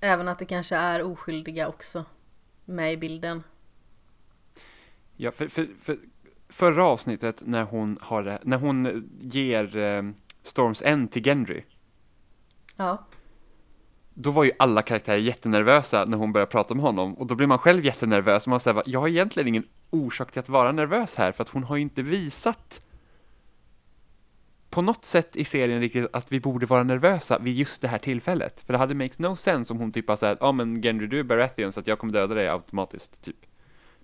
Även 0.00 0.28
att 0.28 0.38
det 0.38 0.44
kanske 0.44 0.76
är 0.76 1.02
oskyldiga 1.02 1.68
också 1.68 2.04
med 2.64 2.92
i 2.92 2.96
bilden. 2.96 3.42
Ja, 5.16 5.30
för, 5.30 5.48
för, 5.48 5.68
för 5.80 5.98
förra 6.48 6.84
avsnittet 6.84 7.42
när 7.46 7.62
hon 7.64 7.98
har 8.00 8.38
när 8.42 8.56
hon 8.56 9.10
ger 9.20 9.76
eh, 9.76 10.02
Storms 10.42 10.82
End 10.82 11.12
till 11.12 11.22
Gendry, 11.24 11.64
Ja. 12.76 13.04
då 14.14 14.30
var 14.30 14.44
ju 14.44 14.52
alla 14.58 14.82
karaktärer 14.82 15.18
jättenervösa 15.18 16.04
när 16.04 16.16
hon 16.18 16.32
började 16.32 16.50
prata 16.50 16.74
med 16.74 16.84
honom 16.84 17.14
och 17.14 17.26
då 17.26 17.34
blir 17.34 17.46
man 17.46 17.58
själv 17.58 17.84
jättenervös 17.84 18.46
och 18.46 18.50
man 18.50 18.60
säger 18.60 18.82
jag 18.86 19.00
har 19.00 19.08
egentligen 19.08 19.48
ingen 19.48 19.64
orsak 19.90 20.30
till 20.32 20.40
att 20.40 20.48
vara 20.48 20.72
nervös 20.72 21.14
här 21.14 21.32
för 21.32 21.42
att 21.42 21.48
hon 21.48 21.64
har 21.64 21.76
ju 21.76 21.82
inte 21.82 22.02
visat 22.02 22.80
på 24.72 24.82
något 24.82 25.04
sätt 25.04 25.36
i 25.36 25.44
serien 25.44 25.80
riktigt 25.80 26.06
att 26.12 26.32
vi 26.32 26.40
borde 26.40 26.66
vara 26.66 26.82
nervösa 26.82 27.38
vid 27.38 27.54
just 27.54 27.82
det 27.82 27.88
här 27.88 27.98
tillfället. 27.98 28.60
För 28.60 28.72
det 28.72 28.78
hade 28.78 28.94
makes 28.94 29.18
no 29.18 29.36
sense 29.36 29.72
om 29.72 29.78
hon 29.78 29.92
typ 29.92 30.06
bara 30.06 30.16
såhär, 30.16 30.36
ja 30.40 30.52
men 30.52 30.82
Gendry 30.82 31.06
du 31.06 31.18
är 31.18 31.22
Baratheon 31.22 31.72
så 31.72 31.80
att 31.80 31.86
jag 31.86 31.98
kommer 31.98 32.12
döda 32.12 32.34
dig 32.34 32.48
automatiskt, 32.48 33.22
typ. 33.22 33.36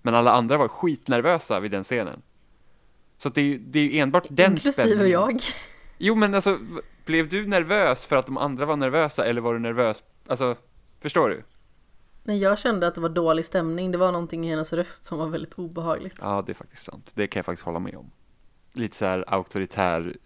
Men 0.01 0.15
alla 0.15 0.31
andra 0.31 0.57
var 0.57 0.67
skitnervösa 0.67 1.59
vid 1.59 1.71
den 1.71 1.83
scenen. 1.83 2.21
Så 3.17 3.29
det 3.29 3.41
är 3.41 3.45
ju 3.45 3.57
det 3.57 3.79
är 3.79 4.03
enbart 4.03 4.25
den 4.29 4.51
Inklusive 4.51 4.73
spänningen. 4.73 5.09
jag. 5.09 5.41
Jo 5.97 6.15
men 6.15 6.35
alltså, 6.35 6.59
blev 7.05 7.29
du 7.29 7.47
nervös 7.47 8.05
för 8.05 8.15
att 8.15 8.25
de 8.25 8.37
andra 8.37 8.65
var 8.65 8.75
nervösa 8.75 9.25
eller 9.25 9.41
var 9.41 9.53
du 9.53 9.59
nervös, 9.59 10.03
alltså, 10.27 10.55
förstår 11.01 11.29
du? 11.29 11.43
Men 12.23 12.39
jag 12.39 12.59
kände 12.59 12.87
att 12.87 12.95
det 12.95 13.01
var 13.01 13.09
dålig 13.09 13.45
stämning. 13.45 13.91
Det 13.91 13.97
var 13.97 14.11
någonting 14.11 14.45
i 14.45 14.49
hennes 14.49 14.73
röst 14.73 15.05
som 15.05 15.17
var 15.17 15.27
väldigt 15.27 15.53
obehagligt. 15.53 16.15
Ja, 16.21 16.43
det 16.45 16.51
är 16.51 16.53
faktiskt 16.53 16.83
sant. 16.83 17.11
Det 17.13 17.27
kan 17.27 17.39
jag 17.39 17.45
faktiskt 17.45 17.65
hålla 17.65 17.79
med 17.79 17.95
om. 17.95 18.11
Lite 18.73 18.97
så 18.97 19.05
här 19.05 19.25
auktoritär 19.27 20.17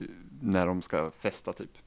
när 0.44 0.68
de 0.68 0.82
ska 0.82 1.12
festa 1.12 1.54
typ. 1.54 1.78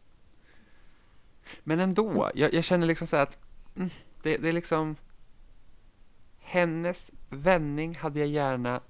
Men 1.64 1.80
ändå, 1.80 2.30
jag, 2.34 2.54
jag 2.54 2.64
känner 2.64 2.86
liksom 2.86 3.06
så 3.06 3.16
här 3.16 3.22
att 3.22 3.38
mm, 3.76 3.90
det, 4.22 4.36
det 4.36 4.48
är 4.48 4.52
liksom 4.52 4.96
hennes 6.38 7.10
vändning 7.28 7.94
hade 7.94 8.18
jag 8.18 8.28
gärna 8.28 8.80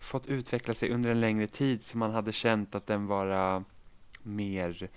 fått 0.00 0.26
utveckla 0.26 0.74
sig 0.74 0.90
under 0.90 1.10
en 1.10 1.20
längre 1.20 1.46
tid 1.46 1.84
så 1.84 1.98
man 1.98 2.10
hade 2.10 2.32
känt 2.32 2.74
att 2.74 2.86
den 2.86 3.06
var 3.06 3.56
äh, 3.56 3.62
mer 4.22 4.88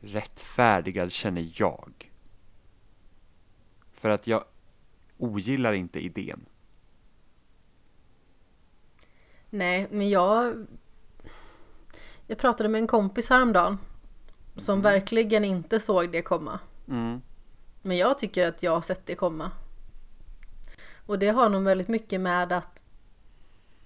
rättfärdigad 0.00 1.12
känner 1.12 1.52
jag. 1.54 2.12
För 3.92 4.08
att 4.10 4.26
jag 4.26 4.44
ogillar 5.16 5.72
inte 5.72 6.00
idén. 6.00 6.44
Nej, 9.50 9.86
men 9.90 10.08
jag... 10.08 10.66
Jag 12.30 12.38
pratade 12.38 12.68
med 12.68 12.78
en 12.78 12.86
kompis 12.86 13.30
häromdagen. 13.30 13.78
Som 14.56 14.82
verkligen 14.82 15.44
inte 15.44 15.80
såg 15.80 16.12
det 16.12 16.22
komma. 16.22 16.60
Mm. 16.88 17.20
Men 17.82 17.96
jag 17.96 18.18
tycker 18.18 18.48
att 18.48 18.62
jag 18.62 18.72
har 18.72 18.80
sett 18.80 19.06
det 19.06 19.14
komma. 19.14 19.50
Och 21.06 21.18
det 21.18 21.28
har 21.28 21.48
nog 21.48 21.64
väldigt 21.64 21.88
mycket 21.88 22.20
med 22.20 22.52
att 22.52 22.82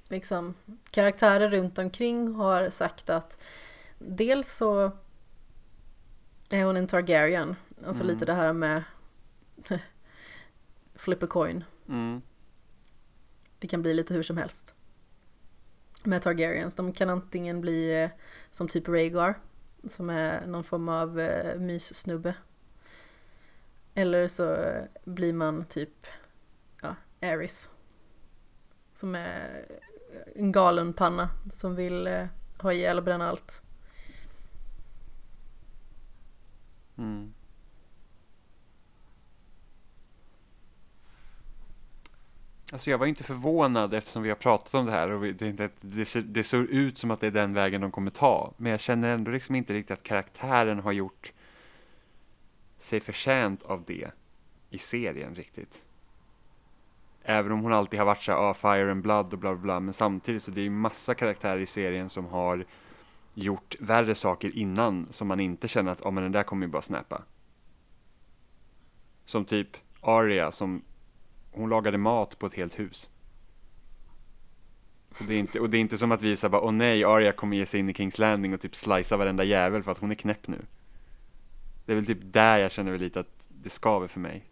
liksom 0.09 0.55
karaktärer 0.91 1.51
runt 1.51 1.79
omkring 1.79 2.35
har 2.35 2.71
sagt 2.71 3.11
att 3.11 3.39
dels 3.99 4.57
så 4.57 4.93
är 6.49 6.65
hon 6.65 6.77
en 6.77 6.87
Targaryen. 6.87 7.57
Alltså 7.87 8.03
Mm. 8.03 8.15
lite 8.15 8.27
det 8.27 8.35
här 8.35 8.53
med 8.53 8.83
flip 10.95 11.23
a 11.23 11.27
coin. 11.27 11.65
Mm. 11.89 12.23
Det 13.59 13.69
kan 13.69 13.83
bli 13.83 13.95
lite 13.95 14.15
hur 14.15 14.23
som 14.23 14.37
helst. 14.37 14.75
Med 16.03 16.23
Targaryens. 16.23 16.75
De 16.75 16.93
kan 16.93 17.11
antingen 17.11 17.61
bli 17.61 18.03
eh, 18.03 18.11
som 18.51 18.69
typ 18.69 18.89
Rhaegar. 18.89 19.39
Som 19.89 20.11
är 20.11 20.47
någon 20.47 20.65
form 20.65 20.89
av 20.89 21.21
eh, 21.21 21.59
myssnubbe. 21.59 22.35
Eller 23.95 24.29
så 24.29 24.55
eh, 24.55 24.85
blir 25.05 25.33
man 25.33 25.65
typ 25.65 26.07
ja, 26.83 26.97
Aerys. 27.21 27.71
Som 28.95 29.15
är 29.15 29.67
eh, 30.13 30.43
en 30.43 30.53
galen 30.53 30.93
panna 30.93 31.31
som 31.51 31.75
vill 31.75 32.07
eh, 32.07 32.27
ha 32.59 32.73
ihjäl 32.73 32.99
och 32.99 33.05
bränna 33.05 33.29
allt. 33.29 33.63
Mm. 36.99 37.35
Alltså 42.73 42.91
jag 42.91 42.99
var 42.99 43.07
inte 43.07 43.25
förvånad 43.25 43.95
eftersom 43.95 44.23
vi 44.23 44.29
har 44.29 44.37
pratat 44.37 44.75
om 44.75 44.87
det 44.87 44.93
här 44.93 45.13
och 45.13 45.21
det, 45.21 45.43
inte, 45.43 45.71
det, 45.81 46.05
ser, 46.05 46.23
det 46.23 46.45
ser 46.45 46.63
ut 46.63 46.99
som 46.99 47.11
att 47.11 47.21
det 47.21 47.27
är 47.27 47.31
den 47.31 47.55
vägen 47.55 47.81
de 47.81 47.91
kommer 47.91 48.11
ta. 48.11 48.53
Men 48.57 48.73
jag 48.73 48.81
känner 48.81 49.09
ändå 49.09 49.31
liksom 49.31 49.55
inte 49.55 49.73
riktigt 49.73 49.91
att 49.91 50.03
karaktären 50.03 50.79
har 50.79 50.93
gjort 50.93 51.33
sig 52.79 53.01
förtjänt 53.01 53.63
av 53.63 53.85
det 53.87 54.11
i 54.71 54.79
serien 54.79 55.35
riktigt. 55.35 55.83
Även 57.23 57.53
om 57.53 57.61
hon 57.61 57.73
alltid 57.73 57.99
har 57.99 58.07
varit 58.07 58.23
så 58.23 58.33
här, 58.33 58.39
ah, 58.39 58.55
fire 58.55 58.91
and 58.91 59.03
blood 59.03 59.33
och 59.33 59.39
bla 59.39 59.55
bla 59.55 59.63
bla, 59.63 59.81
men 59.81 59.95
samtidigt 59.95 60.43
så 60.43 60.51
det 60.51 60.61
är 60.61 60.65
ju 60.65 60.71
massa 60.71 61.15
karaktärer 61.15 61.61
i 61.61 61.67
serien 61.67 62.11
som 62.11 62.27
har 62.27 62.65
gjort 63.35 63.77
värre 63.81 64.15
saker 64.15 64.57
innan 64.57 65.07
som 65.11 65.29
man 65.29 65.41
inte 65.41 65.69
känner 65.69 65.93
att, 65.93 66.07
ah, 66.07 66.11
men 66.11 66.23
den 66.23 66.33
där 66.33 66.43
kommer 66.43 66.67
ju 66.67 66.73
bara 66.73 66.83
snappa. 66.83 67.23
Som 69.25 69.45
typ 69.45 69.77
Arya 70.01 70.53
som 70.53 70.83
hon 71.53 71.69
lagade 71.69 71.99
mat 71.99 72.39
på 72.39 72.47
ett 72.47 72.55
helt 72.55 72.79
hus. 72.79 73.11
Och 75.19 75.25
det 75.25 75.35
är 75.35 75.39
inte, 75.39 75.61
och 75.61 75.71
det 75.71 75.77
är 75.77 75.81
inte 75.81 75.99
som 75.99 76.13
att 76.13 76.23
vi 76.23 76.37
säger 76.37 76.51
bara, 76.51 76.63
åh 76.63 76.73
nej, 76.73 77.05
Arya 77.05 77.33
kommer 77.33 77.57
ge 77.57 77.67
sig 77.67 77.81
in 77.81 77.89
i 77.89 77.95
Kings 77.95 78.19
Landing 78.19 78.55
och 78.55 78.61
typ 78.61 78.77
slicea 78.77 79.19
varenda 79.19 79.45
jävel 79.45 79.83
för 79.83 79.93
att 79.93 79.99
hon 79.99 80.11
är 80.11 80.15
knäpp 80.15 80.49
nu. 80.49 80.67
Det 81.85 81.93
är 81.93 81.97
väl 81.97 82.07
typ 82.07 82.19
där 82.23 82.59
jag 82.59 82.73
känner 82.73 82.93
väl 82.93 83.01
lite 83.01 83.21
att 83.21 83.45
det 83.49 83.71
skaver 83.71 84.09
för 84.09 84.21
mig. 84.21 84.51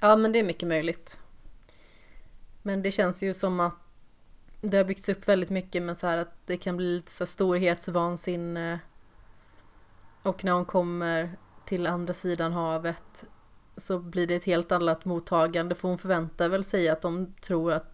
Ja 0.00 0.16
men 0.16 0.32
det 0.32 0.38
är 0.38 0.44
mycket 0.44 0.68
möjligt. 0.68 1.20
Men 2.62 2.82
det 2.82 2.90
känns 2.90 3.22
ju 3.22 3.34
som 3.34 3.60
att 3.60 3.74
det 4.60 4.76
har 4.76 4.84
byggts 4.84 5.08
upp 5.08 5.28
väldigt 5.28 5.50
mycket 5.50 5.82
med 5.82 5.98
så 5.98 6.06
här 6.06 6.16
att 6.16 6.46
det 6.46 6.56
kan 6.56 6.76
bli 6.76 6.94
lite 6.94 7.12
så 7.12 7.26
storhetsvansinne. 7.26 8.80
Och 10.22 10.44
när 10.44 10.52
hon 10.52 10.64
kommer 10.64 11.36
till 11.66 11.86
andra 11.86 12.14
sidan 12.14 12.52
havet 12.52 13.24
så 13.76 13.98
blir 13.98 14.26
det 14.26 14.34
ett 14.34 14.44
helt 14.44 14.72
annat 14.72 15.04
mottagande 15.04 15.74
för 15.74 15.88
hon 15.88 15.98
förväntar 15.98 16.48
väl 16.48 16.64
sig 16.64 16.88
att 16.88 17.02
de 17.02 17.34
tror 17.40 17.72
att 17.72 17.88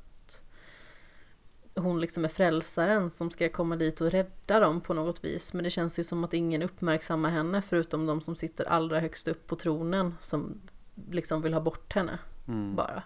hon 1.75 2.01
liksom 2.01 2.25
är 2.25 2.29
frälsaren 2.29 3.11
som 3.11 3.31
ska 3.31 3.49
komma 3.49 3.77
dit 3.77 4.01
och 4.01 4.11
rädda 4.11 4.61
dem 4.61 4.81
på 4.81 4.95
något 4.95 5.25
vis. 5.25 5.53
Men 5.55 5.65
det 5.65 5.71
känns 5.71 5.99
ju 5.99 6.05
som 6.05 6.25
att 6.25 6.35
ingen 6.35 6.63
uppmärksammar 6.63 7.31
henne 7.31 7.63
förutom 7.63 8.07
de 8.07 8.21
som 8.21 8.35
sitter 8.35 8.65
allra 8.65 9.01
högst 9.01 9.29
upp 9.29 9.47
på 9.47 9.57
tronen 9.57 10.15
som 10.21 10.61
liksom 11.11 11.43
vill 11.43 11.55
ha 11.55 11.61
bort 11.61 11.93
henne 11.93 12.19
Mm. 12.49 12.77
bara. 12.77 13.03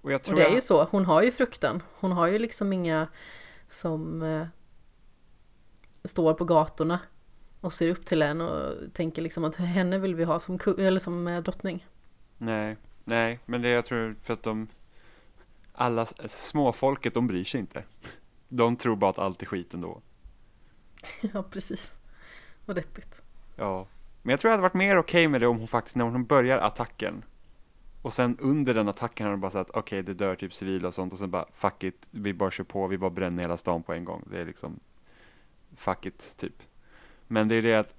Och 0.00 0.10
Och 0.12 0.34
det 0.34 0.44
är 0.46 0.54
ju 0.54 0.60
så, 0.60 0.84
hon 0.84 1.04
har 1.04 1.22
ju 1.22 1.30
fruktan. 1.30 1.82
Hon 2.00 2.12
har 2.12 2.26
ju 2.26 2.38
liksom 2.38 2.72
inga 2.72 3.08
som 3.68 4.22
eh, 4.22 4.46
står 6.04 6.34
på 6.34 6.44
gatorna 6.44 7.00
och 7.60 7.72
ser 7.72 7.88
upp 7.88 8.04
till 8.04 8.22
en 8.22 8.40
och 8.40 8.74
tänker 8.92 9.22
liksom 9.22 9.44
att 9.44 9.56
henne 9.56 9.98
vill 9.98 10.14
vi 10.14 10.24
ha 10.24 10.40
som, 10.40 10.58
eller 10.78 11.00
som 11.00 11.28
eh, 11.28 11.42
drottning. 11.42 11.86
Nej, 12.38 12.76
nej, 13.04 13.38
men 13.46 13.62
det 13.62 13.68
jag 13.68 13.86
tror 13.86 14.16
för 14.22 14.32
att 14.32 14.42
de 14.42 14.68
alla 15.72 16.06
småfolket, 16.28 17.14
de 17.14 17.26
bryr 17.26 17.44
sig 17.44 17.60
inte. 17.60 17.84
De 18.48 18.76
tror 18.76 18.96
bara 18.96 19.10
att 19.10 19.18
allt 19.18 19.42
är 19.42 19.46
skit 19.46 19.74
ändå. 19.74 20.00
ja, 21.20 21.42
precis. 21.42 21.92
Vad 22.64 22.76
deppigt. 22.76 23.22
Ja, 23.56 23.86
men 24.22 24.30
jag 24.30 24.40
tror 24.40 24.48
jag 24.48 24.52
hade 24.52 24.62
varit 24.62 24.74
mer 24.74 24.98
okej 24.98 25.28
med 25.28 25.40
det 25.40 25.46
om 25.46 25.58
hon 25.58 25.68
faktiskt, 25.68 25.96
när 25.96 26.04
hon 26.04 26.24
börjar 26.24 26.58
attacken 26.58 27.24
och 28.02 28.12
sen 28.12 28.38
under 28.40 28.74
den 28.74 28.88
attacken 28.88 29.26
har 29.26 29.30
hon 29.30 29.40
bara 29.40 29.50
sagt 29.50 29.70
okej, 29.74 30.02
det 30.02 30.14
dör 30.14 30.34
typ 30.34 30.54
civila 30.54 30.88
och 30.88 30.94
sånt 30.94 31.12
och 31.12 31.18
sen 31.18 31.30
bara 31.30 31.46
fuck 31.52 31.84
it, 31.84 32.06
vi 32.10 32.34
bara 32.34 32.50
kör 32.50 32.64
på, 32.64 32.86
vi 32.86 32.98
bara 32.98 33.10
bränner 33.10 33.42
hela 33.42 33.56
stan 33.56 33.82
på 33.82 33.92
en 33.92 34.04
gång. 34.04 34.24
Det 34.30 34.40
är 34.40 34.44
liksom 34.44 34.80
fuck 35.76 36.06
it, 36.06 36.34
typ. 36.36 36.62
Men 37.28 37.48
det 37.48 37.54
är 37.54 37.62
det 37.62 37.74
att 37.74 37.94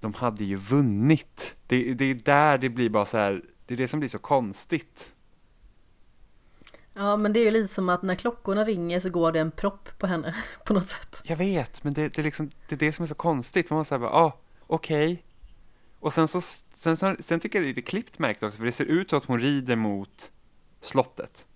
de 0.00 0.14
hade 0.14 0.44
ju 0.44 0.56
vunnit. 0.56 1.56
Det, 1.66 1.94
det 1.94 2.04
är 2.04 2.14
där 2.14 2.58
det 2.58 2.68
blir 2.68 2.88
bara 2.90 3.06
så 3.06 3.16
här, 3.16 3.44
det 3.66 3.74
är 3.74 3.78
det 3.78 3.88
som 3.88 4.00
blir 4.00 4.08
så 4.08 4.18
konstigt. 4.18 5.12
Ja, 6.94 7.16
men 7.16 7.32
det 7.32 7.40
är 7.40 7.44
ju 7.44 7.50
lite 7.50 7.74
som 7.74 7.88
att 7.88 8.02
när 8.02 8.14
klockorna 8.14 8.64
ringer 8.64 9.00
så 9.00 9.10
går 9.10 9.32
det 9.32 9.40
en 9.40 9.50
propp 9.50 9.98
på 9.98 10.06
henne 10.06 10.34
på 10.64 10.72
något 10.72 10.88
sätt. 10.88 11.20
Jag 11.24 11.36
vet, 11.36 11.84
men 11.84 11.94
det, 11.94 12.08
det, 12.08 12.18
är 12.18 12.22
liksom, 12.22 12.50
det 12.68 12.74
är 12.74 12.78
det 12.78 12.92
som 12.92 13.02
är 13.02 13.06
så 13.06 13.14
konstigt. 13.14 13.70
Man 13.70 13.84
säger 13.84 14.00
bara, 14.00 14.12
ah, 14.12 14.38
okej. 14.66 15.24
Och 16.00 16.12
sen 16.12 16.28
så, 16.28 16.40
sen, 16.74 16.96
så, 16.96 17.16
sen 17.20 17.40
tycker 17.40 17.58
jag 17.58 17.64
det 17.64 17.66
är 17.66 17.74
lite 17.74 17.90
klippt 17.90 18.18
märkt 18.18 18.42
också, 18.42 18.58
för 18.58 18.64
det 18.64 18.72
ser 18.72 18.84
ut 18.84 19.10
som 19.10 19.18
att 19.18 19.24
hon 19.24 19.40
rider 19.40 19.76
mot 19.76 20.30
slottet. 20.80 21.46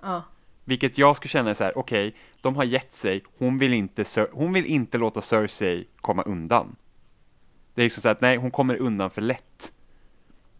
Ja, 0.00 0.22
vilket 0.68 0.98
jag 0.98 1.16
skulle 1.16 1.30
känna 1.30 1.50
är 1.50 1.54
så 1.54 1.64
här, 1.64 1.78
okej, 1.78 2.14
de 2.40 2.56
har 2.56 2.64
gett 2.64 2.92
sig, 2.92 3.22
hon 3.38 3.58
vill, 3.58 3.72
inte, 3.72 4.04
hon 4.32 4.52
vill 4.52 4.66
inte 4.66 4.98
låta 4.98 5.22
Cersei 5.22 5.88
komma 5.96 6.22
undan. 6.22 6.76
Det 7.74 7.82
är 7.82 7.84
liksom 7.84 8.02
så 8.02 8.08
att, 8.08 8.20
nej, 8.20 8.36
hon 8.36 8.50
kommer 8.50 8.76
undan 8.76 9.10
för 9.10 9.22
lätt. 9.22 9.72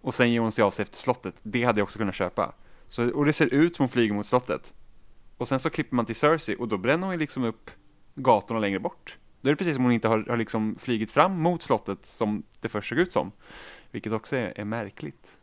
Och 0.01 0.15
sen 0.15 0.33
ger 0.33 0.41
hon 0.41 0.53
sig 0.53 0.65
av 0.65 0.71
sig 0.71 0.83
efter 0.83 0.97
slottet, 0.97 1.35
det 1.43 1.65
hade 1.65 1.81
jag 1.81 1.85
också 1.85 1.99
kunnat 1.99 2.15
köpa. 2.15 2.53
Så, 2.89 3.11
och 3.11 3.25
det 3.25 3.33
ser 3.33 3.47
ut 3.47 3.77
som 3.77 3.83
hon 3.83 3.89
flyger 3.89 4.15
mot 4.15 4.27
slottet. 4.27 4.73
Och 5.37 5.49
sen 5.49 5.61
så 5.61 5.71
klipper 5.71 5.97
man 5.97 6.07
till 6.07 6.17
Cersei, 6.17 6.57
och 6.57 6.69
då 6.69 6.79
bränner 6.79 7.07
hon 7.07 7.15
ju 7.15 7.19
liksom 7.19 7.45
upp 7.45 7.71
gatorna 8.15 8.61
längre 8.61 8.79
bort. 8.79 9.17
Då 9.41 9.49
är 9.49 9.53
det 9.53 9.57
precis 9.57 9.75
som 9.75 9.85
hon 9.85 9.93
inte 9.93 10.09
har, 10.09 10.25
har 10.29 10.37
liksom 10.37 10.77
flygit 10.79 11.11
fram 11.11 11.41
mot 11.43 11.63
slottet 11.63 12.07
som 12.07 12.43
det 12.61 12.69
först 12.69 12.89
såg 12.89 12.99
ut 12.99 13.13
som. 13.13 13.33
Vilket 13.91 14.13
också 14.13 14.37
är, 14.37 14.61
är 14.61 14.65
märkligt. 14.65 15.39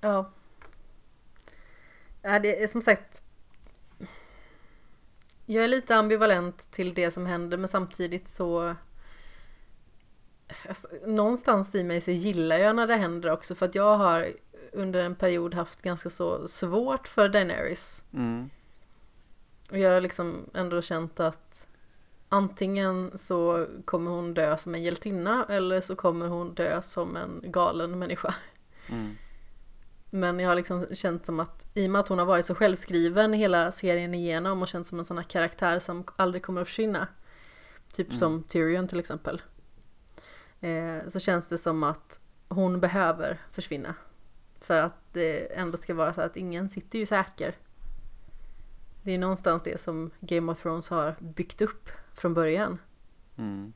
ja. 0.00 0.30
Ja, 2.26 2.38
det 2.38 2.62
är 2.62 2.66
som 2.66 2.82
sagt. 2.82 3.22
Jag 5.46 5.64
är 5.64 5.68
lite 5.68 5.96
ambivalent 5.96 6.70
till 6.70 6.94
det 6.94 7.10
som 7.10 7.26
händer 7.26 7.56
men 7.56 7.68
samtidigt 7.68 8.26
så 8.26 8.74
alltså, 10.68 10.88
någonstans 11.06 11.74
i 11.74 11.84
mig 11.84 12.00
så 12.00 12.10
gillar 12.10 12.58
jag 12.58 12.76
när 12.76 12.86
det 12.86 12.96
händer 12.96 13.32
också 13.32 13.54
för 13.54 13.66
att 13.66 13.74
jag 13.74 13.96
har 13.96 14.28
under 14.72 15.00
en 15.00 15.14
period 15.14 15.54
haft 15.54 15.82
ganska 15.82 16.10
så 16.10 16.48
svårt 16.48 17.08
för 17.08 17.28
Daenerys. 17.28 18.04
Mm. 18.12 18.50
Och 19.70 19.78
jag 19.78 19.90
har 19.90 20.00
liksom 20.00 20.50
ändå 20.54 20.82
känt 20.82 21.20
att 21.20 21.66
antingen 22.28 23.18
så 23.18 23.66
kommer 23.84 24.10
hon 24.10 24.34
dö 24.34 24.56
som 24.56 24.74
en 24.74 24.82
hjältinna 24.82 25.46
eller 25.48 25.80
så 25.80 25.96
kommer 25.96 26.28
hon 26.28 26.54
dö 26.54 26.82
som 26.82 27.16
en 27.16 27.40
galen 27.52 27.98
människa. 27.98 28.34
Mm. 28.88 29.16
Men 30.14 30.40
jag 30.40 30.48
har 30.48 30.56
liksom 30.56 30.86
känt 30.92 31.26
som 31.26 31.40
att 31.40 31.66
i 31.74 31.86
och 31.86 31.90
med 31.90 32.00
att 32.00 32.08
hon 32.08 32.18
har 32.18 32.26
varit 32.26 32.46
så 32.46 32.54
självskriven 32.54 33.32
hela 33.32 33.72
serien 33.72 34.14
igenom 34.14 34.62
och 34.62 34.68
känt 34.68 34.86
som 34.86 34.98
en 34.98 35.04
sån 35.04 35.16
här 35.18 35.24
karaktär 35.24 35.78
som 35.78 36.04
aldrig 36.16 36.42
kommer 36.42 36.60
att 36.60 36.68
försvinna. 36.68 37.08
Typ 37.92 38.06
Mm. 38.08 38.18
som 38.18 38.42
Tyrion 38.42 38.88
till 38.88 39.00
exempel. 39.00 39.42
Eh, 40.60 41.08
så 41.08 41.20
känns 41.20 41.48
det 41.48 41.58
som 41.58 41.82
att 41.82 42.20
hon 42.48 42.80
behöver 42.80 43.40
försvinna. 43.52 43.94
För 44.60 44.78
att 44.78 45.12
det 45.12 45.56
ändå 45.56 45.76
ska 45.76 45.94
vara 45.94 46.12
så 46.12 46.20
att 46.20 46.36
ingen 46.36 46.70
sitter 46.70 46.98
ju 46.98 47.06
säker. 47.06 47.56
Det 49.02 49.12
är 49.12 49.18
någonstans 49.18 49.62
det 49.62 49.80
som 49.80 50.10
Game 50.20 50.52
of 50.52 50.62
Thrones 50.62 50.88
har 50.88 51.16
byggt 51.20 51.62
upp 51.62 51.90
från 52.14 52.34
början. 52.34 52.78
Mm. 53.36 53.72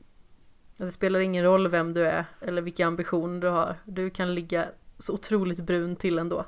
Det 0.77 0.91
spelar 0.91 1.19
ingen 1.19 1.43
roll 1.43 1.67
vem 1.67 1.93
du 1.93 2.07
är 2.07 2.25
eller 2.41 2.61
vilka 2.61 2.87
ambitioner 2.87 3.41
du 3.41 3.47
har. 3.47 3.75
Du 3.85 4.09
kan 4.09 4.35
ligga 4.35 4.65
så 4.99 5.13
otroligt 5.13 5.59
brun 5.59 5.95
till 5.95 6.19
ändå. 6.19 6.45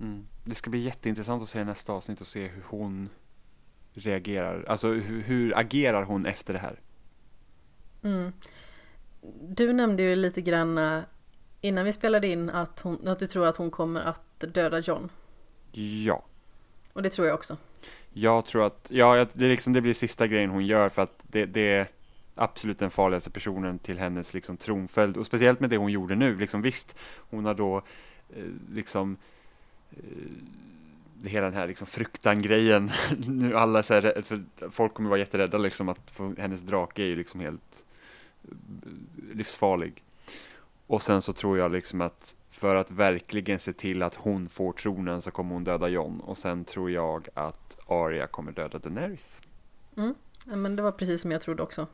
Mm. 0.00 0.26
Det 0.44 0.54
ska 0.54 0.70
bli 0.70 0.80
jätteintressant 0.80 1.42
att 1.42 1.48
se 1.48 1.64
nästa 1.64 1.92
avsnitt 1.92 2.20
och 2.20 2.26
se 2.26 2.48
hur 2.48 2.62
hon 2.66 3.08
reagerar. 3.92 4.64
Alltså 4.68 4.88
hur, 4.88 5.22
hur 5.22 5.58
agerar 5.58 6.02
hon 6.02 6.26
efter 6.26 6.52
det 6.52 6.58
här? 6.58 6.80
Mm. 8.02 8.32
Du 9.48 9.72
nämnde 9.72 10.02
ju 10.02 10.16
lite 10.16 10.40
grann 10.40 10.78
eh, 10.78 11.00
innan 11.60 11.84
vi 11.84 11.92
spelade 11.92 12.26
in 12.26 12.50
att, 12.50 12.80
hon, 12.80 13.08
att 13.08 13.18
du 13.18 13.26
tror 13.26 13.46
att 13.46 13.56
hon 13.56 13.70
kommer 13.70 14.00
att 14.00 14.40
döda 14.40 14.78
John. 14.78 15.08
Ja. 15.72 16.24
Och 16.92 17.02
det 17.02 17.10
tror 17.10 17.26
jag 17.26 17.34
också. 17.34 17.56
Jag 18.12 18.46
tror 18.46 18.66
att, 18.66 18.86
ja, 18.90 19.26
det, 19.32 19.44
är 19.44 19.48
liksom, 19.48 19.72
det 19.72 19.80
blir 19.80 19.94
sista 19.94 20.26
grejen 20.26 20.50
hon 20.50 20.66
gör 20.66 20.88
för 20.88 21.02
att 21.02 21.20
det, 21.22 21.46
det 21.46 21.60
är 21.60 21.88
absolut 22.36 22.78
den 22.78 22.90
farligaste 22.90 23.30
personen 23.30 23.78
till 23.78 23.98
hennes 23.98 24.34
liksom, 24.34 24.56
tronföljd. 24.56 25.16
Och 25.16 25.26
speciellt 25.26 25.60
med 25.60 25.70
det 25.70 25.76
hon 25.76 25.92
gjorde 25.92 26.14
nu. 26.14 26.38
Liksom, 26.38 26.62
visst, 26.62 26.94
hon 27.30 27.44
har 27.44 27.54
då 27.54 27.76
eh, 28.36 28.44
liksom 28.72 29.16
eh, 29.90 29.96
det 31.22 31.30
hela 31.30 31.46
den 31.46 31.54
här 31.54 31.66
liksom 31.66 31.86
fruktan-grejen. 31.86 32.90
nu 33.26 33.56
alla 33.56 33.82
så 33.82 33.94
här, 33.94 34.22
för 34.22 34.44
folk 34.70 34.94
kommer 34.94 35.08
vara 35.10 35.18
jätterädda 35.18 35.58
liksom 35.58 35.88
att 35.88 36.20
hennes 36.38 36.62
drake 36.62 37.02
är 37.02 37.06
ju 37.06 37.16
liksom 37.16 37.40
helt 37.40 37.84
eh, 38.44 38.50
livsfarlig. 39.34 40.02
Och 40.86 41.02
sen 41.02 41.22
så 41.22 41.32
tror 41.32 41.58
jag 41.58 41.72
liksom 41.72 42.00
att 42.00 42.34
för 42.50 42.76
att 42.76 42.90
verkligen 42.90 43.58
se 43.58 43.72
till 43.72 44.02
att 44.02 44.14
hon 44.14 44.48
får 44.48 44.72
tronen 44.72 45.22
så 45.22 45.30
kommer 45.30 45.54
hon 45.54 45.64
döda 45.64 45.88
Jon 45.88 46.20
och 46.20 46.38
sen 46.38 46.64
tror 46.64 46.90
jag 46.90 47.28
att 47.34 47.78
Arya 47.86 48.26
kommer 48.26 48.52
döda 48.52 48.78
Daenerys. 48.78 49.40
Mm. 49.96 50.14
Men 50.44 50.76
det 50.76 50.82
var 50.82 50.92
precis 50.92 51.20
som 51.20 51.32
jag 51.32 51.40
trodde 51.40 51.62
också. 51.62 51.86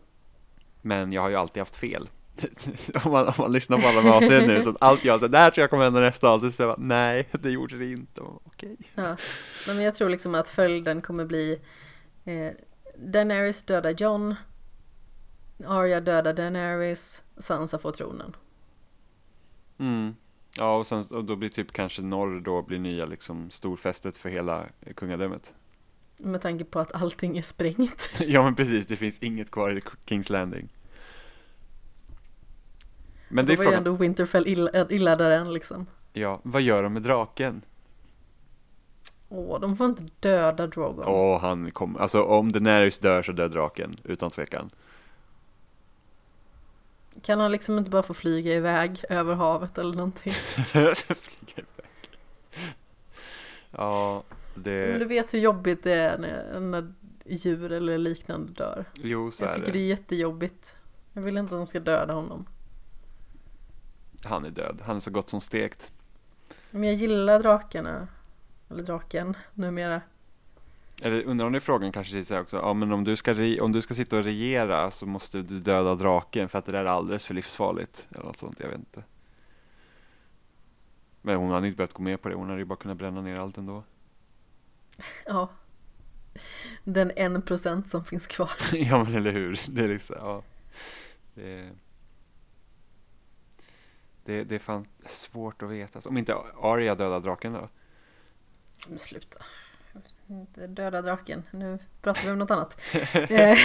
Men 0.83 1.13
jag 1.13 1.23
har 1.23 1.29
ju 1.29 1.37
alltid 1.37 1.61
haft 1.61 1.77
fel. 1.77 2.09
om, 3.05 3.13
man, 3.13 3.27
om 3.27 3.35
man 3.39 3.53
lyssnar 3.53 3.79
på 3.79 3.89
alla 3.89 4.15
avsnitt 4.15 4.47
nu 4.47 4.63
så 4.63 4.71
att 4.71 4.77
allt 4.81 5.05
jag 5.05 5.21
säger, 5.21 5.33
det 5.33 5.39
här 5.39 5.51
tror 5.51 5.63
jag 5.63 5.71
kommer 5.71 5.85
hända 5.85 6.01
nästa 6.01 6.29
avsnitt, 6.29 6.55
så 6.55 6.63
jag 6.63 6.69
bara, 6.69 6.87
nej, 6.87 7.29
det 7.33 7.51
gjorde 7.51 7.79
det 7.79 7.93
inte. 7.93 8.21
Okej. 8.21 8.77
Ja. 8.95 9.17
Men 9.67 9.83
jag 9.83 9.95
tror 9.95 10.09
liksom 10.09 10.35
att 10.35 10.49
följden 10.49 11.03
kommer 11.03 11.25
bli 11.25 11.61
eh, 12.25 12.53
Daenerys 12.97 13.65
döda 13.65 13.91
John. 13.91 14.35
Arya 15.67 16.01
döda 16.01 16.33
Daenerys. 16.33 17.23
Sansa 17.39 17.79
får 17.79 17.93
tronen. 17.93 18.37
Mm. 19.79 20.15
Ja, 20.59 20.77
och, 20.77 20.87
sen, 20.87 21.05
och 21.11 21.25
då 21.25 21.37
blir 21.37 21.49
typ 21.49 21.73
kanske 21.73 22.03
norr 22.03 22.41
då 22.41 22.63
blir 22.63 22.79
nya 22.79 23.07
liksom 23.07 23.51
storfästet 23.51 24.17
för 24.17 24.29
hela 24.29 24.67
kungadömet. 24.97 25.55
Med 26.23 26.43
tanke 26.43 26.65
på 26.65 26.79
att 26.79 26.95
allting 27.03 27.39
är 27.39 27.43
sprängt. 27.43 28.11
ja, 28.21 28.43
men 28.43 28.55
precis, 28.55 28.87
det 28.87 28.97
finns 28.97 29.19
inget 29.19 29.51
kvar 29.51 29.71
i 29.71 29.81
Kings 30.07 30.31
Landing. 30.31 30.69
Men 33.29 33.47
det 33.47 33.53
är 33.53 33.57
var 33.57 33.65
ju 33.65 33.71
frågan, 33.71 33.79
ändå 33.79 33.93
Winterfell 33.93 34.47
illa, 34.47 34.87
illa 34.91 35.17
dären 35.17 35.53
liksom. 35.53 35.87
ja, 36.13 36.41
vad 36.43 36.63
gör 36.63 36.83
de 36.83 36.93
med 36.93 37.03
draken? 37.03 37.63
Åh, 39.29 39.61
de 39.61 39.77
får 39.77 39.87
inte 39.87 40.03
döda 40.21 40.67
Drogon. 40.67 41.05
Åh, 41.09 41.41
han 41.41 41.71
kommer, 41.71 42.01
alltså 42.01 42.23
om 42.23 42.53
Daenerys 42.53 42.99
dör 42.99 43.23
så 43.23 43.33
dör 43.33 43.49
draken, 43.49 43.97
utan 44.05 44.31
tvekan. 44.31 44.71
Kan 47.23 47.41
han 47.41 47.53
liksom 47.53 47.79
inte 47.79 47.91
bara 47.91 48.03
få 48.03 48.15
flyga 48.15 48.55
iväg 48.55 49.05
över 49.09 49.35
havet 49.35 49.79
eller 49.79 49.97
någonting? 49.97 50.33
Flyga 50.73 50.95
iväg. 51.57 52.19
ja, 53.71 54.23
Men 54.55 54.63
det, 54.63 54.99
du 54.99 55.05
vet 55.05 55.35
hur 55.35 55.39
jobbigt 55.39 55.83
det 55.83 55.93
är 55.95 56.19
när, 56.19 56.61
när 56.61 56.93
djur 57.27 57.73
eller 57.73 57.99
liknande 57.99 58.53
dör. 58.53 58.85
jo 58.95 59.31
så 59.31 59.45
Jag 59.45 59.51
är 59.51 59.55
tycker 59.55 59.67
det. 59.67 59.79
det 59.79 59.85
är 59.85 59.89
jättejobbigt. 59.89 60.77
Jag 61.13 61.23
vill 61.23 61.37
inte 61.37 61.55
att 61.55 61.61
de 61.61 61.67
ska 61.67 61.81
döda 61.81 62.15
honom. 62.15 62.47
Han 64.25 64.45
är 64.45 64.51
död, 64.51 64.79
han 64.85 64.97
är 64.97 65.01
så 65.01 65.11
gott 65.11 65.31
som 65.31 65.41
stekt. 65.41 65.93
Men 66.71 66.85
jag 66.85 66.95
gillar 66.95 67.43
drakarna. 67.43 68.09
Eller 68.71 68.83
draken 68.83 69.37
numera. 69.55 70.01
Eller 71.03 71.23
undrar 71.25 71.47
om 71.47 71.53
det 71.53 71.59
är 71.59 71.61
frågan 71.61 71.93
kanske 71.93 72.25
säger 72.25 72.41
också, 72.41 72.57
ja 72.57 72.75
men 72.75 72.93
om 72.93 73.05
du, 73.05 73.17
ska 73.17 73.35
re- 73.35 73.61
om 73.61 73.73
du 73.73 73.83
ska 73.83 73.95
sitta 73.95 74.19
och 74.19 74.25
regera 74.25 74.91
så 74.91 75.07
måste 75.07 75.43
du 75.43 75.61
döda 75.61 75.95
draken 75.95 76.49
för 76.49 76.59
att 76.59 76.65
det 76.67 76.73
där 76.73 76.85
är 76.85 76.89
alldeles 76.89 77.27
för 77.27 77.35
livsfarligt. 77.35 78.07
Eller 78.11 78.25
något 78.25 78.37
sånt, 78.39 78.61
jag 78.61 78.69
vet 78.69 78.79
inte. 78.79 79.03
Men 81.23 81.37
hon 81.37 81.51
hade 81.51 81.67
inte 81.67 81.77
behövt 81.77 81.93
gå 81.93 82.03
med 82.03 82.23
på 82.23 82.29
det, 82.29 82.35
hon 82.35 82.49
hade 82.49 82.59
ju 82.59 82.65
bara 82.65 82.77
kunnat 82.79 82.97
bränna 82.99 83.21
ner 83.23 83.39
allt 83.39 83.59
ändå. 83.59 83.83
Ja. 85.27 85.51
Den 86.85 87.13
en 87.17 87.43
procent 87.43 87.91
som 87.91 88.05
finns 88.05 88.27
kvar. 88.27 88.51
ja 88.73 89.05
men 89.05 89.15
eller 89.15 89.33
hur, 89.33 89.61
det 89.69 89.85
är 89.85 89.89
liksom, 89.89 90.17
ja. 90.19 90.43
Det 91.35 91.61
är, 91.61 91.71
det, 94.25 94.45
det 94.45 94.55
är 94.55 94.59
fan 94.59 94.87
svårt 95.09 95.63
att 95.63 95.71
veta. 95.71 96.09
Om 96.09 96.19
inte 96.19 96.37
Arya 96.63 96.95
dödar 96.95 97.21
draken 97.21 97.53
då? 97.53 97.69
Men 98.89 98.99
sluta. 98.99 99.45
Inte 100.27 100.67
döda 100.67 101.03
draken. 101.03 101.43
Nu 101.51 101.79
pratar 102.03 102.23
vi 102.23 102.31
om 102.31 102.39
något 102.39 102.51
annat. 102.51 102.81
Eh, 103.15 103.59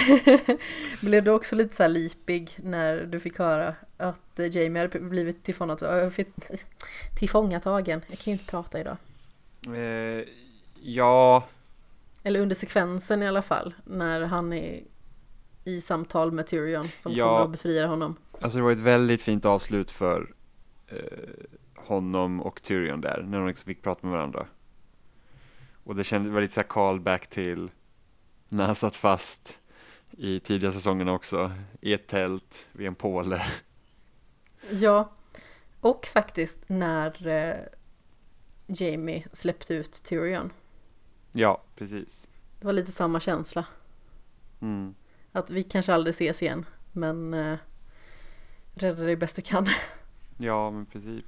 Blev 1.00 1.24
du 1.24 1.30
också 1.30 1.56
lite 1.56 1.74
så 1.76 1.82
här 1.82 1.90
lipig 1.90 2.58
när 2.62 3.04
du 3.04 3.20
fick 3.20 3.38
höra 3.38 3.74
att 3.96 4.38
Jamie 4.50 4.82
hade 4.82 5.00
blivit 5.00 5.44
tillfångatagen? 5.44 6.12
Tillfångatagen. 7.18 8.00
Jag 8.08 8.18
kan 8.18 8.30
ju 8.30 8.32
inte 8.32 8.50
prata 8.50 8.80
idag. 8.80 8.96
Eh, 9.66 10.24
ja, 10.82 11.44
Eller 12.22 12.40
under 12.40 12.56
sekvensen 12.56 13.22
i 13.22 13.28
alla 13.28 13.42
fall. 13.42 13.74
När 13.84 14.20
han 14.22 14.52
är 14.52 14.80
i 15.64 15.80
samtal 15.80 16.32
med 16.32 16.46
Tyrion 16.46 16.88
som 16.88 17.12
Ja. 17.12 17.28
kommer 17.28 17.44
att 17.44 17.50
befria 17.50 17.86
honom. 17.86 18.16
Alltså 18.40 18.58
det 18.58 18.64
var 18.64 18.72
ett 18.72 18.78
väldigt 18.78 19.22
fint 19.22 19.44
avslut 19.44 19.90
för 19.90 20.34
eh, 20.86 20.96
honom 21.76 22.42
och 22.42 22.62
Tyrion 22.62 23.00
där, 23.00 23.22
när 23.28 23.38
de 23.38 23.46
liksom 23.48 23.66
fick 23.66 23.82
prata 23.82 24.06
med 24.06 24.16
varandra. 24.16 24.46
Och 25.84 25.96
det 25.96 26.04
kändes, 26.04 26.40
lite 26.40 26.54
så 26.54 26.60
här 26.60 26.68
callback 26.68 27.26
till 27.30 27.70
när 28.48 28.66
han 28.66 28.74
satt 28.74 28.96
fast 28.96 29.58
i 30.10 30.40
tidiga 30.40 30.72
säsongerna 30.72 31.12
också, 31.12 31.52
i 31.80 31.92
ett 31.92 32.06
tält 32.06 32.66
vid 32.72 32.86
en 32.86 32.94
påle. 32.94 33.46
Ja, 34.70 35.10
och 35.80 36.06
faktiskt 36.06 36.60
när 36.66 37.26
eh, 37.26 37.56
Jamie 38.66 39.24
släppte 39.32 39.74
ut 39.74 40.02
Tyrion. 40.04 40.50
Ja, 41.32 41.62
precis. 41.76 42.26
Det 42.60 42.66
var 42.66 42.72
lite 42.72 42.92
samma 42.92 43.20
känsla. 43.20 43.64
Mm. 44.60 44.94
Att 45.32 45.50
vi 45.50 45.62
kanske 45.62 45.94
aldrig 45.94 46.10
ses 46.10 46.42
igen, 46.42 46.66
men 46.92 47.34
eh, 47.34 47.58
rädda 48.74 49.02
dig 49.02 49.16
bäst 49.16 49.36
du 49.36 49.42
kan. 49.42 49.68
Ja, 50.38 50.70
men 50.70 50.86
precis. 50.86 51.24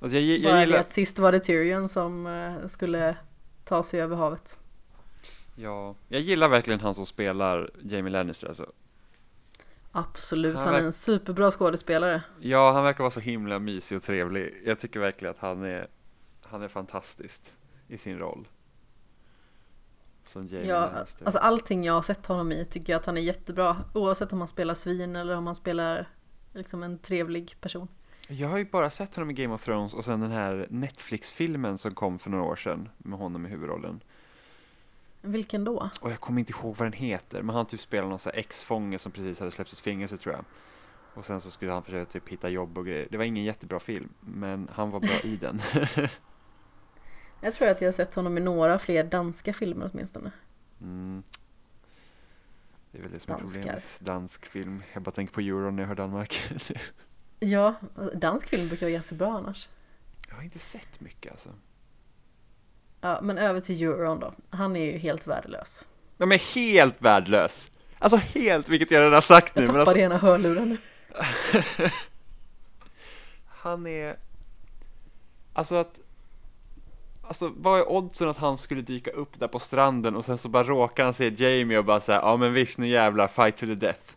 Alltså 0.00 0.18
jag, 0.18 0.38
jag, 0.38 0.42
Bara 0.42 0.50
jag 0.50 0.58
det 0.58 0.64
gillar, 0.66 0.80
att 0.80 0.92
sist 0.92 1.18
var 1.18 1.32
det 1.32 1.40
Tyrion 1.40 1.88
som 1.88 2.26
eh, 2.26 2.66
skulle 2.66 3.16
ta 3.64 3.82
sig 3.82 4.00
över 4.00 4.16
havet. 4.16 4.58
ja, 5.54 5.94
jag 6.08 6.20
gillar 6.20 6.48
verkligen 6.48 6.80
han 6.80 6.94
som 6.94 7.06
spelar 7.06 7.70
Jamie 7.82 8.12
Lannister 8.12 8.48
alltså. 8.48 8.72
Absolut, 9.92 10.56
Han 10.56 10.66
han 10.66 10.74
är 10.74 10.80
en 10.80 10.92
superbra 10.92 11.50
skådespelare. 11.50 12.22
Ja, 12.40 12.72
han 12.72 12.84
verkar 12.84 13.04
vara 13.04 13.10
så 13.10 13.20
himla 13.20 13.58
mysig 13.58 13.96
och 13.96 14.02
trevlig. 14.02 14.62
Jag 14.66 14.78
tycker 14.78 15.00
verkligen 15.00 15.34
att 15.34 15.40
han 15.40 15.62
är, 15.64 15.88
han 16.42 16.62
är 16.62 16.68
fantastisk 16.68 17.42
i 17.90 17.98
sin 17.98 18.18
roll. 18.18 18.48
Som 20.26 20.46
Jamie 20.46 20.68
Ja, 20.68 20.90
Lannister. 20.94 21.24
alltså 21.24 21.38
allting 21.38 21.84
jag 21.84 21.92
har 21.94 22.02
sett 22.02 22.26
honom 22.26 22.52
i 22.52 22.64
tycker 22.64 22.92
jag 22.92 23.00
att 23.00 23.06
han 23.06 23.16
är 23.16 23.20
jättebra. 23.20 23.76
Oavsett 23.94 24.32
om 24.32 24.38
han 24.38 24.48
spelar 24.48 24.74
svin 24.74 25.16
eller 25.16 25.36
om 25.36 25.46
han 25.46 25.54
spelar 25.54 26.08
liksom 26.52 26.82
en 26.82 26.98
trevlig 26.98 27.56
person. 27.60 27.88
Jag 28.28 28.48
har 28.48 28.58
ju 28.58 28.64
bara 28.64 28.90
sett 28.90 29.14
honom 29.16 29.30
i 29.30 29.34
Game 29.34 29.54
of 29.54 29.64
Thrones 29.64 29.94
och 29.94 30.04
sen 30.04 30.20
den 30.20 30.30
här 30.30 30.66
Netflix-filmen 30.70 31.78
som 31.78 31.94
kom 31.94 32.18
för 32.18 32.30
några 32.30 32.44
år 32.44 32.56
sedan 32.56 32.88
med 32.98 33.18
honom 33.18 33.46
i 33.46 33.48
huvudrollen. 33.48 34.00
Vilken 35.22 35.64
då? 35.64 35.90
Och 36.00 36.10
jag 36.10 36.20
kommer 36.20 36.40
inte 36.40 36.52
ihåg 36.52 36.76
vad 36.76 36.86
den 36.86 36.92
heter, 36.92 37.42
men 37.42 37.54
han 37.56 37.66
typ 37.66 37.80
spelar 37.80 38.08
någon 38.08 38.18
sån 38.18 38.32
här 38.34 38.40
ex-fånge 38.40 38.98
som 38.98 39.12
precis 39.12 39.38
hade 39.38 39.50
släppts 39.50 39.72
ut 39.72 39.78
fängelse 39.78 40.16
tror 40.18 40.34
jag. 40.34 40.44
Och 41.14 41.24
sen 41.24 41.40
så 41.40 41.50
skulle 41.50 41.72
han 41.72 41.82
försöka 41.82 42.10
typ 42.12 42.28
hitta 42.28 42.48
jobb 42.48 42.78
och 42.78 42.86
grejer. 42.86 43.08
Det 43.10 43.16
var 43.16 43.24
ingen 43.24 43.44
jättebra 43.44 43.80
film, 43.80 44.08
men 44.20 44.68
han 44.72 44.90
var 44.90 45.00
bra 45.00 45.20
i 45.24 45.36
den. 45.36 45.60
Jag 47.40 47.54
tror 47.54 47.68
att 47.68 47.80
jag 47.80 47.88
har 47.88 47.92
sett 47.92 48.14
honom 48.14 48.38
i 48.38 48.40
några 48.40 48.78
fler 48.78 49.04
danska 49.04 49.52
filmer 49.52 49.90
åtminstone. 49.92 50.30
Mm. 50.80 51.22
Det 52.92 52.98
är 52.98 53.02
väl 53.02 53.12
det 53.12 53.20
som 53.20 53.34
är 53.34 53.38
Danskar. 53.38 53.62
problemet. 53.62 53.84
Dansk 53.98 54.46
film. 54.46 54.82
Jag 54.92 55.02
bara 55.02 55.10
tänker 55.10 55.34
på 55.34 55.40
euron 55.40 55.76
när 55.76 55.82
jag 55.82 55.88
hör 55.88 55.94
Danmark. 55.94 56.40
Ja, 57.42 57.74
dansk 58.14 58.48
film 58.48 58.68
brukar 58.68 58.86
vara 58.86 58.92
ganska 58.92 59.14
bra 59.14 59.32
annars. 59.32 59.68
jag 60.28 60.36
har 60.36 60.42
inte 60.42 60.58
sett 60.58 61.00
mycket 61.00 61.32
alltså. 61.32 61.48
Ja, 63.00 63.20
men 63.22 63.38
över 63.38 63.60
till 63.60 63.82
euron 63.82 64.20
då. 64.20 64.32
Han 64.50 64.76
är 64.76 64.92
ju 64.92 64.98
helt 64.98 65.26
värdelös. 65.26 65.86
De 66.16 66.32
är 66.32 66.38
helt 66.38 67.02
värdelös. 67.02 67.70
Alltså 67.98 68.16
helt, 68.16 68.68
vilket 68.68 68.90
jag 68.90 69.00
redan 69.00 69.12
har 69.12 69.20
sagt 69.20 69.56
nu. 69.56 69.62
Jag 69.62 69.66
Men 69.66 69.74
tappade 69.74 69.90
alltså, 69.90 69.98
ena 70.00 70.18
hörluren 70.18 70.68
nu. 70.68 70.78
han 73.46 73.86
är... 73.86 74.16
Alltså 75.52 75.74
att... 75.74 76.00
Alltså 77.30 77.52
vad 77.56 77.78
är 77.78 77.88
oddsen 77.88 78.28
att 78.28 78.36
han 78.36 78.58
skulle 78.58 78.82
dyka 78.82 79.10
upp 79.10 79.40
där 79.40 79.48
på 79.48 79.58
stranden 79.58 80.16
och 80.16 80.24
sen 80.24 80.38
så 80.38 80.48
bara 80.48 80.64
råkar 80.64 81.04
han 81.04 81.14
se 81.14 81.28
Jamie 81.28 81.78
och 81.78 81.84
bara 81.84 82.00
säga 82.00 82.20
ja 82.22 82.36
men 82.36 82.52
visst 82.52 82.78
nu 82.78 82.88
jävlar, 82.88 83.28
fight 83.28 83.56
to 83.56 83.66
the 83.66 83.74
death. 83.74 84.12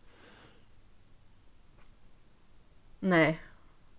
Nej, 2.99 3.39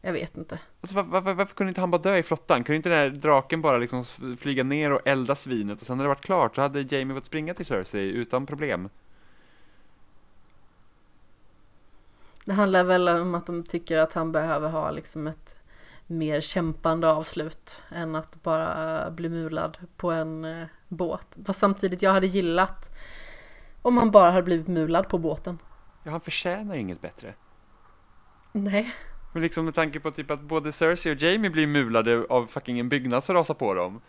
jag 0.00 0.12
vet 0.12 0.36
inte. 0.36 0.58
Alltså 0.80 0.94
var, 0.94 1.20
var, 1.20 1.34
varför 1.34 1.54
kunde 1.54 1.68
inte 1.68 1.80
han 1.80 1.90
bara 1.90 2.02
dö 2.02 2.16
i 2.16 2.22
flottan? 2.22 2.64
Kunde 2.64 2.76
inte 2.76 2.88
den 2.88 2.98
här 2.98 3.10
draken 3.10 3.62
bara 3.62 3.78
liksom 3.78 4.04
flyga 4.38 4.64
ner 4.64 4.92
och 4.92 5.00
elda 5.04 5.36
svinet 5.36 5.80
och 5.80 5.86
sen 5.86 5.96
när 5.96 6.04
det 6.04 6.08
varit 6.08 6.24
klart 6.24 6.54
så 6.54 6.60
hade 6.60 6.80
Jamie 6.80 7.14
fått 7.14 7.24
springa 7.24 7.54
till 7.54 7.66
Cersei 7.66 8.10
utan 8.10 8.46
problem. 8.46 8.88
Det 12.44 12.52
handlar 12.52 12.84
väl 12.84 13.08
om 13.08 13.34
att 13.34 13.46
de 13.46 13.62
tycker 13.62 13.96
att 13.96 14.12
han 14.12 14.32
behöver 14.32 14.68
ha 14.68 14.90
liksom 14.90 15.26
ett 15.26 15.56
mer 16.06 16.40
kämpande 16.40 17.10
avslut 17.10 17.82
än 17.90 18.14
att 18.14 18.42
bara 18.42 19.10
bli 19.10 19.28
mulad 19.28 19.78
på 19.96 20.10
en 20.10 20.44
eh, 20.44 20.66
båt. 20.88 21.36
Fast 21.46 21.58
samtidigt, 21.58 22.02
jag 22.02 22.10
hade 22.10 22.26
gillat 22.26 22.90
om 23.82 23.96
han 23.96 24.10
bara 24.10 24.30
hade 24.30 24.42
blivit 24.42 24.68
mulad 24.68 25.08
på 25.08 25.18
båten. 25.18 25.58
Ja, 26.02 26.10
han 26.10 26.20
förtjänar 26.20 26.74
inget 26.74 27.00
bättre. 27.00 27.34
Nej, 28.52 28.94
Men 29.32 29.42
liksom 29.42 29.64
med 29.64 29.74
tanke 29.74 30.00
på 30.00 30.10
typ 30.10 30.30
att 30.30 30.40
både 30.40 30.72
Cersei 30.72 31.14
och 31.14 31.22
Jamie 31.22 31.50
blir 31.50 31.66
mulade 31.66 32.26
av 32.28 32.46
fucking 32.46 32.78
en 32.78 32.88
byggnad 32.88 33.24
som 33.24 33.34
rasar 33.34 33.54
på 33.54 33.74
dem. 33.74 34.00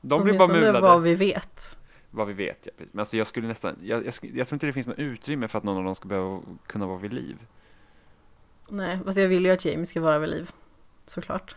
De 0.00 0.24
blir 0.24 0.38
bara 0.38 0.48
mulade. 0.48 0.80
vad 0.80 1.02
vi 1.02 1.14
vet. 1.14 1.76
Vad 2.10 2.26
vi 2.26 2.32
vet, 2.32 2.58
ja. 2.66 2.84
Men 2.92 3.00
alltså 3.00 3.16
jag 3.16 3.26
skulle 3.26 3.48
nästan, 3.48 3.76
jag, 3.82 4.06
jag, 4.06 4.14
jag 4.34 4.48
tror 4.48 4.56
inte 4.56 4.66
det 4.66 4.72
finns 4.72 4.86
något 4.86 4.98
utrymme 4.98 5.48
för 5.48 5.58
att 5.58 5.64
någon 5.64 5.76
av 5.76 5.84
dem 5.84 5.94
ska 5.94 6.08
behöva 6.08 6.40
kunna 6.66 6.86
vara 6.86 6.98
vid 6.98 7.12
liv. 7.12 7.36
Nej, 8.72 8.98
fast 9.04 9.18
jag 9.18 9.28
vill 9.28 9.44
ju 9.44 9.50
att 9.52 9.64
Jamie 9.64 9.86
ska 9.86 10.00
vara 10.00 10.18
vid 10.18 10.30
liv. 10.30 10.50
Såklart. 11.06 11.56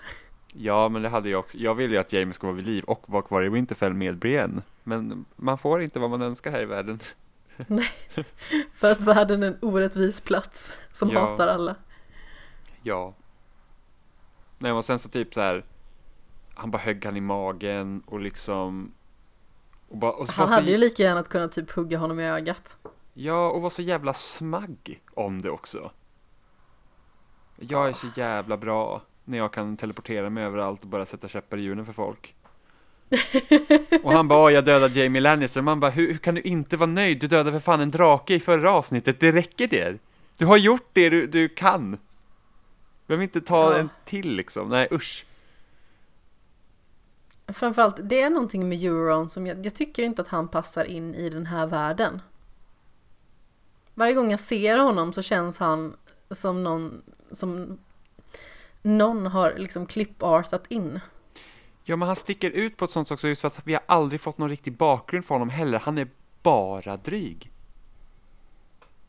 Ja, 0.53 0.89
men 0.89 1.01
det 1.01 1.09
hade 1.09 1.29
jag 1.29 1.39
också. 1.39 1.57
Jag 1.57 1.75
vill 1.75 1.91
ju 1.91 1.97
att 1.97 2.13
Jamie 2.13 2.33
ska 2.33 2.47
vara 2.47 2.55
vid 2.55 2.65
liv 2.65 2.83
och 2.83 3.03
vara 3.07 3.21
kvar 3.21 3.43
i 3.43 3.49
Winterfell 3.49 3.93
med 3.93 4.17
Brienne. 4.17 4.61
Men 4.83 5.25
man 5.35 5.57
får 5.57 5.81
inte 5.81 5.99
vad 5.99 6.09
man 6.09 6.21
önskar 6.21 6.51
här 6.51 6.61
i 6.61 6.65
världen. 6.65 6.99
För 8.73 8.91
att 8.91 9.01
världen 9.01 9.43
är 9.43 9.47
en 9.47 9.57
orättvis 9.61 10.21
plats 10.21 10.71
som 10.91 11.09
Ja. 11.09 11.19
hatar 11.19 11.47
alla. 11.47 11.75
Ja. 12.83 13.13
Nej, 14.59 14.71
och 14.71 14.85
sen 14.85 14.99
så 14.99 15.09
typ 15.09 15.33
så 15.33 15.41
här. 15.41 15.65
Han 16.53 16.71
bara 16.71 16.77
högg 16.77 17.05
han 17.05 17.17
i 17.17 17.21
magen 17.21 18.03
och 18.05 18.19
liksom. 18.19 18.91
Och 19.89 19.97
bara, 19.97 20.11
och 20.11 20.27
Han 20.27 20.35
bara 20.37 20.47
så, 20.47 20.53
hade 20.53 20.71
ju 20.71 20.77
lika 20.77 21.03
gärna 21.03 21.23
kunnat 21.23 21.51
typ 21.51 21.71
hugga 21.71 21.97
honom 21.97 22.19
i 22.19 22.29
ögat. 22.29 22.77
Ja, 23.13 23.49
och 23.49 23.61
var 23.61 23.69
så 23.69 23.81
jävla 23.81 24.13
smagg 24.13 25.01
om 25.13 25.41
det 25.41 25.49
också. 25.49 25.91
Jag 27.59 27.89
är 27.89 27.93
så 27.93 28.07
jävla 28.15 28.57
bra 28.57 29.01
när 29.23 29.37
jag 29.37 29.51
kan 29.53 29.77
teleportera 29.77 30.29
mig 30.29 30.43
överallt 30.43 30.81
och 30.83 30.87
bara 30.89 31.05
sätta 31.05 31.27
käppar 31.27 31.57
i 31.57 31.61
hjulen 31.61 31.85
för 31.85 31.93
folk. 31.93 32.35
och 34.03 34.11
han 34.13 34.27
bara, 34.27 34.43
"Åh, 34.43 34.51
jag 34.53 34.65
dödade 34.65 34.99
Jamie 34.99 35.21
Lannister. 35.21 35.61
Man 35.61 35.79
bara, 35.79 35.91
hur, 35.91 36.07
hur 36.07 36.17
kan 36.17 36.35
du 36.35 36.41
inte 36.41 36.77
vara 36.77 36.89
nöjd? 36.89 37.19
Du 37.19 37.27
dödade 37.27 37.51
för 37.51 37.59
fan 37.59 37.81
en 37.81 37.91
drake 37.91 38.33
i 38.35 38.39
förra 38.39 38.71
avsnittet. 38.71 39.19
Det 39.19 39.31
räcker 39.31 39.67
det. 39.67 39.97
Du 40.37 40.45
har 40.45 40.57
gjort 40.57 40.89
det 40.93 41.09
du, 41.09 41.27
du 41.27 41.49
kan. 41.49 41.91
Du 41.91 41.97
behöver 43.07 43.23
inte 43.23 43.41
ta 43.41 43.71
Ja. 43.73 43.77
en 43.79 43.89
till 44.05 44.35
liksom. 44.35 44.69
Nej, 44.69 44.87
usch. 44.91 45.25
Framförallt, 47.47 47.95
det 48.09 48.21
är 48.21 48.29
någonting 48.29 48.69
med 48.69 48.83
Euron 48.83 49.29
som 49.29 49.47
jag, 49.47 49.65
jag 49.65 49.75
tycker 49.75 50.03
inte 50.03 50.21
att 50.21 50.27
han 50.27 50.47
passar 50.47 50.83
in 50.85 51.15
i 51.15 51.29
den 51.29 51.45
här 51.45 51.67
världen. 51.67 52.21
Varje 53.93 54.13
gång 54.13 54.31
jag 54.31 54.39
ser 54.39 54.77
honom 54.77 55.13
så 55.13 55.21
känns 55.21 55.57
han 55.57 55.95
som 56.31 56.63
någon 56.63 57.01
som 57.35 57.77
någon 58.81 59.25
har 59.25 59.53
liksom 59.57 59.85
klippartat 59.85 60.65
in. 60.69 60.99
Ja, 61.83 61.95
men 61.95 62.07
han 62.07 62.15
sticker 62.15 62.51
ut 62.51 62.77
på 62.77 62.85
ett 62.85 62.91
sånt 62.91 63.11
också 63.11 63.27
just 63.27 63.41
för 63.41 63.47
att 63.47 63.59
vi 63.63 63.73
har 63.73 63.83
aldrig 63.85 64.21
fått 64.21 64.37
någon 64.37 64.49
riktig 64.49 64.77
bakgrund 64.77 65.25
för 65.25 65.35
honom 65.35 65.49
heller. 65.49 65.79
Han 65.79 65.97
är 65.97 66.07
bara 66.43 66.97
dryg. 66.97 67.51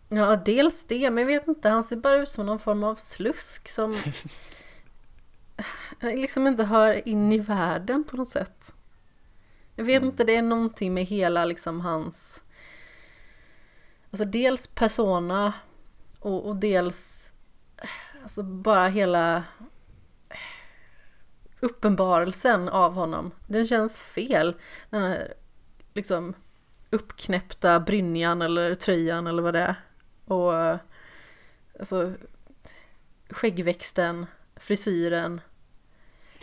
Ja, 0.09 0.37
dels 0.37 0.85
det, 0.85 1.11
men 1.11 1.19
jag 1.19 1.27
vet 1.41 1.49
inte, 1.49 1.69
han 1.69 1.85
ser 1.85 1.97
bara 1.97 2.17
ut 2.17 2.29
som 2.29 2.47
någon 2.47 2.59
form 2.59 2.85
av 2.85 2.95
slusk 2.95 3.69
som 3.69 3.97
liksom 6.01 6.47
inte 6.47 6.65
hör 6.65 7.09
in 7.09 7.33
i 7.33 7.39
världen 7.39 8.05
på 8.05 8.17
något 8.17 8.29
sätt. 8.29 8.73
Jag 9.75 9.85
vet 9.85 10.03
inte, 10.03 10.25
det 10.25 10.37
är 10.37 10.43
någonting 10.43 10.95
med 10.95 11.05
hela 11.05 11.45
liksom 11.45 11.81
hans 11.81 12.43
Alltså 14.11 14.25
dels 14.25 14.67
persona 14.67 15.53
och, 16.19 16.47
och 16.47 16.57
dels 16.57 17.26
Alltså 18.27 18.43
bara 18.43 18.89
hela 18.89 19.45
Uppenbarelsen 21.61 22.69
av 22.69 22.95
honom. 22.95 23.31
Den 23.47 23.67
känns 23.67 24.01
fel. 24.01 24.57
Den 24.91 25.03
här 25.03 25.35
liksom 25.95 26.35
uppknäppta 26.91 27.81
brynjan 27.81 28.43
eller 28.43 28.75
tröjan 28.75 29.27
eller 29.27 29.43
vad 29.43 29.55
det 29.55 29.61
är. 29.61 29.75
Och 30.25 30.79
alltså 31.81 32.13
skäggväxten, 33.31 34.27
frisyren. 34.57 35.41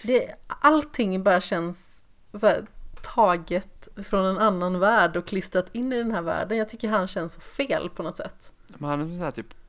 Det, 0.01 0.35
allting 0.47 1.23
bara 1.23 1.41
känns 1.41 2.01
så 2.33 2.47
här, 2.47 2.65
taget 3.01 3.87
från 4.03 4.25
en 4.25 4.37
annan 4.37 4.79
värld 4.79 5.17
och 5.17 5.27
klistrat 5.27 5.75
in 5.75 5.93
i 5.93 5.97
den 5.97 6.11
här 6.11 6.21
världen. 6.21 6.57
Jag 6.57 6.69
tycker 6.69 6.89
han 6.89 7.07
känns 7.07 7.37
fel 7.37 7.89
på 7.89 8.03
något 8.03 8.17
sätt. 8.17 8.51
Men 8.67 8.89
han 8.89 9.01
är 9.01 9.17
så 9.17 9.23
här 9.23 9.31
typ 9.31 9.62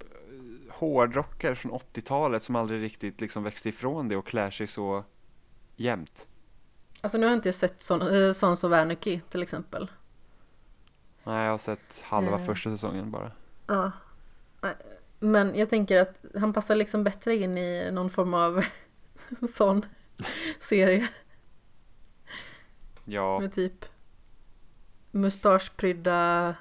hårdrockare 0.74 1.56
från 1.56 1.72
80-talet 1.72 2.42
som 2.42 2.56
aldrig 2.56 2.82
riktigt 2.82 3.20
liksom 3.20 3.42
växte 3.42 3.68
ifrån 3.68 4.08
det 4.08 4.16
och 4.16 4.26
klär 4.26 4.50
sig 4.50 4.66
så 4.66 5.04
jämnt. 5.76 6.26
Alltså 7.00 7.18
nu 7.18 7.26
har 7.26 7.30
jag 7.30 7.38
inte 7.38 7.52
sett 7.52 7.82
Son, 7.82 8.02
äh, 8.02 8.32
Sons 8.32 8.64
of 8.64 8.72
Anarchy 8.72 9.20
till 9.20 9.42
exempel. 9.42 9.90
Nej, 11.24 11.44
jag 11.44 11.50
har 11.50 11.58
sett 11.58 12.00
halva 12.02 12.38
Eh. 12.40 12.46
första 12.46 12.70
säsongen 12.70 13.10
bara. 13.10 13.32
Ja. 13.66 13.92
Men 15.18 15.54
jag 15.58 15.70
tänker 15.70 16.00
att 16.02 16.24
han 16.38 16.52
passar 16.52 16.76
liksom 16.76 17.04
bättre 17.04 17.36
in 17.36 17.58
i 17.58 17.90
någon 17.92 18.10
form 18.10 18.34
av 18.34 18.64
sån 19.54 19.86
serie 20.60 21.08
Ja, 23.04 23.40
med 23.40 23.52
typ 23.52 23.84
mustaschprydda 25.10 26.54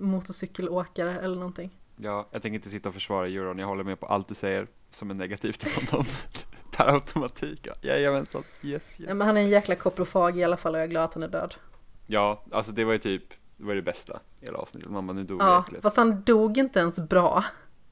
motorcykelåkare 0.00 1.20
eller 1.20 1.36
någonting. 1.36 1.78
Ja, 2.02 2.28
jag 2.30 2.42
tänker 2.42 2.54
inte 2.54 2.70
sitta 2.70 2.88
och 2.88 2.94
försvara 2.94 3.26
euron. 3.26 3.58
Jag 3.58 3.66
håller 3.66 3.84
med 3.84 4.00
på 4.00 4.06
allt 4.06 4.28
du 4.28 4.34
säger 4.34 4.66
som 4.90 5.10
är 5.10 5.14
negativt 5.14 5.64
om 5.64 5.86
honom. 5.86 6.06
Per 6.76 6.86
automatik. 6.94 7.60
Ja. 7.66 7.72
Jajamensan. 7.82 8.42
Yes, 8.62 8.82
Ja, 8.96 9.04
yes. 9.04 9.14
men 9.14 9.20
han 9.20 9.36
är 9.36 9.40
en 9.40 9.48
jäkla 9.48 9.74
koprofag 9.74 10.38
i 10.38 10.44
alla 10.44 10.56
fall 10.56 10.74
och 10.74 10.78
jag 10.78 10.84
är 10.84 10.88
glad 10.90 11.04
att 11.04 11.14
han 11.14 11.22
är 11.22 11.28
död. 11.28 11.54
Ja, 12.06 12.44
alltså 12.52 12.72
det 12.72 12.84
var 12.84 12.92
ju 12.92 12.98
typ, 12.98 13.22
det 13.56 13.64
var 13.64 13.74
det 13.74 13.82
bästa 13.82 14.20
i 14.40 14.44
hela 14.44 14.58
avsnittet. 14.58 14.90
Bara, 14.90 15.00
nu 15.00 15.24
dog 15.24 15.42
Ja, 15.42 15.64
fast 15.82 15.96
han 15.96 16.22
dog 16.22 16.58
inte 16.58 16.80
ens 16.80 17.00
bra. 17.08 17.44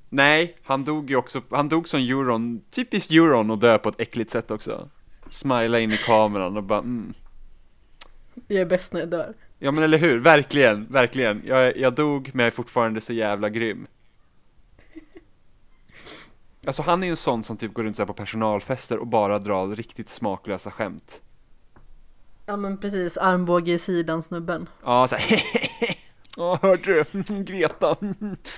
Nej, 0.09 0.57
han 0.63 0.85
dog 0.85 1.11
ju 1.11 1.17
också, 1.17 1.43
han 1.51 1.69
dog 1.69 1.89
som 1.89 2.01
euron, 2.01 2.61
typiskt 2.71 3.13
euron 3.13 3.51
och 3.51 3.59
dö 3.59 3.79
på 3.79 3.89
ett 3.89 4.01
äckligt 4.01 4.31
sätt 4.31 4.51
också. 4.51 4.89
Smila 5.31 5.81
in 5.81 5.93
i 5.93 5.97
kameran 5.97 6.57
och 6.57 6.63
bara 6.63 6.79
mm. 6.79 7.15
Jag 8.47 8.61
är 8.61 8.67
bäst 8.67 8.93
när 8.93 9.01
jag 9.01 9.09
dör. 9.09 9.35
Ja 9.59 9.71
men 9.71 9.85
eller 9.85 9.99
hur, 9.99 10.19
verkligen, 10.19 10.87
verkligen. 10.91 11.43
Jag, 11.47 11.77
jag 11.77 11.95
dog 11.95 12.31
men 12.35 12.45
jag 12.45 12.47
är 12.47 12.57
fortfarande 12.57 13.01
så 13.01 13.13
jävla 13.13 13.49
grym. 13.49 13.87
Alltså 16.67 16.83
han 16.83 17.03
är 17.03 17.07
ju 17.07 17.11
en 17.11 17.17
sån 17.17 17.45
som 17.45 17.57
typ 17.57 17.75
går 17.75 17.85
runt 17.85 17.97
så 17.97 18.07
på 18.07 18.15
personalfester 18.15 18.99
och 18.99 19.07
bara 19.07 19.39
drar 19.39 19.69
riktigt 19.69 20.09
smaklösa 20.09 20.71
skämt. 20.71 21.21
Ja 22.47 22.57
men 22.57 22.79
precis, 22.79 23.17
armbåge 23.17 23.73
i 23.73 23.79
sidan 23.79 24.23
snubben. 24.23 24.69
Ja 24.83 25.09
såhär 25.09 25.43
Ja 26.37 26.59
hörde 26.63 27.05
du, 27.13 27.23
Greta. 27.45 27.97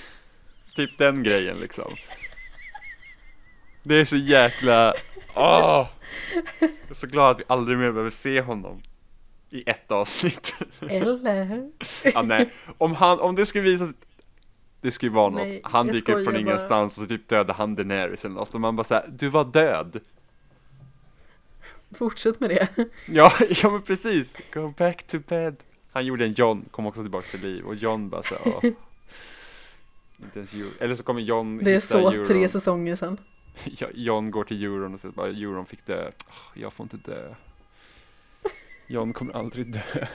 typ 0.76 0.98
den 0.98 1.22
grejen 1.22 1.56
liksom. 1.61 1.94
Det 3.82 3.94
är 3.94 4.04
så 4.04 4.16
jäkla, 4.16 4.94
åh! 5.34 5.86
Jag 6.61 6.70
är 6.88 6.94
så 6.94 7.06
glad 7.06 7.30
att 7.30 7.40
vi 7.40 7.44
aldrig 7.46 7.78
mer 7.78 7.92
behöver 7.92 8.11
se 8.11 8.40
honom 8.40 8.82
i 9.50 9.70
ett 9.70 9.90
avsnitt. 9.90 10.54
Eller? 10.80 11.70
ja, 12.04 12.22
nej. 12.22 12.50
Om, 12.78 12.94
han, 12.94 13.20
om 13.20 13.34
det 13.34 13.46
skulle 13.46 13.64
visa 13.64 13.86
sig 13.86 13.94
det 14.80 14.90
skulle 14.90 15.10
ju 15.10 15.14
vara 15.14 15.28
något, 15.30 15.40
Nej, 15.40 15.60
han 15.64 15.86
dyker 15.86 16.12
upp 16.18 16.24
från 16.24 16.34
bara. 16.34 16.40
ingenstans 16.40 16.96
och 16.98 17.02
så 17.02 17.08
typ 17.08 17.28
dödar 17.28 17.54
han 17.54 17.74
Daenerys 17.74 18.24
eller 18.24 18.34
något 18.34 18.54
och 18.54 18.60
man 18.60 18.76
bara 18.76 18.84
såhär, 18.84 19.06
du 19.08 19.28
var 19.28 19.44
död! 19.44 20.00
Fortsätt 21.94 22.40
med 22.40 22.50
det. 22.50 22.68
Ja, 23.06 23.32
ja 23.62 23.70
men 23.70 23.82
precis, 23.82 24.36
go 24.54 24.72
back 24.78 25.02
to 25.06 25.18
bed 25.28 25.56
Han 25.92 26.06
gjorde 26.06 26.24
en 26.24 26.32
John, 26.32 26.64
kom 26.70 26.86
också 26.86 27.02
tillbaka 27.02 27.26
till 27.26 27.40
liv 27.40 27.64
och 27.64 27.74
John 27.74 28.08
bara 28.08 28.22
såhär, 28.22 28.42
åh 28.46 28.64
Inte 30.22 30.38
ens 30.38 30.54
Euron, 30.54 30.72
eller 30.80 30.94
så 30.94 31.02
kommer 31.02 31.20
John 31.20 31.58
Det 31.64 31.74
är 31.74 31.80
så 31.80 32.10
Euron. 32.10 32.26
tre 32.26 32.48
säsonger. 32.48 32.98
Ja, 33.64 33.86
John 33.94 34.30
går 34.30 34.44
till 34.44 34.64
Euron 34.64 34.94
och 34.94 35.00
säger 35.00 35.14
bara, 35.14 35.28
Euron 35.28 35.66
fick 35.66 35.86
dö, 35.86 36.10
jag 36.54 36.72
får 36.72 36.84
inte 36.84 37.10
dö 37.10 37.34
John 38.86 39.12
kommer 39.12 39.32
aldrig 39.32 39.72
dö 39.72 40.06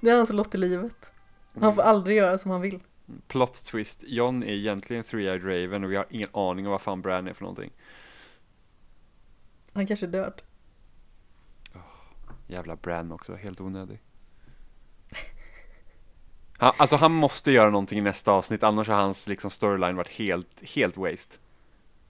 Det 0.00 0.10
är 0.10 0.16
hans 0.16 0.32
lott 0.32 0.54
i 0.54 0.58
livet. 0.58 1.12
Han 1.60 1.74
får 1.74 1.82
aldrig 1.82 2.16
göra 2.16 2.38
som 2.38 2.50
han 2.50 2.60
vill. 2.60 2.80
Plot 3.26 3.64
twist, 3.64 4.04
John 4.06 4.42
är 4.42 4.52
egentligen 4.52 5.02
Three-Eyed 5.02 5.42
Raven 5.42 5.84
och 5.84 5.92
vi 5.92 5.96
har 5.96 6.06
ingen 6.10 6.28
aning 6.32 6.66
om 6.66 6.72
vad 6.72 6.80
fan 6.80 7.02
Bran 7.02 7.28
är 7.28 7.32
för 7.32 7.42
någonting 7.42 7.70
Han 9.72 9.86
kanske 9.86 10.06
är 10.06 10.10
död. 10.10 10.42
Jävla 12.46 12.76
Bran 12.76 13.12
också, 13.12 13.34
helt 13.34 13.60
onödig. 13.60 14.00
Han, 16.58 16.72
alltså 16.76 16.96
han 16.96 17.12
måste 17.12 17.52
göra 17.52 17.70
någonting 17.70 17.98
i 17.98 18.02
nästa 18.02 18.32
avsnitt, 18.32 18.62
annars 18.62 18.88
har 18.88 18.94
hans 18.94 19.28
liksom 19.28 19.50
storyline 19.50 19.96
varit 19.96 20.08
helt, 20.08 20.62
helt 20.62 20.96
waste. 20.96 21.36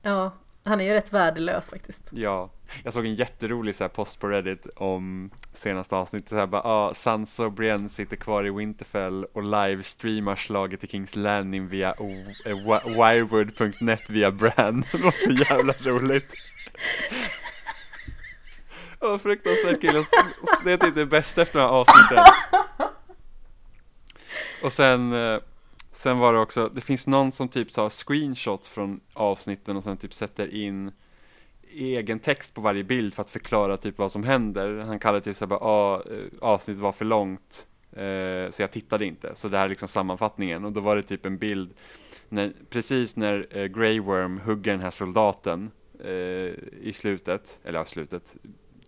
Ja, 0.03 0.33
han 0.65 0.81
är 0.81 0.85
ju 0.85 0.93
rätt 0.93 1.13
värdelös 1.13 1.71
faktiskt. 1.71 2.03
Ja, 2.11 2.51
jag 2.85 2.93
såg 2.93 3.05
en 3.07 3.15
jätterolig 3.15 3.75
så 3.75 3.85
här, 3.85 3.89
post 3.89 4.21
på 4.21 4.29
Reddit 4.29 4.67
om 4.77 5.31
senaste 5.55 5.97
avsnittet, 5.97 6.29
så 6.29 6.37
här 6.37 6.47
bara, 6.47 6.63
ah, 6.63 6.95
Sansa 6.95 7.45
och 7.45 7.53
Brienne 7.53 7.89
sitter 7.89 8.17
kvar 8.17 8.47
i 8.47 8.51
Winterfell 8.51 9.25
och 9.25 9.43
livestreamar 9.43 10.37
slaget 10.37 10.85
i 10.85 10.87
Kings 10.87 11.17
Landing 11.17 11.69
via 11.69 11.95
o- 11.99 12.33
eh, 12.47 12.57
wirewood.net 12.87 14.11
via 14.11 14.31
Bran. 14.31 14.85
Det 14.93 14.99
var 14.99 15.11
så 15.25 15.31
jävla 15.31 15.73
roligt. 15.73 16.33
Åh, 19.01 19.19
fruktansvärt 19.19 19.81
kul. 19.81 20.05
Det 20.65 20.73
är 20.73 20.77
typ 20.77 20.95
det 20.95 21.07
bästa 21.07 21.43
efter 21.43 21.59
de 21.59 21.65
här 21.65 21.73
avsnitten. 21.73 22.25
Och 24.63 24.73
sen, 24.73 25.13
eh, 25.13 25.39
sen 25.95 26.19
var 26.19 26.33
det 26.33 26.39
också, 26.39 26.69
det 26.69 26.81
finns 26.81 27.07
någon 27.07 27.33
som 27.33 27.49
typ 27.49 27.73
tar 27.73 27.91
screenshots 27.91 28.69
från 28.69 29.01
avsnitten 29.13 29.77
och 29.77 29.85
sen 29.85 29.97
typ 29.97 30.15
sätter 30.15 30.55
in 30.55 30.93
egen 31.71 32.19
text 32.19 32.55
på 32.55 32.61
varje 32.61 32.85
bild 32.85 33.15
för 33.15 33.23
att 33.23 33.31
förklara 33.31 33.77
typ 33.77 33.99
vad 33.99 34.13
som 34.13 34.25
händer. 34.25 34.85
Han 34.87 34.99
kallar 34.99 35.19
det 35.19 35.25
typ 35.25 35.37
såhär 35.37 35.49
bara, 35.49 35.61
ah, 35.61 36.03
eh, 36.11 36.25
avsnittet 36.41 36.83
var 36.83 36.93
för 36.93 37.05
långt, 37.05 37.67
eh, 37.93 38.51
så 38.51 38.63
jag 38.63 38.71
tittade 38.71 39.07
inte. 39.07 39.35
Så 39.35 39.49
det 39.49 39.59
här 39.59 39.65
är 39.65 39.69
liksom 39.69 39.89
sammanfattningen. 39.89 40.65
Och 40.65 40.73
då 40.73 40.81
var 40.81 40.97
det 40.97 41.03
typ 41.03 41.27
en 41.27 41.39
bild, 41.39 41.75
när, 42.29 42.53
precis 42.71 43.17
när 43.17 43.47
eh, 43.51 43.67
Grey 43.67 44.01
Worm 44.01 44.41
hugger 44.41 44.73
den 44.73 44.81
här 44.81 44.91
soldaten 44.91 45.71
eh, 46.05 46.11
i 46.81 46.93
slutet, 46.95 47.61
eller 47.65 47.79
ja, 47.79 47.85
slutet, 47.85 48.37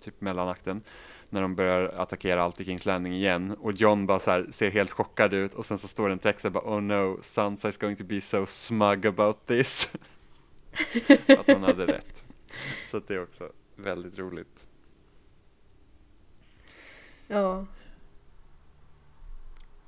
typ 0.01 0.21
mellanakten 0.21 0.83
när 1.31 1.43
de 1.43 1.55
börjar 1.55 1.85
attackera 1.97 2.43
allt 2.43 2.61
i 2.61 2.65
Kings 2.65 2.87
Landing 2.87 3.15
igen 3.15 3.57
och 3.61 3.73
John 3.73 4.07
bara 4.07 4.19
så 4.19 4.31
här 4.31 4.47
ser 4.51 4.71
helt 4.71 4.91
chockad 4.91 5.35
ut 5.35 5.55
och 5.55 5.67
sen 5.67 5.79
så 5.79 5.89
står 5.89 6.09
det 6.09 6.13
en 6.13 6.19
text 6.19 6.43
där 6.43 6.51
bara 6.51 6.77
Oh 6.77 6.81
no, 6.81 7.19
Sansa 7.23 7.69
is 7.69 7.79
going 7.79 7.97
to 7.97 8.05
be 8.05 8.21
so 8.21 8.47
smug 8.47 9.07
about 9.07 9.47
this 9.47 9.89
Att 11.29 11.47
hon 11.47 11.63
hade 11.63 11.87
rätt 11.87 12.25
Så 12.91 12.97
att 12.97 13.09
det 13.09 13.15
är 13.15 13.23
också 13.23 13.53
väldigt 13.77 14.19
roligt 14.19 14.67
Ja. 17.29 17.67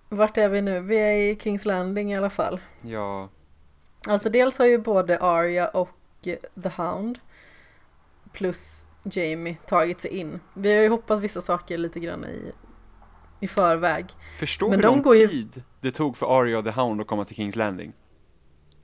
Vart 0.08 0.36
är 0.36 0.48
vi 0.48 0.62
nu? 0.62 0.80
Vi 0.80 0.96
är 0.96 1.12
i 1.12 1.36
Kings 1.40 1.64
Landing 1.64 2.12
i 2.12 2.16
alla 2.16 2.30
fall. 2.30 2.60
Ja, 2.82 3.28
Alltså 4.06 4.30
dels 4.30 4.58
har 4.58 4.66
ju 4.66 4.78
både 4.78 5.18
Arya 5.20 5.68
och 5.68 6.28
The 6.62 6.68
Hound 6.76 7.18
plus 8.32 8.86
Jamie 9.02 9.56
tagit 9.66 10.00
sig 10.00 10.10
in. 10.18 10.40
Vi 10.54 10.74
har 10.76 10.82
ju 10.82 10.88
hoppat 10.88 11.20
vissa 11.20 11.40
saker 11.40 11.78
lite 11.78 12.00
grann 12.00 12.24
i, 12.24 12.52
i 13.40 13.48
förväg. 13.48 14.06
förstå 14.38 14.68
Men 14.68 14.78
hur 14.78 14.82
de 14.82 14.88
lång 14.88 15.02
går 15.02 15.16
ju- 15.16 15.28
tid 15.28 15.62
det 15.80 15.92
tog 15.92 16.16
för 16.16 16.40
Arya 16.40 16.58
och 16.58 16.64
The 16.64 16.70
Hound 16.70 17.00
att 17.00 17.06
komma 17.06 17.24
till 17.24 17.36
Kings 17.36 17.56
Landing 17.56 17.92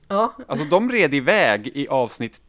Ja, 0.07 0.33
Alltså 0.47 0.65
de 0.65 0.89
red 0.91 1.13
iväg 1.13 1.67
i 1.67 1.87
avsnitt 1.87 2.41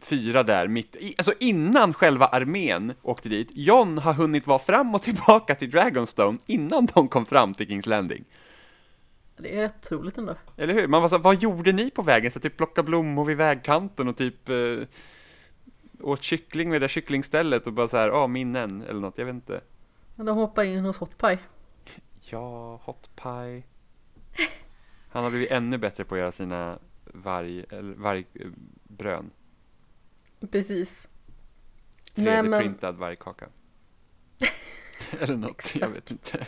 fyra 0.00 0.42
där 0.42 0.68
mitt 0.68 0.96
i, 0.96 1.14
alltså 1.18 1.32
innan 1.40 1.94
själva 1.94 2.26
armén 2.26 2.92
åkte 3.02 3.28
dit. 3.28 3.48
John 3.54 3.98
har 3.98 4.12
hunnit 4.12 4.46
vara 4.46 4.58
fram 4.58 4.94
och 4.94 5.02
tillbaka 5.02 5.54
till 5.54 5.70
Dragonstone 5.70 6.38
innan 6.46 6.86
de 6.94 7.08
kom 7.08 7.26
fram 7.26 7.54
till 7.54 7.66
Kings 7.66 7.86
Landing. 7.86 8.24
det 9.36 9.56
är 9.56 9.60
rätt 9.62 9.86
otroligt 9.92 10.18
ändå. 10.18 10.34
Eller 10.56 10.74
hur? 10.74 10.86
Man 10.86 11.02
var 11.02 11.08
så, 11.08 11.18
vad 11.18 11.42
gjorde 11.42 11.72
ni 11.72 11.90
på 11.90 12.02
vägen? 12.02 12.30
Så 12.32 12.40
typ 12.40 12.56
plocka 12.56 12.82
blommor 12.82 13.24
vid 13.24 13.36
vägkanten 13.36 14.08
och 14.08 14.16
typ 14.16 14.48
eh, 14.48 14.54
åt 16.00 16.22
kyckling 16.22 16.70
vid 16.70 16.80
det 16.80 16.84
där 16.84 16.88
kycklingstället 16.88 17.66
och 17.66 17.72
bara 17.72 17.88
så 17.88 17.96
här, 17.96 18.08
ja 18.08 18.26
minnen 18.26 18.82
eller 18.82 19.00
något, 19.00 19.18
jag 19.18 19.24
vet 19.26 19.34
inte. 19.34 19.60
Men 20.14 20.26
de 20.26 20.36
hoppar 20.36 20.64
in 20.64 20.84
hos 20.84 20.96
Hot 20.96 21.18
Pie. 21.18 21.38
Ja, 22.20 22.76
hot 22.84 23.10
pie. 23.16 23.62
Han 25.08 25.24
har 25.24 25.30
blivit 25.30 25.50
ännu 25.50 25.78
bättre 25.78 26.04
på 26.04 26.14
att 26.14 26.18
göra 26.18 26.32
sina 26.32 26.78
varg, 27.04 27.64
eller 27.70 27.94
vargbrön. 27.94 29.30
Precis. 30.50 31.08
Nej, 32.14 32.42
men- 32.42 32.52
3D-printad 32.62 32.96
vargkaka. 32.96 33.46
eller 35.20 35.36
något, 35.36 35.72
jag 35.80 35.88
vet 35.88 36.10
inte. 36.10 36.46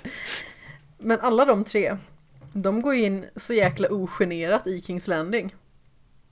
Men 0.99 1.21
alla 1.21 1.45
de 1.45 1.65
tre, 1.65 1.97
de 2.53 2.83
går 2.83 2.95
in 2.95 3.27
så 3.37 3.55
jäkla 3.55 3.89
ogenerat 3.91 4.67
i 4.67 4.81
Kings 4.83 5.09
Landing. 5.09 5.55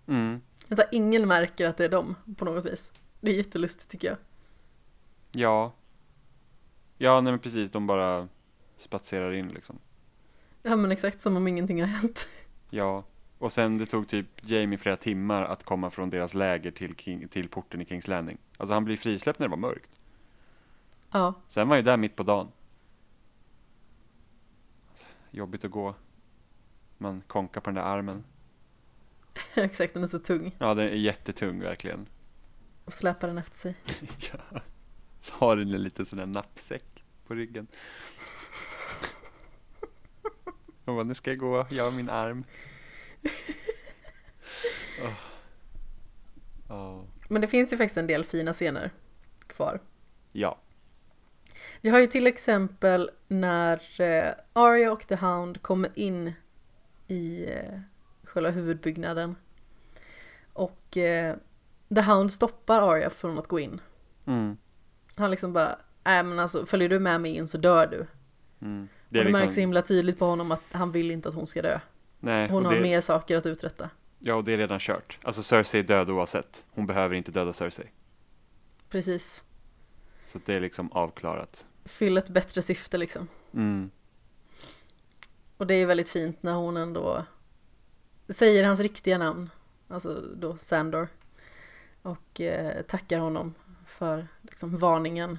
Mm, 0.07 0.41
Alltså 0.71 0.87
ingen 0.93 1.29
märker 1.29 1.67
att 1.67 1.77
det 1.77 1.85
är 1.85 1.89
dem 1.89 2.15
på 2.37 2.45
något 2.45 2.65
vis. 2.67 2.93
Det 3.27 3.33
är 3.33 3.37
jättelustigt 3.37 3.89
tycker 3.91 4.09
jag. 4.09 4.17
ja. 5.33 5.73
Ja, 6.99 7.21
nej 7.21 7.33
men 7.33 7.41
precis, 7.41 7.71
de 7.71 7.87
bara 7.87 8.29
spatserar 8.77 9.33
in 9.33 9.49
liksom. 9.49 9.79
Ja 10.63 10.77
men 10.77 10.93
exakt 10.93 11.21
som 11.21 11.37
om 11.37 11.49
ingenting 11.49 11.81
har 11.81 11.89
hänt. 11.89 12.29
Ja, 12.71 13.05
och 13.39 13.53
sen 13.53 13.79
det 13.79 13.87
tog 13.87 14.09
typ 14.09 14.27
Jamie 14.41 14.79
flera 14.79 14.97
timmar 14.97 15.43
att 15.43 15.65
komma 15.65 15.91
från 15.91 16.11
deras 16.11 16.35
läger 16.35 16.71
till, 16.71 16.97
King, 16.97 17.29
till 17.29 17.49
porten 17.49 17.81
i 17.81 17.87
Kings 17.87 18.09
Landing. 18.09 18.39
Alltså 18.57 18.75
han 18.75 18.85
blir 18.85 18.97
frisläppt 18.97 19.39
när 19.39 19.47
det 19.47 19.51
var 19.51 19.57
mörkt. 19.57 19.91
Ja, 21.11 21.35
Sen 21.49 21.69
var 21.69 21.77
han 21.77 21.79
ju 21.79 21.91
där 21.91 21.97
mitt 21.97 22.17
på 22.17 22.23
dagen. 22.23 22.49
Jobbigt 25.31 25.65
att 25.65 25.71
gå. 25.71 25.95
Man 26.99 27.21
konkar 27.21 27.61
på 27.61 27.71
den 27.71 27.75
där 27.75 27.83
armen. 27.83 28.25
exakt 29.55 29.95
den 29.95 30.03
är 30.03 30.07
så 30.07 30.19
tung. 30.19 30.57
Ja, 30.59 30.75
den 30.75 30.89
är 30.89 30.93
jättetung 30.93 31.61
verkligen. 31.61 32.07
Och 32.87 32.95
släpar 32.95 33.29
den 33.29 33.39
efter 33.39 33.57
sig. 33.57 33.75
ja. 34.33 34.61
Så 35.21 35.33
har 35.35 35.57
den 35.57 35.75
en 35.75 35.83
liten 35.83 36.07
sån 36.07 36.19
där 36.19 36.27
nappsäck 36.27 37.05
på 37.27 37.35
ryggen. 37.35 37.67
Och 40.85 40.95
bara, 40.95 41.05
nu 41.05 41.15
ska 41.15 41.31
jag 41.31 41.39
gå, 41.39 41.67
jag 41.71 41.85
har 41.85 41.91
min 41.91 42.11
arm. 42.11 42.45
Åh. 45.03 45.13
Åh. 46.69 47.05
Men 47.29 47.41
det 47.41 47.49
finns 47.49 47.73
ju 47.73 47.77
faktiskt 47.77 47.97
en 47.97 48.07
del 48.07 48.25
fina 48.25 48.53
scener 48.53 48.91
kvar. 49.47 49.81
Ja. 50.33 50.59
Vi 51.81 51.91
har 51.91 51.99
ju 51.99 52.07
till 52.07 52.27
exempel 52.27 53.11
när 53.29 54.01
eh, 54.01 54.33
Arya 54.53 54.93
och 54.93 55.07
The 55.07 55.15
Hound 55.15 55.63
kommer 55.63 55.91
in 55.95 56.33
i 57.07 57.47
eh, 57.53 57.81
själva 58.25 58.51
huvudbyggnaden. 58.51 59.37
Och 60.53 60.97
eh, 60.97 61.37
The 61.95 62.01
Hound 62.01 62.33
stoppar 62.33 62.93
Arya 62.93 63.11
från 63.11 63.39
att 63.39 63.49
gå 63.49 63.61
in. 63.61 63.81
Mm. 64.27 64.57
Han 65.17 65.31
liksom 65.31 65.53
bara, 65.53 65.79
nej 66.05 66.23
men 66.23 66.39
alltså 66.39 66.67
följer 66.67 66.89
du 66.89 66.99
med 66.99 67.21
mig 67.21 67.37
in 67.37 67.49
så 67.49 67.59
dör 67.59 67.87
du. 67.87 68.07
Mm. 68.61 68.89
Det 69.09 69.19
och 69.19 69.25
det 69.25 69.33
märks 69.33 69.55
så 69.55 69.61
himla 69.61 69.83
tydligt 69.83 70.19
på 70.19 70.25
honom 70.25 70.53
att 70.53 70.63
han 70.73 70.93
vill 70.93 71.11
inte 71.11 71.29
att 71.29 71.35
hon 71.35 71.47
ska 71.47 71.63
dö. 71.63 71.81
Nej, 72.21 72.49
Hon 72.49 72.65
har 72.65 72.75
det, 72.75 72.81
mer 72.81 73.01
saker 73.01 73.37
att 73.37 73.47
uträtta. 73.47 73.91
Ja, 74.19 74.35
och 74.35 74.45
det 74.45 74.53
är 74.53 74.59
redan 74.59 74.79
kört. 74.81 75.19
Alltså 75.23 75.43
Cersei 75.43 75.81
är 75.81 75.85
död 75.85 76.11
oavsett. 76.11 76.65
Hon 76.71 76.87
behöver 76.87 77.15
inte 77.15 77.31
döda 77.31 77.53
Cersei. 77.53 77.91
Precis. 78.89 79.45
Så 80.33 80.41
det 80.45 80.55
är 80.55 80.61
liksom 80.61 80.93
avklarat. 80.93 81.67
Fyll 81.85 82.17
ett 82.17 82.29
bättre 82.29 82.63
syfte 82.63 82.99
liksom. 82.99 83.29
Mm. 83.55 83.91
Och 85.57 85.67
det 85.67 85.75
är 85.75 85.87
väldigt 85.87 86.09
fint 86.09 86.43
när 86.43 86.55
hon 86.55 86.77
ändå 86.77 87.25
säger 88.29 88.65
hans 88.65 88.81
riktiga 88.81 89.19
namn. 89.19 89.51
Alltså 89.89 90.21
då 90.37 90.57
Sandor. 90.57 91.09
Och 92.07 92.41
eh, 92.41 92.83
tackar 92.83 93.19
honom 93.19 93.55
för 93.87 94.27
liksom, 94.43 94.77
varningen. 94.79 95.39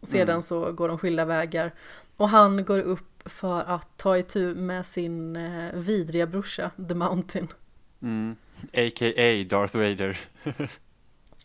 Och 0.00 0.08
sedan 0.08 0.28
Mm. 0.28 0.42
så 0.42 0.72
går 0.72 0.88
de 0.88 0.98
skilda 0.98 1.24
vägar. 1.24 1.72
Och 2.16 2.28
han 2.28 2.64
går 2.64 2.78
upp 2.78 3.28
för 3.28 3.62
att 3.64 3.96
ta 3.96 4.18
itu 4.18 4.54
med 4.54 4.86
sin 4.86 5.36
eh, 5.36 5.72
vidriga 5.74 6.26
brorsa, 6.26 6.70
The 6.88 6.94
Mountain. 6.94 7.48
Mm. 8.02 8.36
A.k.a. 8.72 9.44
Darth 9.50 9.76
Vader. 9.76 10.20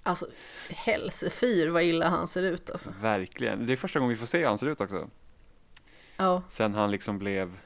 Alltså 0.04 0.28
helsefyr 0.70 1.68
vad 1.68 1.84
illa 1.84 2.10
han 2.10 2.28
ser 2.28 2.44
ut 2.44 2.70
alltså. 2.70 2.94
Verkligen. 3.02 3.66
Det 3.66 3.74
är 3.74 3.78
första 3.78 4.00
gången 4.00 4.10
vi 4.10 4.20
får 4.20 4.26
se 4.26 4.38
hur 4.38 4.46
han 4.46 4.58
ser 4.58 4.68
ut 4.68 4.82
också. 4.82 5.10
Ja, 6.18 6.44
Sen 6.50 6.74
han 6.74 6.92
liksom 6.92 7.20
blev 7.20 7.58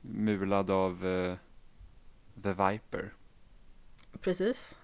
mulad 0.00 0.70
av 0.70 1.06
eh, 1.06 1.34
The 2.42 2.48
Viper. 2.52 3.12
precis. 4.20 4.78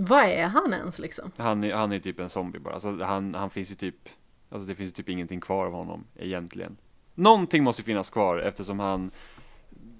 Vad 0.00 0.24
är 0.24 0.46
han 0.46 0.72
ens 0.72 0.98
liksom? 0.98 1.32
Han 1.36 1.64
är, 1.64 1.74
han 1.74 1.92
är 1.92 1.98
typ 1.98 2.20
en 2.20 2.30
zombie 2.30 2.58
bara. 2.58 2.74
Alltså, 2.74 3.04
han, 3.04 3.34
han 3.34 3.50
finns 3.50 3.70
ju 3.70 3.74
typ, 3.74 4.08
alltså 4.50 4.68
det 4.68 4.74
finns 4.74 4.88
ju 4.88 4.92
typ 4.92 5.08
ingenting 5.08 5.40
kvar 5.40 5.66
av 5.66 5.72
honom 5.72 6.04
egentligen. 6.16 6.76
Någonting 7.14 7.64
måste 7.64 7.82
ju 7.82 7.86
finnas 7.86 8.10
kvar 8.10 8.38
eftersom 8.38 8.80
han, 8.80 9.10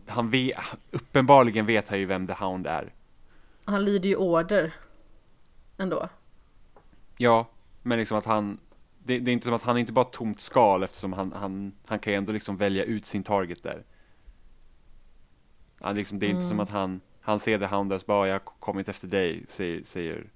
han 0.07 0.31
vet, 0.31 0.57
uppenbarligen 0.91 1.67
vet 1.67 1.89
han 1.89 1.99
ju 1.99 2.07
vem 2.07 2.27
The 2.27 2.33
Hound 2.33 2.67
är. 2.67 2.93
Han 3.65 3.85
lyder 3.85 4.09
ju 4.09 4.17
order. 4.17 4.75
Ändå. 5.79 6.09
Ja, 7.17 7.47
men 7.83 7.99
liksom 7.99 8.19
att 8.19 8.27
han, 8.27 8.59
det, 8.99 9.19
det 9.19 9.31
är 9.31 9.33
inte 9.33 9.45
som 9.45 9.55
att 9.55 9.63
han 9.63 9.77
är 9.77 9.81
inte 9.81 9.93
bara 9.93 10.05
tomt 10.05 10.41
skal 10.41 10.83
eftersom 10.83 11.13
han, 11.13 11.33
han, 11.33 11.73
han 11.87 11.99
kan 11.99 12.13
ju 12.13 12.17
ändå 12.17 12.33
liksom 12.33 12.57
välja 12.57 12.85
ut 12.85 13.07
sin 13.07 13.23
target 13.23 13.63
där. 13.63 13.85
Han 15.81 15.95
liksom, 15.95 16.19
det 16.19 16.27
är 16.27 16.31
inte 16.31 16.43
som 16.43 16.53
Mm. 16.53 16.61
att 16.65 16.71
han, 16.71 17.01
han 17.21 17.41
ser 17.41 17.59
The 17.59 17.67
Hound 17.67 17.93
så 17.93 18.07
bara, 18.07 18.27
jag 18.27 18.35
har 18.35 18.41
kommit 18.61 18.89
efter 18.89 19.09
dig, 19.09 19.45
säger, 19.49 19.85
säger 19.85 20.27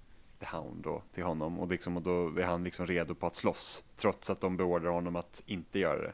The 0.41 0.47
Hound 0.57 0.85
då 0.85 1.03
till 1.15 1.23
honom 1.23 1.59
och, 1.59 1.69
liksom, 1.69 1.97
och 1.97 2.03
då 2.03 2.41
är 2.41 2.45
han 2.45 2.65
liksom 2.65 2.87
redo 2.87 3.15
på 3.15 3.27
att 3.27 3.37
slåss 3.37 3.83
trots 3.97 4.31
att 4.31 4.41
de 4.41 4.57
beordrar 4.57 4.91
honom 4.91 5.17
att 5.17 5.43
inte 5.47 5.79
göra 5.79 6.03
det. 6.03 6.13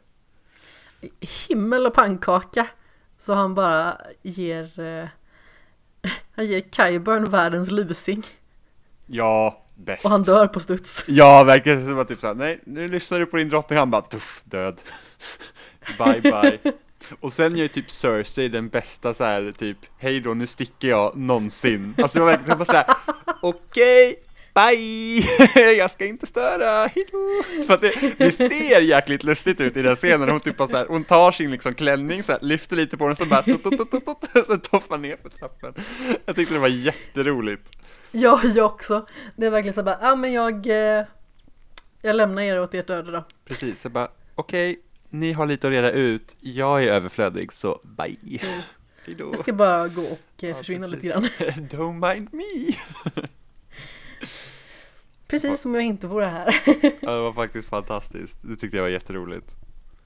Himmel 1.20 1.86
och 1.86 1.94
pannkaka. 1.94 2.66
Så 3.18 3.32
han 3.32 3.54
bara 3.54 3.96
ger... 4.22 4.80
Eh, 4.80 5.08
han 6.34 6.46
ger 6.46 6.60
Kyburn 6.60 7.24
världens 7.24 7.70
lusing. 7.70 8.26
Ja, 9.06 9.64
bäst. 9.74 10.04
Och 10.04 10.10
han 10.10 10.22
dör 10.22 10.46
på 10.46 10.60
studs. 10.60 11.04
Ja, 11.08 11.44
verkligen 11.44 11.88
som 11.88 11.98
att 11.98 12.08
typ 12.08 12.20
såhär, 12.20 12.34
nej, 12.34 12.60
nu 12.64 12.88
lyssnar 12.88 13.18
du 13.18 13.26
på 13.26 13.36
din 13.36 13.48
drottning, 13.48 13.78
han 13.78 13.90
bara, 13.90 14.02
tuff, 14.02 14.42
död. 14.44 14.80
bye 15.98 16.20
bye. 16.20 16.72
Och 17.20 17.32
sen 17.32 17.56
gör 17.56 17.62
ju 17.62 17.68
typ 17.68 17.90
Cersei 17.90 18.48
den 18.48 18.68
bästa 18.68 19.14
så 19.14 19.24
här 19.24 19.52
typ, 19.58 19.76
hej 19.98 20.20
då, 20.20 20.34
nu 20.34 20.46
sticker 20.46 20.88
jag 20.88 21.16
någonsin. 21.16 21.94
Alltså 21.98 22.18
det 22.18 22.24
var 22.24 22.32
verkligen 22.32 22.58
bara 22.58 22.64
såhär, 22.64 22.86
okej, 23.40 24.14
bye, 24.54 25.72
jag 25.78 25.90
ska 25.90 26.06
inte 26.06 26.26
störa, 26.26 26.86
hejdå. 26.86 27.42
För 27.66 27.74
att 27.74 27.80
det, 27.80 28.14
det 28.18 28.32
ser 28.32 28.80
jäkligt 28.80 29.24
lustigt 29.24 29.60
ut 29.60 29.76
i 29.76 29.82
den 29.82 29.96
scenen, 29.96 30.28
hon 30.28 30.40
typ 30.40 30.56
bara 30.56 30.68
så 30.68 30.76
här, 30.76 30.86
hon 30.88 31.04
tar 31.04 31.32
sin 31.32 31.50
liksom 31.50 31.74
klänning 31.74 32.22
så 32.22 32.32
här, 32.32 32.38
lyfter 32.42 32.76
lite 32.76 32.96
på 32.96 33.06
den 33.06 33.16
så 33.16 33.24
bara, 33.24 33.42
tot, 33.42 33.62
tot, 33.62 33.90
tot, 33.90 34.04
tot, 34.04 34.46
så 34.46 34.56
toffar 34.56 34.98
ner 34.98 35.16
för 35.16 35.28
trappen. 35.28 35.74
Jag 36.24 36.36
tyckte 36.36 36.54
det 36.54 36.60
var 36.60 36.68
jätteroligt. 36.68 37.62
Ja, 38.10 38.40
jag 38.44 38.66
också. 38.66 39.06
Det 39.36 39.46
är 39.46 39.50
verkligen 39.50 39.74
så 39.74 39.82
bara, 39.82 39.98
ja 40.00 40.16
men 40.16 40.32
jag... 40.32 40.66
Eh, 40.66 41.04
jag 42.02 42.16
lämnar 42.16 42.42
er 42.42 42.60
åt 42.60 42.74
ert 42.74 42.90
öde 42.90 43.12
då. 43.12 43.24
Precis, 43.44 43.84
jag 43.84 43.92
bara 43.92 44.08
okej, 44.34 44.80
ni 45.10 45.32
har 45.32 45.46
lite 45.46 45.66
att 45.66 45.72
reda 45.72 45.90
ut, 45.90 46.36
jag 46.40 46.84
är 46.84 46.92
överflödig 46.92 47.52
så 47.52 47.80
bye. 47.84 48.40
Hejdå. 49.06 49.30
Jag 49.30 49.38
ska 49.38 49.52
bara 49.52 49.88
gå 49.88 50.02
och 50.02 50.18
eh, 50.42 50.48
Ja, 50.48 50.54
försvinna 50.54 50.86
precis. 50.88 51.02
lite 51.02 51.14
grann. 51.14 51.24
Don't 51.68 52.14
mind 52.14 52.28
me. 52.32 52.74
Precis 55.28 55.60
som 55.60 55.74
jag 55.74 55.84
inte 55.84 56.06
vore 56.06 56.24
här. 56.24 56.62
Ja, 57.00 57.10
det 57.14 57.20
var 57.20 57.32
faktiskt 57.32 57.68
fantastiskt, 57.68 58.38
det 58.42 58.56
tyckte 58.56 58.76
jag 58.76 58.84
var 58.84 58.90
jätteroligt. 58.90 59.56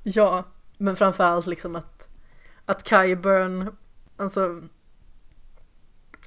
ja, 0.02 0.44
men 0.78 0.96
framförallt 0.96 1.46
liksom 1.46 1.76
att, 1.76 2.08
att 2.64 2.88
Kyburn, 2.88 3.76
alltså 4.16 4.62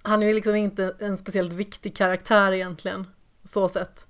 han 0.01 0.23
är 0.23 0.27
ju 0.27 0.33
liksom 0.33 0.55
inte 0.55 0.95
en 0.99 1.17
speciellt 1.17 1.53
viktig 1.53 1.95
karaktär 1.95 2.51
egentligen, 2.51 3.07
så 3.43 3.69
sett. 3.69 4.07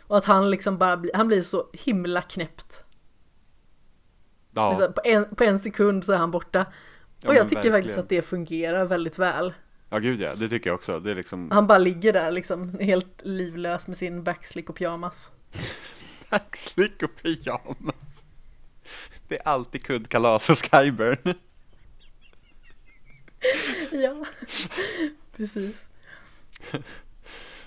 Och 0.00 0.16
att 0.18 0.24
han 0.24 0.50
liksom 0.50 0.78
bara 0.78 0.96
blir, 0.96 1.10
han 1.14 1.28
blir 1.28 1.42
så 1.42 1.66
himla 1.72 2.22
knäppt. 2.22 2.84
Ja, 4.52 4.70
Liksom, 4.70 4.92
på, 4.92 5.00
en, 5.04 5.34
på 5.36 5.44
en 5.44 5.58
sekund 5.58 6.04
så 6.04 6.12
är 6.12 6.16
han 6.16 6.30
borta. 6.30 6.66
Ja, 7.22 7.28
Och 7.28 7.34
jag 7.34 7.40
men 7.40 7.48
tycker 7.48 7.56
faktiskt 7.62 7.74
verkligen. 7.74 8.00
att 8.00 8.08
det 8.08 8.22
fungerar 8.22 8.84
väldigt 8.84 9.18
väl. 9.18 9.52
ja 9.88 9.98
gud 9.98 10.20
ja, 10.20 10.34
det 10.34 10.48
tycker 10.48 10.70
jag 10.70 10.74
också. 10.74 11.00
Det 11.00 11.10
är 11.10 11.14
liksom 11.14 11.50
Han 11.50 11.66
bara 11.66 11.78
ligger 11.78 12.12
där 12.12 12.30
liksom 12.30 12.78
helt 12.80 13.22
livlös 13.22 13.86
med 13.86 13.96
sin 13.96 14.22
backslick 14.24 14.70
och 14.70 14.76
pyjamas. 14.76 15.30
backslick 16.30 17.02
och 17.02 17.22
pyjamas. 17.22 17.94
Det 19.28 19.38
är 19.38 19.48
alltid 19.48 19.84
kuddkalas 19.84 20.48
hos 20.48 20.62
Skyburn. 20.62 21.34
Ja, 23.92 24.24
precis. 25.36 25.88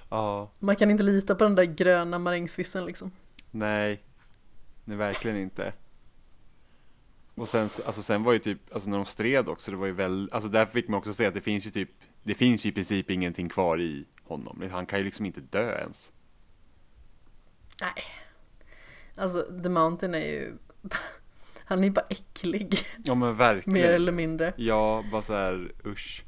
Ja, 0.09 0.51
Man 0.59 0.75
kan 0.75 0.91
inte 0.91 1.03
lita 1.03 1.35
på 1.35 1.43
den 1.43 1.55
där 1.55 1.63
gröna 1.63 2.19
marängsvissen 2.19 2.85
liksom. 2.85 3.11
nej, 3.51 4.03
nej 4.85 4.97
verkligen 4.97 5.37
inte. 5.37 5.73
Och 7.35 7.47
sen, 7.49 7.69
så- 7.69 7.83
alltså 7.83 8.01
sen 8.03 8.23
var 8.23 8.33
ju 8.33 8.39
typ, 8.39 8.73
alltså 8.73 8.89
när 8.89 8.97
de 8.97 9.05
stred 9.05 9.49
också, 9.49 9.71
det 9.71 9.77
var 9.77 9.85
ju 9.85 9.93
väl, 9.93 10.29
alltså 10.31 10.49
där 10.49 10.65
fick 10.65 10.87
man 10.87 10.97
också 10.97 11.13
se 11.13 11.25
att 11.25 11.33
det 11.33 11.41
finns 11.41 11.67
ju 11.67 11.71
typ, 11.71 11.89
det 12.23 12.33
finns 12.33 12.65
ju 12.65 12.69
i 12.69 12.71
princip 12.71 13.09
ingenting 13.09 13.49
kvar 13.49 13.81
i 13.81 14.05
honom. 14.23 14.69
Han 14.71 14.85
kan 14.85 14.99
ju 14.99 15.05
liksom 15.05 15.25
inte 15.25 15.41
dö 15.41 15.79
ens. 15.79 16.11
Nej. 17.81 18.03
Alltså 19.15 19.61
The 19.63 19.69
Mountain 19.69 20.13
är 20.15 20.19
ju... 20.25 20.57
Han 21.65 21.79
är 21.79 21.83
ju 21.83 21.89
bara 21.91 22.05
äcklig, 22.09 22.79
Ja 23.03 23.15
men 23.15 23.35
verkligen. 23.37 23.73
mer 23.73 23.91
eller 23.93 24.11
mindre. 24.11 24.53
Ja, 24.57 25.03
bara 25.11 25.21
så 25.21 25.33
här, 25.33 25.71
usch. 25.85 26.23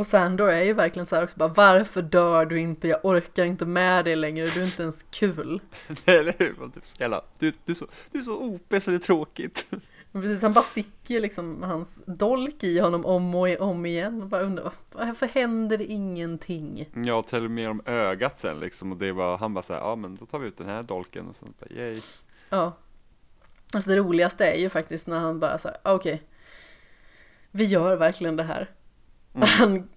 Och 0.00 0.06
Sandor 0.06 0.50
är 0.50 0.62
ju 0.62 0.72
verkligen 0.72 1.06
så 1.06 1.16
här 1.16 1.22
också 1.22 1.38
bara 1.38 1.48
Varför 1.48 2.02
dör 2.02 2.46
du 2.46 2.58
inte? 2.58 2.88
Jag 2.88 3.04
orkar 3.04 3.44
inte 3.44 3.66
med 3.66 4.04
dig 4.04 4.16
längre, 4.16 4.46
du 4.46 4.60
är 4.60 4.64
inte 4.64 4.82
ens 4.82 5.02
kul. 5.10 5.60
Eller 6.04 6.34
hur? 6.38 6.54
Man 6.58 6.70
typ 6.70 6.86
så 6.86 6.96
jävla, 7.00 7.22
du, 7.38 7.52
du, 7.64 7.72
är 7.72 7.74
så, 7.74 7.86
du 8.12 8.18
är 8.18 8.22
så 8.22 8.36
OP 8.36 8.82
så 8.82 8.90
det 8.90 8.96
är 8.96 8.98
tråkigt. 8.98 9.66
Precis, 10.12 10.42
han 10.42 10.52
bara 10.52 10.62
sticker 10.62 11.20
liksom 11.20 11.62
hans 11.62 12.02
dolk 12.06 12.64
i 12.64 12.78
honom 12.78 13.06
om 13.06 13.34
och 13.34 13.60
om 13.60 13.86
igen. 13.86 14.22
Och 14.22 14.28
bara 14.28 14.42
undrar 14.42 14.72
varför 14.92 15.26
händer 15.26 15.78
det 15.78 15.84
ingenting? 15.84 16.88
Ja, 16.94 17.22
till 17.22 17.44
och 17.44 17.50
med 17.50 17.70
om 17.70 17.82
ögat 17.84 18.40
sen 18.40 18.60
liksom 18.60 18.92
och 18.92 18.98
det 18.98 19.12
var, 19.12 19.38
han 19.38 19.54
bara 19.54 19.62
så 19.62 19.72
här, 19.72 19.80
ja 19.80 19.96
men 19.96 20.16
då 20.16 20.26
tar 20.26 20.38
vi 20.38 20.48
ut 20.48 20.58
den 20.58 20.68
här 20.68 20.82
dolken 20.82 21.28
och 21.28 21.36
sen 21.36 21.54
bara 21.60 21.80
yay. 21.80 22.00
Ja. 22.48 22.72
Alltså 23.74 23.90
det 23.90 23.96
roligaste 23.96 24.44
är 24.44 24.58
ju 24.58 24.68
faktiskt 24.68 25.06
när 25.06 25.18
han 25.18 25.40
bara 25.40 25.58
såhär, 25.58 25.76
okej. 25.82 26.22
vi 27.50 27.64
gör 27.64 27.96
verkligen 27.96 28.36
det 28.36 28.42
här. 28.42 28.68
Mm. 29.34 29.48
Han 29.58 29.88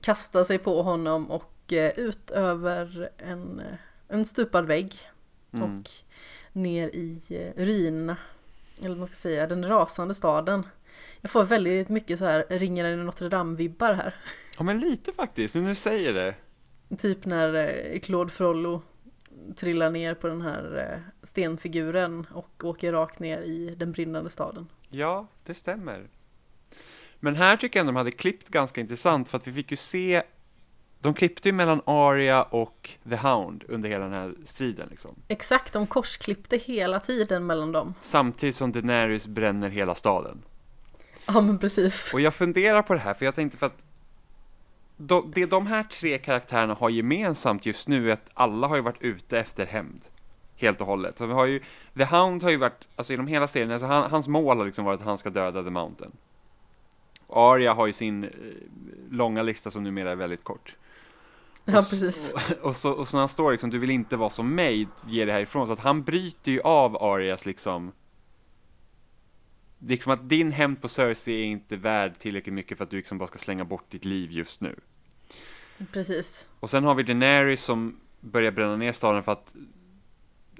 kastar 0.00 0.44
sig 0.44 0.58
på 0.58 0.82
honom 0.82 1.30
och 1.30 1.72
eh, 1.72 1.98
ut 1.98 2.30
över 2.30 3.10
en, 3.18 3.60
eh, 3.60 3.74
en 4.08 4.24
stupad 4.24 4.66
vägg. 4.66 4.96
Mm. 5.52 5.78
Och 5.78 5.90
ner 6.52 6.88
i 6.88 7.20
eh, 7.28 7.62
ruinerna. 7.62 8.16
Eller 8.78 8.88
vad 8.88 8.98
man 8.98 9.06
ska 9.06 9.16
säga, 9.16 9.46
den 9.46 9.68
rasande 9.68 10.14
staden. 10.14 10.66
Jag 11.20 11.30
får 11.30 11.44
väldigt 11.44 11.88
mycket 11.88 12.18
så 12.18 12.24
här 12.24 12.44
ringaren 12.48 13.00
i 13.00 13.04
Notre 13.04 13.28
Dame-vibbar 13.28 13.92
här. 13.92 14.14
Ja 14.58 14.64
men 14.64 14.80
lite 14.80 15.12
faktiskt, 15.12 15.54
nu 15.54 15.60
när 15.60 15.68
du 15.68 15.74
säger 15.74 16.14
det. 16.14 16.34
Typ 16.98 17.24
när 17.24 17.98
Claude 17.98 18.32
Frollo 18.32 18.82
trillar 19.56 19.90
ner 19.90 20.14
på 20.14 20.26
den 20.26 20.42
här 20.42 21.00
stenfiguren 21.22 22.26
och 22.32 22.64
åker 22.64 22.92
rakt 22.92 23.18
ner 23.18 23.40
i 23.40 23.74
den 23.76 23.92
brinnande 23.92 24.30
staden. 24.30 24.66
Ja, 24.88 25.26
det 25.44 25.54
stämmer. 25.54 26.08
Men 27.24 27.36
här 27.36 27.56
tycker 27.56 27.78
jag 27.78 27.80
ändå 27.80 27.92
de 27.92 27.96
hade 27.96 28.10
klippt 28.10 28.48
ganska 28.48 28.80
intressant 28.80 29.28
för 29.28 29.38
att 29.38 29.46
vi 29.46 29.52
fick 29.52 29.70
ju 29.70 29.76
se 29.76 30.22
de 31.00 31.14
klippte 31.14 31.48
ju 31.48 31.52
mellan 31.52 31.80
Arya 31.84 32.42
och 32.42 32.90
The 33.08 33.16
Hound 33.16 33.64
under 33.68 33.88
hela 33.88 34.04
den 34.04 34.14
här 34.14 34.34
striden 34.44 34.88
liksom. 34.90 35.14
Exakt, 35.28 35.72
de 35.72 35.86
korsklippte 35.86 36.56
hela 36.56 37.00
tiden 37.00 37.46
mellan 37.46 37.72
dem. 37.72 37.94
Samtidigt 38.00 38.56
som 38.56 38.72
Daenerys 38.72 39.26
bränner 39.26 39.70
hela 39.70 39.94
staden. 39.94 40.42
Ja 41.26 41.40
men 41.40 41.58
precis. 41.58 42.14
Och 42.14 42.20
jag 42.20 42.34
funderar 42.34 42.82
på 42.82 42.94
det 42.94 43.00
här, 43.00 43.14
för 43.14 43.24
jag 43.24 43.34
tänkte 43.34 43.58
för 43.58 43.66
att 43.66 43.78
de, 44.96 45.32
det 45.34 45.46
de 45.46 45.66
här 45.66 45.82
tre 45.82 46.18
karaktärerna 46.18 46.74
har 46.74 46.90
gemensamt 46.90 47.66
just 47.66 47.88
nu 47.88 48.10
är 48.10 48.12
att 48.12 48.30
alla 48.34 48.66
har 48.66 48.76
ju 48.76 48.82
varit 48.82 49.02
ute 49.02 49.38
efter 49.38 49.66
hämnd. 49.66 50.00
Helt 50.56 50.80
och 50.80 50.86
hållet. 50.86 51.18
Så 51.18 51.26
vi 51.26 51.32
har 51.32 51.46
ju, 51.46 51.60
The 51.96 52.04
Hound 52.04 52.42
har 52.42 52.50
ju 52.50 52.56
varit, 52.56 52.88
alltså 52.96 53.12
genom 53.12 53.26
hela 53.26 53.48
serien, 53.48 53.70
alltså 53.70 53.86
han, 53.86 54.10
hans 54.10 54.28
mål 54.28 54.58
har 54.58 54.64
liksom 54.66 54.84
varit 54.84 55.00
att 55.00 55.06
han 55.06 55.18
ska 55.18 55.30
döda 55.30 55.62
The 55.62 55.70
Mountain. 55.70 56.12
Arya 57.34 57.72
har 57.72 57.86
ju 57.86 57.92
sin 57.92 58.24
eh, 58.24 58.30
långa 59.10 59.42
lista 59.42 59.70
som 59.70 59.82
numera 59.82 60.10
är 60.10 60.16
väldigt 60.16 60.44
kort. 60.44 60.76
Ja 61.64 61.78
Och 61.78 61.90
precis. 61.90 62.32
Och, 62.32 62.52
och, 62.68 62.76
så, 62.76 62.92
och 62.92 63.08
så 63.08 63.16
när 63.16 63.20
han 63.20 63.28
står 63.28 63.52
liksom, 63.52 63.70
du 63.70 63.78
vill 63.78 63.90
inte 63.90 64.16
vara 64.16 64.30
som 64.30 64.54
mig, 64.54 64.88
ge 65.08 65.24
det 65.24 65.32
härifrån. 65.32 65.66
Så 65.66 65.72
att 65.72 65.78
han 65.78 66.02
bryter 66.02 66.52
ju 66.52 66.60
av 66.60 67.02
Arias 67.02 67.46
liksom 67.46 67.92
Liksom 69.86 70.12
att 70.12 70.28
din 70.28 70.52
hämnd 70.52 70.80
på 70.80 70.88
Cersei 70.88 71.40
är 71.40 71.44
inte 71.44 71.76
värd 71.76 72.18
tillräckligt 72.18 72.54
mycket 72.54 72.78
för 72.78 72.84
att 72.84 72.90
du 72.90 72.96
liksom 72.96 73.18
bara 73.18 73.26
ska 73.26 73.38
slänga 73.38 73.64
bort 73.64 73.90
ditt 73.90 74.04
liv 74.04 74.32
just 74.32 74.60
nu. 74.60 74.76
Precis. 75.92 76.48
Och 76.60 76.70
sen 76.70 76.84
har 76.84 76.94
vi 76.94 77.02
Daenerys 77.02 77.64
som 77.64 78.00
börjar 78.20 78.50
bränna 78.50 78.76
ner 78.76 78.92
staden 78.92 79.22
för 79.22 79.32
att 79.32 79.54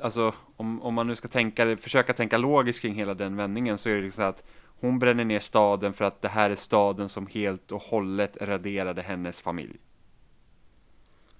Alltså 0.02 0.34
om, 0.56 0.82
om 0.82 0.94
man 0.94 1.06
nu 1.06 1.16
ska 1.16 1.28
tänka, 1.28 1.76
försöka 1.76 2.12
tänka 2.12 2.38
logiskt 2.38 2.80
kring 2.80 2.94
hela 2.94 3.14
den 3.14 3.36
vändningen 3.36 3.78
så 3.78 3.88
är 3.88 3.96
det 3.96 4.02
liksom 4.02 4.24
att 4.24 4.44
hon 4.84 4.98
bränner 4.98 5.24
ner 5.24 5.40
staden 5.40 5.94
för 5.94 6.04
att 6.04 6.22
det 6.22 6.28
här 6.28 6.50
är 6.50 6.56
staden 6.56 7.08
som 7.08 7.26
helt 7.26 7.72
och 7.72 7.82
hållet 7.82 8.36
raderade 8.40 9.02
hennes 9.02 9.40
familj. 9.40 9.76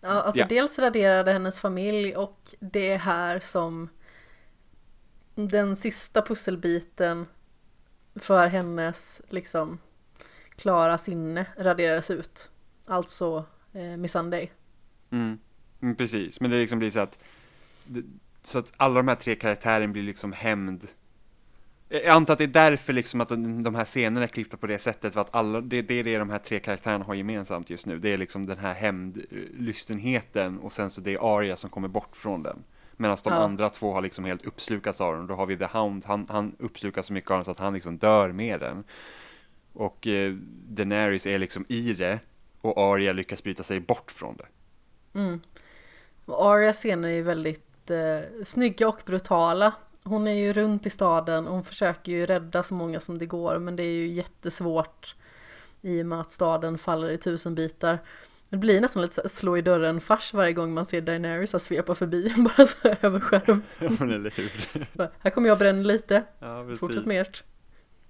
Ja, 0.01 0.09
alltså 0.09 0.41
Ja. 0.41 0.47
dels 0.47 0.79
raderade 0.79 1.33
hennes 1.33 1.61
familj 1.61 2.17
och 2.17 2.55
det 2.61 2.91
är 2.91 2.99
här 2.99 3.39
som 3.41 3.89
den 5.35 5.77
sista 5.77 6.23
pusselbiten 6.23 7.27
för 8.17 8.47
hennes 8.47 9.23
liksom 9.29 9.79
klara 10.57 10.99
sinne 10.99 11.47
raderades 11.59 12.11
ut. 12.11 12.51
Alltså 12.87 13.45
eh, 13.73 13.97
Miss 13.97 14.13
Sunday. 14.13 14.53
Mm. 15.11 15.39
Mm, 15.83 15.97
precis, 15.97 16.41
men 16.41 16.51
det 16.51 16.57
liksom 16.57 16.79
blir 16.79 16.91
så 16.91 17.01
att 17.01 17.19
så 18.43 18.59
att 18.59 18.73
alla 18.77 18.95
de 18.95 19.09
här 19.09 19.15
tre 19.15 19.35
karaktärerna 19.35 19.93
blir 19.93 20.03
liksom 20.03 20.33
hämnd. 20.33 20.89
Jag 22.03 22.07
antar 22.07 22.33
att 22.33 22.39
det 22.39 22.45
är 22.45 22.49
därför 22.49 22.93
liksom 22.93 23.21
att 23.21 23.29
de 23.29 23.75
här 23.75 23.85
scenerna 23.85 24.25
är 24.25 24.29
klippta 24.29 24.57
på 24.57 24.67
det 24.67 24.79
sättet 24.79 25.15
för 25.15 25.21
att 25.21 25.35
alla, 25.35 25.61
det, 25.61 25.83
det 25.83 25.95
är 25.95 26.05
det 26.05 26.19
de 26.19 26.31
här 26.31 26.39
tre 26.39 26.59
karaktärerna 26.61 27.05
har 27.05 27.15
gemensamt 27.15 27.71
just 27.71 27.87
nu. 27.87 27.99
Det 27.99 28.13
är 28.13 28.19
liksom 28.19 28.47
den 28.47 28.59
här 28.59 28.75
hämndlystenheten 28.75 30.59
och 30.59 30.73
sen 30.73 30.91
så 30.91 31.01
det 31.01 31.15
är 31.15 31.39
Arya 31.39 31.57
som 31.57 31.71
kommer 31.71 31.89
bort 31.89 32.17
från 32.17 32.43
den. 32.43 32.65
Medan 32.97 33.17
de 33.25 33.33
Ja. 33.33 33.39
andra 33.39 33.71
två 33.71 33.93
har 33.93 34.03
liksom 34.03 34.25
helt 34.25 34.47
uppslukats 34.47 35.01
av 35.01 35.17
den. 35.17 35.27
Då 35.27 35.35
har 35.35 35.47
vi 35.47 35.57
The 35.57 35.65
Hound, 35.73 36.05
han, 36.07 36.27
han 36.31 36.57
uppslukas 36.59 37.07
så 37.07 37.13
mycket 37.13 37.31
av 37.31 37.37
den 37.37 37.45
så 37.45 37.51
att 37.51 37.59
han 37.59 37.75
liksom 37.75 37.99
dör 37.99 38.33
med 38.33 38.61
den. 38.61 38.85
Och 39.73 40.07
eh, 40.07 40.33
Daenerys 40.69 41.27
är 41.27 41.39
liksom 41.39 41.65
i 41.69 41.93
det 41.93 42.19
och 42.61 42.79
Arya 42.79 43.13
lyckas 43.13 43.43
bryta 43.43 43.63
sig 43.63 43.81
bort 43.81 44.11
från 44.11 44.37
det. 44.37 44.47
Mm. 45.19 45.41
Och 46.25 46.45
Arias 46.47 46.77
scener 46.77 47.09
är 47.09 47.23
väldigt 47.23 47.91
eh, 47.91 48.45
snygga 48.45 48.89
och 48.89 49.01
brutala. 49.07 49.73
Hon 50.05 50.27
är 50.27 50.33
ju 50.33 50.53
runt 50.53 50.87
i 50.87 50.91
staden 50.91 51.47
och 51.47 51.55
hon 51.55 51.65
försöker 51.65 52.13
ju 52.13 52.27
rädda 52.27 52.63
så 52.63 52.75
många 52.75 53.01
som 53.01 53.19
det 53.19 53.27
går 53.27 53.59
men 53.59 53.77
det 53.77 53.83
är 53.83 53.93
ju 53.93 54.07
jättesvårt 54.09 55.15
i 55.83 56.03
och 56.03 56.07
med 56.07 56.21
att 56.21 56.31
staden 56.31 56.79
faller 56.79 57.11
i 57.11 57.19
tusen 57.19 57.55
bitar. 57.55 57.99
Det 58.49 58.57
blir 58.57 58.81
nästan 58.81 59.03
lite 59.03 59.15
så 59.15 59.29
slå 59.29 59.57
i 59.57 59.63
dörren 59.63 60.01
fars 60.01 60.35
varje 60.35 60.53
gång 60.53 60.75
man 60.75 60.85
ser 60.85 61.01
Daenerys 61.01 61.65
svepa 61.65 61.95
förbi 61.95 62.35
bara 62.57 62.67
så 62.67 62.77
här 62.89 62.99
över 63.03 63.21
skärm. 63.21 63.63
Men 63.79 64.11
eller 64.11 64.31
hur? 64.31 64.53
Bara, 64.93 65.11
Här 65.19 65.31
kommer 65.31 65.49
jag 65.49 65.59
bränna 65.59 65.83
lite, 65.83 66.25
Ja, 66.39 66.63
precis. 66.65 66.81
fortsätt 66.81 67.07
med 67.07 67.21
ert. 67.21 67.45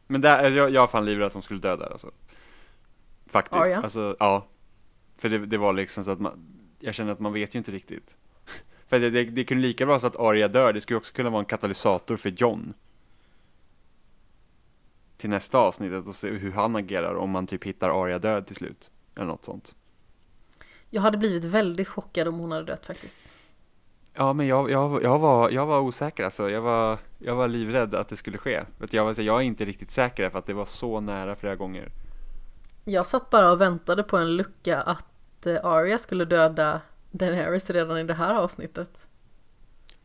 Men 0.07 0.21
där, 0.21 0.51
jag, 0.51 0.71
jag 0.71 0.81
var 0.81 0.89
fan 0.89 1.05
livrädd 1.05 1.27
att 1.27 1.33
de 1.33 1.43
skulle 1.43 1.61
dö 1.61 1.77
där 1.77 1.93
alltså. 1.93 2.11
Faktiskt. 3.27 3.71
Alltså, 3.71 4.17
ja. 4.19 4.47
För 5.19 5.29
det, 5.29 5.47
det 5.47 5.59
var 5.59 5.73
liksom 5.73 6.05
så 6.05 6.11
att 6.11 6.21
man, 6.21 6.47
jag 6.81 6.95
känner 6.95 7.13
att 7.13 7.21
man 7.21 7.33
vet 7.33 7.55
ju 7.55 7.59
inte 7.59 7.73
riktigt. 7.73 8.17
För 8.87 9.01
det, 9.01 9.11
det, 9.11 9.25
det 9.25 9.45
kunde 9.45 9.63
lika 9.63 9.87
bra 9.87 10.01
så 10.01 10.07
att 10.07 10.17
Arya 10.17 10.49
dör, 10.49 10.73
det 10.73 10.81
skulle 10.81 10.97
också 10.97 11.13
kunna 11.13 11.31
vara 11.31 11.41
en 11.41 11.47
katalysator 11.47 12.17
för 12.17 12.31
John. 12.31 12.75
Till 15.17 15.31
nästa 15.31 15.59
avsnittet 15.59 16.07
och 16.07 16.17
se 16.17 16.31
hur 16.31 16.53
han 16.53 16.77
agerar 16.77 17.15
om 17.15 17.31
man 17.31 17.47
typ 17.47 17.65
hittar 17.65 18.05
Arya 18.05 18.19
död 18.19 18.47
till 18.47 18.57
slut. 18.57 18.91
Eller 19.17 19.27
något 19.27 19.45
sånt. 19.45 19.75
Jag 20.91 21.03
hade 21.03 21.19
blivit 21.19 21.45
väldigt 21.45 21.89
chockad 21.89 22.29
om 22.29 22.39
hon 22.39 22.53
hade 22.53 22.65
dött 22.65 22.87
faktiskt. 22.87 23.29
Ja, 24.15 24.33
men 24.33 24.47
jag, 24.47 24.71
jag, 24.71 25.03
jag, 25.03 25.19
var, 25.19 25.51
jag 25.51 25.67
var 25.67 25.81
osäker 25.81 26.25
alltså. 26.25 26.51
Jag 26.51 26.61
var, 26.61 26.99
jag 27.19 27.37
var 27.37 27.49
livrädd 27.49 27.95
att 27.95 28.09
det 28.09 28.17
skulle 28.17 28.39
ske. 28.39 28.65
Jag, 28.91 29.05
var, 29.05 29.21
jag 29.21 29.37
är 29.37 29.45
inte 29.45 29.65
riktigt 29.65 29.91
säker 29.91 30.31
för 30.31 30.39
att 30.39 30.47
det 30.47 30.55
var 30.55 30.65
så 30.65 31.01
nära 31.01 31.35
flera 31.35 31.57
gånger. 31.57 31.93
Jag 32.85 33.07
satt 33.07 33.31
bara 33.31 33.53
och 33.53 33.61
väntade 33.61 34.03
på 34.03 34.17
en 34.17 34.37
lucka 34.37 34.81
att 34.81 35.47
eh, 35.47 35.65
Arya 35.65 35.99
skulle 35.99 36.25
döda 36.25 36.81
Daenerys 37.15 37.71
redan 37.71 37.99
i 37.99 38.05
det 38.05 38.15
här 38.15 38.35
avsnittet. 38.35 39.09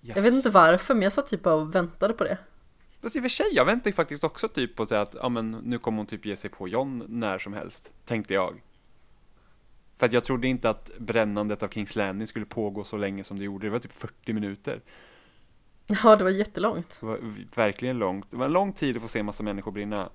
Jag 0.02 0.22
vet 0.22 0.34
inte 0.34 0.50
varför 0.50 0.94
men 0.94 1.04
jag 1.04 1.14
satt 1.14 1.28
typ 1.28 1.44
bara 1.44 1.56
och 1.56 1.76
väntade 1.76 2.14
på 2.14 2.24
det. 2.24 2.38
Fast 3.02 3.16
i 3.16 3.20
och 3.20 3.24
för 3.24 3.30
sig, 3.30 3.46
jag 3.52 3.66
väntade 3.66 3.94
faktiskt 3.96 4.24
också 4.24 4.48
typ 4.48 4.76
på 4.76 4.84
att 4.84 5.16
ja, 5.22 5.30
men 5.30 5.52
nu 5.52 5.80
kommer 5.80 5.98
hon 5.98 6.06
typ 6.06 6.26
ge 6.26 6.38
sig 6.38 6.50
på 6.50 6.68
John 6.68 7.04
när 7.08 7.40
som 7.40 7.54
helst, 7.54 7.92
tänkte 8.06 8.34
jag. 8.34 8.62
För 9.98 10.06
att 10.06 10.14
jag 10.14 10.24
trodde 10.24 10.48
inte 10.48 10.70
att 10.70 10.92
brännandet 10.98 11.64
av 11.64 11.68
Kings 11.68 11.96
Landing 11.96 12.28
skulle 12.28 12.46
pågå 12.46 12.84
så 12.84 12.98
länge 12.98 13.24
som 13.24 13.38
det 13.38 13.44
gjorde. 13.44 13.68
Det 13.68 13.72
var 13.72 13.80
typ 13.80 13.94
40 13.94 14.34
minuter. 14.34 14.82
Ja, 16.04 16.16
det 16.16 16.24
var 16.24 16.32
jättelångt. 16.32 16.98
Det 17.00 17.06
var 17.06 17.20
verkligen 17.56 17.98
långt. 17.98 18.32
Det 18.32 18.38
var 18.38 18.46
en 18.46 18.52
lång 18.52 18.74
tid 18.74 18.96
att 18.96 19.02
få 19.02 19.08
se 19.08 19.20
en 19.20 19.26
massa 19.26 19.44
människor 19.44 19.72
brinna. 19.72 20.10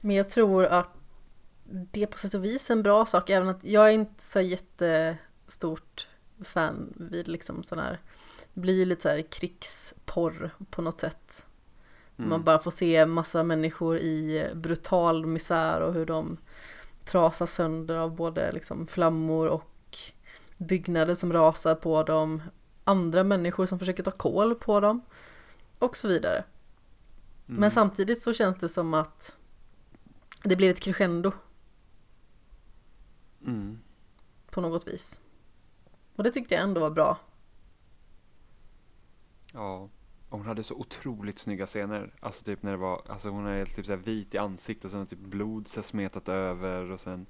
Men 0.00 0.16
jag 0.16 0.28
tror 0.28 0.64
att 0.64 0.88
det 1.64 2.02
är 2.02 2.06
på 2.06 2.18
sätt 2.18 2.34
och 2.34 2.44
vis 2.44 2.70
är 2.70 2.74
en 2.74 2.82
bra 2.82 3.06
sak, 3.06 3.30
även 3.30 3.48
att 3.48 3.64
jag 3.64 3.88
är 3.88 3.92
inte 3.92 4.24
så 4.24 4.40
jättestort 5.50 6.08
fan 6.40 6.94
vid 6.96 7.28
liksom 7.28 7.64
sån 7.64 7.78
här, 7.78 8.00
det 8.54 8.60
blir 8.60 8.74
ju 8.74 8.84
lite 8.84 9.02
så 9.02 9.08
här 9.08 9.22
krigsporr 9.22 10.50
på 10.70 10.82
något 10.82 11.00
sätt. 11.00 11.44
Mm. 12.18 12.30
Man 12.30 12.44
bara 12.44 12.58
får 12.58 12.70
se 12.70 13.06
massa 13.06 13.42
människor 13.42 13.98
i 13.98 14.50
brutal 14.54 15.26
misär 15.26 15.80
och 15.80 15.94
hur 15.94 16.06
de 16.06 16.38
trasas 17.04 17.52
sönder 17.52 17.96
av 17.96 18.14
både 18.14 18.52
liksom 18.52 18.86
flammor 18.86 19.46
och 19.48 19.98
byggnader 20.58 21.14
som 21.14 21.32
rasar 21.32 21.74
på 21.74 22.02
dem, 22.02 22.42
andra 22.84 23.24
människor 23.24 23.66
som 23.66 23.78
försöker 23.78 24.02
ta 24.02 24.10
koll 24.10 24.54
på 24.54 24.80
dem 24.80 25.02
och 25.78 25.96
så 25.96 26.08
vidare. 26.08 26.44
Mm. 27.48 27.60
Men 27.60 27.70
samtidigt 27.70 28.22
så 28.22 28.32
känns 28.32 28.58
det 28.58 28.68
som 28.68 28.94
att 28.94 29.36
det 30.44 30.56
blev 30.56 30.70
ett 30.70 30.80
crescendo 30.80 31.32
Mm. 33.46 33.78
på 34.50 34.60
något 34.60 34.86
vis. 34.86 35.20
Och 36.20 36.24
det 36.24 36.30
tyckte 36.30 36.54
jag 36.54 36.62
ändå 36.62 36.80
var 36.80 36.90
bra. 36.90 37.18
Ja. 39.52 39.88
Och 40.28 40.38
hon 40.38 40.46
hade 40.46 40.62
så 40.62 40.74
otroligt 40.74 41.38
snygga 41.38 41.66
scener. 41.66 42.14
Alltså 42.20 42.44
typ 42.44 42.62
när 42.62 42.70
det 42.70 42.76
var, 42.76 43.02
alltså 43.08 43.28
hon 43.28 43.46
är 43.46 43.58
helt 43.58 43.76
typ 43.76 43.86
så 43.86 43.92
här 43.92 43.98
vit 43.98 44.34
i 44.34 44.38
ansiktet 44.38 44.84
och 44.84 44.90
sen 44.90 45.06
typ 45.06 45.18
blod 45.18 45.68
så 45.68 45.82
smetat 45.82 46.28
över 46.28 46.90
och 46.90 47.00
sen 47.00 47.26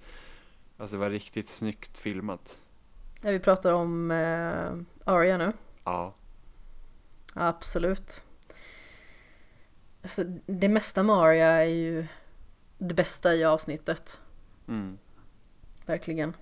Alltså 0.79 0.97
det 0.97 1.01
var 1.01 1.11
riktigt 1.11 1.49
snyggt 1.49 1.99
filmat. 1.99 2.59
Ja, 3.23 3.31
vi 3.31 3.41
pratar 3.41 3.73
om 3.73 4.11
eh, 4.11 5.13
Arya 5.13 5.39
nu. 5.39 5.53
Ja. 5.85 6.15
Absolut. 7.35 8.25
Alltså, 10.03 10.25
det 10.47 10.69
mesta 10.69 11.03
med 11.03 11.17
Arya 11.17 11.49
är 11.49 11.65
ju 11.65 12.07
det 12.79 12.95
bästa 12.95 13.35
i 13.35 13.45
avsnittet. 13.45 14.21
Mm. 14.69 14.99
Verkligen. 15.87 16.37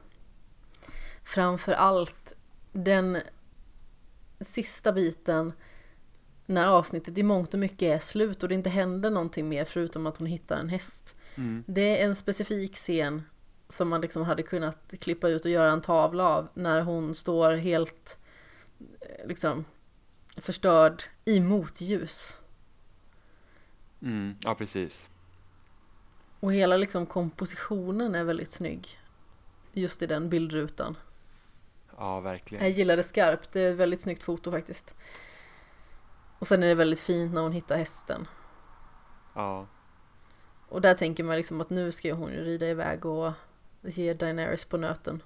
Framför 1.28 1.72
allt 1.72 2.32
den 2.72 3.18
sista 4.40 4.92
biten 4.92 5.52
när 6.46 6.66
avsnittet 6.66 7.18
i 7.18 7.22
mångt 7.22 7.54
och 7.54 7.60
mycket 7.60 7.82
är 7.82 7.98
slut 7.98 8.42
och 8.42 8.48
det 8.48 8.54
inte 8.54 8.70
händer 8.70 9.10
någonting 9.10 9.48
mer 9.48 9.64
förutom 9.64 10.06
att 10.06 10.16
hon 10.16 10.26
hittar 10.26 10.56
en 10.56 10.68
häst. 10.68 11.14
Mm. 11.34 11.64
Det 11.66 12.00
är 12.00 12.04
en 12.04 12.14
specifik 12.14 12.76
scen 12.76 13.22
som 13.68 13.88
man 13.88 14.00
liksom 14.00 14.22
hade 14.22 14.42
kunnat 14.42 14.94
klippa 15.00 15.28
ut 15.28 15.44
och 15.44 15.50
göra 15.50 15.72
en 15.72 15.80
tavla 15.80 16.28
av 16.28 16.48
när 16.54 16.80
hon 16.80 17.14
står 17.14 17.52
helt 17.52 18.18
eh, 18.78 19.26
liksom 19.26 19.64
förstörd 20.36 21.02
i 21.24 21.40
motljus. 21.40 22.40
Mm. 24.02 24.36
Ja, 24.40 24.54
precis. 24.54 25.08
Och 26.40 26.52
hela 26.52 26.76
liksom 26.76 27.06
kompositionen 27.06 28.14
är 28.14 28.24
väldigt 28.24 28.50
snygg. 28.50 29.00
Just 29.72 30.02
i 30.02 30.06
den 30.06 30.28
bildrutan. 30.28 30.96
Ja, 31.98 32.20
verkligen. 32.20 32.64
Jag 32.64 32.72
gillar 32.72 32.96
det 32.96 33.02
skarpt, 33.02 33.52
det 33.52 33.60
är 33.60 33.72
ett 33.72 33.76
väldigt 33.78 34.00
snyggt 34.00 34.22
foto 34.22 34.50
faktiskt. 34.50 34.94
Och 36.38 36.46
sen 36.46 36.62
är 36.62 36.66
det 36.66 36.74
väldigt 36.74 37.00
fint 37.00 37.34
när 37.34 37.40
hon 37.40 37.52
hittar 37.52 37.76
hästen. 37.76 38.28
Ja. 39.34 39.66
Och 40.68 40.80
där 40.80 40.94
tänker 40.94 41.24
man 41.24 41.36
liksom 41.36 41.60
att 41.60 41.70
nu 41.70 41.92
ska 41.92 42.14
hon 42.14 42.32
ju 42.32 42.44
rida 42.44 42.68
iväg 42.68 43.06
och 43.06 43.32
ge 43.82 44.14
Daenerys 44.14 44.64
på 44.64 44.76
nöten. 44.76 45.22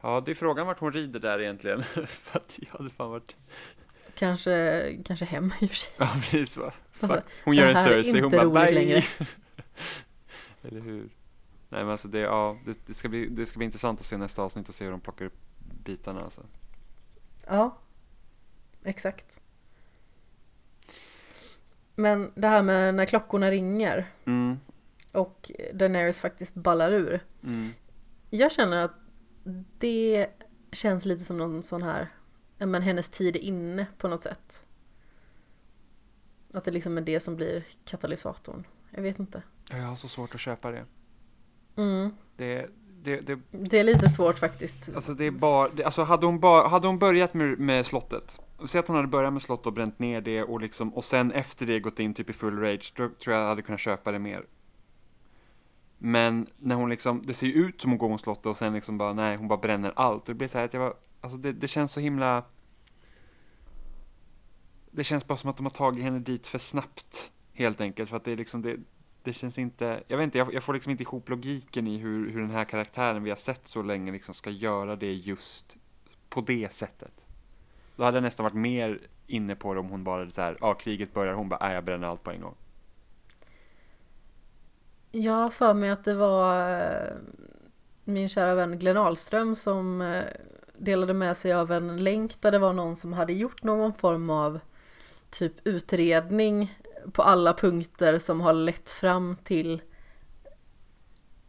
Ja, 0.00 0.22
det 0.26 0.30
är 0.30 0.34
frågan 0.34 0.66
vart 0.66 0.78
hon 0.78 0.92
rider 0.92 1.20
där 1.20 1.40
egentligen. 1.40 1.82
För 2.06 2.38
att 2.38 2.52
jag 2.56 2.78
hade 2.78 2.90
fan 2.90 3.10
varit... 3.10 3.36
Kanske, 4.14 4.96
kanske 5.04 5.24
hem 5.24 5.52
i 5.60 5.66
och 5.66 5.70
för 5.70 5.76
sig. 5.76 5.92
Ja, 5.96 6.08
precis 6.14 6.56
va. 6.56 6.72
Fuck. 6.92 7.24
Hon 7.44 7.56
gör 7.56 7.68
en 7.68 7.76
Cersei, 7.76 8.20
hon 8.20 8.30
bara 8.30 8.64
bye. 8.64 8.74
längre. 8.74 9.04
Eller 10.62 10.80
hur? 10.80 11.08
Nej 11.72 11.82
men 11.82 11.90
alltså 11.90 12.08
det, 12.08 12.18
ja, 12.18 12.58
det, 12.64 12.86
det, 12.86 12.94
ska 12.94 13.08
bli, 13.08 13.26
det 13.26 13.46
ska 13.46 13.58
bli 13.58 13.64
intressant 13.64 14.00
att 14.00 14.06
se 14.06 14.16
nästa 14.16 14.42
avsnitt 14.42 14.68
och 14.68 14.74
se 14.74 14.84
hur 14.84 14.90
de 14.90 15.00
plockar 15.00 15.24
upp 15.24 15.38
bitarna 15.84 16.20
alltså. 16.20 16.42
Ja, 17.46 17.78
exakt. 18.84 19.40
Men 21.94 22.32
det 22.34 22.48
här 22.48 22.62
med 22.62 22.94
när 22.94 23.06
klockorna 23.06 23.50
ringer 23.50 24.10
Mm, 24.24 24.60
och 25.12 25.50
Daenerys 25.74 26.20
faktiskt 26.20 26.54
ballar 26.54 26.92
ur. 26.92 27.24
mm, 27.44 27.70
Jag 28.30 28.52
känner 28.52 28.84
att 28.84 28.94
det 29.78 30.26
känns 30.72 31.04
lite 31.04 31.24
som 31.24 31.36
någon 31.38 31.62
sån 31.62 31.82
här, 31.82 32.08
men 32.58 32.82
hennes 32.82 33.08
tid 33.08 33.36
är 33.36 33.40
inne 33.40 33.86
på 33.98 34.08
något 34.08 34.22
sätt. 34.22 34.62
Att 36.54 36.64
det 36.64 36.70
liksom 36.70 36.98
är 36.98 37.02
det 37.02 37.20
som 37.20 37.36
blir 37.36 37.64
katalysatorn. 37.84 38.64
Jag 38.90 39.02
vet 39.02 39.18
inte. 39.18 39.42
jag 39.70 39.76
har 39.78 39.96
så 39.96 40.08
svårt 40.08 40.34
att 40.34 40.40
köpa 40.40 40.70
det. 40.70 40.84
Mm. 41.80 42.10
Det, 42.36 42.66
det, 43.02 43.20
det, 43.20 43.38
Det 43.50 43.78
är 43.78 43.84
lite 43.84 44.08
svårt 44.08 44.38
faktiskt. 44.38 44.90
alltså 44.96 45.14
det 45.14 45.24
är 45.24 45.30
bara, 45.30 45.68
alltså 45.84 46.02
hade 46.02 46.26
hon 46.26 46.40
bara, 46.40 46.68
hade 46.68 46.86
hon 46.86 46.98
börjat 46.98 47.34
med, 47.34 47.58
med 47.58 47.86
slottet 47.86 48.40
säg 48.68 48.78
att 48.78 48.86
hon 48.86 48.96
hade 48.96 49.08
börjat 49.08 49.32
med 49.32 49.42
slott 49.42 49.66
och 49.66 49.72
bränt 49.72 49.98
ner 49.98 50.20
det 50.20 50.42
och 50.42 50.60
liksom, 50.60 50.94
och 50.94 51.04
sen 51.04 51.32
efter 51.32 51.66
det 51.66 51.80
gått 51.80 52.00
in 52.00 52.14
typ 52.14 52.30
i 52.30 52.32
full 52.32 52.58
rage, 52.58 52.92
då 52.96 53.08
tror 53.08 53.34
jag 53.34 53.42
jag 53.42 53.48
hade 53.48 53.62
kunnat 53.62 53.80
köpa 53.80 54.12
det 54.12 54.18
mer. 54.18 54.46
Men 55.98 56.46
när 56.56 56.74
hon 56.74 56.90
liksom, 56.90 57.22
det 57.26 57.34
ser 57.34 57.46
ju 57.46 57.52
ut 57.52 57.80
som 57.80 57.90
hon 57.90 57.98
går 57.98 58.08
mot 58.08 58.20
slottet 58.20 58.46
och 58.46 58.56
sen 58.56 58.72
liksom 58.72 58.98
bara, 58.98 59.12
nej, 59.12 59.36
hon 59.36 59.48
bara 59.48 59.58
bränner 59.58 59.92
allt. 59.96 60.26
Det 60.26 60.34
blir 60.34 60.48
så 60.48 60.58
här 60.58 60.64
att 60.64 60.74
jag 60.74 60.80
var, 60.80 60.94
alltså 61.20 61.38
det, 61.38 61.52
det 61.52 61.68
känns 61.68 61.92
så 61.92 62.00
himla 62.00 62.44
det 64.90 65.04
känns 65.04 65.26
bara 65.26 65.38
som 65.38 65.50
att 65.50 65.56
de 65.56 65.66
har 65.66 65.70
tagit 65.70 66.04
henne 66.04 66.18
dit 66.18 66.46
för 66.46 66.58
snabbt, 66.58 67.32
helt 67.52 67.80
enkelt, 67.80 68.10
för 68.10 68.16
att 68.16 68.24
det 68.24 68.32
är 68.32 68.36
liksom, 68.36 68.62
det, 68.62 68.76
det 69.22 69.32
känns 69.32 69.58
inte, 69.58 70.02
jag 70.08 70.16
vet 70.16 70.24
inte, 70.24 70.38
jag, 70.38 70.54
jag 70.54 70.62
får 70.62 70.74
liksom 70.74 70.90
inte 70.90 71.02
ihop 71.02 71.28
logiken 71.28 71.86
i 71.86 71.96
hur, 71.96 72.30
hur 72.30 72.40
den 72.40 72.50
här 72.50 72.64
karaktären 72.64 73.22
vi 73.22 73.30
har 73.30 73.36
sett 73.36 73.68
så 73.68 73.82
länge 73.82 74.12
liksom 74.12 74.34
ska 74.34 74.50
göra 74.50 74.96
det 74.96 75.12
just 75.12 75.76
på 76.28 76.40
det 76.40 76.74
sättet. 76.74 77.24
Då 77.96 78.04
hade 78.04 78.16
jag 78.16 78.22
nästan 78.22 78.44
varit 78.44 78.54
mer 78.54 78.98
inne 79.26 79.54
på 79.54 79.74
det 79.74 79.80
om 79.80 79.88
hon 79.88 80.04
bara 80.04 80.30
så 80.30 80.40
här, 80.40 80.56
ja 80.60 80.66
ah, 80.66 80.74
kriget 80.74 81.14
börjar, 81.14 81.34
hon 81.34 81.48
bara, 81.48 81.66
nej 81.66 81.74
jag 81.74 81.84
bränner 81.84 82.08
allt 82.08 82.22
på 82.22 82.30
en 82.30 82.40
gång. 82.40 82.54
Jag 85.10 85.32
har 85.32 85.50
för 85.50 85.74
mig 85.74 85.90
att 85.90 86.04
det 86.04 86.14
var 86.14 86.70
eh, 86.80 87.16
min 88.04 88.28
kära 88.28 88.54
vän 88.54 88.78
Glenn 88.78 88.96
Ahlström 88.96 89.56
som 89.56 90.00
eh, 90.00 90.24
delade 90.78 91.14
med 91.14 91.36
sig 91.36 91.52
av 91.52 91.72
en 91.72 92.04
länk 92.04 92.40
där 92.40 92.52
det 92.52 92.58
var 92.58 92.72
någon 92.72 92.96
som 92.96 93.12
hade 93.12 93.32
gjort 93.32 93.62
någon 93.62 93.94
form 93.94 94.30
av 94.30 94.60
typ 95.30 95.66
utredning 95.66 96.79
på 97.12 97.22
alla 97.22 97.54
punkter 97.54 98.18
som 98.18 98.40
har 98.40 98.52
lett 98.52 98.90
fram 98.90 99.36
till 99.44 99.82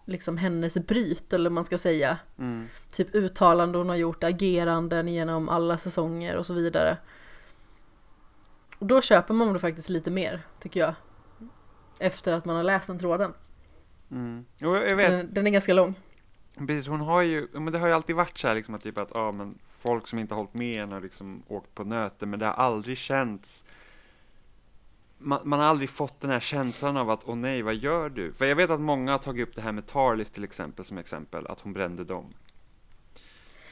liksom 0.06 0.38
hennes 0.38 0.78
bryt 0.78 1.34
eller 1.34 1.50
man 1.50 1.66
ska 1.66 1.78
säga. 1.78 2.18
Mm. 2.38 2.68
Typ 2.92 3.16
uttalanden 3.16 3.82
hon 3.82 3.90
har 3.90 3.96
gjort, 3.96 4.24
ageranden 4.24 5.08
genom 5.08 5.50
alla 5.50 5.78
säsonger 5.78 6.36
och 6.36 6.46
så 6.46 6.54
vidare. 6.54 6.98
Och 8.78 8.86
då 8.86 9.02
köper 9.02 9.34
man 9.34 9.54
det 9.54 9.60
faktiskt 9.60 9.90
lite 9.90 10.12
mer, 10.12 10.42
tycker 10.60 10.80
jag. 10.80 10.94
Efter 12.00 12.34
att 12.34 12.46
man 12.46 12.56
har 12.56 12.64
läst 12.64 12.88
den 12.88 13.00
tråden. 13.00 13.34
Mm. 14.12 14.46
Jo, 14.58 14.76
jag 14.76 14.96
vet. 14.96 15.10
Den, 15.10 15.34
den 15.34 15.48
är 15.48 15.52
ganska 15.52 15.74
lång. 15.74 15.96
Precis, 16.58 16.88
hon 16.88 17.02
har 17.02 17.22
ju, 17.22 17.48
men 17.54 17.74
det 17.74 17.80
har 17.80 17.88
ju 17.88 17.94
alltid 17.94 18.16
varit 18.16 18.38
så 18.38 18.48
här 18.48 18.56
liksom 18.56 18.76
att 18.76 18.84
typ 18.84 19.00
att, 19.00 19.12
ja 19.14 19.32
men 19.32 19.58
folk 19.78 20.08
som 20.08 20.20
inte 20.20 20.34
har 20.34 20.40
hållit 20.40 20.54
med 20.54 20.84
en 20.84 20.92
har 20.92 21.02
liksom 21.02 21.44
åkt 21.48 21.76
på 21.76 21.84
nöten, 21.84 22.30
men 22.30 22.40
det 22.40 22.46
har 22.46 22.54
aldrig 22.54 22.98
känts 22.98 23.64
man, 25.22 25.40
man, 25.44 25.60
har 25.60 25.66
aldrig 25.66 25.90
fått 25.90 26.22
den 26.22 26.30
här 26.30 26.40
känslan 26.40 26.98
av 26.98 27.10
att 27.10 27.22
åh 27.26 27.36
nej, 27.36 27.62
vad 27.62 27.76
gör 27.76 28.10
du? 28.10 28.34
För 28.34 28.46
jag 28.46 28.56
vet 28.56 28.70
att 28.70 28.82
många 28.82 29.12
har 29.12 29.20
tagit 29.20 29.48
upp 29.48 29.56
det 29.56 29.62
här 29.62 29.72
med 29.72 29.88
Tarlis 29.88 30.30
till 30.30 30.44
exempel 30.44 30.86
som 30.86 30.98
exempel, 30.98 31.48
att 31.48 31.60
hon 31.60 31.74
brände 31.74 32.04
dem. 32.04 32.30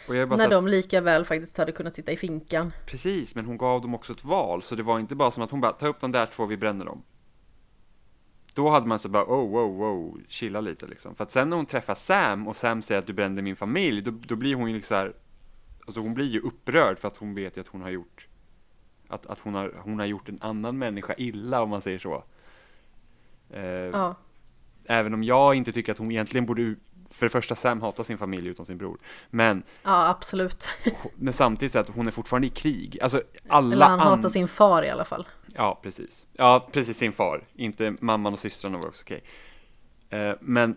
När 0.09 0.49
de 0.49 0.67
lika 0.67 1.01
väl 1.01 1.25
faktiskt 1.25 1.57
hade 1.57 1.71
kunnat 1.71 1.95
sitta 1.95 2.11
i 2.11 2.17
finkan. 2.17 2.73
Precis, 2.85 3.35
men 3.35 3.45
hon 3.45 3.57
gav 3.57 3.81
dem 3.81 3.95
också 3.95 4.13
ett 4.13 4.23
val, 4.23 4.61
så 4.61 4.75
det 4.75 4.83
var 4.83 4.99
inte 4.99 5.15
bara 5.15 5.31
som 5.31 5.43
att 5.43 5.51
hon 5.51 5.61
bara, 5.61 5.71
ta 5.71 5.87
upp 5.87 6.01
de 6.01 6.11
där 6.11 6.25
två, 6.25 6.45
vi 6.45 6.57
bränner 6.57 6.85
dem. 6.85 7.03
Då 8.53 8.69
hade 8.69 8.87
man 8.87 8.99
så 8.99 9.09
bara, 9.09 9.23
oh, 9.23 9.51
wow, 9.51 9.77
wow, 9.77 10.21
chilla 10.27 10.61
lite 10.61 10.87
liksom. 10.87 11.15
För 11.15 11.23
att 11.23 11.31
sen 11.31 11.49
när 11.49 11.57
hon 11.57 11.65
träffar 11.65 11.95
Sam 11.95 12.47
och 12.47 12.55
Sam 12.55 12.81
säger 12.81 12.99
att 12.99 13.07
du 13.07 13.13
brände 13.13 13.41
min 13.41 13.55
familj, 13.55 14.01
då, 14.01 14.11
då 14.11 14.35
blir 14.35 14.55
hon 14.55 14.69
ju 14.69 14.75
liksom 14.75 14.97
här, 14.97 15.13
alltså 15.85 16.01
hon 16.01 16.13
blir 16.13 16.25
ju 16.25 16.39
upprörd 16.39 16.99
för 16.99 17.07
att 17.07 17.17
hon 17.17 17.33
vet 17.33 17.57
ju 17.57 17.61
att 17.61 17.67
hon 17.67 17.81
har 17.81 17.89
gjort 17.89 18.28
att, 19.09 19.25
att 19.25 19.39
hon, 19.39 19.55
har, 19.55 19.73
hon 19.83 19.99
har 19.99 20.05
gjort 20.05 20.29
en 20.29 20.37
annan 20.41 20.77
människa 20.77 21.13
illa 21.17 21.61
om 21.61 21.69
man 21.69 21.81
säger 21.81 21.99
så. 21.99 22.23
Eh, 23.49 23.63
ja. 23.63 24.15
Även 24.85 25.13
om 25.13 25.23
jag 25.23 25.55
inte 25.55 25.71
tycker 25.71 25.91
att 25.91 25.97
hon 25.97 26.11
egentligen 26.11 26.45
borde, 26.45 26.75
för 27.09 27.25
det 27.25 27.29
första 27.29 27.55
Sam 27.55 27.81
hatar 27.81 28.03
sin 28.03 28.17
familj 28.17 28.47
utom 28.47 28.65
sin 28.65 28.77
bror. 28.77 28.97
Men, 29.29 29.63
ja 29.83 30.09
absolut. 30.09 30.69
men 31.15 31.33
samtidigt 31.33 31.71
så 31.71 31.79
att 31.79 31.89
hon 31.89 32.07
är 32.07 32.11
fortfarande 32.11 32.47
i 32.47 32.49
krig. 32.49 32.97
Alltså 33.01 33.21
alla 33.47 33.73
Eller 33.73 33.85
han 33.85 33.99
hatar 33.99 34.29
sin 34.29 34.47
far 34.47 34.83
i 34.83 34.89
alla 34.89 35.05
fall. 35.05 35.27
Ja, 35.55 35.79
precis. 35.83 36.25
Ja, 36.33 36.67
precis 36.71 36.97
sin 36.97 37.13
far. 37.13 37.43
Inte 37.53 37.95
mamman 37.99 38.33
och 38.33 38.39
systrarna 38.39 38.77
var 38.77 38.87
också 38.87 39.03
okej. 39.03 39.23
Okay. 40.07 40.19
Eh, 40.19 40.35
men 40.41 40.75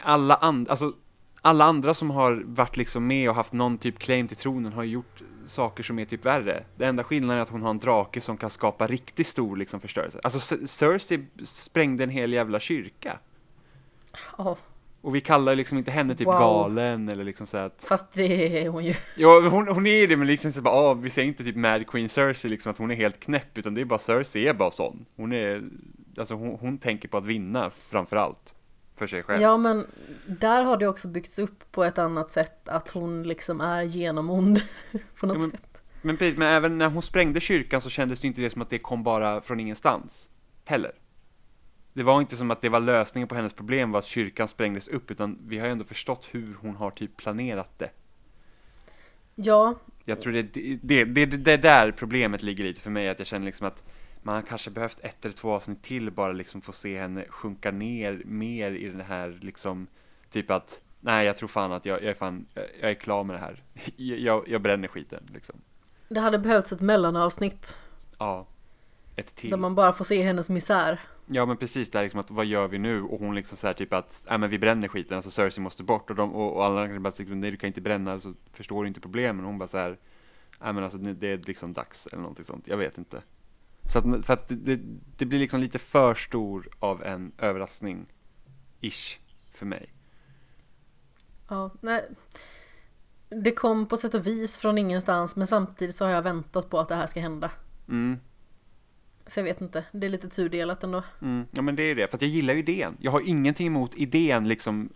alla 0.00 0.34
andra, 0.34 0.70
alltså 0.70 0.92
alla 1.40 1.64
andra 1.64 1.94
som 1.94 2.10
har 2.10 2.42
varit 2.46 2.76
liksom 2.76 3.06
med 3.06 3.28
och 3.28 3.34
haft 3.34 3.52
någon 3.52 3.78
typ 3.78 3.98
claim 3.98 4.28
till 4.28 4.36
tronen 4.36 4.72
har 4.72 4.84
gjort 4.84 5.22
saker 5.46 5.82
som 5.82 5.98
är 5.98 6.04
typ 6.04 6.24
värre. 6.24 6.64
Det 6.76 6.84
enda 6.84 7.04
skillnaden 7.04 7.38
är 7.38 7.42
att 7.42 7.48
hon 7.48 7.62
har 7.62 7.70
en 7.70 7.78
drake 7.78 8.20
som 8.20 8.36
kan 8.36 8.50
skapa 8.50 8.86
riktigt 8.86 9.26
stor 9.26 9.56
liksom 9.56 9.80
förstörelse. 9.80 10.20
Alltså 10.22 10.66
Cersei 10.66 11.26
sprängde 11.44 12.04
en 12.04 12.10
hel 12.10 12.32
jävla 12.32 12.60
kyrka. 12.60 13.18
Oh. 14.38 14.56
Och 15.00 15.14
vi 15.14 15.20
kallar 15.20 15.54
liksom 15.54 15.78
inte 15.78 15.90
henne 15.90 16.14
typ 16.14 16.26
wow. 16.26 16.38
galen 16.38 17.08
eller 17.08 17.24
liksom 17.24 17.46
så 17.46 17.56
att 17.56 17.84
Fast 17.88 18.12
det 18.12 18.58
är 18.58 18.68
hon 18.68 18.84
ju 18.84 18.94
Ja 19.16 19.48
hon, 19.48 19.68
hon 19.68 19.86
är 19.86 20.08
det 20.08 20.16
men 20.16 20.26
liksom 20.26 20.52
så 20.52 20.62
bara, 20.62 20.74
ah, 20.74 20.94
vi 20.94 21.10
säger 21.10 21.28
inte 21.28 21.44
typ 21.44 21.56
Mad 21.56 21.86
Queen 21.86 22.08
Cersei 22.08 22.50
liksom 22.50 22.70
att 22.70 22.78
hon 22.78 22.90
är 22.90 22.94
helt 22.94 23.20
knäpp 23.20 23.58
utan 23.58 23.74
det 23.74 23.80
är 23.80 23.84
bara 23.84 23.98
Cersei 23.98 24.48
är 24.48 24.54
bara 24.54 24.70
sån 24.70 25.04
Hon 25.16 25.32
är, 25.32 25.62
alltså 26.18 26.34
hon, 26.34 26.58
hon 26.60 26.78
tänker 26.78 27.08
på 27.08 27.16
att 27.16 27.24
vinna 27.24 27.70
framför 27.90 28.16
allt 28.16 28.54
för 28.96 29.06
sig 29.06 29.22
själv. 29.22 29.42
Ja 29.42 29.56
men 29.56 29.86
där 30.26 30.62
har 30.62 30.76
det 30.76 30.86
också 30.86 31.08
byggts 31.08 31.38
upp 31.38 31.72
på 31.72 31.84
ett 31.84 31.98
annat 31.98 32.30
sätt 32.30 32.68
att 32.68 32.90
hon 32.90 33.22
liksom 33.22 33.60
är 33.60 33.82
genomond 33.82 34.62
på 35.20 35.26
något 35.26 35.36
ja, 35.36 35.40
men, 35.40 35.50
sätt. 35.50 35.82
Men 36.02 36.16
precis, 36.16 36.38
men 36.38 36.48
även 36.48 36.78
när 36.78 36.88
hon 36.88 37.02
sprängde 37.02 37.40
kyrkan 37.40 37.80
så 37.80 37.90
kändes 37.90 38.20
det 38.20 38.26
inte 38.26 38.40
det 38.40 38.50
som 38.50 38.62
att 38.62 38.70
det 38.70 38.78
kom 38.78 39.02
bara 39.02 39.40
från 39.40 39.60
ingenstans 39.60 40.28
heller. 40.64 40.92
Det 41.92 42.02
var 42.02 42.20
inte 42.20 42.36
som 42.36 42.50
att 42.50 42.60
det 42.60 42.68
var 42.68 42.80
lösningen 42.80 43.28
på 43.28 43.34
hennes 43.34 43.52
problem 43.52 43.90
var 43.90 43.98
att 43.98 44.04
kyrkan 44.04 44.48
sprängdes 44.48 44.88
upp 44.88 45.10
utan 45.10 45.38
vi 45.46 45.58
har 45.58 45.66
ju 45.66 45.72
ändå 45.72 45.84
förstått 45.84 46.28
hur 46.30 46.56
hon 46.60 46.76
har 46.76 46.90
typ 46.90 47.16
planerat 47.16 47.78
det. 47.78 47.90
Ja. 49.34 49.74
Jag 50.04 50.20
tror 50.20 50.32
det 50.32 50.38
är 50.38 50.48
det, 50.52 50.78
det, 50.82 51.04
det, 51.04 51.26
det 51.26 51.56
där 51.56 51.92
problemet 51.92 52.42
ligger 52.42 52.64
lite 52.64 52.80
för 52.80 52.90
mig 52.90 53.08
att 53.08 53.18
jag 53.18 53.26
känner 53.26 53.46
liksom 53.46 53.66
att 53.66 53.82
man 54.24 54.34
har 54.34 54.42
kanske 54.42 54.70
behövt 54.70 55.00
ett 55.00 55.24
eller 55.24 55.34
två 55.34 55.52
avsnitt 55.52 55.82
till 55.82 56.10
bara 56.10 56.32
liksom 56.32 56.60
få 56.60 56.72
se 56.72 56.98
henne 56.98 57.24
sjunka 57.28 57.70
ner 57.70 58.22
mer 58.24 58.70
i 58.70 58.88
den 58.88 59.00
här 59.00 59.38
liksom 59.40 59.86
typ 60.30 60.50
att 60.50 60.80
nej 61.00 61.26
jag 61.26 61.36
tror 61.36 61.48
fan 61.48 61.72
att 61.72 61.86
jag, 61.86 62.02
jag 62.02 62.10
är 62.10 62.14
fan 62.14 62.46
jag 62.80 62.90
är 62.90 62.94
klar 62.94 63.24
med 63.24 63.36
det 63.36 63.40
här. 63.40 63.62
Jag, 63.96 64.48
jag 64.48 64.62
bränner 64.62 64.88
skiten 64.88 65.22
liksom. 65.34 65.60
Det 66.08 66.20
hade 66.20 66.38
behövts 66.38 66.72
ett 66.72 66.80
mellanavsnitt. 66.80 67.76
Ja 68.18 68.46
ett 69.16 69.34
till. 69.34 69.50
Där 69.50 69.56
man 69.56 69.74
bara 69.74 69.92
får 69.92 70.04
se 70.04 70.22
hennes 70.22 70.50
misär. 70.50 71.00
Ja 71.26 71.46
men 71.46 71.56
precis. 71.56 71.90
Där 71.90 72.02
liksom 72.02 72.20
att 72.20 72.30
vad 72.30 72.46
gör 72.46 72.68
vi 72.68 72.78
nu? 72.78 73.02
Och 73.02 73.20
hon 73.20 73.34
liksom 73.34 73.58
så 73.58 73.66
här 73.66 73.74
typ 73.74 73.92
att 73.92 74.24
nej 74.28 74.38
men 74.38 74.50
vi 74.50 74.58
bränner 74.58 74.88
skiten. 74.88 75.16
Alltså 75.16 75.30
Cersei 75.30 75.62
måste 75.62 75.82
bort. 75.82 76.10
Och, 76.10 76.16
de, 76.16 76.34
och, 76.34 76.56
och 76.56 76.64
alla 76.64 76.86
kanske 76.86 77.00
bara 77.00 77.12
säger 77.12 77.34
nej 77.34 77.50
du 77.50 77.56
kan 77.56 77.66
inte 77.66 77.80
bränna. 77.80 78.20
Så 78.20 78.34
förstår 78.52 78.82
du 78.82 78.88
inte 78.88 79.00
problemen? 79.00 79.44
Och 79.44 79.50
hon 79.50 79.58
bara 79.58 79.68
så 79.68 79.78
här 79.78 79.98
nej 80.60 80.72
men 80.72 80.84
alltså 80.84 80.98
det 80.98 81.28
är 81.28 81.38
liksom 81.38 81.72
dags 81.72 82.06
eller 82.06 82.22
någonting 82.22 82.44
sånt. 82.44 82.68
Jag 82.68 82.76
vet 82.76 82.98
inte 82.98 83.22
så 83.92 83.98
att, 83.98 84.26
för 84.26 84.32
att 84.32 84.44
det, 84.48 84.80
det 85.16 85.26
blir 85.26 85.38
liksom 85.38 85.60
lite 85.60 85.78
för 85.78 86.14
stor 86.14 86.68
av 86.78 87.02
en 87.02 87.32
överraskning, 87.38 88.06
ish, 88.80 89.18
för 89.52 89.66
mig. 89.66 89.92
Ja, 91.48 91.70
nej. 91.80 92.08
Det 93.28 93.50
kom 93.50 93.86
på 93.86 93.96
sätt 93.96 94.14
och 94.14 94.26
vis 94.26 94.58
från 94.58 94.78
ingenstans 94.78 95.36
men 95.36 95.46
samtidigt 95.46 95.94
så 95.94 96.04
har 96.04 96.12
jag 96.12 96.22
väntat 96.22 96.70
på 96.70 96.78
att 96.78 96.88
det 96.88 96.94
här 96.94 97.06
ska 97.06 97.20
hända. 97.20 97.50
Mm. 97.88 98.18
Så 99.26 99.40
jag 99.40 99.44
vet 99.44 99.60
inte, 99.60 99.84
det 99.92 100.06
är 100.06 100.10
lite 100.10 100.28
turdelat 100.28 100.84
ändå. 100.84 101.02
Mm. 101.22 101.46
Ja 101.50 101.62
men 101.62 101.76
det 101.76 101.82
är 101.82 101.94
det, 101.94 102.08
för 102.08 102.16
att 102.16 102.22
jag 102.22 102.30
gillar 102.30 102.54
ju 102.54 102.60
idén. 102.60 102.96
Jag 103.00 103.12
har 103.12 103.20
ingenting 103.20 103.66
emot 103.66 103.94
idén 103.94 104.48
liksom 104.48 104.92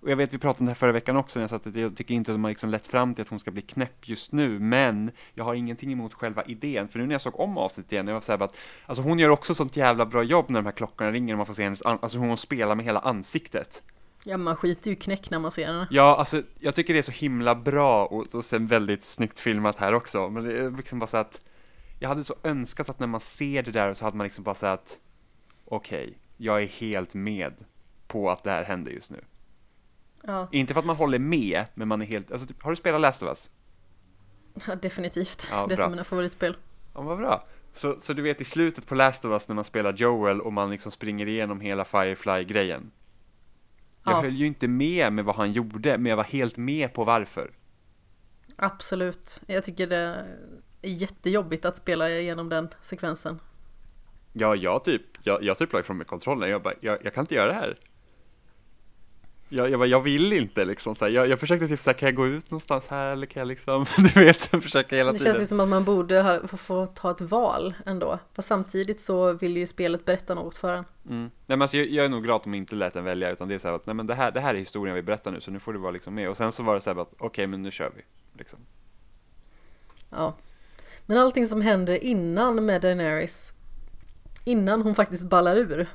och 0.00 0.10
jag 0.10 0.16
vet 0.16 0.34
vi 0.34 0.38
pratade 0.38 0.60
om 0.60 0.64
det 0.64 0.70
här 0.70 0.76
förra 0.76 0.92
veckan 0.92 1.16
också 1.16 1.38
när 1.38 1.42
jag 1.42 1.50
sa 1.50 1.56
att 1.56 1.76
jag 1.76 1.96
tycker 1.96 2.14
inte 2.14 2.30
att 2.30 2.34
de 2.34 2.44
har 2.44 2.50
liksom 2.50 2.70
lett 2.70 2.86
fram 2.86 3.14
till 3.14 3.22
att 3.22 3.28
hon 3.28 3.40
ska 3.40 3.50
bli 3.50 3.62
knäpp 3.62 4.08
just 4.08 4.32
nu, 4.32 4.58
men 4.58 5.10
jag 5.34 5.44
har 5.44 5.54
ingenting 5.54 5.92
emot 5.92 6.14
själva 6.14 6.44
idén, 6.44 6.88
för 6.88 6.98
nu 6.98 7.06
när 7.06 7.14
jag 7.14 7.20
såg 7.20 7.40
om 7.40 7.58
avsnittet 7.58 7.92
igen, 7.92 8.06
jag 8.06 8.14
var 8.14 8.20
såhär 8.20 8.42
att, 8.42 8.56
alltså 8.86 9.02
hon 9.02 9.18
gör 9.18 9.30
också 9.30 9.54
sånt 9.54 9.76
jävla 9.76 10.06
bra 10.06 10.22
jobb 10.22 10.44
när 10.48 10.58
de 10.60 10.66
här 10.66 10.72
klockorna 10.72 11.10
ringer 11.10 11.34
och 11.34 11.38
man 11.38 11.46
får 11.46 11.54
se 11.54 11.62
hennes, 11.62 11.82
alltså 11.82 12.18
hon 12.18 12.36
spelar 12.36 12.74
med 12.74 12.84
hela 12.84 13.00
ansiktet. 13.00 13.82
Ja, 14.24 14.36
man 14.36 14.56
skiter 14.56 14.90
ju 14.90 14.96
knäck 14.96 15.30
när 15.30 15.38
man 15.38 15.50
ser 15.50 15.66
henne. 15.66 15.88
Ja, 15.90 16.16
alltså 16.16 16.42
jag 16.58 16.74
tycker 16.74 16.92
det 16.92 16.98
är 17.00 17.02
så 17.02 17.10
himla 17.10 17.54
bra 17.54 18.06
och, 18.06 18.34
och 18.34 18.44
sen 18.44 18.66
väldigt 18.66 19.02
snyggt 19.02 19.38
filmat 19.38 19.76
här 19.76 19.94
också, 19.94 20.30
men 20.30 20.44
det 20.44 20.58
är 20.58 20.70
liksom 20.70 20.98
bara 20.98 21.06
så 21.06 21.16
att 21.16 21.40
jag 21.98 22.08
hade 22.08 22.24
så 22.24 22.34
önskat 22.42 22.88
att 22.88 22.98
när 22.98 23.06
man 23.06 23.20
ser 23.20 23.62
det 23.62 23.70
där 23.70 23.94
så 23.94 24.04
hade 24.04 24.16
man 24.16 24.24
liksom 24.24 24.44
bara 24.44 24.54
sagt 24.54 24.98
okej, 25.64 26.04
okay, 26.04 26.14
jag 26.36 26.62
är 26.62 26.66
helt 26.66 27.14
med 27.14 27.52
på 28.06 28.30
att 28.30 28.44
det 28.44 28.50
här 28.50 28.64
händer 28.64 28.92
just 28.92 29.10
nu. 29.10 29.20
Ja. 30.22 30.48
Inte 30.52 30.74
för 30.74 30.80
att 30.80 30.86
man 30.86 30.96
håller 30.96 31.18
med, 31.18 31.64
men 31.74 31.88
man 31.88 32.02
är 32.02 32.06
helt, 32.06 32.32
alltså 32.32 32.46
typ, 32.46 32.62
har 32.62 32.70
du 32.70 32.76
spelat 32.76 33.00
Last 33.00 33.22
of 33.22 33.28
Us? 33.28 33.50
Ja, 34.66 34.74
definitivt. 34.74 35.48
Ja, 35.50 35.66
det 35.66 35.74
är 35.74 35.78
ett 35.78 35.84
av 35.84 35.90
mina 35.90 36.04
favoritspel. 36.04 36.56
Ja, 36.94 37.00
vad 37.00 37.18
bra. 37.18 37.44
Så, 37.74 38.00
så 38.00 38.12
du 38.12 38.22
vet 38.22 38.40
i 38.40 38.44
slutet 38.44 38.86
på 38.86 38.94
Last 38.94 39.24
of 39.24 39.30
Us 39.30 39.48
när 39.48 39.54
man 39.54 39.64
spelar 39.64 39.92
Joel 39.92 40.40
och 40.40 40.52
man 40.52 40.70
liksom 40.70 40.92
springer 40.92 41.26
igenom 41.26 41.60
hela 41.60 41.84
Firefly-grejen. 41.84 42.90
Jag 44.04 44.14
ja. 44.14 44.22
höll 44.22 44.36
ju 44.36 44.46
inte 44.46 44.68
med 44.68 45.12
med 45.12 45.24
vad 45.24 45.36
han 45.36 45.52
gjorde, 45.52 45.98
men 45.98 46.10
jag 46.10 46.16
var 46.16 46.24
helt 46.24 46.56
med 46.56 46.94
på 46.94 47.04
varför. 47.04 47.50
Absolut. 48.56 49.40
Jag 49.46 49.64
tycker 49.64 49.86
det 49.86 50.26
är 50.82 50.90
jättejobbigt 50.90 51.64
att 51.64 51.76
spela 51.76 52.10
igenom 52.10 52.48
den 52.48 52.68
sekvensen. 52.80 53.40
Ja, 54.32 54.54
jag 54.54 54.84
typ, 54.84 55.02
jag, 55.22 55.42
jag 55.42 55.58
typ 55.58 55.72
la 55.72 55.80
ifrån 55.80 55.96
mig 55.96 56.06
kontrollen. 56.06 56.50
Jag 56.50 56.62
bara, 56.62 56.74
jag, 56.80 56.98
jag 57.04 57.14
kan 57.14 57.22
inte 57.22 57.34
göra 57.34 57.46
det 57.46 57.54
här. 57.54 57.78
Jag, 59.52 59.70
jag, 59.70 59.80
bara, 59.80 59.86
jag 59.86 60.00
vill 60.00 60.32
inte 60.32 60.64
liksom 60.64 60.94
så 60.94 61.04
här. 61.04 61.12
Jag, 61.12 61.28
jag 61.28 61.40
försökte 61.40 61.68
typ 61.68 61.80
så 61.80 61.90
här, 61.90 61.98
kan 61.98 62.06
jag 62.06 62.14
gå 62.16 62.26
ut 62.26 62.50
någonstans 62.50 62.86
här 62.88 63.12
eller 63.12 63.26
kan 63.26 63.40
jag 63.40 63.48
liksom, 63.48 63.86
du 64.14 64.24
vet, 64.24 64.44
försöka 64.62 64.96
hela 64.96 65.12
Det 65.12 65.18
tiden. 65.18 65.32
känns 65.32 65.42
ju 65.42 65.46
som 65.46 65.60
att 65.60 65.68
man 65.68 65.84
borde 65.84 66.22
ha, 66.22 66.48
få, 66.48 66.56
få 66.56 66.86
ta 66.86 67.10
ett 67.10 67.20
val 67.20 67.74
ändå. 67.86 68.18
Fast 68.34 68.48
samtidigt 68.48 69.00
så 69.00 69.32
vill 69.32 69.56
ju 69.56 69.66
spelet 69.66 70.04
berätta 70.04 70.34
något 70.34 70.56
för 70.56 70.72
en. 70.72 70.84
Mm. 71.08 71.22
Nej 71.22 71.30
men 71.46 71.62
alltså 71.62 71.76
jag, 71.76 71.86
jag 71.88 72.04
är 72.04 72.08
nog 72.08 72.22
glad 72.22 72.36
att 72.36 72.44
de 72.44 72.54
inte 72.54 72.74
lät 72.74 72.94
den 72.94 73.04
välja 73.04 73.30
utan 73.30 73.48
det 73.48 73.54
är 73.54 73.58
så 73.58 73.68
här 73.68 73.74
att 73.74 73.86
nej 73.86 73.94
men 73.94 74.06
det 74.06 74.14
här, 74.14 74.30
det 74.30 74.40
här 74.40 74.54
är 74.54 74.58
historien 74.58 74.94
vi 74.96 75.02
berättar 75.02 75.30
nu 75.30 75.40
så 75.40 75.50
nu 75.50 75.58
får 75.58 75.72
du 75.72 75.78
vara 75.78 75.90
liksom 75.92 76.14
med 76.14 76.28
och 76.30 76.36
sen 76.36 76.52
så 76.52 76.62
var 76.62 76.74
det 76.74 76.80
så 76.80 76.90
här 76.94 77.02
att 77.02 77.14
okej 77.18 77.46
men 77.46 77.62
nu 77.62 77.70
kör 77.70 77.92
vi 77.96 78.02
liksom. 78.38 78.58
Ja. 80.10 80.34
Men 81.06 81.18
allting 81.18 81.46
som 81.46 81.60
händer 81.60 82.04
innan 82.04 82.64
med 82.66 82.82
Daenerys 82.82 83.52
Innan 84.50 84.82
hon 84.82 84.94
faktiskt 84.94 85.28
ballar 85.28 85.56
ur. 85.56 85.86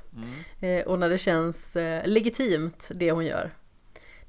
Eh, 0.60 0.86
Och 0.86 1.00
när 1.00 1.10
det 1.10 1.18
känns 1.18 1.76
eh, 1.76 2.08
legitimt 2.08 2.92
det 2.96 3.12
hon 3.12 3.26
gör. 3.26 3.56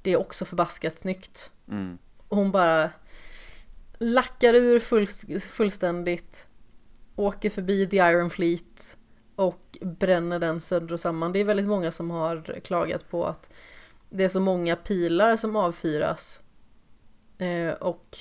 Det 0.02 0.10
är 0.12 0.16
också 0.16 0.44
förbaskat 0.44 0.98
snyggt. 0.98 1.52
Mm. 1.68 1.98
Och 2.28 2.36
Hon 2.36 2.50
bara 2.52 2.90
Lackar 3.98 4.54
ur 4.54 4.80
full, 4.80 5.06
fullständigt 5.40 6.46
Åker 7.16 7.50
förbi 7.50 7.86
The 7.86 7.96
Iron 7.96 8.30
Fleet 8.30 8.96
Och 9.36 9.78
bränner 9.80 10.38
den 10.38 10.60
sönder 10.60 10.92
och 10.94 11.00
samman. 11.00 11.32
Det 11.32 11.38
är 11.40 11.44
väldigt 11.44 11.66
många 11.66 11.90
som 11.90 12.10
har 12.10 12.60
klagat 12.64 13.10
på 13.10 13.24
att 13.26 13.50
Det 14.10 14.24
är 14.24 14.28
så 14.28 14.40
många 14.40 14.76
pilar 14.76 15.36
som 15.36 15.56
avfyras. 15.56 16.40
Eh, 17.38 17.72
Och 17.72 18.18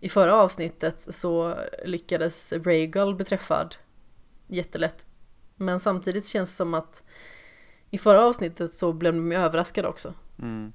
i 0.00 0.08
förra 0.08 0.34
avsnittet 0.34 1.06
så 1.10 1.54
lyckades 1.84 2.52
Rhaegal 2.52 3.14
bli 3.14 3.24
träffad 3.24 3.76
jättelätt. 4.46 5.06
Men 5.56 5.80
samtidigt 5.80 6.26
känns 6.26 6.50
det 6.50 6.56
som 6.56 6.74
att 6.74 7.02
i 7.90 7.98
förra 7.98 8.24
avsnittet 8.24 8.74
så 8.74 8.92
blev 8.92 9.14
de 9.14 9.32
ju 9.32 9.38
överraskade 9.38 9.88
också. 9.88 10.14
Mm. 10.42 10.72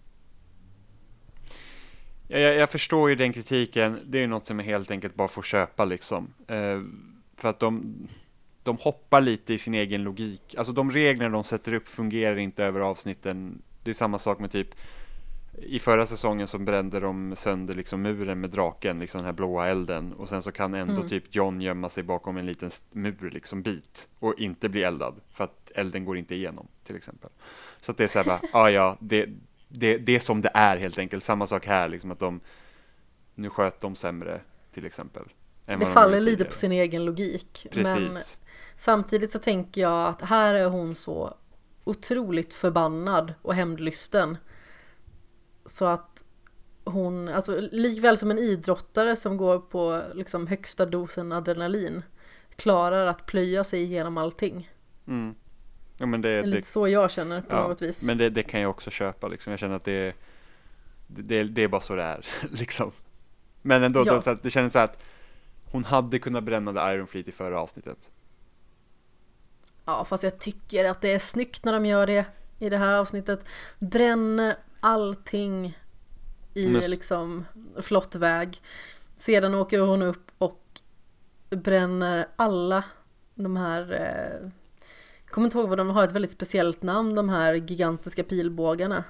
Jag, 2.28 2.56
jag 2.56 2.70
förstår 2.70 3.10
ju 3.10 3.16
den 3.16 3.34
kritiken, 3.34 4.00
det 4.06 4.18
är 4.18 4.22
ju 4.22 4.28
något 4.28 4.46
som 4.46 4.60
jag 4.60 4.66
helt 4.66 4.92
enkelt 4.92 5.16
bara 5.16 5.28
får 5.28 5.42
köpa 5.42 5.86
liksom. 5.86 6.34
Eh, 6.48 6.82
för 7.38 7.50
att 7.50 7.60
de, 7.60 7.96
de 8.64 8.78
hoppar 8.78 9.22
lite 9.22 9.54
i 9.54 9.58
sin 9.58 9.74
egen 9.74 10.04
logik. 10.04 10.56
Alltså 10.58 10.74
de 10.74 10.92
regler 10.92 11.30
de 11.30 11.44
sätter 11.44 11.74
upp 11.74 11.88
fungerar 11.88 12.36
inte 12.36 12.64
över 12.64 12.80
avsnitten. 12.80 13.62
Det 13.84 13.90
är 13.90 13.94
samma 13.94 14.20
sak 14.20 14.40
med 14.40 14.52
typ 14.52 14.76
i 15.64 15.80
förra 15.80 16.06
säsongen 16.06 16.48
så 16.48 16.58
brände 16.58 17.00
de 17.00 17.36
sönder 17.36 17.74
liksom 17.74 18.02
muren 18.02 18.40
med 18.42 18.50
draken, 18.50 19.00
liksom 19.00 19.18
den 19.18 19.26
här 19.26 19.34
blåa 19.34 19.68
elden. 19.68 20.14
Och 20.14 20.30
sen 20.30 20.44
så 20.44 20.52
kan 20.52 20.74
ändå 20.74 20.96
Mm. 20.96 21.10
typ 21.10 21.36
John 21.36 21.62
gömma 21.62 21.90
sig 21.90 22.04
bakom 22.04 22.38
en 22.38 22.46
liten 22.46 22.70
mur 22.92 23.32
liksom 23.34 23.62
bit 23.62 24.08
och 24.20 24.40
inte 24.40 24.70
bli 24.70 24.84
eldad. 24.84 25.16
För 25.34 25.44
att 25.44 25.72
elden 25.76 26.06
går 26.06 26.18
inte 26.18 26.36
igenom 26.36 26.68
till 26.84 26.96
exempel. 26.96 27.30
Så 27.80 27.92
att 27.92 27.98
det 27.98 28.04
är 28.04 28.08
så 28.08 28.20
här 28.20 28.26
bara, 28.26 28.42
ja 28.54 28.70
ja, 28.70 28.98
det, 29.00 29.30
det, 29.68 29.98
det 29.98 30.16
är 30.16 30.20
som 30.20 30.42
det 30.42 30.52
är 30.54 30.78
helt 30.78 30.98
enkelt. 30.98 31.24
Samma 31.24 31.48
sak 31.48 31.66
här, 31.66 31.90
liksom 31.90 32.12
att 32.12 32.20
de, 32.20 32.40
nu 33.36 33.50
sköt 33.50 33.82
de 33.82 33.96
sämre 33.96 34.42
till 34.74 34.86
exempel. 34.86 35.24
Det 35.66 35.76
de 35.76 35.86
faller 35.86 36.22
lite 36.22 36.46
på 36.46 36.54
sin 36.54 36.72
egen 36.72 37.06
logik. 37.06 37.68
Men 37.72 37.84
Precis. 37.84 38.38
samtidigt 38.78 39.32
så 39.32 39.40
tänker 39.40 39.82
jag 39.82 40.08
att 40.08 40.22
här 40.22 40.54
är 40.54 40.70
hon 40.70 40.96
så 40.96 41.34
otroligt 41.84 42.54
förbannad 42.54 43.34
och 43.42 43.54
hämndlysten. 43.56 44.38
Så 45.66 45.86
att 45.86 46.24
hon, 46.84 47.28
alltså 47.28 47.60
likväl 47.72 48.18
som 48.18 48.32
en 48.32 48.40
idrottare 48.40 49.16
som 49.16 49.38
går 49.38 49.60
på 49.60 50.02
liksom 50.14 50.48
högsta 50.48 50.86
dosen 50.86 51.32
adrenalin 51.32 52.04
klarar 52.56 53.08
att 53.08 53.26
plöja 53.26 53.64
sig 53.64 53.84
igenom 53.84 54.18
allting. 54.18 54.70
Mm. 55.08 55.36
Ja, 55.98 56.06
men 56.06 56.22
det, 56.22 56.30
Det 56.30 56.34
är 56.34 56.44
det, 56.44 56.50
lite 56.50 56.68
så 56.68 56.88
jag 56.88 57.12
känner 57.12 57.42
på 57.42 57.56
ja, 57.56 57.68
något 57.68 57.82
vis. 57.82 58.04
Men 58.04 58.18
det, 58.18 58.30
det 58.30 58.44
kan 58.44 58.62
jag 58.62 58.70
också 58.70 58.90
köpa 58.90 59.28
liksom. 59.28 59.52
Jag 59.52 59.60
känner 59.60 59.76
att 59.76 59.84
det, 59.84 60.16
det, 61.08 61.44
det 61.44 61.64
är 61.64 61.68
bara 61.68 61.82
så 61.82 61.96
det 61.96 62.04
är 62.04 62.26
liksom. 62.52 62.92
Men 63.62 63.84
ändå, 63.84 64.04
Ja. 64.06 64.22
då, 64.26 64.38
det 64.42 64.50
känns 64.50 64.74
så 64.74 64.80
att 64.80 65.04
hon 65.66 65.84
hade 65.84 66.20
kunnat 66.20 66.44
bränna 66.44 66.74
The 66.74 66.94
Iron 66.94 67.08
Fleet 67.08 67.28
i 67.28 67.32
förra 67.32 67.60
avsnittet. 67.60 68.10
Ja, 69.86 70.06
fast 70.06 70.24
jag 70.24 70.40
tycker 70.40 70.86
att 70.86 71.02
det 71.02 71.14
är 71.14 71.20
snyggt 71.20 71.66
när 71.66 71.74
de 71.74 71.86
gör 71.86 72.08
det 72.08 72.26
i 72.60 72.70
det 72.70 72.78
här 72.78 72.94
avsnittet. 72.94 73.46
Bränner 73.80 74.58
allting 74.82 75.78
i 76.54 76.68
Men 76.68 76.82
liksom 76.90 77.46
flott 77.82 78.16
väg. 78.16 78.62
Sedan 79.16 79.56
åker 79.56 79.80
hon 79.80 80.02
upp 80.02 80.32
och 80.38 80.82
bränner 81.50 82.28
alla 82.36 82.84
de 83.36 83.58
här 83.58 83.92
eh, 83.92 84.50
jag 85.26 85.34
kommer 85.34 85.46
inte 85.48 85.58
ihåg 85.58 85.70
vad 85.70 85.78
de 85.78 85.90
har 85.90 86.04
ett 86.04 86.12
väldigt 86.12 86.32
speciellt 86.32 86.82
namn, 86.84 87.16
de 87.16 87.30
här 87.30 87.54
gigantiska 87.54 88.24
pilbågarna. 88.24 89.04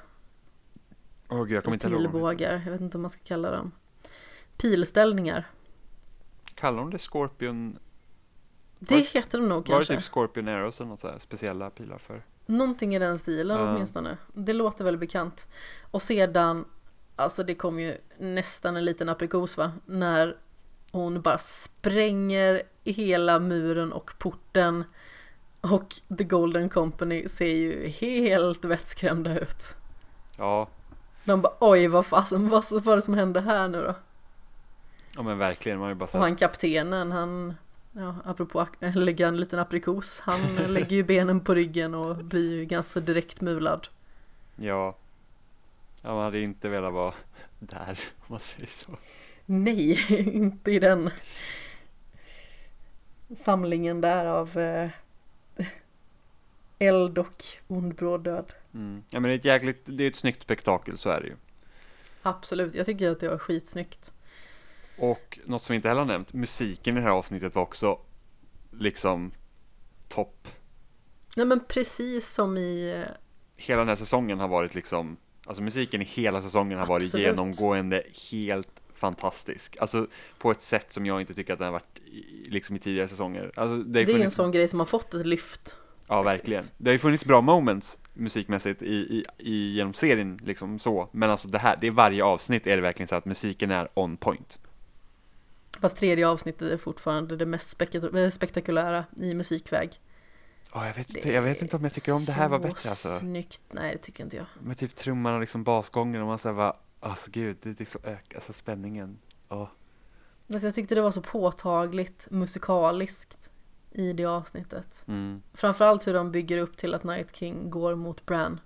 Åh 1.29 1.43
gud, 1.43 1.51
jag 1.57 1.63
kommer 1.63 1.75
inte 1.75 1.87
ihåg. 1.87 1.97
Pilbågar, 2.01 2.61
jag 2.65 2.71
vet 2.71 2.81
inte 2.81 2.97
vad 2.97 3.01
man 3.01 3.09
ska 3.09 3.21
kalla 3.23 3.51
dem. 3.51 3.71
Pilställningar. 4.57 5.49
Kallar 6.55 6.77
de 6.77 6.89
det 6.89 6.97
Scorpion? 6.99 7.75
Det 8.79 8.95
Var- 8.95 9.01
heter 9.01 9.37
de 9.37 9.49
nog 9.49 9.57
Var 9.57 9.63
det 9.63 9.71
kanske. 9.71 9.95
typ 9.95 10.03
Scorpion 10.03 10.47
Arrows 10.47 10.79
eller 10.79 10.89
något 10.89 10.99
så 10.99 11.07
här 11.07 11.19
speciella 11.19 11.69
pilar 11.69 11.97
för? 11.97 12.23
Någonting 12.57 12.95
i 12.95 12.99
den 12.99 13.19
stilen 13.19 13.57
Ja. 13.59 13.71
åtminstone. 13.75 14.17
Det 14.33 14.53
låter 14.53 14.83
väl 14.85 14.97
bekant. 14.97 15.47
Och 15.91 16.01
sedan, 16.01 16.65
alltså 17.15 17.43
det 17.43 17.55
kom 17.55 17.79
ju 17.79 17.97
nästan 18.17 18.77
en 18.77 18.85
liten 18.85 19.09
aprikos 19.09 19.57
va? 19.57 19.71
När 19.85 20.37
hon 20.91 21.21
bara 21.21 21.37
spränger 21.37 22.61
hela 22.83 23.39
muren 23.39 23.93
och 23.93 24.11
porten. 24.19 24.83
Och 25.61 25.95
The 26.17 26.23
Golden 26.23 26.69
Company 26.69 27.27
ser 27.29 27.45
ju 27.55 27.87
helt 27.87 28.65
vettskrämda 28.65 29.39
ut. 29.39 29.75
Ja, 30.37 30.67
De 31.23 31.41
bara 31.41 31.53
oj 31.59 31.87
vad 31.87 32.05
fasen, 32.05 32.49
vad 32.49 32.83
var 32.83 32.95
det 32.95 33.01
som 33.01 33.13
hände 33.13 33.41
här 33.41 33.67
nu 33.67 33.81
då? 33.83 33.95
ja 35.15 35.21
men 35.21 35.37
verkligen. 35.37 35.79
Man 35.79 35.89
är 35.91 35.95
bara 35.95 36.07
så 36.07 36.17
Och 36.17 36.23
här, 36.23 36.29
han 36.29 36.37
kaptenen, 36.37 37.11
han, 37.11 37.53
ja 37.91 38.15
apropå 38.25 38.59
ak- 38.59 38.95
lägga 38.95 39.27
en 39.27 39.37
liten 39.37 39.59
aprikos, 39.59 40.19
han 40.19 40.55
lägger 40.67 40.95
ju 40.95 41.03
benen 41.03 41.39
på 41.39 41.55
ryggen 41.55 41.93
och 41.95 42.15
blir 42.25 42.55
ju 42.55 42.65
ganska 42.65 42.99
direkt 42.99 43.41
mulad. 43.41 43.87
ja. 44.55 44.97
Ja, 46.03 46.13
man 46.13 46.23
hade 46.23 46.39
inte 46.39 46.69
velat 46.69 46.93
vara 46.93 47.13
där, 47.59 47.99
om 48.17 48.25
man 48.27 48.39
säger 48.39 48.67
så. 48.85 48.97
Nej, 49.45 50.05
inte 50.35 50.71
i 50.71 50.79
den 50.79 51.09
samlingen 53.37 54.01
där 54.01 54.25
av 54.25 54.57
eh, 54.57 54.89
eld 56.79 57.17
och 57.17 57.43
ond 57.67 57.95
bråd 57.95 58.23
död. 58.23 58.53
Mm. 58.73 59.03
Ja, 59.11 59.19
men 59.19 59.29
det 59.29 59.33
är 59.33 59.37
ett 59.39 59.45
jäkligt, 59.45 59.81
det 59.85 60.03
är 60.03 60.07
ett 60.07 60.15
snyggt 60.15 60.41
spektakel, 60.43 60.97
så 60.97 61.09
är 61.09 61.21
det 61.21 61.27
ju. 61.27 61.35
Absolut, 62.21 62.75
jag 62.75 62.85
tycker 62.85 63.11
att 63.11 63.19
det 63.19 63.29
var 63.29 63.37
skitsnyggt. 63.37 64.13
Och 65.01 65.39
något 65.45 65.63
som 65.63 65.73
vi 65.73 65.75
inte 65.75 65.87
heller 65.87 66.01
har 66.01 66.07
nämnt, 66.07 66.33
musiken 66.33 66.97
i 66.97 66.99
det 66.99 67.05
här 67.05 67.13
avsnittet 67.13 67.55
var 67.55 67.61
också 67.61 67.99
liksom 68.71 69.31
topp. 70.09 70.47
Nej 71.35 71.45
men 71.45 71.59
precis 71.67 72.29
som 72.29 72.57
i, 72.57 73.03
eh, 73.05 73.11
Hela 73.57 73.79
den 73.79 73.89
här 73.89 73.95
säsongen 73.95 74.39
har 74.39 74.47
varit 74.47 74.75
liksom, 74.75 75.17
alltså 75.45 75.63
musiken 75.63 76.01
i 76.01 76.05
hela 76.05 76.41
säsongen 76.41 76.79
har 76.79 76.85
varit 76.85 77.05
Absolut. 77.05 77.27
genomgående 77.27 78.03
helt 78.31 78.81
fantastisk. 78.93 79.77
Alltså 79.79 80.07
på 80.37 80.51
ett 80.51 80.61
sätt 80.61 80.93
som 80.93 81.05
jag 81.05 81.21
inte 81.21 81.33
tycker 81.33 81.53
att 81.53 81.59
den 81.59 81.65
har 81.65 81.71
varit 81.71 81.99
i, 82.05 82.49
liksom 82.49 82.75
i 82.75 82.79
tidigare 82.79 83.07
säsonger. 83.07 83.51
Alltså, 83.55 83.77
det, 83.77 84.05
det 84.05 84.13
är 84.13 84.19
en 84.19 84.31
sån 84.31 84.51
grej 84.51 84.67
som 84.67 84.79
har 84.79 84.87
fått 84.87 85.13
ett 85.13 85.25
lyft. 85.25 85.77
Ja, 86.07 86.21
verkligen. 86.21 86.63
Det 86.77 86.89
har 86.89 86.93
ju 86.93 86.99
funnits 86.99 87.25
bra 87.25 87.41
moments 87.41 87.97
musikmässigt 88.13 88.81
i, 88.81 88.95
i, 88.95 89.25
i, 89.37 89.73
genom 89.73 89.93
serien 89.93 90.39
liksom 90.43 90.79
så. 90.79 91.09
Men 91.11 91.29
alltså 91.29 91.47
det 91.47 91.57
här, 91.57 91.77
det 91.81 91.87
är 91.87 91.91
varje 91.91 92.23
avsnitt 92.23 92.67
är 92.67 92.75
det 92.75 92.81
verkligen 92.81 93.07
så 93.07 93.15
att 93.15 93.25
musiken 93.25 93.71
är 93.71 93.87
on 93.93 94.17
point. 94.17 94.57
Fast 95.81 95.97
tredje 95.97 96.27
avsnittet 96.27 96.71
är 96.71 96.77
fortfarande 96.77 97.35
det 97.37 97.45
mest 97.45 97.79
spek- 97.79 98.17
eh, 98.17 98.29
spektakulära 98.29 99.05
i 99.17 99.33
musikväg. 99.33 99.99
Ja, 100.73 100.87
jag 100.87 100.93
vet 100.93 101.09
inte, 101.09 101.31
jag 101.31 101.41
vet 101.41 101.61
inte 101.61 101.75
om 101.75 101.83
jag 101.83 101.93
tycker 101.93 102.13
om 102.15 102.25
det 102.25 102.31
här 102.31 102.49
var 102.49 102.59
bättre 102.59 102.89
alltså. 102.89 103.19
snyggt, 103.19 103.61
nej 103.71 103.91
det 103.91 103.97
tycker 103.97 104.23
inte 104.23 104.37
jag. 104.37 104.45
Med 104.59 104.77
typ 104.77 104.95
trumman 104.95 105.33
och 105.33 105.39
liksom 105.39 105.63
basgången 105.63 106.21
och 106.21 106.27
man 106.27 106.39
säger 106.39 106.55
bara, 106.55 106.75
alltså 106.99 107.31
gud, 107.31 107.57
det, 107.61 107.73
det 107.73 107.83
är 107.83 107.85
så 107.85 107.99
ök, 108.03 108.35
alltså 108.35 108.53
spänningen. 108.53 109.19
Åh. 109.49 109.67
Alltså, 110.53 110.67
jag 110.67 110.75
tyckte 110.75 110.95
det 110.95 111.01
var 111.01 111.11
så 111.11 111.21
påtagligt 111.21 112.27
musikaliskt 112.31 113.49
i 113.91 114.13
det 114.13 114.25
avsnittet. 114.25 115.03
Mm. 115.07 115.41
Framförallt 115.53 116.07
hur 116.07 116.13
de 116.13 116.31
bygger 116.31 116.57
upp 116.57 116.77
till 116.77 116.93
att 116.93 117.03
Night 117.03 117.35
King 117.35 117.69
går 117.69 117.95
mot 117.95 118.25
Bran. 118.25 118.59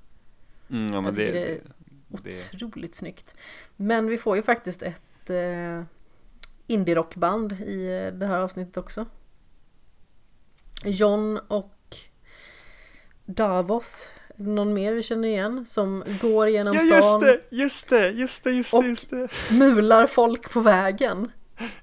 Mm, 0.70 0.94
ja, 0.94 1.02
men 1.02 1.06
Jag 1.06 1.14
det, 1.16 1.26
tycker 1.26 1.34
det, 1.34 1.46
det 1.48 1.62
det, 2.24 2.64
Otroligt 2.64 2.96
snyggt. 2.96 3.36
Men 3.76 4.08
vi 4.08 4.18
får 4.18 4.36
ju 4.36 4.42
faktiskt 4.42 4.82
ett 4.82 5.30
eh, 5.30 5.84
indie-rockband 6.68 7.52
i 7.62 8.06
eh, 8.08 8.14
det 8.20 8.26
här 8.26 8.40
avsnittet 8.40 8.78
också. 8.78 9.06
John 10.86 11.40
och 11.48 11.72
Davos, 13.26 14.10
någon 14.36 14.74
mer 14.74 14.94
vi 14.94 15.04
känner 15.04 15.28
igen 15.28 15.66
som 15.66 16.04
går 16.22 16.50
genom 16.50 16.74
Ja, 16.76 16.82
just 16.82 16.98
stan, 17.08 17.22
det, 17.22 17.42
just 17.52 17.90
det, 17.90 18.10
just 18.10 18.44
det, 18.44 18.52
just 18.52 18.74
Och- 18.74 18.84
det, 18.84 18.90
just 18.90 19.10
det. 19.10 19.28
mular 19.52 20.08
folk 20.08 20.52
på 20.54 20.60
vägen. 20.62 21.32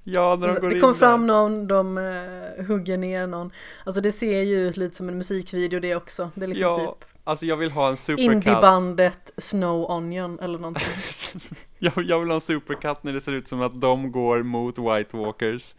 Ja, 0.04 0.36
när 0.40 0.48
de 0.48 0.60
går 0.60 0.68
Det 0.68 0.74
in 0.74 0.80
kommer 0.80 0.92
där. 0.94 0.98
fram 1.00 1.26
någon, 1.26 1.66
de 1.68 1.98
eh, 1.98 2.66
hugger 2.66 2.96
ner 2.96 3.26
någon. 3.26 3.50
Alltså 3.86 4.00
det 4.00 4.12
ser 4.12 4.42
ju 4.42 4.56
ut 4.68 4.76
lite 4.76 4.96
som 4.96 5.08
en 5.08 5.16
musikvideo 5.18 5.80
det 5.80 5.96
också. 5.96 6.30
Det 6.34 6.44
är 6.44 6.48
liksom 6.48 6.62
Ja. 6.68 6.96
typ 7.00 7.08
Alltså 7.24 7.46
jag 7.46 7.56
vill 7.56 7.70
ha 7.70 7.88
en 7.88 7.96
supercut. 7.96 8.32
Indiebandet 8.32 9.32
Snow 9.36 9.90
Onion 9.90 10.38
eller 10.40 10.58
någonting. 10.58 10.86
jag, 11.78 11.92
jag 11.96 12.20
vill 12.20 12.28
ha 12.28 12.34
en 12.34 12.40
supercut 12.40 13.02
när 13.02 13.12
det 13.12 13.20
ser 13.20 13.32
ut 13.32 13.48
som 13.48 13.62
att 13.62 13.80
de 13.80 14.12
går 14.12 14.42
mot 14.42 14.78
White 14.78 15.16
Walkers. 15.16 15.74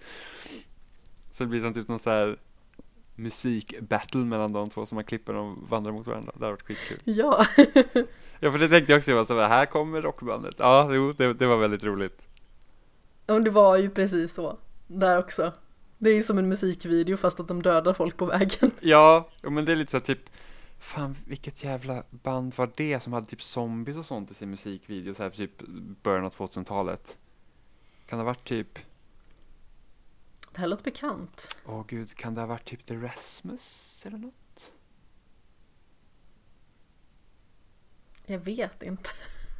Så 1.31 1.43
det 1.43 1.47
blir 1.47 1.61
som 1.61 1.73
typ 1.73 1.87
någon 1.87 1.99
så 1.99 2.09
här 2.09 2.37
musikbattle 3.15 4.19
mellan 4.19 4.53
de 4.53 4.69
två 4.69 4.85
som 4.85 4.95
man 4.95 5.03
klipper 5.03 5.35
och 5.35 5.57
vandrar 5.69 5.91
mot 5.91 6.07
varandra. 6.07 6.31
Det 6.35 6.45
har 6.45 6.51
varit 6.51 6.61
skitkul. 6.61 6.99
Ja. 7.03 7.45
Ja, 8.39 8.51
för 8.51 8.59
det 8.59 8.69
tänkte 8.69 8.91
jag 8.91 8.97
också, 8.97 9.11
jag 9.11 9.17
var 9.17 9.25
så 9.25 9.39
här, 9.39 9.47
här 9.47 9.65
kommer 9.65 10.01
rockbandet. 10.01 10.55
Ja, 10.57 10.93
jo, 10.93 11.13
det, 11.13 11.33
det 11.33 11.45
var 11.45 11.57
väldigt 11.57 11.83
roligt. 11.83 12.27
Ja, 13.25 13.33
men 13.33 13.43
det 13.43 13.49
var 13.49 13.77
ju 13.77 13.89
precis 13.89 14.33
så. 14.33 14.57
Där 14.87 15.19
också. 15.19 15.51
Det 15.97 16.09
är 16.09 16.13
ju 16.13 16.23
som 16.23 16.37
en 16.37 16.49
musikvideo 16.49 17.17
fast 17.17 17.39
att 17.39 17.47
de 17.47 17.61
dödar 17.61 17.93
folk 17.93 18.17
på 18.17 18.25
vägen. 18.25 18.71
Ja, 18.79 19.29
men 19.41 19.65
det 19.65 19.71
är 19.71 19.75
lite 19.75 19.91
så 19.91 19.97
här, 19.97 20.05
typ, 20.05 20.19
fan 20.83 21.17
vilket 21.25 21.63
jävla 21.63 22.03
band 22.09 22.53
var 22.55 22.71
det 22.75 22.99
som 22.99 23.13
hade 23.13 23.25
typ 23.25 23.41
zombies 23.41 23.97
och 23.97 24.05
sånt 24.05 24.31
i 24.31 24.33
sin 24.33 24.49
musikvideo, 24.49 25.13
så 25.13 25.23
här 25.23 25.29
typ 25.29 25.61
början 26.03 26.25
av 26.25 26.33
2000-talet? 26.33 27.17
Kan 28.05 28.19
det 28.19 28.23
ha 28.23 28.31
varit 28.31 28.43
typ, 28.47 28.79
Det 30.51 30.59
här 30.59 30.67
låter 30.67 30.83
bekant. 30.83 31.55
åh 31.65 31.83
gud, 31.87 32.15
kan 32.15 32.35
det 32.35 32.41
ha 32.41 32.47
varit 32.47 32.65
typ 32.65 32.85
The 32.85 32.95
Rasmus 32.95 34.03
eller 34.05 34.17
något? 34.17 34.71
Jag 38.25 38.39
vet 38.39 38.83
inte. 38.83 39.09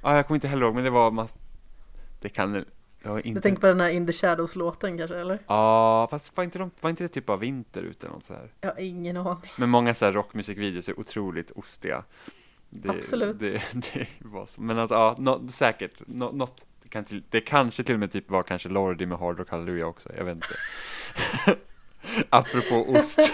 Ja, 0.03 0.15
jag 0.15 0.27
kommer 0.27 0.35
inte 0.35 0.47
heller 0.47 0.65
ihåg, 0.65 0.75
men 0.75 0.83
det 0.83 0.89
var 0.89 1.11
mass... 1.11 1.33
Det 2.21 2.29
kan 2.29 2.65
jag 3.03 3.09
har 3.11 3.21
Du 3.21 3.29
inte... 3.29 3.41
tänker 3.41 3.61
på 3.61 3.67
den 3.67 3.81
här 3.81 3.89
In 3.89 4.05
the 4.05 4.11
Shadows-låten 4.13 4.97
kanske 4.97 5.17
eller? 5.17 5.39
Ja, 5.47 6.07
fast 6.11 6.37
var 6.37 6.43
inte, 6.43 6.59
de, 6.59 6.71
var 6.81 6.89
inte 6.89 7.03
det 7.03 7.07
typ 7.07 7.29
av 7.29 7.39
vinter 7.39 7.81
ute 7.81 8.05
eller 8.05 8.13
något 8.15 8.23
så 8.23 8.33
här? 8.33 8.51
Jag 8.61 8.69
har 8.69 8.79
ingen 8.79 9.17
aning. 9.17 9.51
Men 9.57 9.69
många 9.69 9.93
så 9.93 10.05
här 10.05 10.13
rockmusikvideos 10.13 10.89
är 10.89 10.99
otroligt 10.99 11.51
ostiga. 11.55 12.03
Det, 12.69 12.89
Absolut. 12.89 13.39
Det, 13.39 13.61
det 13.93 14.07
var 14.19 14.45
så. 14.45 14.61
Men 14.61 14.79
alltså, 14.79 14.95
ja, 14.95 15.15
nå- 15.17 15.47
säkert. 15.49 16.01
Nå, 16.07 16.31
något, 16.31 16.65
det, 16.83 16.89
kan 16.89 17.05
till, 17.05 17.23
det 17.29 17.39
kanske 17.41 17.83
till 17.83 17.93
och 17.93 17.99
med 17.99 18.11
typ 18.11 18.29
var 18.31 18.43
kanske 18.43 18.69
Lordi 18.69 19.05
med 19.05 19.17
Hard 19.17 19.39
Rock 19.39 19.49
Hallelujah 19.49 19.89
också. 19.89 20.09
Jag 20.17 20.25
vet 20.25 20.35
inte. 20.35 20.47
Apropå 22.29 22.75
ost. 22.89 23.19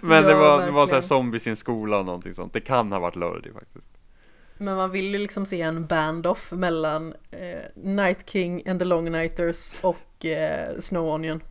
Men 0.00 0.22
det 0.24 0.30
Ja, 0.30 0.38
var, 0.38 0.66
det 0.66 0.70
var 0.70 0.86
så 0.86 0.94
här 0.94 1.00
zombies 1.02 1.46
i 1.46 1.50
en 1.50 1.56
skola 1.56 1.98
och 1.98 2.04
någonting 2.04 2.34
sånt. 2.34 2.52
Det 2.52 2.60
kan 2.60 2.92
ha 2.92 2.98
varit 2.98 3.16
Lordi 3.16 3.52
faktiskt. 3.52 3.88
Men 4.62 4.76
man 4.76 4.90
vill 4.90 5.12
ju 5.12 5.18
liksom 5.18 5.46
se 5.46 5.62
en 5.62 5.86
band-off 5.86 6.52
mellan 6.52 7.14
eh, 7.30 7.62
Night 7.74 8.30
King 8.30 8.68
and 8.68 8.78
the 8.78 8.84
Long 8.84 9.12
Nighters 9.12 9.76
och 9.80 10.24
eh, 10.24 10.80
Snow 10.80 11.06
Onion. 11.06 11.40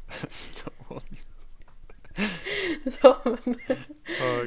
ja, 3.01 3.21
men 3.23 3.55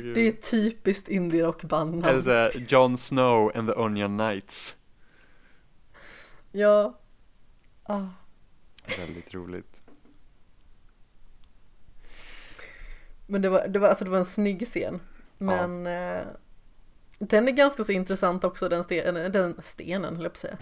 gud. 0.03 0.15
det 0.15 0.29
är 0.29 0.33
typiskt 0.33 1.09
indie-rockband. 1.09 2.07
Eller 2.07 2.23
så 2.23 2.31
här, 2.31 2.67
Jon 2.69 2.99
Snow 2.99 3.53
and 3.55 3.69
the 3.69 3.75
Onion 3.75 4.19
Knights. 4.19 4.75
Ja. 6.53 6.99
Ah. 7.83 8.07
Väldigt 8.99 9.35
roligt. 9.35 9.83
Men 13.27 13.43
det 13.43 13.49
var, 13.49 13.69
det 13.69 13.79
var, 13.79 13.89
alltså 13.89 14.05
det 14.05 14.11
var 14.11 14.19
en 14.19 14.25
snygg 14.25 14.67
scen. 14.67 15.01
Men 15.39 15.87
eh, 15.87 16.27
den 17.19 17.49
är 17.49 17.53
ganska 17.53 17.85
så 17.85 17.93
intressant 17.93 18.45
också, 18.45 18.69
den, 18.69 18.85
sten, 18.85 19.15
den 19.15 19.57
stenen, 19.63 20.17
höll 20.17 20.23
jag 20.25 20.33
på 20.33 20.37
att 20.37 20.37
säga. 20.37 20.57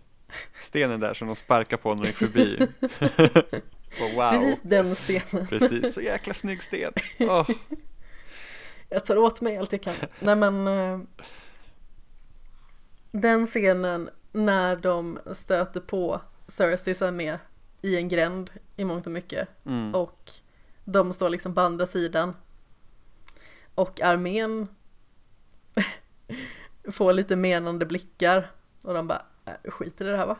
Stenen 0.60 1.00
där 1.00 1.14
som 1.14 1.26
de 1.26 1.36
sparkar 1.36 1.76
på 1.76 1.94
när 1.94 2.02
de 2.02 2.06
gick 2.08 2.16
förbi. 2.16 2.56
Och 4.02 4.14
wow. 4.14 4.30
Precis 4.30 4.60
den 4.62 4.96
stenen. 4.96 5.46
Precis, 5.46 5.94
så 5.94 6.00
jäkla 6.00 6.34
snygg 6.34 6.62
sten. 6.62 6.92
Åh, 7.18 7.50
Jag 8.88 9.04
tar 9.04 9.16
åt 9.16 9.40
mig 9.40 9.56
allt 9.56 9.72
jag 9.72 9.82
kan. 9.82 9.94
Nej 10.20 10.36
men 10.36 10.66
eh, 10.66 11.00
Den 13.12 13.46
scenen 13.46 14.10
när 14.32 14.76
de 14.76 15.18
stöter 15.32 15.80
på 15.80 16.20
Cersei 16.48 16.94
som 16.94 17.08
är 17.08 17.12
med 17.12 17.38
i 17.82 17.96
en 17.96 18.08
gränd 18.08 18.50
i 18.76 18.84
mångt 18.84 19.06
och 19.06 19.12
mycket 19.12 19.48
Mm. 19.66 19.94
och 19.94 20.30
de 20.84 21.12
står 21.12 21.30
liksom 21.30 21.54
på 21.54 21.60
andra 21.60 21.86
sidan 21.86 22.34
och 23.74 24.00
armén 24.00 24.68
får 26.92 27.12
lite 27.12 27.36
menande 27.36 27.86
blickar 27.86 28.50
och 28.84 28.94
de 28.94 29.06
bara 29.06 29.22
äh, 29.44 29.70
skiter 29.70 30.04
i 30.04 30.10
det 30.10 30.16
här 30.16 30.26
va? 30.26 30.36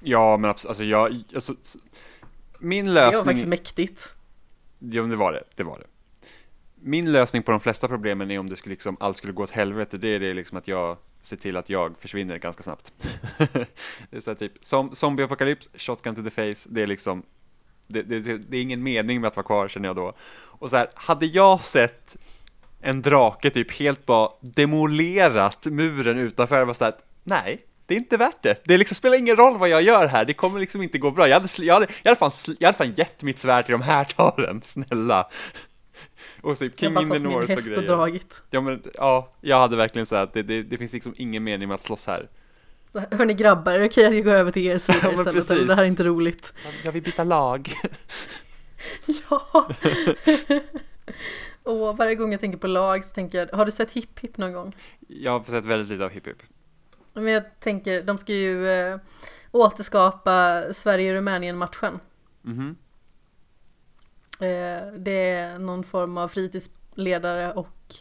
Ja, 0.00 0.36
men 0.36 0.50
alltså 0.50 0.84
jag, 0.84 1.22
alltså, 1.34 1.54
min 2.58 2.84
Det 2.84 2.92
var 2.92 2.94
lösning, 2.94 3.24
faktiskt 3.24 3.46
mäktigt. 3.46 4.14
jo 4.78 5.02
men 5.02 5.10
det 5.10 5.16
var 5.16 5.32
det, 5.32 5.44
det 5.54 5.64
var 5.64 5.78
det. 5.78 5.86
Min 6.74 7.12
lösning 7.12 7.42
på 7.42 7.50
de 7.50 7.60
flesta 7.60 7.88
problemen 7.88 8.30
är 8.30 8.38
om 8.38 8.48
det 8.48 8.56
skulle 8.56 8.72
liksom, 8.72 8.96
allt 9.00 9.16
skulle 9.16 9.32
gå 9.32 9.42
åt 9.42 9.50
helvete, 9.50 9.98
det 9.98 10.08
är 10.08 10.20
det 10.20 10.34
liksom 10.34 10.58
att 10.58 10.68
jag 10.68 10.96
ser 11.20 11.36
till 11.36 11.56
att 11.56 11.70
jag 11.70 11.98
försvinner 11.98 12.38
ganska 12.38 12.62
snabbt. 12.62 12.92
det 14.10 14.16
är 14.16 14.20
så 14.20 14.30
här 14.30 14.34
typ, 14.34 14.52
som, 14.60 14.94
zombieapokalyps, 14.94 15.68
shotgun 15.74 16.14
to 16.14 16.22
the 16.22 16.30
face, 16.30 16.68
det 16.70 16.82
är 16.82 16.86
liksom, 16.86 17.22
det, 17.86 18.02
det, 18.02 18.20
det, 18.20 18.38
det 18.38 18.56
är 18.56 18.62
ingen 18.62 18.82
mening 18.82 19.20
med 19.20 19.28
att 19.28 19.36
vara 19.36 19.46
kvar 19.46 19.68
känner 19.68 19.88
jag 19.88 19.96
då. 19.96 20.12
Och 20.58 20.70
så 20.70 20.76
här, 20.76 20.88
hade 20.94 21.26
jag 21.26 21.62
sett 21.64 22.16
en 22.86 23.02
drake 23.02 23.50
typ 23.50 23.72
helt 23.72 24.06
bara 24.06 24.30
demolerat 24.40 25.64
muren 25.66 26.18
utanför, 26.18 26.58
jag 26.58 26.66
var 26.66 26.74
så 26.74 26.84
här, 26.84 26.94
nej, 27.24 27.64
det 27.86 27.94
är 27.94 27.98
inte 27.98 28.16
värt 28.16 28.42
det. 28.42 28.62
Det 28.64 28.78
liksom 28.78 28.94
spelar 28.94 29.18
ingen 29.18 29.36
roll 29.36 29.58
vad 29.58 29.68
jag 29.68 29.82
gör 29.82 30.06
här, 30.06 30.24
det 30.24 30.34
kommer 30.34 30.60
liksom 30.60 30.82
inte 30.82 30.98
gå 30.98 31.10
bra. 31.10 31.28
Jag 31.28 31.40
hade, 31.40 31.48
jag 31.58 31.74
hade, 31.74 31.86
jag 32.02 32.10
hade, 32.10 32.18
fan, 32.18 32.56
jag 32.58 32.68
hade 32.68 32.78
fan 32.78 32.94
gett 32.96 33.22
mitt 33.22 33.40
svärd 33.40 33.64
till 33.64 33.72
de 33.72 33.82
här 33.82 34.04
talen, 34.04 34.62
snälla. 34.66 35.28
Och 36.40 36.58
typ 36.58 36.80
King 36.80 37.00
in 37.00 37.10
the 37.10 37.18
North 37.18 37.36
och 37.36 37.48
häst 37.48 37.68
och 37.68 37.74
grejer. 37.74 37.88
dragit. 37.88 38.42
Ja 38.50 38.60
men, 38.60 38.82
ja, 38.94 39.32
jag 39.40 39.60
hade 39.60 39.76
verkligen 39.76 40.06
så 40.06 40.14
här 40.14 40.22
att 40.22 40.34
det, 40.34 40.42
det, 40.42 40.62
det 40.62 40.78
finns 40.78 40.92
liksom 40.92 41.14
ingen 41.16 41.44
mening 41.44 41.68
med 41.68 41.74
att 41.74 41.82
slåss 41.82 42.06
här. 42.06 42.28
Hörni 43.10 43.34
grabbar, 43.34 43.72
är 43.72 43.78
det 43.78 43.86
okej 43.86 44.06
att 44.06 44.14
jag 44.14 44.24
går 44.24 44.34
över 44.34 44.50
till 44.52 44.66
er 44.66 44.78
sida 44.78 44.98
Ja, 45.02 45.10
istället? 45.10 45.34
Precis. 45.34 45.68
det 45.68 45.74
här 45.74 45.82
är 45.82 45.86
inte 45.86 46.04
roligt. 46.04 46.52
Jag 46.84 46.92
vill 46.92 47.02
byta 47.02 47.24
lag. 47.24 47.72
Ja! 49.30 49.68
Och 51.66 51.96
varje 51.96 52.14
gång 52.14 52.32
jag 52.32 52.40
tänker 52.40 52.58
på 52.58 52.66
lag 52.66 53.04
så 53.04 53.14
tänker 53.14 53.38
jag, 53.38 53.56
har 53.56 53.64
du 53.64 53.72
sett 53.72 53.90
Hipp 53.90 54.18
Hipp 54.18 54.36
någon 54.38 54.52
gång? 54.52 54.76
Jag 55.08 55.32
har 55.32 55.44
sett 55.44 55.64
väldigt 55.64 55.88
lite 55.88 56.04
av 56.04 56.10
Hipp 56.10 56.26
Hipp. 56.26 56.42
Men 57.12 57.26
jag 57.26 57.60
tänker, 57.60 58.02
de 58.02 58.18
ska 58.18 58.32
ju 58.32 58.68
eh, 58.70 58.98
återskapa 59.50 60.64
Sverige-Rumänien-matchen. 60.72 62.00
Mhm. 62.42 62.76
Eh, 64.40 64.92
det 64.98 65.30
är 65.30 65.58
någon 65.58 65.84
form 65.84 66.18
av 66.18 66.28
fritidsledare 66.28 67.52
och 67.52 67.94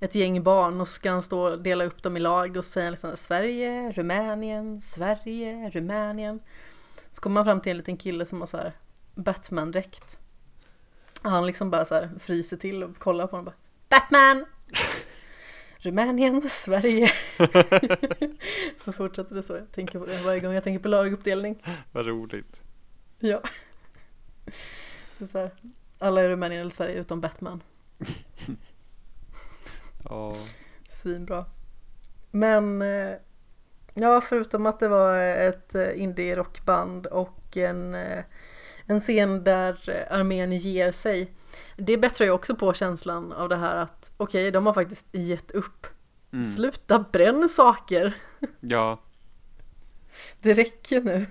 ett 0.00 0.14
gäng 0.14 0.42
barn 0.42 0.80
och 0.80 0.88
så 0.88 0.94
ska 0.94 1.10
han 1.10 1.22
stå 1.22 1.50
och 1.50 1.62
dela 1.62 1.84
upp 1.84 2.02
dem 2.02 2.16
i 2.16 2.20
lag 2.20 2.56
och 2.56 2.64
säga 2.64 2.90
liksom 2.90 3.16
Sverige, 3.16 3.92
Rumänien, 3.92 4.80
Sverige, 4.80 5.70
Rumänien. 5.70 6.40
Så 7.12 7.20
kommer 7.20 7.34
man 7.34 7.44
fram 7.44 7.60
till 7.60 7.70
en 7.70 7.76
liten 7.76 7.96
kille 7.96 8.26
som 8.26 8.40
har 8.40 8.46
så 8.46 8.56
här 8.56 8.72
Batman-dräkt. 9.14 10.18
Han 11.22 11.46
liksom 11.46 11.70
bara 11.70 11.84
så 11.84 11.94
här 11.94 12.10
fryser 12.18 12.56
till 12.56 12.82
och 12.82 12.98
kollar 12.98 13.26
på 13.26 13.36
honom 13.36 13.46
och 13.46 13.52
bara 13.52 14.00
Batman! 14.00 14.44
Rumänien, 15.78 16.50
Sverige. 16.50 17.12
så 18.84 18.92
fortsätter 18.92 19.34
det 19.34 19.42
så. 19.42 19.52
Jag 19.52 19.72
tänker 19.72 19.98
på 19.98 20.06
det 20.06 20.22
varje 20.22 20.40
gång 20.40 20.52
jag 20.52 20.64
tänker 20.64 20.82
på 20.82 20.88
laguppdelning. 20.88 21.62
Vad 21.92 22.06
roligt. 22.06 22.60
Ja. 23.18 23.42
Det 25.18 25.24
är 25.24 25.26
så 25.26 25.38
här, 25.38 25.50
alla 25.98 26.20
är 26.20 26.28
Rumänien 26.28 26.60
eller 26.60 26.70
Sverige 26.70 27.00
utom 27.00 27.20
Batman. 27.20 27.62
Ja. 30.04 30.34
Svinbra. 30.88 31.44
Men 32.30 32.82
eh, 32.82 33.12
ja, 33.94 34.20
förutom 34.20 34.66
att 34.66 34.80
det 34.80 34.88
var 34.88 35.18
ett 35.18 35.74
eh, 35.74 36.02
indie-rockband 36.02 37.06
och 37.06 37.56
en, 37.56 37.94
eh, 37.94 38.24
en 38.86 39.00
scen 39.00 39.44
där 39.44 39.90
eh, 39.90 40.18
armén 40.18 40.52
ger 40.52 40.92
sig. 40.92 41.32
Det 41.76 41.96
bättrar 41.96 42.26
ju 42.26 42.32
också 42.32 42.56
på 42.56 42.72
känslan 42.74 43.32
av 43.32 43.48
det 43.48 43.56
här 43.56 43.76
att 43.76 44.12
okej, 44.16 44.50
de 44.50 44.66
har 44.66 44.72
faktiskt 44.72 45.06
gett 45.12 45.50
upp. 45.50 45.86
Mm. 46.32 46.44
Sluta 46.52 47.04
bränn 47.12 47.48
saker. 47.48 48.14
Ja, 48.60 49.00
Det 50.40 50.54
räcker 50.54 51.00
nu. 51.00 51.26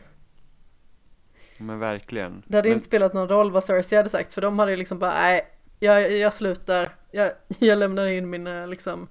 men 1.58 1.80
verkligen. 1.80 2.44
Det 2.48 2.58
hade 2.58 2.70
men, 2.70 2.76
inte 2.76 2.86
spelat 2.86 3.14
någon 3.14 3.30
roll 3.30 3.52
vad 3.52 3.64
Cersei 3.64 3.98
hade 3.98 4.10
sagt 4.10 4.34
för 4.34 4.42
de 4.42 4.60
hade 4.60 4.72
ju 4.72 4.78
liksom 4.78 5.00
bara 5.00 5.14
nej, 5.14 5.48
jag, 5.80 6.12
jag 6.12 6.34
slutar. 6.34 6.90
Jag, 7.12 7.32
jag 7.60 7.78
lämnar 7.78 8.06
in 8.06 8.30
min 8.30 8.48
eh, 8.48 8.68
liksom 8.68 9.08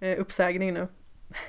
eh, 0.00 0.20
uppsägning 0.20 0.74
nu. 0.74 0.88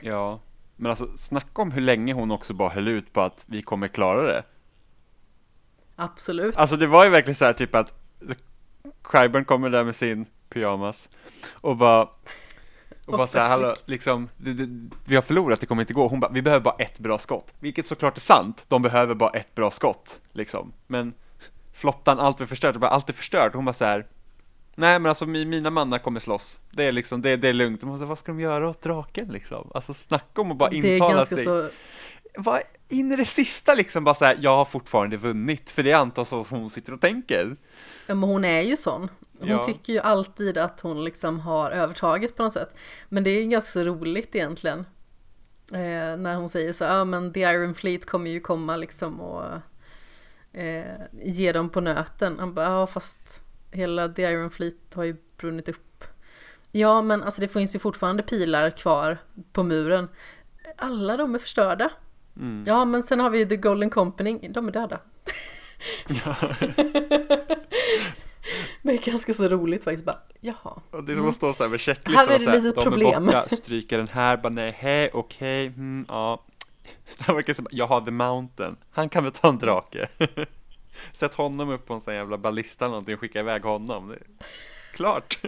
Ja, 0.02 0.41
men 0.76 0.90
alltså 0.90 1.18
snacka 1.18 1.61
om 1.61 1.72
hur 1.72 1.81
länge 1.81 2.14
hon 2.14 2.31
också 2.31 2.53
bara 2.53 2.69
höll 2.69 2.88
ut 2.88 3.14
på 3.14 3.22
att 3.22 3.45
vi 3.48 3.61
kommer 3.61 3.88
klara 3.88 4.23
det. 4.23 4.44
Absolut. 5.99 6.57
Alltså 6.57 6.76
det 6.77 6.88
var 6.88 7.03
ju 7.03 7.09
verkligen 7.09 7.35
så 7.35 7.45
här 7.45 7.53
typ 7.53 7.76
att 7.76 7.93
Qyburn 9.11 9.45
kommer 9.45 9.69
där 9.69 9.84
med 9.84 9.95
sin 9.95 10.26
pyjamas 10.49 11.09
och 11.53 11.77
bara 11.77 12.01
och 12.01 12.09
Och 13.13 13.17
bara 13.17 13.27
så 13.27 13.39
här, 13.39 13.49
hallå, 13.49 13.76
liksom, 13.85 14.30
det, 14.38 14.53
det, 14.53 14.89
vi 15.05 15.15
har 15.15 15.21
förlorat, 15.21 15.59
det 15.59 15.65
kommer 15.65 15.81
inte 15.81 15.93
gå. 15.93 16.07
Hon 16.07 16.19
bara, 16.19 16.31
vi 16.31 16.41
behöver 16.41 16.63
bara 16.63 16.76
ett 16.76 16.99
bra 16.99 17.17
skott. 17.19 17.53
Vilket 17.59 17.85
såklart 17.85 18.17
är 18.17 18.21
sant, 18.21 18.65
de 18.67 18.81
behöver 18.81 19.15
bara 19.15 19.30
ett 19.30 19.55
bra 19.55 19.71
skott, 19.71 20.21
liksom. 20.34 20.73
Men 20.88 21.13
flottan, 21.73 22.19
allt 22.19 22.41
är 22.41 22.45
förstört, 22.45 22.76
bara, 22.76 22.91
allt 22.91 23.09
är 23.09 23.13
förstört. 23.13 23.53
Hon 23.53 23.65
bara 23.65 23.73
så 23.73 23.85
här, 23.85 24.05
Nej 24.76 24.99
men 24.99 25.09
alltså 25.09 25.26
mi- 25.26 25.45
mina 25.45 25.69
mannar 25.69 25.97
kommer 25.99 26.19
slåss. 26.19 26.59
Det 26.71 26.84
är 26.84 26.91
liksom, 26.91 27.21
det, 27.21 27.35
det 27.35 27.47
är 27.49 27.53
lugnt. 27.53 27.81
De 27.81 27.85
måste, 27.89 28.05
vad 28.05 28.19
ska 28.19 28.31
de 28.31 28.39
göra 28.39 28.69
åt 28.69 28.81
draken 28.81 29.27
liksom? 29.27 29.71
Alltså 29.76 29.93
snacka 29.93 30.41
om 30.41 30.51
att 30.51 30.57
bara 30.57 30.69
Det 30.69 30.77
är 30.77 30.93
intala 30.93 31.13
ganska 31.15 31.35
sig. 31.35 31.45
så, 31.45 31.69
Vad, 32.38 32.61
in 32.89 33.11
i 33.11 33.15
det 33.15 33.26
sista 33.26 33.73
liksom 33.73 34.03
bara 34.03 34.15
så 34.15 34.26
här, 34.26 34.38
jag 34.41 34.56
har 34.57 34.65
fortfarande 34.65 35.18
vunnit. 35.18 35.69
För 35.69 35.84
det 35.84 35.93
antar 35.93 36.26
så 36.26 36.45
hon 36.49 36.69
sitter 36.69 36.93
och 36.93 37.01
tänker. 37.01 37.56
ja, 38.07 38.15
men 38.15 38.30
hon 38.30 38.45
är 38.45 38.61
ju 38.61 38.77
sån. 38.77 39.10
Hon 39.39 39.49
Ja. 39.49 39.64
tycker 39.64 39.93
ju 39.93 39.99
alltid 39.99 40.57
att 40.57 40.80
hon 40.80 41.03
liksom 41.03 41.39
har 41.39 41.72
övertaget 41.72 42.35
på 42.35 42.43
något 42.43 42.53
sätt. 42.53 42.76
Men 43.10 43.23
det 43.23 43.30
är 43.30 43.43
ganska 43.45 43.84
roligt 43.84 44.35
egentligen. 44.35 44.80
Eh, 45.73 46.18
när 46.18 46.35
hon 46.35 46.49
säger 46.49 46.73
så, 46.73 46.84
ja 46.84 47.06
men 47.06 47.34
The 47.34 47.39
Iron 47.39 47.73
Fleet 47.76 48.06
kommer 48.06 48.31
ju 48.31 48.39
komma 48.39 48.76
liksom 48.77 49.22
och 49.22 49.43
eh, 50.60 50.85
ge 51.23 51.51
dem 51.51 51.69
på 51.69 51.81
nöten. 51.81 52.39
Han 52.39 52.53
bara, 52.53 52.65
ja 52.65 52.88
fast 52.88 53.41
hela 53.72 54.10
The 54.10 54.22
Iron 54.22 54.51
Fleet 54.51 54.93
har 54.93 55.03
ju 55.03 55.15
brunnit 55.38 55.69
upp. 55.69 56.03
Ja 56.72 57.01
men 57.01 57.23
alltså 57.23 57.41
det 57.41 57.47
finns 57.47 57.76
ju 57.76 57.80
fortfarande 57.80 58.23
pilar 58.23 58.69
kvar 58.69 59.18
på 59.53 59.64
muren. 59.64 60.07
Alla 60.77 61.18
de 61.18 61.35
är 61.35 61.39
förstörda. 61.39 61.91
Mm. 62.39 62.63
Ja 62.67 62.85
men 62.85 63.03
sen 63.03 63.19
har 63.19 63.29
vi 63.29 63.45
The 63.45 63.55
Golden 63.55 63.89
Company, 63.89 64.49
de 64.49 64.67
är 64.67 64.71
döda. 64.71 64.99
det 68.81 68.93
är 68.93 69.11
ganska 69.11 69.33
så 69.33 69.47
roligt 69.47 69.83
faktiskt 69.83 70.05
bara, 70.05 70.19
jaha. 70.39 70.81
Och 70.91 71.03
det 71.03 71.11
är 71.11 71.15
som 71.15 71.29
att 71.29 71.35
stå 71.35 71.53
så 71.53 71.63
här 71.63 71.69
med 71.69 71.79
Här 71.79 71.85
checklistan 71.85 72.29
är 72.29 72.33
och 72.33 72.39
det 72.39 72.45
så 72.45 72.49
här, 72.49 72.57
litet 72.57 72.75
de 72.75 72.83
problem. 72.83 73.29
är 73.29 73.41
borta, 73.41 73.55
stryka 73.55 73.97
den 73.97 74.07
här, 74.07 74.37
bara 74.37 74.53
nej, 74.53 74.75
hej, 74.77 75.09
okej, 75.13 75.67
mm, 75.67 76.05
ja. 76.07 76.43
Det 77.25 77.33
verkar 77.33 77.53
som, 77.53 77.67
jag 77.71 77.87
har 77.87 78.01
The 78.01 78.11
Mountain, 78.11 78.75
han 78.91 79.09
kan 79.09 79.23
väl 79.23 79.33
ta 79.33 79.49
en 79.49 79.57
drake. 79.57 80.07
Sätt 81.13 81.33
honom 81.33 81.69
upp 81.69 81.85
på 81.85 81.93
en 81.93 82.01
sån 82.01 82.13
jävla 82.13 82.37
ballista 82.37 82.85
eller 82.85 82.91
någonting 82.91 83.13
och 83.13 83.19
skicka 83.19 83.39
iväg 83.39 83.63
honom. 83.63 84.07
Det 84.07 84.15
är 84.15 84.21
klart. 84.93 85.39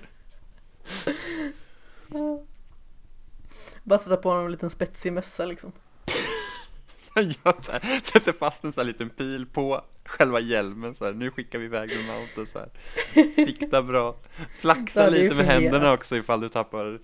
Bara 3.84 4.00
sätta 4.00 4.18
på 4.18 4.30
honom 4.30 4.46
en 4.46 4.52
liten 4.52 4.70
spetsig 4.70 5.14
mössa 5.14 5.46
liksom. 5.46 5.72
Sen 7.14 7.34
jag 7.44 7.66
så 7.66 7.72
här, 7.72 8.00
sätter 8.04 8.32
fast 8.32 8.64
en 8.64 8.72
sån 8.72 8.82
här 8.82 8.88
liten 8.88 9.10
pil 9.10 9.46
på 9.46 9.82
själva 10.06 10.40
hjälmen 10.40 10.96
så 10.96 11.06
här. 11.06 11.14
Nu 11.14 11.32
skickar 11.32 11.60
vi 11.60 11.66
iväg 11.66 11.90
The 11.90 12.04
Mountain 12.08 12.48
så 12.48 12.60
här. 12.60 12.70
Sikta 13.36 13.82
bra. 13.82 14.16
Flaxa 14.60 15.10
lite 15.10 15.36
med 15.36 15.46
händerna 15.46 15.94
också 15.94 16.18
ifall 16.18 16.42
du 16.42 16.50
tappar 16.50 17.00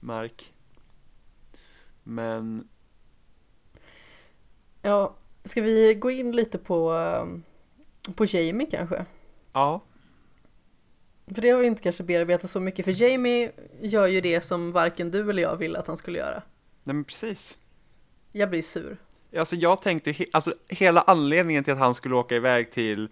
mark. 0.00 0.52
Men 2.02 2.68
Ja, 4.82 5.16
ska 5.44 5.62
vi 5.62 5.94
gå 5.94 6.10
in 6.10 6.36
lite 6.36 6.58
på, 6.58 6.92
um, 6.92 7.42
på 8.14 8.24
Jamie 8.24 8.66
kanske? 8.70 9.04
ja, 9.52 9.80
För 11.34 11.42
det 11.42 11.50
har 11.50 11.58
vi 11.60 11.66
inte 11.66 11.82
kanske 11.82 12.02
bearbetat 12.04 12.50
så 12.50 12.60
mycket, 12.60 12.84
för 12.84 13.02
Jamie 13.02 13.52
gör 13.80 14.06
ju 14.06 14.20
det 14.20 14.40
som 14.40 14.72
varken 14.72 15.10
du 15.10 15.30
eller 15.30 15.42
jag 15.42 15.56
ville 15.56 15.78
att 15.78 15.86
han 15.86 15.96
skulle 15.96 16.18
göra. 16.18 16.42
nej 16.84 16.94
men 16.94 17.04
precis. 17.04 17.56
Jag 18.32 18.50
blir 18.50 18.62
sur. 18.62 18.96
Alltså 19.38 19.56
jag 19.56 19.82
tänkte, 19.82 20.12
he- 20.12 20.28
alltså 20.32 20.54
hela 20.68 21.00
anledningen 21.02 21.64
till 21.64 21.72
att 21.72 21.78
han 21.78 21.94
skulle 21.94 22.14
åka 22.14 22.36
iväg 22.36 22.70
till 22.72 23.08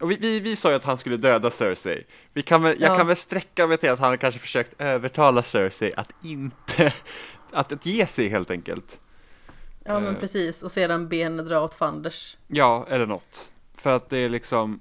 och 0.00 0.10
vi, 0.10 0.16
vi, 0.20 0.40
vi 0.40 0.56
sa 0.56 0.70
ju 0.70 0.76
att 0.76 0.84
han 0.84 0.96
skulle 0.96 1.16
döda 1.16 1.50
Cersei. 1.50 2.04
Vi 2.32 2.42
kan 2.42 2.62
väl, 2.62 2.80
jag 2.80 2.92
Ja. 2.92 2.96
kan 2.98 3.06
väl 3.06 3.16
sträcka 3.16 3.66
mig 3.66 3.78
till 3.78 3.90
att 3.90 3.98
han 3.98 4.18
kanske 4.18 4.40
försökt 4.40 4.80
övertala 4.80 5.42
Cersei 5.42 5.92
att 5.96 6.10
inte, 6.22 6.92
att, 7.52 7.72
att 7.72 7.86
ge 7.86 8.06
sig 8.06 8.28
helt 8.28 8.50
enkelt. 8.50 9.00
Ja 9.84 10.00
men 10.00 10.14
Eh. 10.14 10.20
precis, 10.20 10.62
och 10.62 10.70
sedan 10.70 11.08
be 11.08 11.16
henne 11.16 11.42
dra 11.42 11.60
åt 11.64 11.74
fanders. 11.74 12.36
Ja, 12.46 12.86
eller 12.90 13.06
något. 13.06 13.50
För 13.76 13.92
att 13.96 14.10
det 14.10 14.18
är 14.18 14.28
liksom, 14.28 14.80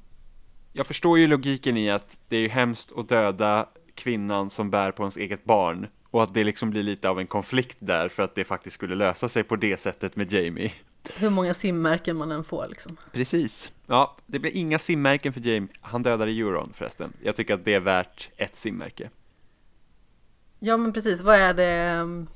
jag 0.74 0.88
förstår 0.88 1.20
ju 1.20 1.28
logiken 1.28 1.78
i 1.78 1.92
att 1.92 2.18
det 2.28 2.36
är 2.38 2.42
ju 2.42 2.50
hemskt 2.50 2.92
att 2.98 3.10
döda 3.10 3.66
kvinnan 3.96 4.50
som 4.50 4.70
bär 4.70 4.92
på 4.92 5.04
ens 5.04 5.18
eget 5.18 5.44
barn. 5.44 5.88
Och 6.14 6.24
att 6.24 6.34
det 6.34 6.44
liksom 6.44 6.70
blir 6.70 6.84
lite 6.84 7.10
av 7.10 7.20
en 7.20 7.28
konflikt 7.28 7.78
där 7.80 8.10
för 8.10 8.24
att 8.24 8.36
det 8.36 8.44
faktiskt 8.44 8.74
skulle 8.74 8.96
lösa 8.96 9.30
sig 9.30 9.44
på 9.44 9.56
det 9.56 9.80
sättet 9.80 10.16
med 10.16 10.34
Jamie. 10.34 10.74
Hur 11.16 11.30
många 11.30 11.54
simmärken 11.54 12.18
man 12.18 12.32
än 12.32 12.44
får 12.44 12.66
liksom. 12.70 12.98
Precis. 13.12 13.72
Ja, 13.86 14.18
det 14.26 14.40
blir 14.40 14.52
inga 14.52 14.80
simmärken 14.80 15.34
för 15.34 15.42
Jamie. 15.42 15.70
Han 15.82 16.04
dödade 16.04 16.32
Euron 16.32 16.74
förresten. 16.76 17.14
Jag 17.22 17.36
tycker 17.36 17.54
att 17.54 17.66
det 17.66 17.74
är 17.74 17.80
värt 17.80 18.30
ett 18.38 18.56
simmärke. 18.56 19.10
Ja 20.60 20.78
men 20.78 20.94
precis, 20.94 21.22
vad 21.22 21.36
är 21.36 21.54
det 21.54 22.02
um, 22.02 22.28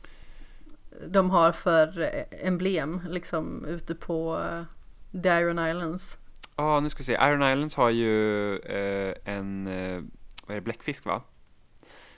de 1.07 1.29
har 1.29 1.51
för 1.51 2.01
eh, 2.01 2.47
emblem 2.47 3.01
liksom 3.09 3.65
ute 3.65 3.95
på 3.95 4.41
eh, 4.43 5.21
The 5.21 5.29
Iron 5.29 5.67
Islands? 5.69 6.17
Ja, 6.55 6.79
nu 6.79 6.89
ska 6.89 6.97
vi 6.97 7.03
se. 7.03 7.13
Iron 7.13 7.51
Islands 7.53 7.75
har 7.75 7.89
ju 7.89 8.55
eh, 8.57 9.15
en, 9.25 9.67
eh, 9.67 10.01
vad 10.47 10.51
är 10.51 10.55
det, 10.55 10.61
bläckfisk 10.61 11.05
va? 11.05 11.21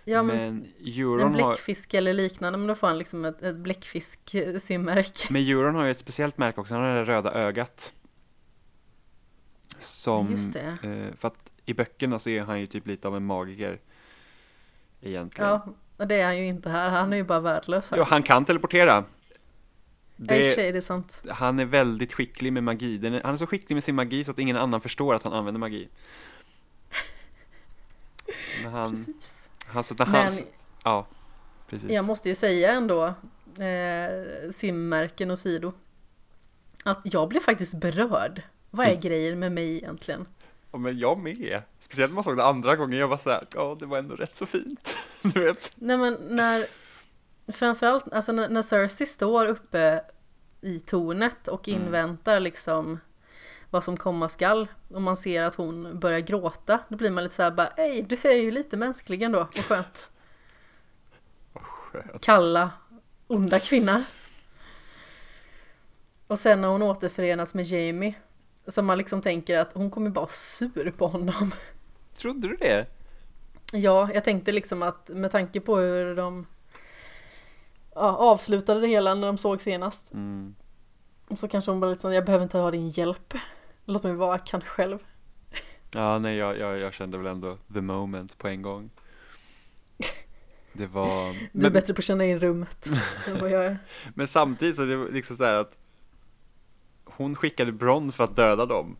Ja 0.03 0.23
men, 0.23 0.35
men 0.37 0.47
en 0.47 0.67
Euron 0.99 1.21
har, 1.21 1.29
bläckfisk 1.49 1.93
eller 1.93 2.13
liknande, 2.13 2.57
men 2.59 2.67
då 2.67 2.75
får 2.75 2.87
han 2.87 2.97
liksom 2.97 3.25
ett, 3.25 3.41
ett 3.41 3.55
bläckfisk-simmärke. 3.55 5.27
men 5.29 5.41
Euron 5.41 5.75
har 5.75 5.85
ju 5.85 5.91
ett 5.91 5.99
speciellt 5.99 6.37
märke 6.37 6.61
också. 6.61 6.73
Han 6.73 6.83
har 6.83 6.95
det 6.95 7.05
röda 7.05 7.31
ögat. 7.33 7.93
Som, 9.77 10.31
Just 10.31 10.53
det. 10.53 10.77
eh, 10.83 11.15
för 11.17 11.27
att 11.27 11.49
i 11.65 11.73
böckerna 11.73 12.19
så 12.19 12.29
är 12.29 12.41
han 12.41 12.59
ju 12.59 12.65
typ 12.65 12.87
lite 12.87 13.07
av 13.07 13.15
en 13.15 13.25
magiker. 13.25 13.79
Egentligen. 15.01 15.49
Ja, 15.49 15.67
och 15.97 16.07
det 16.07 16.15
är 16.15 16.25
han 16.25 16.37
ju 16.37 16.45
inte 16.45 16.69
här, 16.69 16.89
han 16.89 17.13
är 17.13 17.17
ju 17.17 17.23
bara 17.23 17.39
värdelös 17.39 17.91
här. 17.91 17.97
Jo, 17.97 18.03
han 18.07 18.23
kan 18.23 18.45
teleportera. 18.45 18.91
Ja, 18.91 19.03
Det, 20.15 20.55
sig, 20.55 20.71
det 20.71 20.77
är 20.77 20.81
sant. 20.81 21.23
han 21.29 21.59
är 21.59 21.65
väldigt 21.65 22.13
skicklig 22.13 22.53
med 22.53 22.63
magi. 22.63 23.05
Är, 23.07 23.23
han 23.23 23.33
är 23.33 23.37
så 23.37 23.47
skicklig 23.47 23.75
med 23.75 23.83
sin 23.83 23.95
magi 23.95 24.23
så 24.23 24.31
att 24.31 24.39
ingen 24.39 24.57
annan 24.57 24.81
förstår 24.81 25.15
att 25.15 25.23
han 25.23 25.33
använder 25.33 25.59
magi. 25.59 25.89
Men 28.63 28.71
han, 28.73 28.89
Precis. 28.89 29.38
Han, 29.69 29.83
så 29.83 29.93
när 29.93 30.05
Men 30.05 30.23
han, 30.33 30.37
ja, 30.83 31.07
precis. 31.69 31.91
jag 31.91 32.05
måste 32.05 32.29
ju 32.29 32.35
säga 32.35 32.71
ändå, 32.73 33.05
eh, 33.63 34.51
simmärken 34.51 35.31
och 35.31 35.39
sido, 35.39 35.73
att 36.83 36.99
jag 37.03 37.29
blev 37.29 37.39
faktiskt 37.39 37.73
berörd. 37.73 38.41
Vad 38.69 38.85
är 38.85 38.89
Mm. 38.89 39.01
grejen 39.01 39.39
med 39.39 39.51
mig 39.51 39.75
egentligen? 39.77 40.25
Ja, 40.71 40.77
men 40.77 40.99
jag 40.99 41.17
med. 41.17 41.61
Speciellt 41.79 42.11
när 42.11 42.15
man 42.15 42.23
såg 42.23 42.37
det 42.37 42.43
andra 42.45 42.75
gången, 42.75 42.99
jag 42.99 43.07
var 43.07 43.17
så 43.17 43.29
här, 43.29 43.47
ja 43.55 43.77
det 43.79 43.85
var 43.85 43.97
ändå 43.97 44.15
rätt 44.15 44.35
så 44.35 44.45
fint. 44.45 44.95
Du 45.21 45.43
vet. 45.43 45.71
Nej 45.75 45.97
men 45.97 46.17
när, 46.29 46.65
framförallt 47.51 48.13
alltså 48.13 48.31
när, 48.31 48.49
när 48.49 48.61
Cersei 48.61 49.07
står 49.07 49.45
uppe 49.45 50.01
i 50.61 50.79
tornet 50.79 51.47
och 51.47 51.67
Mm. 51.67 51.81
inväntar 51.81 52.39
liksom 52.39 52.99
vad 53.69 53.83
som 53.83 53.97
komma 53.97 54.29
skall 54.29 54.67
och 54.87 55.01
man 55.01 55.17
ser 55.17 55.43
att 55.43 55.55
hon 55.55 55.99
börjar 55.99 56.19
gråta, 56.19 56.79
då 56.87 56.97
blir 56.97 57.11
man 57.11 57.23
lite 57.23 57.35
såhär 57.35 57.51
bara, 57.51 57.67
ej 57.67 58.01
du 58.01 58.17
är 58.23 58.37
ju 58.37 58.51
lite 58.51 58.77
mänsklig 58.77 59.21
ändå, 59.21 59.39
vad 59.39 59.65
skönt. 59.65 60.11
Skönt. 61.53 62.21
Kalla, 62.21 62.71
onda 63.27 63.59
kvinna. 63.59 64.03
Och 66.27 66.39
sen 66.39 66.61
när 66.61 66.67
hon 66.67 66.81
återförenas 66.81 67.53
med 67.53 67.65
Jamie, 67.65 68.13
så 68.67 68.81
man 68.81 68.97
liksom 68.97 69.21
tänker 69.21 69.57
att 69.57 69.73
hon 69.73 69.91
kommer 69.91 70.09
bara 70.09 70.27
sur 70.27 70.91
på 70.97 71.07
honom. 71.07 71.53
Trodde 72.15 72.47
du 72.47 72.55
det? 72.55 72.85
Ja, 73.73 74.09
jag 74.13 74.23
tänkte 74.23 74.51
liksom 74.51 74.83
att 74.83 75.09
med 75.09 75.31
tanke 75.31 75.59
på 75.59 75.77
hur 75.77 76.15
de 76.15 76.47
ja, 77.95 78.17
avslutade 78.17 78.81
det 78.81 78.87
hela 78.87 79.15
när 79.15 79.27
de 79.27 79.37
såg 79.37 79.61
senast. 79.61 80.13
Mm. 80.13 80.55
Så 81.35 81.47
kanske 81.47 81.71
hon 81.71 81.79
bara 81.79 81.95
så, 81.95 82.13
jag 82.13 82.25
behöver 82.25 82.43
inte 82.43 82.57
ha 82.57 82.71
din 82.71 82.89
hjälp. 82.89 83.33
Låt 83.85 84.03
mig 84.03 84.13
vara, 84.13 84.37
kan 84.37 84.61
själv. 84.61 84.99
Ja, 85.93 86.19
nej, 86.19 86.35
jag, 86.35 86.57
jag, 86.57 86.77
jag 86.77 86.93
kände 86.93 87.17
väl 87.17 87.27
ändå 87.27 87.57
the 87.73 87.81
moment 87.81 88.37
på 88.37 88.47
en 88.47 88.61
gång. 88.61 88.89
Det 90.73 90.87
var... 90.87 91.33
Du 91.33 91.39
är 91.39 91.49
Men, 91.51 91.73
bättre 91.73 91.93
på 91.93 91.99
att 91.99 92.05
känna 92.05 92.25
in 92.25 92.39
rummet 92.39 92.89
än 93.27 93.39
vad 93.39 93.51
jag 93.51 93.65
är. 93.65 93.77
men 94.15 94.27
samtidigt 94.27 94.75
så 94.75 94.81
är 94.81 94.87
det 94.87 95.11
liksom 95.11 95.37
så 95.37 95.43
här 95.43 95.53
att 95.53 95.71
hon 97.05 97.35
skickade 97.35 97.71
Bronn 97.71 98.11
för 98.11 98.23
att 98.23 98.35
döda 98.35 98.65
dem. 98.65 98.97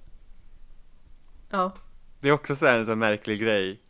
Ja, 1.50 1.74
Det 2.20 2.30
är 2.30 2.32
också 2.32 2.56
så 2.56 2.66
här 2.66 2.80
en 2.80 2.86
sån 2.86 3.00
märklig 3.00 3.40
grej. 3.40 3.82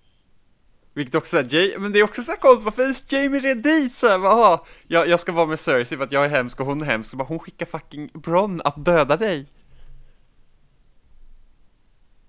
Vilket 0.94 1.16
också 1.16 1.38
är 1.38 1.54
Jay, 1.54 1.78
men 1.78 1.92
det 1.92 2.00
är 2.00 2.04
också 2.04 2.24
så 2.24 2.32
här 2.32 2.38
konstigt, 2.40 2.66
varför 2.66 2.84
är 2.84 2.96
Jamie 3.08 3.40
red 3.40 3.58
dit? 3.58 3.96
Så 3.96 4.08
här, 4.08 4.26
aha, 4.26 4.66
jag, 4.88 5.08
jag 5.08 5.20
ska 5.20 5.32
vara 5.32 5.46
med 5.46 5.60
Cersei 5.60 5.98
för 5.98 6.04
att 6.04 6.12
jag 6.12 6.26
är 6.26 6.30
hemsk 6.30 6.60
och 6.60 6.66
hon 6.66 6.82
är 6.82 6.86
hemsk, 6.86 7.10
så 7.10 7.18
bara 7.18 7.28
hon 7.28 7.40
skickar 7.40 7.66
fucking 7.66 8.10
Bronn 8.14 8.62
att 8.66 8.86
döda 8.86 9.18
dig. 9.18 9.48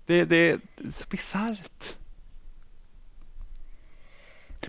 Det, 0.05 0.25
det 0.25 0.51
är 0.51 0.59
så 0.91 1.05
bisarrt. 1.09 1.95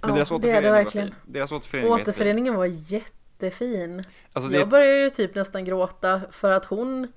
Men 0.02 0.10
Ja, 0.10 0.14
deras 0.16 0.28
det 0.28 0.34
är 0.34 0.38
det 0.38 0.68
återförening 0.68 0.70
var 0.70 0.78
verkligen. 0.78 1.06
fin. 1.08 1.14
Deras 1.26 1.52
återförening 1.52 1.92
återföreningen 1.92 2.54
var 2.54 2.64
jättefin. 2.66 4.02
Alltså 4.32 4.50
det, 4.50 4.58
Jag 4.58 4.68
började 4.68 4.98
ju 4.98 5.10
typ 5.10 5.34
nästan 5.34 5.64
gråta 5.64 6.20
för 6.30 6.50
att 6.50 6.64
hon 6.64 7.12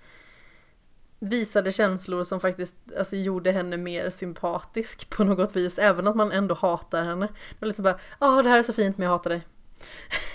visade 1.20 1.72
känslor 1.72 2.24
som 2.24 2.40
faktiskt 2.40 2.76
alltså, 3.00 3.16
gjorde 3.16 3.52
henne 3.52 3.78
mer 3.78 4.10
sympatisk 4.10 5.10
på 5.10 5.24
något 5.24 5.56
vis. 5.56 5.78
Även 5.80 6.08
att 6.08 6.16
man 6.16 6.32
ändå 6.32 6.56
hatar 6.56 7.04
henne. 7.04 7.26
Det 7.26 7.56
var 7.60 7.68
liksom 7.68 7.84
bara, 7.84 8.00
ja 8.20 8.42
det 8.42 8.50
här 8.50 8.58
är 8.60 8.64
så 8.64 8.74
fint 8.74 8.98
men 8.98 9.06
jag 9.06 9.12
hatar 9.12 9.30
dig. 9.30 9.42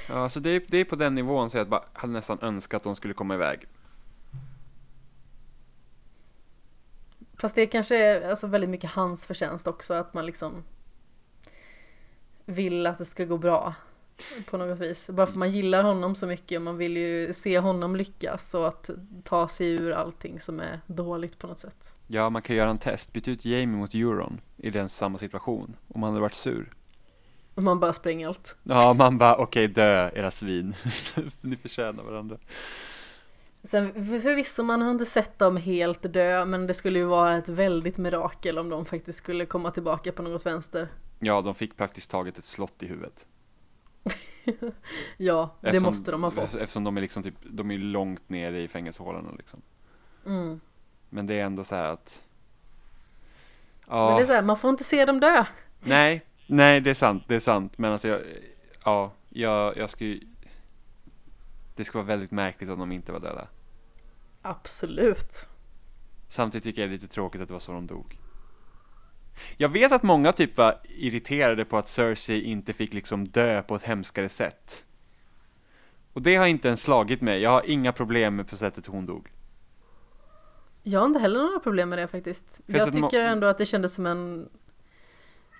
ja, 0.08 0.28
så 0.28 0.40
det, 0.40 0.50
är- 0.50 0.62
det 0.68 0.78
är 0.78 0.84
på 0.84 0.96
den 0.96 1.14
nivån 1.14 1.50
så 1.50 1.56
jag 1.58 1.68
bara 1.68 1.84
hade 1.92 2.12
nästan 2.12 2.38
önskat 2.42 2.76
att 2.76 2.84
de 2.84 2.96
skulle 2.96 3.14
komma 3.14 3.34
iväg. 3.34 3.66
Fast 7.40 7.54
det 7.54 7.66
kanske 7.66 7.96
är 7.96 8.30
alltså, 8.30 8.46
väldigt 8.46 8.70
mycket 8.70 8.90
hans 8.90 9.26
förtjänst 9.26 9.66
också 9.66 9.94
att 9.94 10.14
man 10.14 10.26
liksom 10.26 10.64
vill 12.44 12.86
att 12.86 12.98
det 12.98 13.04
ska 13.04 13.24
gå 13.24 13.38
bra. 13.38 13.74
På 14.50 14.56
något 14.56 14.78
vis. 14.78 15.10
Bara 15.10 15.26
för 15.26 15.38
man 15.38 15.50
gillar 15.50 15.84
honom 15.84 16.14
så 16.14 16.26
mycket 16.26 16.56
och 16.56 16.62
man 16.62 16.76
vill 16.76 16.96
ju 16.96 17.32
se 17.32 17.58
honom 17.58 17.96
lyckas 17.96 18.54
och 18.54 18.68
att 18.68 18.90
ta 19.24 19.48
sig 19.48 19.70
ur 19.70 19.92
allting 19.92 20.40
som 20.40 20.60
är 20.60 20.80
dåligt 20.86 21.38
på 21.38 21.46
något 21.46 21.58
sätt. 21.58 21.94
Ja, 22.06 22.30
man 22.30 22.42
kan 22.42 22.56
göra 22.56 22.70
en 22.70 22.78
test. 22.78 23.12
Byt 23.12 23.28
ut 23.28 23.44
Jamie 23.44 23.76
mot 23.76 23.94
Euron 23.94 24.40
i 24.56 24.70
den 24.70 24.88
samma 24.88 25.18
situation. 25.18 25.76
Om 25.88 26.02
han 26.02 26.12
hade 26.12 26.22
varit 26.22 26.36
sur. 26.36 26.72
Och 27.54 27.62
man 27.62 27.80
bara 27.80 27.92
spränger 27.92 28.28
allt. 28.28 28.56
Ja, 28.62 28.92
man 28.92 29.18
bara 29.18 29.36
okej, 29.36 29.64
okay, 29.64 29.66
dö 29.66 30.10
era 30.14 30.30
svin. 30.30 30.74
Ni 31.40 31.56
förtjänar 31.56 32.04
varandra. 32.04 32.36
Sen 33.62 33.92
förvisso 34.22 34.62
man 34.62 34.82
har 34.82 34.90
inte 34.90 35.06
sett 35.06 35.38
dem 35.38 35.56
helt 35.56 36.12
dö 36.12 36.44
men 36.44 36.66
det 36.66 36.74
skulle 36.74 36.98
ju 36.98 37.04
vara 37.04 37.36
ett 37.36 37.48
väldigt 37.48 37.98
mirakel 37.98 38.58
om 38.58 38.68
de 38.68 38.84
faktiskt 38.84 39.18
skulle 39.18 39.46
komma 39.46 39.70
tillbaka 39.70 40.12
på 40.12 40.22
något 40.22 40.46
vänster. 40.46 40.88
Ja, 41.18 41.40
de 41.40 41.54
fick 41.54 41.76
praktiskt 41.76 42.10
taget 42.10 42.38
ett 42.38 42.46
slott 42.46 42.82
i 42.82 42.86
huvudet. 42.86 43.26
ja, 45.16 45.54
det 45.60 45.68
eftersom, 45.68 45.86
måste 45.86 46.10
de 46.10 46.22
ha 46.22 46.30
fått. 46.30 46.54
Eftersom 46.54 46.84
de 46.84 46.96
är 46.96 47.00
liksom 47.00 47.22
typ, 47.22 47.34
de 47.42 47.70
är 47.70 47.78
långt 47.78 48.28
nere 48.28 48.62
i 48.62 48.68
fängelsehålorna 48.68 49.30
liksom. 49.38 49.62
Mm. 50.26 50.60
Men 51.08 51.26
det 51.26 51.34
är 51.34 51.44
ändå 51.44 51.64
så 51.64 51.74
här 51.74 51.84
att 51.84 52.22
Ja. 53.90 54.08
Men 54.08 54.16
det 54.16 54.22
är 54.22 54.26
så 54.26 54.32
här, 54.32 54.42
man 54.42 54.58
får 54.58 54.70
inte 54.70 54.84
se 54.84 55.04
dem 55.04 55.20
dö. 55.20 55.44
Nej, 55.80 56.24
nej 56.46 56.80
det 56.80 56.90
är 56.90 56.94
sant, 56.94 57.24
det 57.26 57.34
är 57.34 57.40
sant. 57.40 57.78
Men 57.78 57.92
alltså 57.92 58.08
jag, 58.08 58.20
ja, 58.84 59.12
jag, 59.28 59.76
jag 59.76 59.90
skulle 59.90 60.20
Det 61.74 61.84
skulle 61.84 62.02
vara 62.02 62.08
väldigt 62.08 62.30
märkligt 62.30 62.70
om 62.70 62.78
de 62.78 62.92
inte 62.92 63.12
var 63.12 63.20
döda. 63.20 63.48
Absolut. 64.42 65.48
Samtidigt 66.28 66.64
tycker 66.64 66.80
jag 66.80 66.90
det 66.90 66.94
är 66.94 66.98
lite 67.00 67.14
tråkigt 67.14 67.40
att 67.40 67.48
det 67.48 67.54
var 67.54 67.60
så 67.60 67.72
de 67.72 67.86
dog. 67.86 68.18
Jag 69.56 69.68
vet 69.68 69.92
att 69.92 70.02
många 70.02 70.32
typ 70.32 70.56
var 70.56 70.80
irriterade 70.84 71.64
på 71.64 71.78
att 71.78 71.88
Cersei 71.88 72.42
inte 72.42 72.72
fick 72.72 72.94
liksom 72.94 73.28
dö 73.28 73.62
på 73.62 73.74
ett 73.74 73.82
hemskare 73.82 74.28
sätt. 74.28 74.84
Och 76.12 76.22
det 76.22 76.36
har 76.36 76.46
inte 76.46 76.68
ens 76.68 76.82
slagit 76.82 77.20
mig. 77.20 77.40
Jag 77.40 77.50
har 77.50 77.70
inga 77.70 77.92
problem 77.92 78.36
med 78.36 78.48
på 78.48 78.56
sättet 78.56 78.86
hon 78.86 79.06
dog. 79.06 79.28
Jag 80.82 81.00
har 81.00 81.06
inte 81.06 81.20
heller 81.20 81.42
några 81.42 81.60
problem 81.60 81.88
med 81.88 81.98
det 81.98 82.08
faktiskt. 82.08 82.60
Jag 82.66 82.92
tycker 82.92 83.20
ändå 83.20 83.46
att 83.46 83.58
det 83.58 83.66
kändes 83.66 83.94
som 83.94 84.06
en 84.06 84.48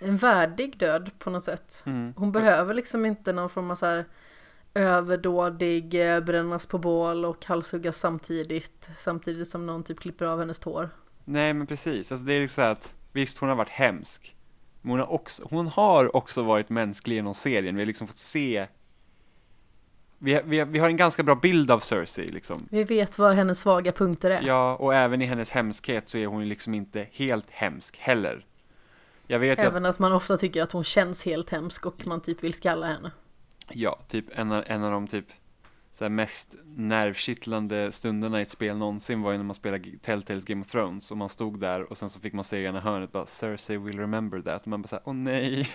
en 0.01 0.17
värdig 0.17 0.79
död 0.79 1.11
på 1.19 1.31
något 1.31 1.43
sätt. 1.43 1.83
Mm. 1.87 2.15
Hon 2.17 2.33
behöver 2.33 2.75
liksom 2.75 3.07
inte 3.07 3.33
någon 3.33 3.51
form 3.51 3.71
av 3.71 3.75
så 3.75 3.87
här 3.87 4.05
överdådig, 4.75 6.15
eh, 6.15 6.21
brännas 6.21 6.67
på 6.67 6.79
bål 6.79 7.25
och 7.25 7.45
halshuggas 7.45 7.99
samtidigt. 7.99 8.91
Samtidigt 8.99 9.49
som 9.49 9.67
någon 9.67 9.85
typ 9.85 10.01
klipper 10.01 10.25
av 10.25 10.39
hennes 10.39 10.59
tår. 10.59 10.91
Nej 11.25 11.55
men 11.55 11.67
precis, 11.67 12.13
alltså 12.13 12.27
det 12.27 12.35
är 12.35 12.41
liksom 12.41 12.63
så 12.63 12.69
att 12.69 12.93
visst 13.13 13.39
hon 13.39 13.49
har 13.49 13.57
varit 13.57 13.69
hemsk. 13.69 14.37
Men 14.83 14.91
hon 14.91 15.01
har 15.01 15.13
också, 15.13 15.43
hon 15.51 15.67
har 15.67 16.17
också 16.17 16.43
varit 16.43 16.69
mänsklig 16.69 17.17
genom 17.17 17.35
serien. 17.35 17.75
Vi 17.75 17.81
har 17.81 17.87
liksom 17.87 18.07
fått 18.07 18.19
se 18.19 18.67
vi, 20.23 20.41
vi, 20.45 20.65
vi 20.65 20.79
har 20.79 20.89
en 20.89 20.97
ganska 20.97 21.23
bra 21.23 21.35
bild 21.35 21.71
av 21.71 21.81
Cersei 21.81 22.31
liksom. 22.31 22.67
Vi 22.71 22.85
vet 22.85 23.19
vad 23.19 23.35
hennes 23.35 23.61
svaga 23.61 23.93
punkter 23.93 24.31
är. 24.31 24.43
Ja, 24.43 24.77
och 24.77 24.95
även 24.95 25.23
i 25.23 25.25
hennes 25.25 25.51
hemskhet 25.51 26.09
så 26.09 26.19
är 26.19 26.27
hon 26.27 26.49
liksom 26.49 26.75
inte 26.75 27.07
helt 27.13 27.51
hemsk 27.51 27.97
heller. 27.97 28.47
Jag 29.27 29.39
vet 29.39 29.59
även 29.59 29.85
att... 29.85 29.91
att 29.91 29.99
man 29.99 30.13
ofta 30.13 30.37
tycker 30.37 30.63
att 30.63 30.73
hon 30.73 30.85
känns 30.85 31.25
helt 31.25 31.51
hemsk 31.51 31.87
och 31.87 32.07
man 32.07 32.21
typ 32.21 32.45
vill 32.45 32.55
skalla 32.55 32.87
henne. 32.87 33.11
Ja, 33.75 33.99
typ 34.09 34.25
en, 34.33 34.53
en 34.53 34.85
av 34.85 34.93
de 34.93 35.07
typ 35.07 35.27
så 35.93 36.09
mest 36.09 36.55
nervkittlande 36.77 37.93
stunderna 37.93 38.39
i 38.39 38.43
ett 38.43 38.51
spel 38.51 38.77
någonsin 38.77 39.23
var 39.23 39.33
ju 39.33 39.39
när 39.39 39.45
man 39.45 39.55
spelade 39.55 39.99
Telltales 40.03 40.45
Game 40.45 40.61
of 40.61 40.71
Thrones 40.71 41.11
och 41.11 41.17
man 41.17 41.29
stod 41.29 41.61
där 41.61 41.91
och 41.91 41.99
sen 41.99 42.11
så 42.11 42.21
fick 42.21 42.33
man 42.33 42.45
se 42.45 42.59
i 42.59 42.65
ena 42.65 42.81
hörnet 42.81 43.13
bara 43.13 43.27
Cersei 43.27 43.77
will 43.77 43.99
remember 43.99 44.41
that. 44.43 44.63
Och 44.63 44.69
man 44.69 44.83
bara 44.83 44.89
såhär, 44.89 45.03
åh 45.07 45.15
nej. 45.15 45.71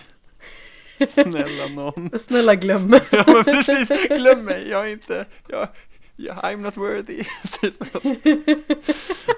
Snälla 1.08 1.68
någon. 1.68 2.10
Snälla 2.18 2.54
glöm. 2.54 2.86
Mig 2.86 3.00
Ja 3.10 3.24
men 3.26 3.44
precis, 3.44 4.08
glöm 4.08 4.44
mig, 4.44 4.68
jag 4.68 4.86
är 4.86 4.92
inte, 4.92 5.26
jag, 5.48 5.68
jag 6.16 6.36
I'm 6.36 6.56
not 6.56 6.76
worthy. 6.76 7.24
Typ. 7.60 7.74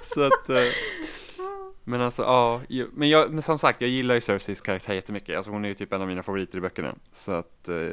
Så 0.03 0.23
att 0.23 0.49
eh, 0.49 0.63
Men 1.85 2.01
alltså 2.01 2.23
ja, 2.23 2.61
men, 2.93 3.09
jag, 3.09 3.31
men 3.31 3.43
som 3.43 3.59
sagt 3.59 3.81
jag 3.81 3.91
gillar 3.91 4.15
ju 4.15 4.21
Cerseis 4.21 4.61
karaktär 4.61 4.95
jättemycket, 4.95 5.37
alltså 5.37 5.51
hon 5.51 5.65
är 5.65 5.69
ju 5.69 5.75
typ 5.75 5.93
en 5.93 6.03
av 6.03 6.09
mina 6.09 6.23
favoriter 6.23 6.59
i 6.59 6.61
böckerna. 6.61 6.95
Så 7.13 7.33
att 7.33 7.69
eh, 7.69 7.93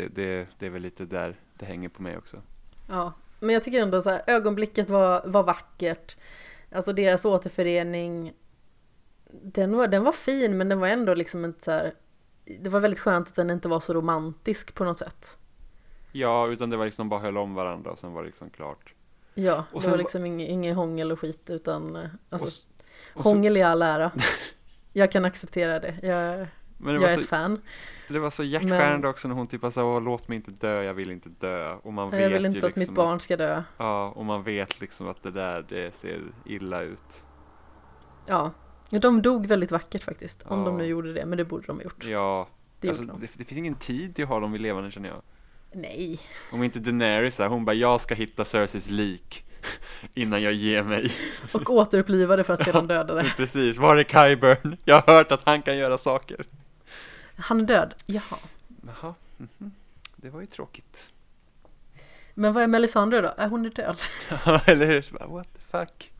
det, 0.00 0.08
det, 0.08 0.46
det 0.58 0.66
är 0.66 0.70
väl 0.70 0.82
lite 0.82 1.04
där 1.04 1.36
det 1.54 1.66
hänger 1.66 1.88
på 1.88 2.02
mig 2.02 2.16
också. 2.18 2.42
Ja, 2.88 3.12
men 3.40 3.54
jag 3.54 3.62
tycker 3.62 3.80
ändå 3.80 4.02
så 4.02 4.10
här, 4.10 4.22
ögonblicket 4.26 4.90
var, 4.90 5.22
var 5.26 5.42
vackert. 5.42 6.16
Alltså 6.72 6.92
deras 6.92 7.24
återförening, 7.24 8.32
den 9.42 9.76
var, 9.76 9.88
den 9.88 10.04
var 10.04 10.12
fin 10.12 10.58
men 10.58 10.68
den 10.68 10.80
var 10.80 10.88
ändå 10.88 11.14
liksom 11.14 11.44
inte 11.44 11.64
så 11.64 11.70
här, 11.70 11.92
det 12.60 12.70
var 12.70 12.80
väldigt 12.80 13.00
skönt 13.00 13.28
att 13.28 13.34
den 13.34 13.50
inte 13.50 13.68
var 13.68 13.80
så 13.80 13.94
romantisk 13.94 14.74
på 14.74 14.84
något 14.84 14.98
sätt. 14.98 15.38
Ja, 16.12 16.48
utan 16.48 16.70
det 16.70 16.76
var 16.76 16.84
liksom 16.84 17.08
bara 17.08 17.20
höll 17.20 17.38
om 17.38 17.54
varandra 17.54 17.90
och 17.90 17.98
sen 17.98 18.12
var 18.12 18.22
det 18.22 18.26
liksom 18.26 18.50
klart. 18.50 18.94
Ja, 19.34 19.64
och 19.72 19.82
det 19.82 19.90
var 19.90 19.98
liksom 19.98 20.24
ingen, 20.24 20.48
ingen 20.48 20.76
hångel 20.76 21.12
och 21.12 21.20
skit 21.20 21.50
utan 21.50 21.96
eh, 21.96 22.04
alltså, 22.30 22.66
och, 23.14 23.18
och 23.18 23.24
hångel 23.24 23.56
i 23.56 23.62
all 23.62 23.82
ära. 23.82 24.12
jag 24.92 25.12
kan 25.12 25.24
acceptera 25.24 25.80
det. 25.80 25.94
Jag, 26.02 26.46
jag 26.84 27.02
är 27.02 27.14
så, 27.14 27.20
ett 27.20 27.28
fan. 27.28 27.60
Det 28.12 28.18
var 28.18 28.30
så 28.30 28.44
hjärtskärande 28.44 29.08
också 29.08 29.28
när 29.28 29.34
hon 29.34 29.46
typ 29.46 29.72
sa 29.72 29.98
låt 29.98 30.28
mig 30.28 30.36
inte 30.36 30.50
dö, 30.50 30.82
jag 30.82 30.94
vill 30.94 31.10
inte 31.10 31.28
dö. 31.28 31.74
Och 31.74 31.92
man 31.92 32.10
vet 32.10 32.20
jag 32.20 32.30
vill 32.30 32.46
inte 32.46 32.58
ju 32.58 32.66
att 32.66 32.76
liksom 32.76 32.94
mitt 32.94 32.96
barn 32.96 33.20
ska 33.20 33.36
dö. 33.36 33.62
Ja, 33.76 34.08
och 34.08 34.24
man 34.24 34.42
vet 34.42 34.80
liksom 34.80 35.08
att 35.08 35.22
det 35.22 35.30
där, 35.30 35.64
det 35.68 35.96
ser 35.96 36.22
illa 36.44 36.82
ut. 36.82 37.24
Ja, 38.26 38.50
de 38.90 39.22
dog 39.22 39.46
väldigt 39.46 39.70
vackert 39.70 40.02
faktiskt. 40.02 40.42
Om 40.42 40.58
ja. 40.58 40.64
de 40.64 40.78
nu 40.78 40.84
gjorde 40.84 41.12
det, 41.12 41.26
men 41.26 41.38
det 41.38 41.44
borde 41.44 41.66
de 41.66 41.76
ha 41.76 41.82
gjort. 41.82 42.04
Ja, 42.04 42.48
det, 42.80 42.88
alltså, 42.88 43.04
de. 43.04 43.20
det, 43.20 43.28
det 43.34 43.44
finns 43.44 43.58
ingen 43.58 43.74
tid 43.74 44.14
till 44.14 44.24
att 44.24 44.28
ha 44.28 44.40
dem 44.40 44.52
vid 44.52 44.60
levande 44.60 44.90
känner 44.90 45.08
jag. 45.08 45.22
Nej. 45.72 46.20
Om 46.52 46.62
inte 46.62 46.78
Daenerys 46.78 47.38
här, 47.38 47.48
hon 47.48 47.64
bara 47.64 47.74
jag 47.74 48.00
ska 48.00 48.14
hitta 48.14 48.44
Cerseis 48.44 48.90
lik 48.90 49.44
innan 50.14 50.42
jag 50.42 50.52
ger 50.52 50.82
mig. 50.82 51.12
Och 51.52 51.70
återuppliva 51.70 52.36
det 52.36 52.44
för 52.44 52.54
att 52.54 52.64
sedan 52.64 52.86
döda 52.86 53.14
det. 53.14 53.32
Precis, 53.36 53.76
var 53.76 53.96
är 53.96 54.04
Kyburn? 54.04 54.76
Jag 54.84 55.00
har 55.00 55.14
hört 55.14 55.32
att 55.32 55.42
han 55.44 55.62
kan 55.62 55.76
göra 55.76 55.98
saker. 55.98 56.46
Han 57.40 57.60
är 57.60 57.64
död, 57.64 57.94
jaha. 58.06 58.38
Jaha, 58.86 59.14
mm 59.38 59.48
-hmm. 59.58 59.70
det 60.16 60.30
var 60.30 60.40
ju 60.40 60.46
tråkigt. 60.46 61.08
Men 62.34 62.52
vad 62.52 62.62
är 62.62 62.66
Melisandre 62.66 63.20
då? 63.20 63.34
Är 63.36 63.48
hon 63.48 63.66
är 63.66 63.70
död? 63.70 63.98
Ja, 64.44 64.60
eller 64.66 64.86
hur? 64.86 65.28
What 65.28 65.48
the 65.52 65.60
fuck? 65.78 66.12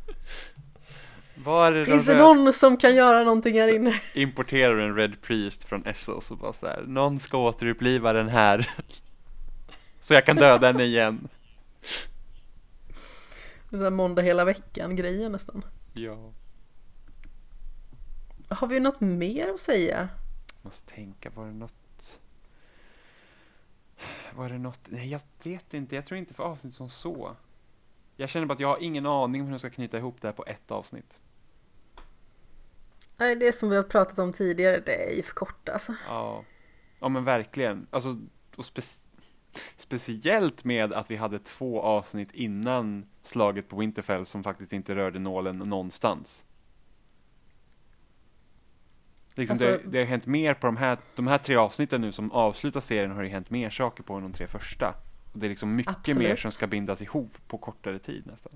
Var 1.45 1.73
är 1.73 1.85
Finns 1.85 2.07
det 2.07 2.19
någon 2.19 2.53
som 2.53 2.77
kan 2.77 2.95
göra 2.95 3.25
någonting 3.25 3.61
här 3.61 3.75
inne? 3.75 4.01
Importerar 4.15 4.79
en 4.79 4.97
Red 4.97 5.23
Priest 5.23 5.65
från 5.65 5.87
Essos 5.87 6.31
och 6.31 6.39
bara 6.39 6.53
så 6.53 6.67
här, 6.67 6.83
någon 6.87 7.19
ska 7.19 7.39
återuppliva 7.39 8.13
den 8.13 8.29
här. 8.29 8.69
så 10.01 10.15
jag 10.15 10.27
kan 10.27 10.37
döda 10.37 10.67
henne 10.67 10.85
igen. 10.85 11.29
Det 13.69 13.77
där 13.77 13.91
måndag 13.91 14.23
hela 14.23 14.45
veckan 14.45 14.97
grejen 14.97 15.33
nästan. 15.33 15.65
Ja. 15.93 16.33
Har 18.49 18.67
vi 18.67 18.81
något 18.81 19.01
mer 19.01 19.49
att 19.55 19.61
säga? 19.61 20.09
Måste 20.63 20.95
tänka, 20.95 21.31
var 21.31 21.47
det 21.47 21.53
något? 21.53 22.21
Var 24.35 24.49
det 24.49 24.59
något? 24.59 24.81
Nej, 24.89 25.11
jag 25.11 25.21
vet 25.43 25.75
inte. 25.75 25.95
Jag 25.95 26.07
tror 26.07 26.19
inte 26.19 26.35
för 26.35 26.45
avsnitt 26.45 26.75
som 26.75 26.91
så. 26.91 27.37
Jag 28.17 28.29
känner 28.29 28.47
bara 28.47 28.55
att 28.55 28.61
jag 28.61 28.69
har 28.69 28.83
ingen 28.83 29.07
aning 29.07 29.41
om 29.41 29.47
hur 29.47 29.55
jag 29.55 29.61
ska 29.61 29.71
knyta 29.71 29.99
ihop 29.99 30.21
det 30.21 30.29
här 30.29 30.33
på 30.33 30.45
ett 30.47 30.71
avsnitt. 30.71 31.19
Nej, 33.17 33.37
det 33.37 33.53
som 33.53 33.71
vi 33.71 33.77
har 33.77 33.83
pratat 33.83 34.19
om 34.19 34.33
tidigare, 34.33 34.81
det 34.81 35.11
är 35.13 35.17
ju 35.17 35.23
för 35.23 35.35
kort 35.35 35.69
alltså. 35.69 35.95
Ja, 36.07 36.45
ja 37.01 37.09
men 37.09 37.25
verkligen. 37.25 37.87
Alltså, 37.91 38.19
och 38.57 38.65
spe 38.65 38.83
speciellt 39.77 40.65
med 40.65 40.95
att 40.95 41.11
vi 41.11 41.17
hade 41.17 41.39
två 41.39 41.83
avsnitt 41.83 42.33
innan 42.33 43.07
slaget 43.23 43.69
på 43.69 43.77
Winterfell 43.77 44.27
som 44.27 44.45
faktiskt 44.45 44.73
inte 44.73 44.95
rörde 44.95 45.19
nålen 45.19 45.59
någonstans. 45.59 46.45
Liksom 49.35 49.55
alltså, 49.55 49.67
det, 49.67 49.81
det, 49.85 49.99
har 49.99 50.05
hänt 50.05 50.27
mer 50.27 50.55
på 50.55 50.67
de 50.67 50.77
här, 50.77 50.99
de 51.17 51.27
här 51.27 51.39
tre 51.39 51.57
avsnitten 51.57 52.01
nu 52.01 52.13
som 52.13 52.33
avslutar 52.33 52.81
serien 52.81 53.11
har 53.11 53.23
det 53.23 53.29
hänt 53.29 53.51
mer 53.51 53.71
saker 53.71 54.03
på 54.03 54.15
än 54.15 54.23
de 54.23 54.33
tre 54.33 54.47
första. 54.47 54.95
Och 55.33 55.39
det 55.39 55.47
är 55.47 55.51
liksom 55.51 55.77
mycket 55.77 55.93
absolut. 55.97 56.19
mer 56.19 56.37
som 56.37 56.53
ska 56.53 56.67
bindas 56.67 57.03
ihop 57.03 57.37
på 57.49 57.59
kortare 57.59 57.99
tid 57.99 58.27
nästan. 58.27 58.53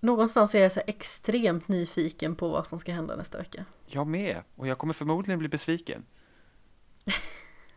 Någonstans 0.00 0.54
är 0.54 0.62
jag 0.62 0.72
så 0.72 0.80
extremt 0.86 1.68
nyfiken 1.68 2.36
på 2.36 2.48
vad 2.48 2.66
som 2.66 2.78
ska 2.78 2.92
hända 2.92 3.16
nästa 3.16 3.38
vecka. 3.38 3.64
Jag 3.86 4.06
med, 4.06 4.42
och 4.56 4.66
jag 4.66 4.78
kommer 4.78 4.94
förmodligen 4.94 5.38
bli 5.38 5.48
besviken. 5.48 6.04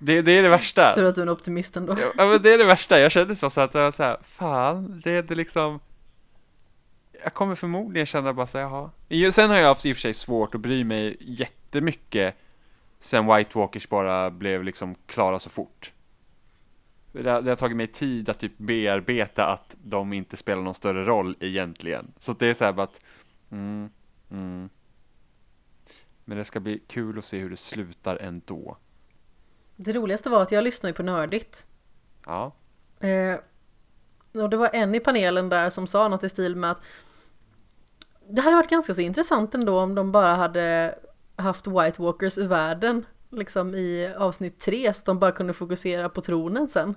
Det, 0.03 0.21
det 0.21 0.31
är 0.31 0.43
det 0.43 0.49
värsta. 0.49 0.93
Tur 0.95 1.05
att 1.05 1.15
du 1.15 1.21
är 1.21 1.25
en 1.25 1.31
optimist 1.31 1.77
ändå. 1.77 1.97
Ja, 2.17 2.25
men 2.25 2.41
det 2.41 2.53
är 2.53 2.57
det 2.57 2.65
värsta. 2.65 2.99
Jag 2.99 3.11
kände 3.11 3.35
så, 3.35 3.45
att 3.45 3.57
jag 3.57 3.67
var 3.73 3.91
så 3.91 4.03
här, 4.03 4.17
fan, 4.23 5.01
det 5.03 5.11
är 5.11 5.23
det 5.23 5.35
liksom 5.35 5.79
jag 7.23 7.33
kommer 7.33 7.55
förmodligen 7.55 8.05
känna 8.05 8.33
bara 8.33 8.47
så 8.47 8.57
jaha. 8.57 8.89
Sen 9.31 9.49
har 9.49 9.57
jag 9.57 9.67
haft 9.67 9.85
i 9.85 9.91
och 9.91 9.95
för 9.95 10.01
sig 10.01 10.13
svårt 10.13 10.55
att 10.55 10.61
bry 10.61 10.83
mig 10.83 11.17
jättemycket 11.19 12.35
sen 12.99 13.35
White 13.35 13.57
Walkers 13.57 13.89
bara 13.89 14.31
blev 14.31 14.63
liksom 14.63 14.95
klara 15.05 15.39
så 15.39 15.49
fort. 15.49 15.93
Det 17.11 17.29
har, 17.29 17.41
det 17.41 17.51
har 17.51 17.55
tagit 17.55 17.77
mig 17.77 17.87
tid 17.87 18.29
att 18.29 18.39
typ 18.39 18.57
bearbeta 18.57 19.45
att 19.45 19.75
de 19.83 20.13
inte 20.13 20.37
spelar 20.37 20.61
någon 20.61 20.73
större 20.73 21.05
roll 21.05 21.35
egentligen. 21.39 22.13
Så 22.19 22.33
det 22.33 22.47
är 22.47 22.53
så 22.53 22.63
här 22.63 22.73
bara 22.73 22.83
att, 22.83 22.99
mm, 23.51 23.89
mm. 24.31 24.69
Men 26.25 26.37
det 26.37 26.45
ska 26.45 26.59
bli 26.59 26.79
kul 26.87 27.19
att 27.19 27.25
se 27.25 27.39
hur 27.39 27.49
det 27.49 27.57
slutar 27.57 28.17
ändå. 28.17 28.77
Det 29.75 29.93
roligaste 29.93 30.29
var 30.29 30.41
att 30.41 30.51
jag 30.51 30.63
lyssnade 30.63 30.93
på 30.93 31.03
Nördigt. 31.03 31.67
Ja, 32.25 32.51
Eh, 33.01 33.39
och 34.41 34.49
det 34.49 34.57
var 34.57 34.69
en 34.73 34.95
i 34.95 34.99
panelen 34.99 35.49
där 35.49 35.69
som 35.69 35.87
sa 35.87 36.07
något 36.07 36.23
i 36.23 36.29
stil 36.29 36.55
med 36.55 36.71
att 36.71 36.81
det 38.35 38.41
hade 38.41 38.55
varit 38.55 38.69
ganska 38.69 38.93
så 38.93 39.01
intressant 39.01 39.55
ändå 39.55 39.79
om 39.79 39.95
de 39.95 40.11
bara 40.11 40.33
hade 40.33 40.95
haft 41.35 41.67
White 41.67 42.01
Walkers 42.01 42.37
ur 42.37 42.47
världen 42.47 43.05
liksom 43.29 43.75
i 43.75 44.13
avsnitt 44.17 44.59
tre 44.59 44.93
så 44.93 45.01
de 45.05 45.19
bara 45.19 45.31
kunde 45.31 45.53
fokusera 45.53 46.09
på 46.09 46.21
tronen 46.21 46.67
sen. 46.67 46.95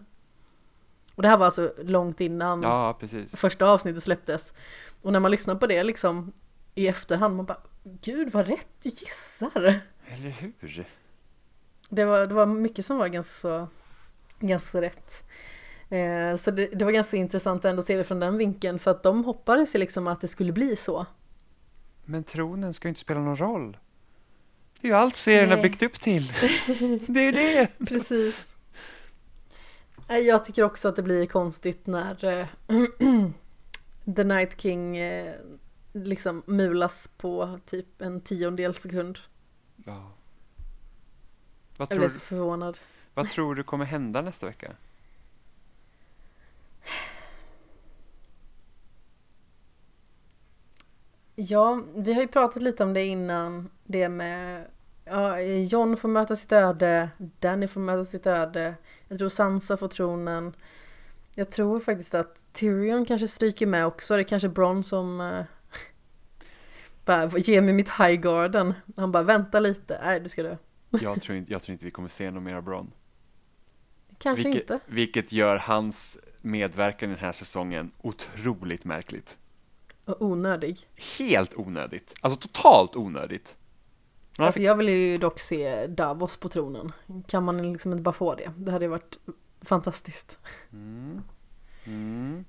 Och 1.14 1.22
det 1.22 1.28
här 1.28 1.36
var 1.36 1.44
alltså 1.46 1.72
långt 1.78 2.20
innan 2.20 2.62
ja 2.62 2.98
första 3.32 3.66
avsnittet 3.66 4.02
släpptes. 4.02 4.52
Och 5.02 5.12
när 5.12 5.20
man 5.20 5.30
lyssnar 5.30 5.54
på 5.54 5.66
det 5.66 5.82
liksom 5.82 6.32
i 6.74 6.88
efterhand, 6.88 7.36
man 7.36 7.46
bara 7.46 7.60
Gud 7.82 8.32
vad 8.32 8.46
rätt 8.46 8.68
du 8.82 8.88
gissar! 8.88 9.80
Eller 10.06 10.30
hur? 10.30 10.86
Det 11.88 12.04
var, 12.04 12.26
det 12.26 12.34
var 12.34 12.46
mycket 12.46 12.86
som 12.86 12.98
var 12.98 13.08
ganska 13.08 13.68
ganska 14.40 14.80
rätt. 14.80 15.24
Eh, 15.88 16.36
så 16.36 16.50
det, 16.50 16.66
det 16.66 16.84
var 16.84 16.92
ganska 16.92 17.16
intressant 17.16 17.64
att 17.64 17.70
ändå 17.70 17.82
se 17.82 17.96
det 17.96 18.04
från 18.04 18.20
den 18.20 18.38
vinkeln 18.38 18.78
för 18.78 18.90
att 18.90 19.02
de 19.02 19.24
hoppades 19.24 19.74
ju 19.74 19.78
liksom 19.78 20.06
att 20.06 20.20
det 20.20 20.28
skulle 20.28 20.52
bli 20.52 20.76
så. 20.76 21.06
Men 22.04 22.24
tronen 22.24 22.74
ska 22.74 22.88
ju 22.88 22.90
inte 22.90 23.00
spela 23.00 23.20
någon 23.20 23.36
roll. 23.36 23.78
Det 24.80 24.86
är 24.86 24.90
ju 24.92 24.96
allt 24.96 25.16
serien 25.16 25.50
har 25.50 25.62
byggt 25.62 25.82
upp 25.82 26.00
till. 26.00 26.32
Det 27.06 27.20
är 27.20 27.32
det. 27.32 27.68
Precis. 27.86 28.56
Jag 30.08 30.44
tycker 30.44 30.62
också 30.62 30.88
att 30.88 30.96
det 30.96 31.02
blir 31.02 31.26
konstigt 31.26 31.86
när 31.86 32.24
eh, 32.24 32.46
The 34.16 34.24
Night 34.24 34.60
King 34.60 34.96
eh, 34.96 35.34
liksom 35.92 36.42
mulas 36.46 37.10
på 37.16 37.58
typ 37.64 38.02
en 38.02 38.20
tiondel 38.20 38.74
sekund. 38.74 39.18
Ja. 39.84 40.10
Vad 41.76 41.90
Jag 41.90 41.98
blev 41.98 42.08
så 42.08 42.20
förvånad. 42.20 42.78
vad 43.14 43.28
tror 43.28 43.54
du 43.54 43.62
kommer 43.62 43.84
hända 43.84 44.22
nästa 44.22 44.46
vecka? 44.46 44.72
Ja, 51.34 51.82
vi 51.94 52.14
har 52.14 52.22
ju 52.22 52.28
pratat 52.28 52.62
lite 52.62 52.82
om 52.84 52.94
det 52.94 53.04
innan. 53.04 53.70
Det 53.84 54.08
med 54.08 54.64
ja, 55.04 55.40
John 55.40 55.96
får 55.96 56.08
möta 56.08 56.36
sitt 56.36 56.52
öde, 56.52 57.10
Danny 57.18 57.68
får 57.68 57.80
möta 57.80 58.04
sitt 58.04 58.26
öde. 58.26 58.74
Jag 59.08 59.18
tror 59.18 59.28
Sansa 59.28 59.76
får 59.76 59.88
tronen. 59.88 60.56
Jag 61.34 61.50
tror 61.50 61.80
faktiskt 61.80 62.14
att 62.14 62.52
Tyrion 62.52 63.04
kanske 63.04 63.28
stryker 63.28 63.66
med 63.66 63.86
också. 63.86 64.14
Det 64.14 64.20
är 64.20 64.24
kanske 64.24 64.48
Bronn 64.48 64.84
som 64.84 65.20
eh, 65.20 65.44
bara 67.04 67.38
ge 67.38 67.60
mig 67.60 67.74
mitt 67.74 67.90
high 67.90 68.14
garden. 68.14 68.74
Han 68.96 69.12
bara 69.12 69.22
vänta 69.22 69.60
lite, 69.60 70.00
nej 70.04 70.20
du 70.20 70.28
ska 70.28 70.42
dö. 70.42 70.56
Jag 71.00 71.22
tror 71.22 71.38
inte, 71.38 71.52
jag 71.52 71.62
tror 71.62 71.72
inte 71.72 71.84
vi 71.84 71.90
kommer 71.90 72.08
se 72.08 72.30
någon 72.30 72.44
mer 72.44 72.54
av 72.54 72.62
Bron. 72.62 72.90
Kanske 74.18 74.44
vilket, 74.44 74.70
inte. 74.70 74.80
Vilket 74.90 75.32
gör 75.32 75.56
hans 75.56 76.18
medverkan 76.40 77.10
i 77.10 77.12
den 77.12 77.24
här 77.24 77.32
säsongen 77.32 77.90
otroligt 78.02 78.84
märkligt. 78.84 79.38
Och 80.04 80.22
onödig. 80.22 80.88
Helt 81.18 81.54
onödigt. 81.54 82.14
Alltså 82.20 82.40
totalt 82.40 82.96
onödigt. 82.96 83.56
Men 84.38 84.46
Alltså 84.46 84.62
jag 84.62 84.76
vill 84.76 84.88
ju 84.88 85.18
dock 85.18 85.40
se 85.40 85.86
Davos 85.86 86.36
på 86.36 86.48
tronen. 86.48 86.92
Kan 87.26 87.44
man 87.44 87.72
liksom 87.72 87.92
inte 87.92 88.02
bara 88.02 88.12
få 88.12 88.34
det? 88.34 88.52
Det 88.56 88.70
hade 88.70 88.84
ju 88.84 88.90
varit 88.90 89.18
fantastiskt. 89.64 90.38
Mm. 90.72 91.22
Mm. 91.86 92.44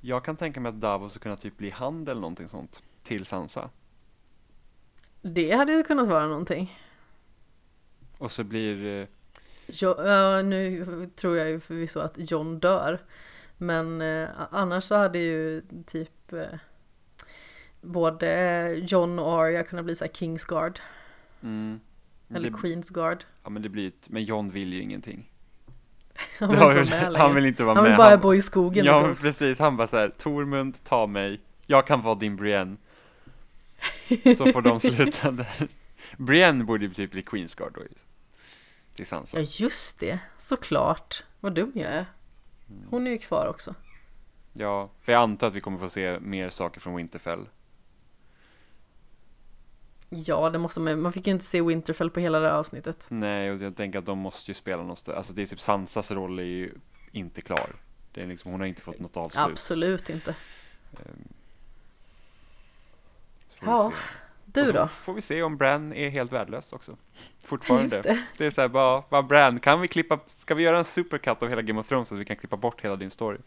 Jag 0.00 0.24
kan 0.24 0.36
tänka 0.36 0.60
mig 0.60 0.68
att 0.68 0.80
Davos 0.80 1.12
skulle 1.12 1.22
kunna 1.22 1.36
typ 1.36 1.56
bli 1.56 1.70
hand 1.70 2.08
eller 2.08 2.20
någonting 2.20 2.48
sånt 2.48 2.82
till 3.02 3.26
Sansa. 3.26 3.70
Det 5.22 5.50
hade 5.50 5.72
ju 5.72 5.82
kunnat 5.82 6.08
vara 6.08 6.26
någonting. 6.26 6.80
Och 8.18 8.32
så 8.32 8.44
blir 8.44 9.00
eh, 9.00 9.08
Jo, 9.66 9.94
ja, 9.98 10.42
nu 10.42 10.86
tror 11.16 11.36
jag 11.36 11.50
ju 11.50 11.60
förvisso 11.60 12.00
att 12.00 12.14
John 12.16 12.58
dör. 12.58 13.02
Men 13.56 14.00
eh, 14.00 14.28
annars 14.50 14.84
så 14.84 14.94
hade 14.94 15.18
ju 15.18 15.62
typ 15.86 16.23
eh, 16.40 16.58
både 17.80 18.72
John 18.86 19.18
och 19.18 19.32
Arya 19.32 19.62
kunnat 19.64 19.84
bli 19.84 19.96
så 19.96 20.04
här 20.04 20.12
Kingsguard. 20.12 20.80
mm, 21.42 21.80
Eller 22.34 22.50
det, 22.50 22.56
Queensguard. 22.58 23.24
Ja 23.44 23.50
men 23.50 23.62
det 23.62 23.68
blir 23.68 23.88
ett, 23.88 24.08
men 24.08 24.24
John 24.24 24.50
vill 24.50 24.72
ju 24.72 24.82
ingenting. 24.82 25.30
Han 26.38 26.48
vill 26.50 26.58
har 26.58 26.80
inte 26.80 26.84
vi- 26.84 26.90
vara 27.00 27.10
med 27.10 27.20
han 27.20 27.34
vill 27.34 27.46
inte 27.46 27.64
vara 27.64 27.74
Han 27.74 27.84
vill 27.84 27.90
med. 27.90 27.98
bara 27.98 28.10
han, 28.10 28.20
bo 28.20 28.34
i 28.34 28.42
skogen 28.42 28.84
Ja 28.84 29.02
men 29.06 29.14
precis, 29.14 29.58
han 29.58 29.76
bara 29.76 29.88
såhär, 29.88 30.08
Tormund, 30.08 30.84
ta 30.84 31.06
mig. 31.06 31.40
Jag 31.66 31.86
kan 31.86 32.02
vara 32.02 32.14
din 32.14 32.36
Brienne. 32.36 32.76
Så 34.36 34.52
får 34.52 34.62
de 34.62 34.80
sluta 34.80 35.30
där. 35.30 35.68
Brienne 36.16 36.64
borde 36.64 36.88
typ 36.88 37.10
bli 37.10 37.22
Queensguard 37.22 37.72
då. 37.74 37.80
Till 38.94 39.06
Sansa. 39.06 39.40
Ja 39.40 39.46
just 39.50 40.00
det, 40.00 40.18
såklart. 40.36 41.24
Vad 41.40 41.54
dum 41.54 41.72
jag 41.74 41.86
är. 41.90 42.06
Mm. 42.70 42.82
Hon 42.90 43.06
är 43.06 43.10
ju 43.10 43.18
kvar 43.18 43.46
också. 43.46 43.74
Ja, 44.56 44.90
för 45.00 45.12
jag 45.12 45.22
antar 45.22 45.46
att 45.46 45.54
vi 45.54 45.60
kommer 45.60 45.78
få 45.78 45.88
se 45.88 46.18
mer 46.20 46.50
saker 46.50 46.80
från 46.80 46.96
Winterfell. 46.96 47.48
Ja, 50.08 50.50
det 50.50 50.58
måste 50.58 50.80
man 50.80 51.00
Man 51.00 51.12
fick 51.12 51.26
ju 51.26 51.32
inte 51.32 51.44
se 51.44 51.62
Winterfell 51.62 52.10
på 52.10 52.20
hela 52.20 52.38
det 52.38 52.48
här 52.48 52.54
avsnittet. 52.54 53.06
Nej, 53.08 53.50
och 53.50 53.62
jag 53.62 53.76
tänker 53.76 53.98
att 53.98 54.06
de 54.06 54.18
måste 54.18 54.50
ju 54.50 54.54
spela 54.54 54.82
något 54.82 54.98
större. 54.98 55.16
Alltså 55.16 55.32
det 55.32 55.42
är 55.42 55.46
typ 55.46 55.60
Sansas 55.60 56.10
roll 56.10 56.38
är 56.38 56.42
ju 56.42 56.74
inte 57.12 57.40
klar. 57.40 57.76
Det 58.12 58.20
är 58.20 58.26
liksom, 58.26 58.50
hon 58.50 58.60
har 58.60 58.66
inte 58.66 58.82
fått 58.82 58.98
något 58.98 59.16
avslut. 59.16 59.46
Absolut 59.46 60.10
inte. 60.10 60.34
Ehm, 60.92 61.28
så 63.48 63.56
Ja. 63.60 63.92
Du 64.44 64.66
så 64.66 64.72
då? 64.72 64.88
får 64.88 65.14
vi 65.14 65.20
se 65.20 65.42
om 65.42 65.56
Bran 65.56 65.92
är 65.92 66.08
helt 66.08 66.32
värdelös 66.32 66.72
också. 66.72 66.96
Fortfarande. 67.44 67.96
Just 67.96 68.02
det. 68.02 68.24
Det 68.36 68.46
är 68.46 68.50
såhär 68.50 68.68
bara, 68.68 69.02
bara 69.10 69.22
Bran, 69.22 69.60
kan 69.60 69.80
vi 69.80 69.88
klippa, 69.88 70.18
ska 70.26 70.54
vi 70.54 70.62
göra 70.62 70.78
en 70.78 70.84
supercut 70.84 71.42
av 71.42 71.48
hela 71.48 71.62
Game 71.62 71.80
of 71.80 71.88
Thrones 71.88 72.08
så 72.08 72.14
att 72.14 72.20
vi 72.20 72.24
kan 72.24 72.36
klippa 72.36 72.56
bort 72.56 72.80
hela 72.84 72.96
din 72.96 73.10
story? 73.10 73.38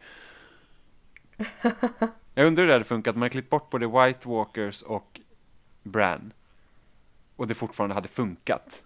Jag 2.33 2.47
undrar 2.47 2.63
hur 2.63 2.67
det 2.67 2.73
hade 2.73 2.85
funkat, 2.85 3.15
man 3.15 3.21
har 3.21 3.29
klippt 3.29 3.49
bort 3.49 3.69
både 3.69 3.87
White 3.87 4.29
Walkers 4.29 4.81
och 4.81 5.21
Bran. 5.83 6.33
Och 7.35 7.47
det 7.47 7.55
fortfarande 7.55 7.93
hade 7.95 8.07
funkat. 8.07 8.83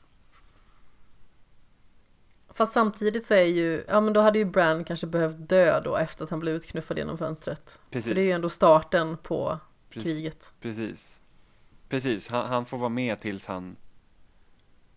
Fast 2.54 2.74
samtidigt 2.74 3.26
så 3.26 3.34
är 3.34 3.44
ju, 3.44 3.84
ja 3.88 4.02
men 4.02 4.14
då 4.14 4.22
hade 4.22 4.40
ju 4.40 4.46
Bran 4.46 4.84
kanske 4.84 5.08
behövt 5.08 5.50
dö 5.50 5.82
då 5.82 5.96
efter 5.96 6.24
att 6.24 6.30
han 6.30 6.40
blev 6.40 6.56
utknuffad 6.56 6.98
genom 6.98 7.18
fönstret. 7.18 7.80
Precis. 7.90 8.08
För 8.08 8.16
det 8.16 8.22
är 8.22 8.26
ju 8.26 8.32
ändå 8.32 8.50
starten 8.50 9.18
på 9.18 9.60
Precis. 9.90 10.04
kriget. 10.04 10.54
Precis. 10.62 11.20
Precis, 11.90 12.28
han, 12.28 12.48
han 12.48 12.66
får 12.66 12.78
vara 12.78 12.90
med 12.90 13.20
tills 13.20 13.46
han... 13.46 13.76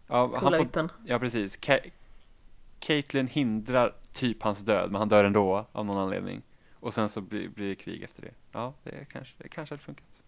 Ja, 0.07 0.33
han 0.35 0.69
får, 0.73 0.89
ja 1.07 1.19
precis. 1.19 1.59
Ka- 1.59 1.91
Caitlyn 2.79 3.27
hindrar 3.27 3.95
typ 4.13 4.43
hans 4.43 4.59
död, 4.59 4.91
men 4.91 4.99
han 4.99 5.09
dör 5.09 5.25
ändå 5.25 5.67
av 5.73 5.87
någon 5.87 5.99
anledning. 5.99 6.43
Och 6.85 6.95
sen 6.95 7.09
så 7.09 7.21
blir, 7.21 7.49
blir 7.49 7.69
det 7.69 7.75
krig 7.75 8.03
efter 8.03 8.23
det. 8.23 8.33
Ja, 8.53 8.75
det 8.83 9.05
kanske, 9.11 9.35
det 9.39 9.49
kanske 9.49 9.73
hade 9.73 9.83
funkat. 9.83 10.23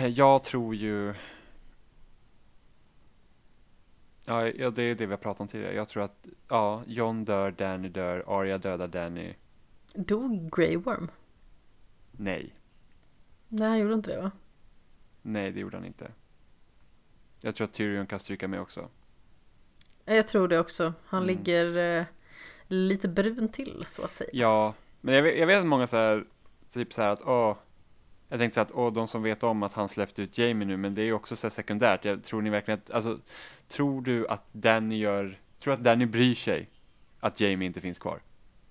Jag 0.16 0.44
tror 0.44 0.74
ju... 0.74 1.14
Ja, 4.26 4.48
ja, 4.48 4.70
det 4.70 4.82
är 4.82 4.94
det 4.94 5.06
vi 5.06 5.12
har 5.12 5.16
pratat 5.18 5.40
om 5.40 5.48
tidigare. 5.48 5.74
Jag 5.74 5.88
tror 5.88 6.02
att, 6.02 6.26
ja, 6.48 6.82
John 6.86 7.24
dör, 7.24 7.50
Danny 7.50 7.88
dör, 7.88 8.24
Arya 8.40 8.58
dödar 8.58 8.88
Danny. 8.88 9.34
Dog 9.94 10.50
Grey 10.56 10.76
Worm? 10.76 11.10
Nej, 12.12 12.54
Nej, 13.48 13.68
han 13.68 13.78
gjorde 13.78 13.94
inte 13.94 14.10
det 14.16 14.22
va? 14.22 14.30
nej 15.22 15.52
det 15.52 15.60
gjorde 15.60 15.76
han 15.76 15.86
inte. 15.86 16.10
Jag 17.40 17.54
tror 17.54 17.64
att 17.64 17.72
Tyrion 17.74 18.06
kan 18.06 18.18
stryka 18.18 18.48
med 18.48 18.60
också. 18.60 18.88
Jag 20.04 20.28
tror 20.28 20.48
det 20.48 20.58
också. 20.58 20.94
Han 21.04 21.22
Mm. 21.22 21.36
ligger 21.36 21.76
eh, 21.98 22.04
lite 22.68 23.08
brun 23.08 23.48
till 23.48 23.82
så 23.84 24.02
att 24.02 24.14
säga. 24.14 24.30
Ja, 24.32 24.74
men 25.00 25.14
jag 25.14 25.22
vet, 25.22 25.38
jag 25.38 25.46
vet 25.46 25.60
att 25.60 25.66
många 25.66 25.86
så 25.86 25.96
här, 25.96 26.24
typ 26.72 26.92
så 26.92 27.02
här 27.02 27.10
att 27.10 27.22
åh, 27.22 27.56
jag 28.28 28.38
tänkte 28.38 28.54
så 28.54 28.60
att 28.60 28.72
åh, 28.72 28.92
de 28.92 29.08
som 29.08 29.22
vet 29.22 29.42
om 29.42 29.62
att 29.62 29.72
han 29.72 29.88
släppte 29.88 30.22
ut 30.22 30.38
Jamie 30.38 30.68
nu, 30.68 30.76
men 30.76 30.94
det 30.94 31.02
är 31.02 31.06
ju 31.06 31.12
också 31.12 31.36
så 31.36 31.46
här 31.46 31.50
sekundärt. 31.50 32.04
Jag 32.04 32.24
tror 32.24 32.42
ni 32.42 32.50
verkligen 32.50 32.80
att, 32.80 32.90
alltså, 32.90 33.18
tror 33.68 34.02
du 34.02 34.28
att 34.28 34.44
Danny 34.52 34.98
gör, 34.98 35.38
tror 35.60 35.74
att 35.74 35.84
Danny 35.84 36.06
bryr 36.06 36.34
sig 36.34 36.70
att 37.20 37.40
Jamie 37.40 37.66
inte 37.66 37.80
finns 37.80 37.98
kvar? 37.98 38.20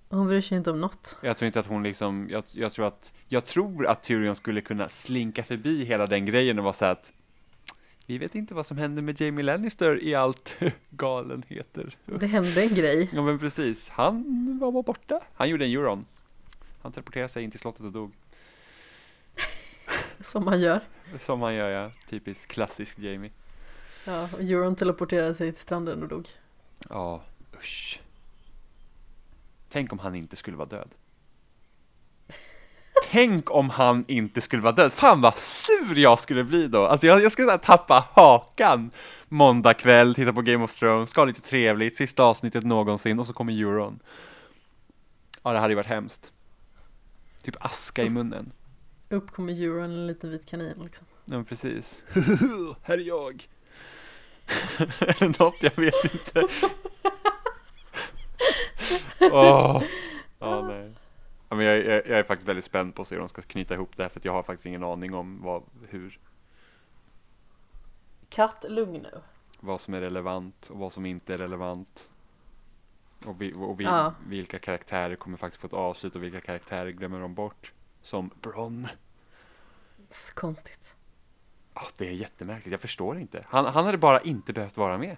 Hon 0.09 0.27
bryr 0.27 0.41
sig 0.41 0.57
inte 0.57 0.71
om 0.71 0.81
något. 0.81 1.17
Jag 1.21 1.37
tror 1.37 1.47
inte 1.47 1.59
att 1.59 1.65
hon 1.65 1.83
liksom, 1.83 2.27
jag, 2.31 2.43
jag 2.51 2.73
tror 2.73 2.87
att, 2.87 3.13
jag 3.27 3.45
tror 3.45 3.87
att 3.87 4.03
Tyrion 4.03 4.35
skulle 4.35 4.61
kunna 4.61 4.89
slinka 4.89 5.43
förbi 5.43 5.85
hela 5.85 6.07
den 6.07 6.25
grejen 6.25 6.57
och 6.57 6.63
vara 6.63 6.73
så 6.73 6.85
att 6.85 7.11
vi 8.05 8.17
vet 8.17 8.35
inte 8.35 8.53
vad 8.53 8.65
som 8.65 8.77
händer 8.77 9.01
med 9.01 9.21
Jamie 9.21 9.43
Lannister 9.43 10.03
i 10.03 10.15
allt 10.15 10.55
galenheter. 10.89 11.97
Det 12.05 12.27
hände 12.27 12.61
en 12.61 12.75
grej. 12.75 13.09
Ja 13.13 13.21
men 13.21 13.39
precis, 13.39 13.89
han 13.89 14.59
var 14.61 14.83
borta. 14.83 15.19
Han 15.33 15.49
gjorde 15.49 15.65
en 15.65 15.71
euron. 15.71 16.05
Han 16.81 16.91
teleporterade 16.91 17.29
sig 17.29 17.43
in 17.43 17.51
till 17.51 17.59
slottet 17.59 17.85
och 17.85 17.91
dog. 17.91 18.11
Som 20.21 20.47
han 20.47 20.61
gör. 20.61 20.81
Som 21.21 21.41
han 21.41 21.55
gör 21.55 21.69
ja, 21.69 21.91
typiskt 22.09 22.47
klassisk 22.47 22.99
Jamie. 22.99 23.31
Ja, 24.05 24.29
och 24.33 24.39
Euron 24.41 24.75
teleporterade 24.75 25.33
sig 25.33 25.51
till 25.51 25.61
stranden 25.61 26.03
och 26.03 26.09
dog. 26.09 26.29
Ja, 26.89 27.23
usch. 27.57 28.01
Tänk 29.69 29.93
om 29.93 29.99
han 29.99 30.15
inte 30.15 30.35
skulle 30.35 30.57
vara 30.57 30.69
död. 30.69 30.89
Tänk 33.13 33.51
om 33.51 33.69
han 33.69 34.05
inte 34.07 34.41
skulle 34.41 34.61
vara 34.61 34.73
död. 34.73 34.93
Fan 34.93 35.21
vad 35.21 35.37
sur 35.37 35.97
jag 35.99 36.19
skulle 36.19 36.43
bli 36.43 36.67
då. 36.67 36.87
Alltså 36.87 37.07
jag, 37.07 37.23
jag 37.23 37.31
skulle 37.31 37.51
här 37.51 37.57
tappa 37.57 38.07
hakan 38.13 38.91
måndag 39.29 39.73
kväll, 39.73 40.15
titta 40.15 40.33
på 40.33 40.41
Game 40.41 40.63
of 40.63 40.75
Thrones, 40.75 41.09
ska 41.09 41.21
ha 41.21 41.25
lite 41.25 41.41
trevligt, 41.41 41.97
sista 41.97 42.23
avsnittet 42.23 42.63
någonsin 42.63 43.19
och 43.19 43.27
så 43.27 43.33
kommer 43.33 43.53
Euron. 43.53 43.99
Ja, 45.43 45.53
det 45.53 45.59
hade 45.59 45.71
ju 45.71 45.75
varit 45.75 45.87
hemskt. 45.87 46.31
Typ 47.43 47.55
aska 47.59 48.03
i 48.03 48.09
munnen. 48.09 48.51
Upp 49.09 49.31
kommer 49.31 49.53
Euron, 49.53 49.91
en 49.91 50.07
liten 50.07 50.29
vit 50.29 50.45
kanin 50.45 50.79
liksom. 50.83 51.07
Ja, 51.25 51.35
men 51.35 51.45
precis. 51.45 52.01
Här 52.81 52.97
är 52.97 53.07
jag. 53.07 53.47
Eller 54.99 55.39
något, 55.39 55.55
jag 55.59 55.75
vet 55.75 56.03
inte. 56.03 56.47
Åh, 59.31 59.83
oh. 60.39 60.67
nej. 60.67 60.93
Ja, 61.53 61.57
men 61.57 61.65
jag, 61.65 61.77
jag, 61.77 62.07
jag, 62.07 62.19
är 62.19 62.23
faktiskt 62.23 62.47
väldigt 62.47 62.65
spänd 62.65 62.95
på 62.95 63.01
att 63.01 63.07
se 63.07 63.15
hur 63.15 63.19
de 63.19 63.29
ska 63.29 63.41
knyta 63.41 63.73
ihop 63.73 63.97
det 63.97 64.03
här 64.03 64.09
för 64.09 64.19
att 64.19 64.25
jag 64.25 64.33
har 64.33 64.43
faktiskt 64.43 64.65
ingen 64.65 64.83
aning 64.83 65.13
om 65.13 65.41
vad, 65.41 65.63
hur. 65.89 66.19
Katt, 68.29 68.65
lugn 68.69 69.01
nu. 69.01 69.21
Vad 69.59 69.81
som 69.81 69.93
är 69.93 70.01
relevant 70.01 70.69
och 70.69 70.79
vad 70.79 70.93
som 70.93 71.05
inte 71.05 71.33
är 71.33 71.37
relevant. 71.37 72.09
Och, 73.25 73.41
vi, 73.41 73.53
och 73.53 73.79
vi, 73.79 73.83
Ja. 73.83 74.13
vilka 74.27 74.59
karaktärer 74.59 75.15
kommer 75.15 75.37
faktiskt 75.37 75.61
få 75.61 75.67
ett 75.67 75.73
avslut 75.73 76.15
och 76.15 76.23
vilka 76.23 76.41
karaktärer 76.41 76.89
glömmer 76.89 77.19
de 77.19 77.33
bort. 77.33 77.73
Som 78.01 78.29
Bronn. 78.41 78.87
Så 80.09 80.33
konstigt. 80.33 80.95
Ja, 81.73 81.81
det 81.97 82.07
är 82.07 82.11
jättemärkligt, 82.11 82.71
jag 82.71 82.81
förstår 82.81 83.19
inte. 83.19 83.45
Han, 83.49 83.65
han 83.65 83.85
hade 83.85 83.97
bara 83.97 84.21
inte 84.21 84.53
behövt 84.53 84.77
vara 84.77 84.97
med. 84.97 85.17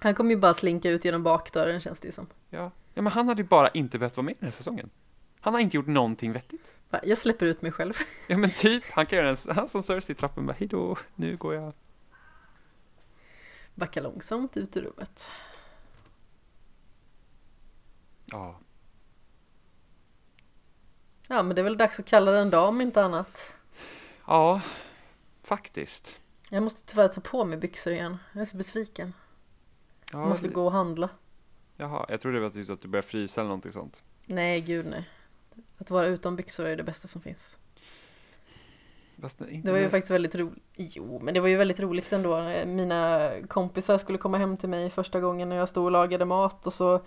Han 0.00 0.14
kommer 0.14 0.30
ju 0.30 0.36
bara 0.36 0.54
slinka 0.54 0.90
ut 0.90 1.04
genom 1.04 1.22
bakdörren 1.22 1.80
känns 1.80 2.00
det 2.00 2.08
ju 2.08 2.12
som. 2.12 2.26
Ja. 2.50 2.70
ja, 2.94 3.02
men 3.02 3.12
han 3.12 3.28
hade 3.28 3.42
ju 3.42 3.48
bara 3.48 3.68
inte 3.68 3.98
behövt 3.98 4.16
vara 4.16 4.24
med 4.24 4.32
i 4.32 4.36
den 4.40 4.46
här 4.46 4.56
säsongen. 4.56 4.90
Han 5.40 5.54
har 5.54 5.60
inte 5.60 5.76
gjort 5.76 5.86
någonting 5.86 6.32
vettigt. 6.32 6.74
Jag 7.02 7.18
släpper 7.18 7.46
ut 7.46 7.62
mig 7.62 7.72
själv. 7.72 7.94
Ja 8.28 8.36
men 8.36 8.50
typ, 8.50 8.84
han 8.90 9.06
kan 9.06 9.18
göra 9.18 9.30
en, 9.30 9.36
han 9.56 9.68
som 9.68 9.82
Cersei 9.82 10.12
i 10.12 10.14
trappen 10.14 10.46
bara 10.46 10.52
hejdå, 10.52 10.98
nu 11.14 11.36
går 11.36 11.54
jag. 11.54 11.72
Backa 13.74 14.00
långsamt 14.00 14.56
ut 14.56 14.76
ur 14.76 14.82
rummet. 14.82 15.30
Ja, 18.26 18.58
Ja 21.28 21.42
men 21.42 21.54
det 21.54 21.60
är 21.60 21.64
väl 21.64 21.76
dags 21.76 22.00
att 22.00 22.06
kalla 22.06 22.30
den 22.30 22.50
dag 22.50 22.68
om 22.68 22.80
inte 22.80 23.02
annat. 23.04 23.52
ja, 24.26 24.60
faktiskt. 25.42 26.20
Jag 26.50 26.62
måste 26.62 26.82
tyvärr 26.90 27.08
ta 27.08 27.20
på 27.20 27.44
mig 27.44 27.58
byxor 27.58 27.92
igen. 27.92 28.16
Jag 28.32 28.40
är 28.40 28.44
så 28.44 28.56
besviken. 28.56 29.12
Ja, 30.12 30.18
Jag 30.20 30.28
måste 30.28 30.48
det- 30.48 30.54
gå 30.54 30.64
och 30.64 30.72
handla. 30.72 31.08
Jaha, 31.76 32.06
jag 32.08 32.20
trodde 32.20 32.36
det 32.36 32.42
var 32.42 32.50
typ 32.50 32.70
att 32.70 32.82
du 32.82 32.88
började 32.88 33.08
frysa 33.08 33.40
eller 33.40 33.48
någonting 33.48 33.72
sånt. 33.72 34.02
Nej 34.26 34.60
gud 34.60 34.86
nej. 34.86 35.08
Att 35.78 35.90
vara 35.90 36.06
utan 36.06 36.36
byxor 36.36 36.66
är 36.66 36.76
det 36.76 36.82
bästa 36.82 37.08
som 37.08 37.22
finns. 37.22 37.58
Det 39.62 39.72
var 39.72 39.78
ju 39.78 39.90
faktiskt 39.90 40.10
väldigt 40.10 40.34
roligt. 40.34 40.62
Jo, 40.76 41.20
men 41.22 41.34
det 41.34 41.40
var 41.40 41.48
ju 41.48 41.56
väldigt 41.56 41.80
roligt 41.80 42.12
ändå. 42.12 42.42
Mina 42.66 43.30
kompisar 43.48 43.98
skulle 43.98 44.18
komma 44.18 44.38
hem 44.38 44.56
till 44.56 44.68
mig 44.68 44.90
första 44.90 45.20
gången 45.20 45.48
när 45.48 45.56
jag 45.56 45.68
stod 45.68 45.84
och 45.84 45.90
lagade 45.90 46.24
mat 46.24 46.66
och 46.66 46.72
så 46.72 47.00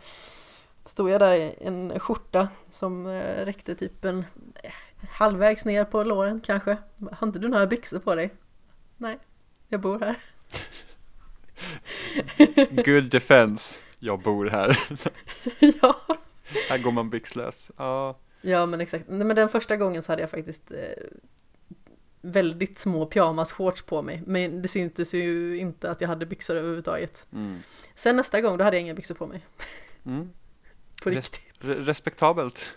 stod 0.86 1.10
jag 1.10 1.22
där 1.22 1.34
i 1.34 1.56
en 1.62 2.00
skjorta 2.00 2.48
som 2.70 3.08
eh, 3.08 3.46
räckte 3.46 3.76
typ 3.76 4.06
en 4.06 4.26
eh, 4.64 4.72
halvvägs 5.10 5.66
ner 5.66 5.86
på 5.86 6.04
låren 6.04 6.42
kanske. 6.42 6.78
Har 7.12 7.28
inte 7.28 7.40
du 7.40 7.48
några 7.48 7.68
byxor 7.68 8.00
på 8.00 8.16
dig? 8.16 8.34
Nej, 8.98 9.20
jag 9.68 9.82
bor 9.82 10.00
här. 10.00 10.20
Good 12.86 13.10
defense. 13.10 13.80
Jag 14.00 14.22
bor 14.22 14.46
här. 14.46 14.80
ja. 15.82 15.96
här 16.70 16.78
går 16.78 16.92
man 16.92 17.10
byxlös. 17.10 17.72
Ja, 17.78 18.18
ja, 18.44 18.66
men 18.66 18.82
exakt. 18.82 19.06
Nej, 19.08 19.28
men 19.28 19.36
den 19.36 19.50
första 19.50 19.78
gången 19.78 20.02
så 20.04 20.12
hade 20.12 20.22
jag 20.22 20.30
faktiskt 20.32 20.72
eh, 20.72 20.78
väldigt 22.22 22.80
små 22.80 23.06
pyjamasshorts 23.06 23.82
på 23.82 24.02
mig. 24.02 24.22
Men 24.26 24.62
det 24.62 24.68
syntes 24.68 25.14
ju 25.14 25.58
inte 25.58 25.92
att 25.92 26.02
jag 26.02 26.08
hade 26.08 26.26
byxor 26.26 26.56
överhuvudtaget. 26.56 27.26
mm. 27.34 27.60
Sen 27.96 28.16
nästa 28.16 28.42
gång, 28.42 28.58
då 28.58 28.64
hade 28.64 28.76
jag 28.78 28.82
inga 28.82 28.94
byxor 28.94 29.16
på 29.16 29.28
mig. 29.28 29.42
Mm. 30.06 30.30
På 31.04 31.10
Res- 31.10 31.16
riktigt. 31.16 31.62
Re- 31.62 31.84
respektabelt. 31.86 32.70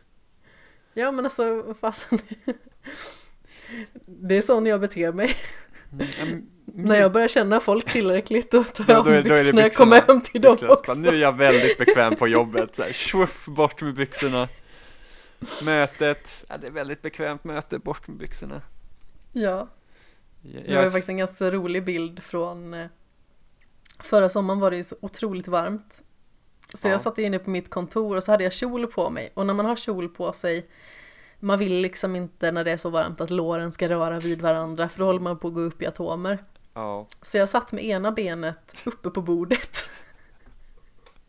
Ja 0.95 1.13
men 1.13 1.25
alltså, 1.27 1.75
fasen. 1.81 2.19
Det 4.07 4.37
är 4.37 4.41
sån 4.43 4.67
jag 4.67 4.81
beter 4.81 5.13
mig. 5.13 5.35
Mm. 6.23 6.47
När 6.65 7.01
jag 7.01 7.13
börjar 7.13 7.29
känna 7.29 7.61
folk 7.61 7.93
tillräckligt 7.93 8.51
då 8.51 8.65
tar 8.65 8.85
Ja, 8.89 8.93
jag 8.93 8.99
av 8.99 9.05
då 9.05 9.11
är- 9.11 9.17
det 9.17 9.23
byxorna 9.23 9.53
när 9.53 9.63
jag 9.63 9.71
byxorna. 9.71 10.01
kommer 10.01 10.13
hem 10.15 10.21
till 10.21 10.41
dem 10.41 10.57
också. 10.69 10.95
Nu 10.95 11.09
är 11.09 11.13
jag 11.13 11.33
väldigt 11.37 11.79
bekväm 11.79 12.17
på 12.17 12.29
jobbet. 12.29 12.77
Så 12.77 12.83
här, 12.83 13.51
bort 13.51 13.83
med 13.83 13.95
byxorna. 13.95 14.49
Mötet, 15.65 16.45
ja, 16.49 16.57
det 16.59 16.67
är 16.67 16.73
väldigt 16.73 17.03
bekvämt 17.03 17.45
möte, 17.45 17.79
bort 17.79 18.09
med 18.09 18.17
byxorna. 18.17 18.63
Ja, 19.33 19.69
det 20.43 20.75
var 20.77 20.85
ju 20.85 20.91
faktiskt 20.91 21.09
en 21.09 21.17
ganska 21.17 21.51
rolig 21.51 21.85
bild 21.85 22.23
från 22.23 22.75
eh, 22.75 22.87
Förra 24.01 24.29
sommaren 24.29 24.61
var 24.61 24.71
det 24.71 24.77
ju 24.77 24.85
så 24.85 24.97
otroligt 25.01 25.49
varmt. 25.49 26.03
Så 26.75 26.89
Ja. 26.89 26.93
jag 26.93 27.01
satt 27.01 27.19
inne 27.19 27.39
på 27.39 27.51
mitt 27.51 27.71
kontor 27.71 28.17
och 28.17 28.25
så 28.25 28.31
hade 28.31 28.45
jag 28.45 28.53
kjol 28.53 28.87
på 28.87 29.11
mig. 29.11 29.31
Och 29.35 29.47
när 29.47 29.55
man 29.55 29.67
har 29.67 29.77
kjol 29.77 30.09
på 30.09 30.33
sig 30.33 30.67
Man 31.39 31.59
vill 31.59 31.73
liksom 31.81 32.17
inte 32.17 32.53
när 32.53 32.65
det 32.65 32.73
är 32.73 32.77
så 32.77 32.91
varmt 32.91 33.21
att 33.21 33.31
låren 33.31 33.73
ska 33.73 33.89
röra 33.89 34.19
vid 34.21 34.43
varandra 34.43 34.89
för 34.89 34.99
då 34.99 35.05
håller 35.05 35.21
man 35.21 35.39
på 35.39 35.49
att 35.49 35.55
gå 35.55 35.61
upp 35.61 35.83
i 35.83 35.87
atomer. 35.87 36.39
ja. 36.75 37.07
Så 37.23 37.37
jag 37.37 37.49
satt 37.49 37.73
med 37.73 37.85
ena 37.85 38.13
benet 38.13 38.77
uppe 38.85 39.11
på 39.11 39.23
bordet. 39.23 39.85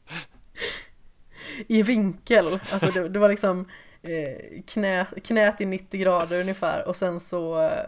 I 1.67 1.83
vinkel. 1.83 2.59
Alltså 2.71 2.91
det, 2.91 3.09
det 3.09 3.19
var 3.19 3.29
liksom 3.29 3.65
eh, 4.01 4.61
knä, 4.67 5.05
knät 5.23 5.61
i 5.61 5.65
90 5.65 5.99
grader 6.01 6.41
ungefär 6.41 6.87
och 6.87 6.95
sen 6.95 7.19
så 7.19 7.61
eh, 7.61 7.85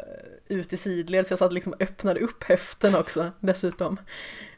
ut 0.48 0.74
i 0.74 0.78
sidled 0.78 1.28
så 1.28 1.32
jag 1.32 1.40
satt 1.40 1.54
liksom 1.54 1.74
och 1.74 1.82
öppnade 1.82 2.20
upp 2.20 2.44
höften 2.44 2.96
också 2.96 3.32
dessutom. 3.40 4.00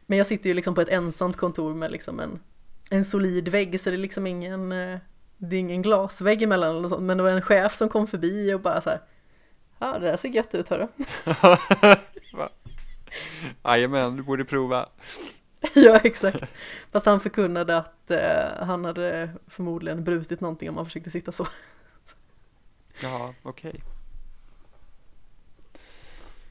Men 0.06 0.18
jag 0.18 0.28
sitter 0.28 0.50
ju 0.50 0.54
liksom 0.54 0.76
på 0.76 0.82
ett 0.82 0.90
ensamt 0.90 1.38
kontor 1.38 1.74
med 1.74 1.92
liksom 1.92 2.20
en, 2.20 2.40
en 2.90 3.06
solid 3.06 3.48
vägg 3.48 3.80
så 3.80 3.90
det 3.90 3.96
är 3.96 3.98
liksom 3.98 4.28
ingen 4.28 4.72
eh, 4.72 5.00
det 5.38 5.56
är 5.56 5.60
ingen 5.60 5.82
glasvägg 5.82 6.42
emellan 6.42 6.78
eller 6.78 6.88
sånt, 6.88 7.02
men 7.02 7.18
det 7.18 7.24
var 7.24 7.30
en 7.30 7.42
chef 7.42 7.76
som 7.76 7.90
kom 7.90 8.08
förbi 8.08 8.54
och 8.54 8.62
bara 8.62 8.82
så 8.82 8.90
här 8.90 9.02
Ja 9.80 10.00
det 10.00 10.06
där 10.06 10.18
ser 10.18 10.30
gött 10.30 10.56
ut 10.56 10.70
hörru. 10.70 10.88
Jajamän, 13.64 14.16
du 14.16 14.24
borde 14.24 14.46
prova. 14.46 14.90
Ja, 15.74 16.00
exakt. 16.04 16.44
Fast 16.92 17.06
han 17.06 17.20
förkunnade 17.20 17.78
att 17.78 18.12
eh, 18.12 18.66
han 18.66 18.86
hade 18.86 19.30
förmodligen 19.48 20.04
brutit 20.04 20.42
någonting 20.42 20.70
om 20.70 20.78
han 20.78 20.86
försökte 20.86 21.12
sitta 21.12 21.32
så. 21.32 21.48
Ja, 23.02 23.34
okej. 23.44 23.84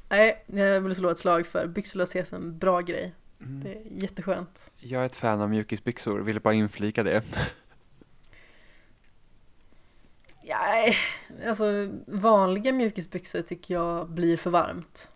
Nej, 0.09 0.45
jag 0.47 0.81
vill 0.81 0.95
slå 0.95 1.09
ett 1.09 1.19
slag 1.19 1.47
för 1.47 1.67
byxlöshet, 1.67 2.33
en 2.33 2.59
bra 2.59 2.81
grej. 2.81 3.15
Mm. 3.41 3.61
Det 3.61 3.75
är 3.75 3.83
jätteskönt. 4.03 4.73
Jag 4.79 5.03
är 5.03 5.07
ett 5.07 5.17
fan 5.17 5.41
av 5.41 5.51
mjukisbyxor, 5.51 6.21
ville 6.21 6.41
bara 6.41 6.55
inflika 6.55 7.03
det. 7.03 7.23
Nej, 10.45 10.97
alltså 11.47 11.65
vanliga 12.07 12.73
mjukisbyxor 12.73 13.43
tycker 13.43 13.75
jag 13.75 14.11
blir 14.11 14.37
för 14.37 14.51
varmt. 14.51 15.11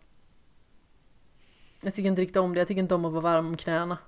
Jag 1.85 1.95
tycker 1.95 2.09
inte 2.09 2.23
riktigt 2.23 2.37
om 2.37 2.55
det, 2.55 2.61
jag 2.61 2.69
tycker 2.69 2.83
inte 2.83 2.95
om 2.95 3.05
att 3.05 3.13
vara 3.13 3.23
varm 3.23 3.47
om 3.47 3.57
knäna. 3.57 3.99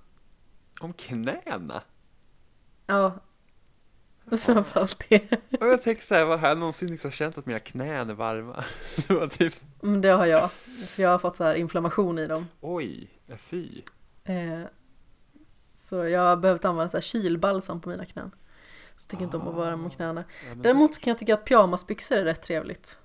Om 0.81 0.93
knäna? 0.93 1.83
Ja, 2.87 3.15
framförallt 4.39 5.05
det. 5.09 5.33
Och 5.61 5.67
jag 5.67 5.83
tänker 5.83 6.03
såhär, 6.03 6.25
har 6.25 6.49
jag 6.49 6.59
någonsin 6.59 6.89
liksom 6.91 7.11
känt 7.11 7.39
att 7.39 7.47
mina 7.47 7.59
knän 7.59 8.11
är 8.11 8.15
varma? 8.15 8.65
Det 9.09 9.15
var 9.15 9.27
typ, 9.27 9.55
Men 9.81 10.01
det 10.01 10.09
har 10.09 10.27
jag, 10.27 10.51
för 10.89 11.03
jag 11.03 11.11
har 11.11 11.19
fått 11.19 11.37
så 11.37 11.45
här 11.45 11.55
inflammation 11.55 12.19
i 12.19 12.27
dem. 12.27 12.47
oj, 12.61 13.11
fy. 13.39 13.83
Eh, 14.25 14.61
så 15.75 15.97
jag 15.97 16.21
har 16.21 16.37
behövt 16.37 16.65
använda 16.65 16.89
så 16.89 16.97
här 16.97 17.03
kylbalsam 17.03 17.81
på 17.81 17.89
mina 17.89 18.05
knän. 18.05 18.31
Så 18.97 19.03
jag 19.03 19.09
tycker 19.09 19.25
inte 19.25 19.37
om 19.37 19.49
att 19.49 19.55
vara 19.55 19.67
varm 19.67 19.85
om 19.85 19.91
knäna. 19.91 20.25
Ja, 20.45 20.49
men 20.49 20.63
Däremot 20.63 20.99
kan 20.99 21.11
jag 21.11 21.19
tycka 21.19 21.35
att 21.35 21.45
pyjamasbyxor 21.45 22.17
är 22.17 22.25
rätt 22.25 22.43
trevligt. 22.43 22.99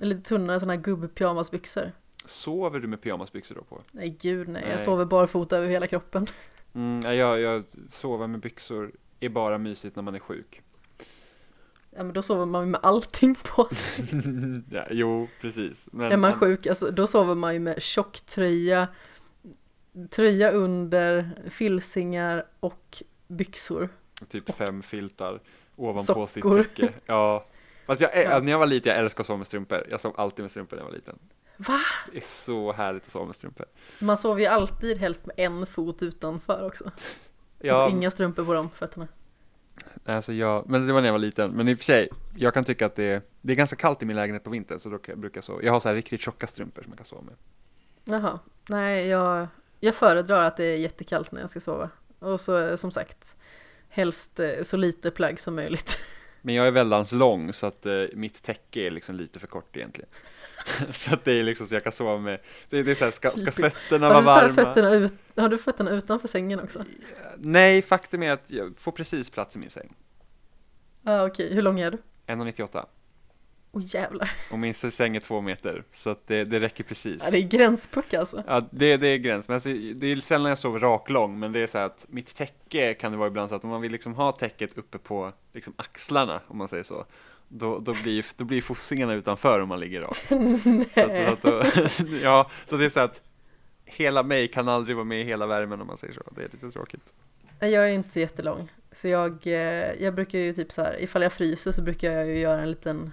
Lite 0.00 0.28
tunnare 0.28 0.60
sådana 0.60 0.74
här 0.74 0.80
gubb-pyjamasbyxor. 0.80 1.92
Sover 2.26 2.80
du 2.80 2.88
med 2.88 3.00
pyjamasbyxor 3.00 3.54
då 3.54 3.62
på? 3.62 3.82
Nej 3.92 4.08
gud 4.20 4.48
nej, 4.48 4.62
Nej. 4.62 4.72
jag 4.72 4.80
sover 4.80 5.04
barfota 5.04 5.56
över 5.58 5.68
hela 5.68 5.86
kroppen. 5.86 6.26
Mm, 6.74 7.00
ja, 7.04 7.14
jag, 7.14 7.40
jag 7.40 7.64
sover 7.88 8.26
med 8.26 8.40
byxor 8.40 8.92
är 9.20 9.28
bara 9.28 9.58
mysigt 9.58 9.96
när 9.96 10.02
man 10.02 10.14
är 10.14 10.18
sjuk. 10.18 10.62
Ja 11.90 12.04
men 12.04 12.12
då 12.12 12.22
sover 12.22 12.46
man 12.46 12.64
ju 12.64 12.70
med 12.70 12.80
allting 12.82 13.34
på 13.34 13.68
sig. 13.70 14.04
ja, 14.70 14.84
jo, 14.90 15.28
precis. 15.40 15.88
Men, 15.92 16.12
är 16.12 16.16
man 16.16 16.32
sjuk, 16.32 16.66
alltså, 16.66 16.90
då 16.90 17.06
sover 17.06 17.34
man 17.34 17.54
ju 17.54 17.60
med 17.60 17.82
tjocktröja, 17.82 18.88
tröja 20.10 20.50
under, 20.50 21.30
filsingar 21.50 22.44
och 22.60 23.02
byxor. 23.26 23.88
Typ 24.28 24.54
fem 24.54 24.82
filtar 24.82 25.40
ovanpå 25.76 26.26
Sockor. 26.26 26.62
sitt 26.62 26.76
täcke. 26.76 26.92
Ja. 27.06 27.46
Fast 27.86 28.00
jag, 28.00 28.10
Ja. 28.24 28.38
när 28.40 28.52
jag 28.52 28.58
var 28.58 28.66
liten, 28.66 28.92
jag 28.92 29.00
älskade 29.04 29.20
att 29.20 29.26
sova 29.26 29.36
med 29.36 29.46
strumpor. 29.46 29.86
Jag 29.90 30.00
sov 30.00 30.14
alltid 30.16 30.42
med 30.42 30.50
strumpor 30.50 30.76
när 30.76 30.82
jag 30.82 30.88
var 30.90 30.96
liten. 30.96 31.18
Va? 31.56 31.80
Det 32.12 32.16
är 32.16 32.22
så 32.22 32.72
härligt 32.72 33.04
att 33.06 33.10
sova 33.10 33.26
med 33.26 33.34
strumpor. 33.34 33.66
Man 33.98 34.16
sover 34.16 34.40
ju 34.40 34.46
alltid 34.46 34.98
helst 34.98 35.26
med 35.26 35.34
en 35.38 35.66
fot 35.66 36.02
utanför 36.02 36.66
också. 36.66 36.90
Ja, 37.58 37.74
Alltså 37.74 37.96
inga 37.96 38.10
strumpor 38.10 38.44
på 38.44 38.54
de 38.54 38.70
fötterna. 38.70 39.08
Alltså 40.04 40.32
jag, 40.32 40.68
men 40.68 40.86
det 40.86 40.92
var 40.92 41.00
när 41.00 41.08
jag 41.08 41.12
var 41.12 41.18
liten, 41.18 41.50
men 41.50 41.68
i 41.68 41.74
och 41.74 41.78
för 41.78 41.84
sig, 41.84 42.08
jag 42.36 42.54
kan 42.54 42.64
tycka 42.64 42.86
att 42.86 42.96
det 42.96 43.04
är, 43.04 43.22
det 43.40 43.52
är 43.52 43.56
ganska 43.56 43.76
kallt 43.76 44.02
i 44.02 44.06
min 44.06 44.16
lägenhet 44.16 44.44
på 44.44 44.50
vintern 44.50 44.80
så 44.80 44.88
då 44.88 44.98
kan 44.98 45.12
jag 45.12 45.18
brukar 45.18 45.40
sova. 45.40 45.62
Jag 45.62 45.72
har 45.72 45.80
så 45.80 45.88
här 45.88 45.94
riktigt 45.94 46.20
tjocka 46.20 46.46
strumpor 46.46 46.82
som 46.82 46.92
jag 46.92 46.98
kan 46.98 47.06
sova 47.06 47.22
med. 47.22 47.34
Jaha, 48.04 48.38
nej 48.68 49.06
jag, 49.06 49.46
jag 49.80 49.94
föredrar 49.94 50.42
att 50.42 50.56
det 50.56 50.64
är 50.64 50.76
jättekallt 50.76 51.32
när 51.32 51.40
jag 51.40 51.50
ska 51.50 51.60
sova. 51.60 51.90
Och 52.18 52.40
så 52.40 52.76
som 52.76 52.90
sagt, 52.90 53.36
helst 53.88 54.40
eh, 54.40 54.62
så 54.62 54.76
lite 54.76 55.10
plagg 55.10 55.40
som 55.40 55.54
möjligt. 55.54 55.98
Men 56.42 56.54
jag 56.54 56.66
är 56.66 56.70
väldans 56.70 57.12
lång 57.12 57.52
så 57.52 57.66
att 57.66 57.86
eh, 57.86 58.02
mitt 58.12 58.42
täcke 58.42 58.80
är 58.86 58.90
liksom 58.90 59.14
lite 59.14 59.38
för 59.38 59.46
kort 59.46 59.76
egentligen. 59.76 60.10
så 60.90 61.14
att 61.14 61.24
det 61.24 61.32
är 61.32 61.42
liksom 61.42 61.66
så 61.66 61.74
jag 61.74 61.84
kan 61.84 61.92
sova 61.92 62.18
med, 62.18 62.40
det, 62.70 62.82
det 62.82 62.90
är 62.90 62.94
så 62.94 63.04
här, 63.04 63.10
ska, 63.10 63.30
ska 63.30 63.52
fötterna 63.52 64.06
har 64.06 64.14
vara 64.14 64.24
varma? 64.24 64.54
fötterna 64.54 64.90
ut, 64.90 65.14
har 65.36 65.48
du 65.48 65.58
fötterna 65.58 65.90
utanför 65.90 66.28
sängen 66.28 66.60
också? 66.60 66.84
Nej, 67.36 67.82
faktum 67.82 68.22
är 68.22 68.30
att 68.30 68.44
jag 68.46 68.78
får 68.78 68.92
precis 68.92 69.30
plats 69.30 69.56
i 69.56 69.58
min 69.58 69.70
säng. 69.70 69.94
Ja 71.02 71.26
okej, 71.26 71.54
hur 71.54 71.62
lång 71.62 71.80
är 71.80 71.90
du? 71.90 71.98
1,98 72.26 72.86
Åh 73.72 73.82
jävlar, 73.84 74.30
och 74.50 74.58
min 74.58 74.74
säng 74.74 75.16
är 75.16 75.20
två 75.20 75.40
meter 75.40 75.84
så 75.92 76.10
att 76.10 76.26
det, 76.26 76.44
det 76.44 76.60
räcker 76.60 76.84
precis. 76.84 77.22
ja, 77.24 77.30
det 77.30 77.38
är 77.38 77.42
gränspuck 77.42 78.14
alltså. 78.14 78.44
Ja, 78.46 78.68
det, 78.70 78.96
det 78.96 79.08
är 79.08 79.18
gräns, 79.18 79.48
men 79.48 79.54
alltså, 79.54 79.68
det 79.94 80.06
är 80.06 80.20
sällan 80.20 80.48
jag 80.48 80.58
sover 80.58 80.80
raklång, 80.80 81.38
men 81.38 81.52
det 81.52 81.60
är 81.60 81.66
så 81.66 81.78
att 81.78 82.06
mitt 82.08 82.36
täcke 82.36 82.94
kan 82.94 83.12
det 83.12 83.18
vara 83.18 83.28
ibland 83.28 83.48
så 83.48 83.54
att 83.54 83.64
om 83.64 83.70
man 83.70 83.80
vill 83.80 83.92
liksom 83.92 84.14
ha 84.14 84.32
täcket 84.32 84.78
uppe 84.78 84.98
på 84.98 85.32
liksom 85.52 85.74
axlarna, 85.76 86.40
om 86.48 86.58
man 86.58 86.68
säger 86.68 86.82
så, 86.82 87.06
då, 87.48 87.78
då 87.78 87.94
blir, 88.02 88.26
då 88.36 88.44
blir 88.44 88.62
fossingarna 88.62 89.14
utanför 89.14 89.60
om 89.60 89.68
man 89.68 89.80
ligger 89.80 90.00
rakt. 90.00 90.28
så 90.94 91.00
att, 91.00 91.16
så 91.16 91.32
att 91.32 91.42
då, 91.42 91.62
ja, 92.22 92.50
så 92.66 92.76
det 92.76 92.84
är 92.84 92.90
så 92.90 93.00
att 93.00 93.20
hela 93.84 94.22
mig 94.22 94.48
kan 94.48 94.68
aldrig 94.68 94.96
vara 94.96 95.04
med 95.04 95.20
i 95.20 95.24
hela 95.24 95.46
värmen 95.46 95.80
om 95.80 95.86
man 95.86 95.96
säger 95.96 96.14
så, 96.14 96.22
det 96.30 96.42
är 96.42 96.48
lite 96.52 96.70
tråkigt. 96.70 97.12
Jag 97.60 97.72
är 97.72 97.88
inte 97.90 98.08
så 98.08 98.20
jättelång. 98.20 98.72
Så 98.92 99.08
jag, 99.08 99.46
eh, 99.46 100.02
jag 100.02 100.14
brukar 100.14 100.38
ju 100.38 100.52
typ 100.52 100.72
så 100.72 100.82
här, 100.82 101.02
ifall 101.02 101.22
jag 101.22 101.32
fryser 101.32 101.72
så 101.72 101.82
brukar 101.82 102.12
jag 102.12 102.26
ju 102.26 102.38
göra 102.38 102.60
en 102.60 102.70
liten 102.70 103.12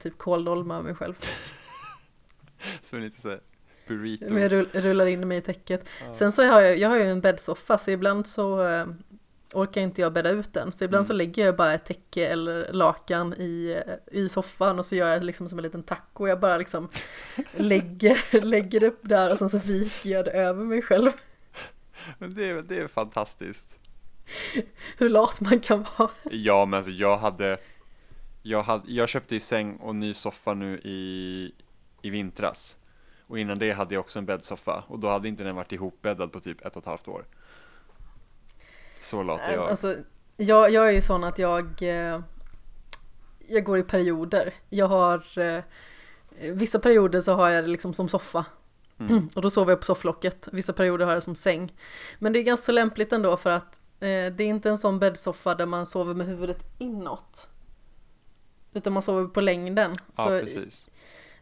typ 0.00 0.18
kåldolma 0.18 0.76
av 0.76 0.84
mig 0.84 0.94
själv. 0.94 1.14
Så 2.82 2.96
lite 2.96 3.20
så 3.20 3.28
här 3.28 3.40
burrito. 3.88 4.38
Jag 4.38 4.52
rull, 4.52 4.68
rullar 4.72 5.06
in 5.06 5.28
mig 5.28 5.38
i 5.38 5.40
täcket. 5.40 5.88
Ja. 6.06 6.14
Sen 6.14 6.32
så 6.32 6.42
har 6.42 6.60
jag, 6.60 6.78
jag 6.78 6.88
har 6.88 6.96
ju 6.96 7.10
en 7.10 7.20
bäddsoffa 7.20 7.78
så 7.78 7.90
ibland 7.90 8.26
så 8.26 8.68
eh, 8.68 8.86
orkar 9.54 9.80
inte 9.80 10.00
jag 10.00 10.12
bädda 10.12 10.30
ut 10.30 10.52
den. 10.52 10.72
Så 10.72 10.84
ibland 10.84 11.00
Mm. 11.00 11.06
så 11.08 11.12
lägger 11.12 11.44
jag 11.46 11.56
bara 11.56 11.74
ett 11.74 11.84
täcke 11.84 12.26
eller 12.26 12.72
lakan 12.72 13.34
i, 13.34 13.82
i 14.12 14.28
soffan 14.28 14.78
och 14.78 14.86
så 14.86 14.96
gör 14.96 15.08
jag 15.08 15.24
liksom 15.24 15.48
som 15.48 15.58
en 15.58 15.62
liten 15.62 15.82
taco. 15.82 16.28
Jag 16.28 16.40
bara 16.40 16.56
liksom 16.58 16.88
lägger, 17.56 18.40
lägger 18.40 18.84
upp 18.84 18.98
där 19.02 19.30
och 19.32 19.38
sen 19.38 19.50
så 19.50 19.58
viker 19.58 20.10
jag 20.10 20.24
det 20.24 20.30
över 20.30 20.64
mig 20.64 20.82
själv. 20.82 21.10
Men 22.18 22.34
det, 22.34 22.46
är- 22.48 22.62
det 22.62 22.78
är 22.78 22.88
fantastiskt. 22.88 23.78
Hur 24.98 25.08
lat 25.08 25.40
man 25.40 25.60
kan 25.60 25.84
vara. 25.98 26.10
Ja, 26.30 26.64
men 26.66 26.76
alltså 26.76 26.90
jag 26.92 27.16
hade, 27.16 27.56
jag 28.42 28.62
hade, 28.62 28.92
jag 28.92 29.08
köpte 29.08 29.34
ju 29.34 29.40
säng 29.40 29.76
och 29.76 29.94
ny 29.94 30.14
soffa 30.14 30.54
nu 30.54 30.78
i, 30.78 31.52
i 32.02 32.10
vintras. 32.10 32.76
Och 33.26 33.38
innan 33.38 33.58
det 33.58 33.72
hade 33.72 33.94
jag 33.94 34.00
också 34.00 34.18
en 34.18 34.26
bäddsoffa 34.26 34.84
och 34.88 34.98
då 34.98 35.08
hade 35.08 35.28
inte 35.28 35.44
den 35.44 35.56
varit 35.56 35.72
ihopbäddad 35.72 36.32
på 36.32 36.40
typ 36.40 36.66
ett 36.66 36.76
och 36.76 36.82
ett 36.82 36.86
halvt 36.86 37.08
år. 37.08 37.24
Så 39.04 39.22
lat 39.22 39.40
är 39.40 39.54
jag. 39.54 39.68
Alltså, 39.68 39.96
jag, 40.36 40.70
jag 40.70 40.88
är 40.88 40.92
ju 40.92 41.00
sån 41.00 41.24
att 41.24 41.38
jag, 41.38 41.82
eh, 41.82 42.20
jag 43.48 43.64
går 43.64 43.78
i 43.78 43.82
perioder. 43.82 44.54
Jag 44.68 44.86
har, 44.88 45.38
eh, 45.38 45.62
vissa 46.52 46.78
perioder 46.78 47.20
så 47.20 47.32
har 47.32 47.50
jag 47.50 47.64
det 47.64 47.68
liksom 47.68 47.94
som 47.94 48.08
soffa. 48.08 48.44
Mm. 49.00 49.28
Och 49.34 49.42
då 49.42 49.50
sover 49.50 49.72
jag 49.72 49.78
på 49.80 49.84
sofflocket. 49.86 50.48
Vissa 50.52 50.72
perioder 50.72 51.04
har 51.04 51.12
jag 51.12 51.16
det 51.16 51.24
som 51.24 51.34
säng. 51.34 51.72
Men 52.18 52.32
det 52.32 52.38
är 52.38 52.42
ganska 52.42 52.72
lämpligt 52.72 53.12
ändå 53.12 53.36
för 53.36 53.50
att 53.50 53.74
eh, 54.00 54.08
det 54.08 54.40
är 54.40 54.40
inte 54.40 54.68
en 54.70 54.78
sån 54.78 54.98
bäddsoffa 54.98 55.54
där 55.54 55.66
man 55.66 55.86
sover 55.86 56.14
med 56.14 56.26
huvudet 56.26 56.64
inåt. 56.78 57.48
Utan 58.72 58.92
man 58.92 59.02
sover 59.02 59.26
på 59.28 59.40
längden. 59.40 59.92
Ja, 60.16 60.22
så 60.22 60.28
precis. 60.28 60.88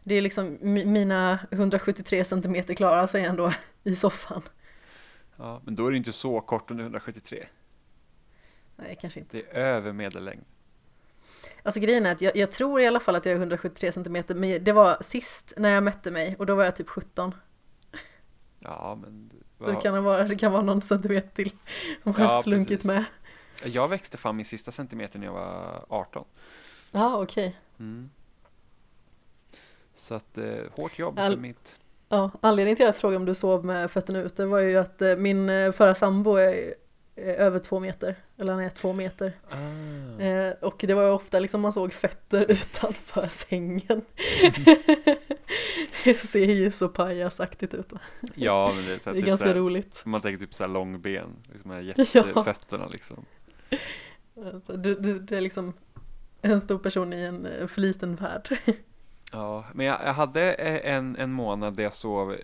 det 0.03 0.15
är 0.15 0.21
liksom 0.21 0.57
mi- 0.57 0.85
mina 0.85 1.39
173 1.51 2.25
centimeter 2.25 2.73
klarar 2.73 3.07
sig 3.07 3.23
ändå 3.25 3.53
i 3.83 3.95
soffan. 3.95 4.41
Ja, 5.37 5.61
men 5.65 5.75
då 5.75 5.87
är 5.87 5.91
det 5.91 5.97
inte 5.97 6.11
så 6.11 6.41
kort 6.41 6.71
under 6.71 6.83
173. 6.83 7.47
Nej, 8.75 8.97
kanske 9.01 9.19
inte. 9.19 9.37
Det 9.37 9.43
är 9.57 9.65
över 9.65 9.91
medellängd. 9.93 10.43
Alltså 11.63 11.79
grejen 11.81 12.05
är 12.05 12.11
att 12.11 12.21
jag, 12.21 12.35
jag 12.37 12.51
tror 12.51 12.81
i 12.81 12.87
alla 12.87 12.99
fall 12.99 13.15
att 13.15 13.25
jag 13.25 13.33
är 13.33 13.37
173 13.37 13.91
centimeter, 13.91 14.35
men 14.35 14.63
det 14.63 14.71
var 14.73 14.97
sist 15.01 15.53
när 15.57 15.69
jag 15.69 15.83
mätte 15.83 16.11
mig 16.11 16.35
och 16.39 16.45
då 16.45 16.55
var 16.55 16.63
jag 16.63 16.75
typ 16.75 16.89
17. 16.89 17.35
Ja, 18.59 18.97
men 19.01 19.31
Så 19.59 19.65
det 19.71 19.75
kan 19.75 20.03
vara, 20.03 20.23
det 20.23 20.35
kan 20.35 20.51
vara 20.51 20.61
någon 20.61 20.81
centimeter 20.81 21.29
till 21.35 21.51
som 22.03 22.13
har 22.15 22.23
Ja, 22.25 22.43
slunkit 22.43 22.69
precis. 22.69 22.85
med. 22.85 23.03
Jag 23.65 23.87
växte 23.87 24.17
fram 24.17 24.35
min 24.37 24.45
sista 24.45 24.71
centimeter 24.71 25.19
när 25.19 25.25
jag 25.27 25.33
var 25.33 25.85
18. 25.89 26.25
Ja, 26.91 27.21
okej. 27.21 27.59
Mm. 27.79 28.09
Så 29.95 30.15
att 30.15 30.37
eh, 30.37 30.55
hårt 30.75 30.99
jobb 30.99 31.19
All- 31.19 31.33
för 31.33 31.41
mitt. 31.41 31.77
Ja, 32.13 32.31
anledningen 32.41 32.75
till 32.75 32.85
att 32.85 32.95
jag 32.95 32.95
frågade 32.95 33.17
om 33.17 33.25
du 33.25 33.35
sov 33.35 33.65
med 33.65 33.91
fötterna 33.91 34.21
ute 34.21 34.45
var 34.45 34.59
ju 34.59 34.77
att 34.77 35.01
eh, 35.01 35.15
min 35.15 35.49
eh, 35.49 35.71
förra 35.71 35.95
sambo 35.95 36.35
är, 36.35 36.73
över 37.15 37.59
två 37.59 37.79
meter, 37.79 38.15
eller 38.37 38.53
han 38.53 38.63
är 38.63 38.69
två 38.69 38.93
meter. 38.93 39.33
Ah. 39.49 40.21
Eh, 40.23 40.53
och 40.61 40.75
det 40.87 40.93
var 40.93 41.03
ju 41.03 41.09
ofta 41.09 41.39
liksom 41.39 41.61
man 41.61 41.73
såg 41.73 41.93
fötter 41.93 42.45
utanför 42.51 43.27
sängen. 43.27 43.83
det 46.03 46.13
ser 46.13 46.45
ju 46.45 46.71
så 46.71 46.89
pajasaktigt 46.89 47.73
ut 47.73 47.91
va? 47.91 47.99
Ja, 48.35 48.71
men 48.75 48.85
det 48.85 48.93
är, 48.93 48.97
så 48.97 49.09
här, 49.09 49.13
Det 49.13 49.17
är 49.17 49.21
typ 49.21 49.27
ganska 49.27 49.47
här, 49.47 49.55
roligt. 49.55 50.01
Man 50.05 50.21
tänker 50.21 50.45
typ 50.45 50.53
så 50.53 50.63
här 50.63 50.71
långben, 50.71 51.29
liksom 51.51 51.71
de 51.71 51.75
här 51.75 51.81
Ja. 51.97 52.05
jättefötterna 52.13 52.87
liksom. 52.87 53.25
Alltså, 54.53 54.73
du, 54.77 54.95
du, 54.95 55.19
du 55.19 55.37
är 55.37 55.41
liksom 55.41 55.73
en 56.41 56.61
stor 56.61 56.79
person 56.79 57.13
i 57.13 57.21
en 57.21 57.45
eh, 57.45 57.67
för 57.67 57.81
liten 57.81 58.15
värld. 58.15 58.57
Ja, 59.33 59.65
men 59.73 59.85
jag, 59.85 59.99
jag 60.05 60.13
hade 60.13 60.53
eh, 60.53 60.93
en, 60.93 61.15
en 61.15 61.31
månad 61.31 61.75
där 61.75 61.83
jag 61.83 61.93
sov 61.93 62.33
eh, 62.33 62.39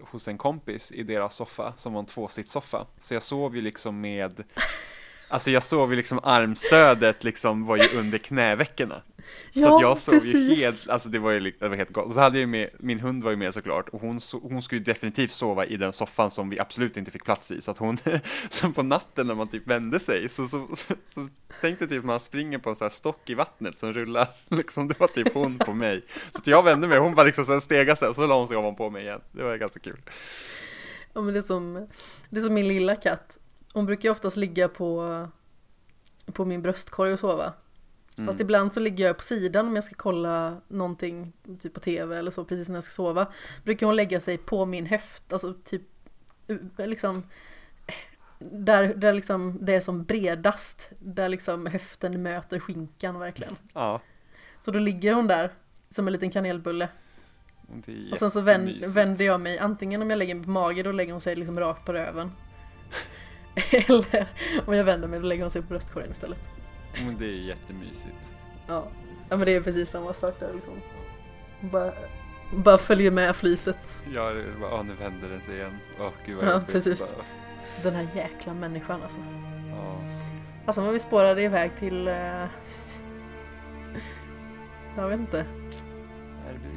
hos 0.00 0.28
en 0.28 0.38
kompis 0.38 0.92
i 0.92 1.02
deras 1.02 1.34
soffa 1.34 1.72
som 1.76 1.92
var 1.92 2.00
en 2.00 2.06
tvåsitssoffa. 2.06 2.86
Så 2.98 3.14
jag 3.14 3.22
sov 3.22 3.56
ju 3.56 3.62
liksom 3.62 4.00
med, 4.00 4.44
alltså 5.32 5.50
jag 5.50 5.62
sov 5.62 5.90
ju 5.90 5.96
liksom 5.96 6.20
armstödet 6.22 7.24
liksom 7.24 7.66
var 7.66 7.76
ju 7.76 7.98
under 7.98 8.18
knävecken. 8.18 8.92
Så 9.54 9.74
att 9.74 9.82
jag 9.82 9.98
sov 9.98 10.26
ju 10.26 10.54
helt, 10.54 10.88
alltså 10.88 11.08
det 11.08 11.18
var 11.18 11.30
ju 11.30 11.52
det 11.58 11.68
var 11.68 11.76
helt 11.76 11.90
galet. 11.90 12.14
Så 12.14 12.20
hade 12.20 12.36
jag 12.36 12.40
ju 12.40 12.46
med, 12.46 12.70
min 12.78 13.00
hund 13.00 13.24
var 13.24 13.30
ju 13.30 13.36
med 13.36 13.54
såklart 13.54 13.88
och 13.88 14.00
hon, 14.00 14.20
so, 14.20 14.48
hon 14.48 14.62
skulle 14.62 14.78
ju 14.78 14.84
definitivt 14.84 15.32
sova 15.32 15.66
i 15.66 15.76
den 15.76 15.92
soffan 15.92 16.30
som 16.30 16.50
vi 16.50 16.60
absolut 16.60 16.96
inte 16.96 17.10
fick 17.10 17.24
plats 17.24 17.50
i. 17.50 17.60
Så 17.60 17.70
att 17.70 17.78
hon, 17.78 17.98
som 18.50 18.72
på 18.72 18.82
natten 18.82 19.26
när 19.26 19.34
man 19.34 19.48
typ 19.48 19.66
vände 19.66 20.00
sig 20.00 20.28
så, 20.28 20.46
så, 20.46 20.68
så, 20.76 20.94
så 21.06 21.28
tänkte 21.60 21.86
typ 21.86 22.04
man 22.04 22.20
springer 22.20 22.58
på 22.58 22.70
en 22.70 22.76
sån 22.76 22.84
här 22.84 22.90
stock 22.90 23.30
i 23.30 23.34
vattnet 23.34 23.80
som 23.80 23.92
rullar, 23.92 24.28
liksom 24.48 24.88
det 24.88 25.00
var 25.00 25.08
typ 25.08 25.34
hon 25.34 25.58
på 25.58 25.72
mig. 25.72 26.04
Så 26.32 26.38
att 26.38 26.46
jag 26.46 26.62
vände 26.62 26.88
mig, 26.88 26.98
hon 26.98 27.14
bara 27.14 27.26
liksom 27.26 27.44
så 27.44 27.52
här 27.52 27.60
stega 27.60 27.96
sig 27.96 28.08
och 28.08 28.14
så 28.14 28.26
la 28.26 28.38
hon 28.38 28.48
sig 28.48 28.56
ovanpå 28.56 28.90
mig 28.90 29.02
igen. 29.02 29.20
Det 29.32 29.42
var 29.42 29.56
ganska 29.56 29.80
kul. 29.80 30.00
Ja 31.12 31.20
men 31.20 31.34
det 31.34 31.40
är 31.40 31.42
som, 31.42 31.88
det 32.30 32.40
är 32.40 32.42
som 32.42 32.54
min 32.54 32.68
lilla 32.68 32.96
katt. 32.96 33.38
Hon 33.72 33.86
brukar 33.86 34.08
ju 34.08 34.10
oftast 34.10 34.36
ligga 34.36 34.68
på, 34.68 35.26
på 36.32 36.44
min 36.44 36.62
bröstkorg 36.62 37.12
och 37.12 37.20
sova. 37.20 37.52
Mm. 38.18 38.26
Fast 38.26 38.40
ibland 38.40 38.72
så 38.72 38.80
ligger 38.80 39.06
jag 39.06 39.16
på 39.16 39.22
sidan 39.22 39.66
om 39.66 39.74
jag 39.74 39.84
ska 39.84 39.94
kolla 39.94 40.56
någonting, 40.68 41.32
typ 41.60 41.74
på 41.74 41.80
tv 41.80 42.18
eller 42.18 42.30
så, 42.30 42.44
precis 42.44 42.68
när 42.68 42.74
jag 42.76 42.84
ska 42.84 42.92
sova. 42.92 43.26
Brukar 43.64 43.86
hon 43.86 43.96
lägga 43.96 44.20
sig 44.20 44.38
på 44.38 44.66
min 44.66 44.86
höft, 44.86 45.32
alltså 45.32 45.54
typ, 45.64 45.82
liksom, 46.76 47.22
där, 48.38 48.94
där 48.94 49.12
liksom 49.12 49.58
det 49.60 49.74
är 49.74 49.80
som 49.80 50.04
bredast, 50.04 50.90
där 50.98 51.28
liksom 51.28 51.66
höften 51.66 52.22
möter 52.22 52.60
skinkan 52.60 53.18
verkligen. 53.18 53.56
Ja, 53.72 54.00
Så 54.60 54.70
då 54.70 54.78
ligger 54.78 55.12
hon 55.12 55.26
där 55.26 55.52
som 55.90 56.06
en 56.06 56.12
liten 56.12 56.30
kanelbulle. 56.30 56.88
Och 58.12 58.18
sen 58.18 58.30
så 58.30 58.40
vänder 58.40 59.24
jag 59.24 59.40
mig, 59.40 59.58
antingen 59.58 60.02
om 60.02 60.10
jag 60.10 60.16
lägger 60.18 60.34
mig 60.34 60.44
på 60.44 60.50
mage 60.50 60.82
då 60.82 60.92
lägger 60.92 61.12
hon 61.12 61.20
sig 61.20 61.36
liksom 61.36 61.60
rakt 61.60 61.84
på 61.86 61.92
röven. 61.92 62.30
Eller 63.70 64.26
om 64.66 64.74
jag 64.74 64.84
vänder 64.84 65.08
mig 65.08 65.20
då 65.20 65.26
lägger 65.26 65.42
hon 65.42 65.50
sig 65.50 65.62
på 65.62 65.68
bröstkorgen 65.68 66.12
istället. 66.12 66.38
Men 67.04 67.18
det 67.18 67.24
är 67.26 67.36
jättemysigt. 67.36 68.32
Ja, 68.66 68.84
ja 69.28 69.36
men 69.36 69.46
det 69.46 69.54
är 69.54 69.60
precis 69.60 69.90
samma 69.90 70.12
sak 70.12 70.40
där 70.40 70.52
liksom. 70.54 70.72
Bara, 71.60 71.92
bara 72.52 72.78
följer 72.78 73.10
med 73.10 73.36
flytet. 73.36 74.02
Ja, 74.14 74.32
bara, 74.60 74.82
nu 74.82 74.94
vänder 74.94 75.28
den 75.28 75.40
sig 75.40 75.54
igen. 75.56 75.78
Åh 76.00 76.10
gud 76.26 76.36
vad 76.36 76.46
Ja, 76.46 76.52
jobbigt. 76.52 76.68
precis. 76.72 77.14
Bara, 77.16 77.24
Den 77.82 77.94
här 77.94 78.06
jäkla 78.14 78.54
människan 78.54 79.02
alltså. 79.02 79.20
ja. 79.70 79.96
Alltså 80.66 80.80
vad 80.82 80.92
vi 80.92 80.98
spårade 80.98 81.42
iväg 81.42 81.70
till... 81.78 82.08
Eh... 82.08 82.14
Jag 84.96 85.08
vet 85.08 85.20
inte. 85.20 85.46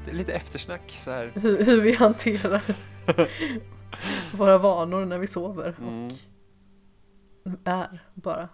Lite, 0.05 0.17
lite 0.17 0.33
eftersnack 0.33 0.97
så 0.99 1.11
här. 1.11 1.31
Hur, 1.35 1.65
hur 1.65 1.81
vi 1.81 1.93
hanterar 1.93 2.61
våra 4.37 4.57
vanor 4.57 5.05
när 5.05 5.17
vi 5.17 5.27
sover. 5.27 5.73
Mm. 5.79 6.09
Är 7.63 8.03
bara. 8.13 8.49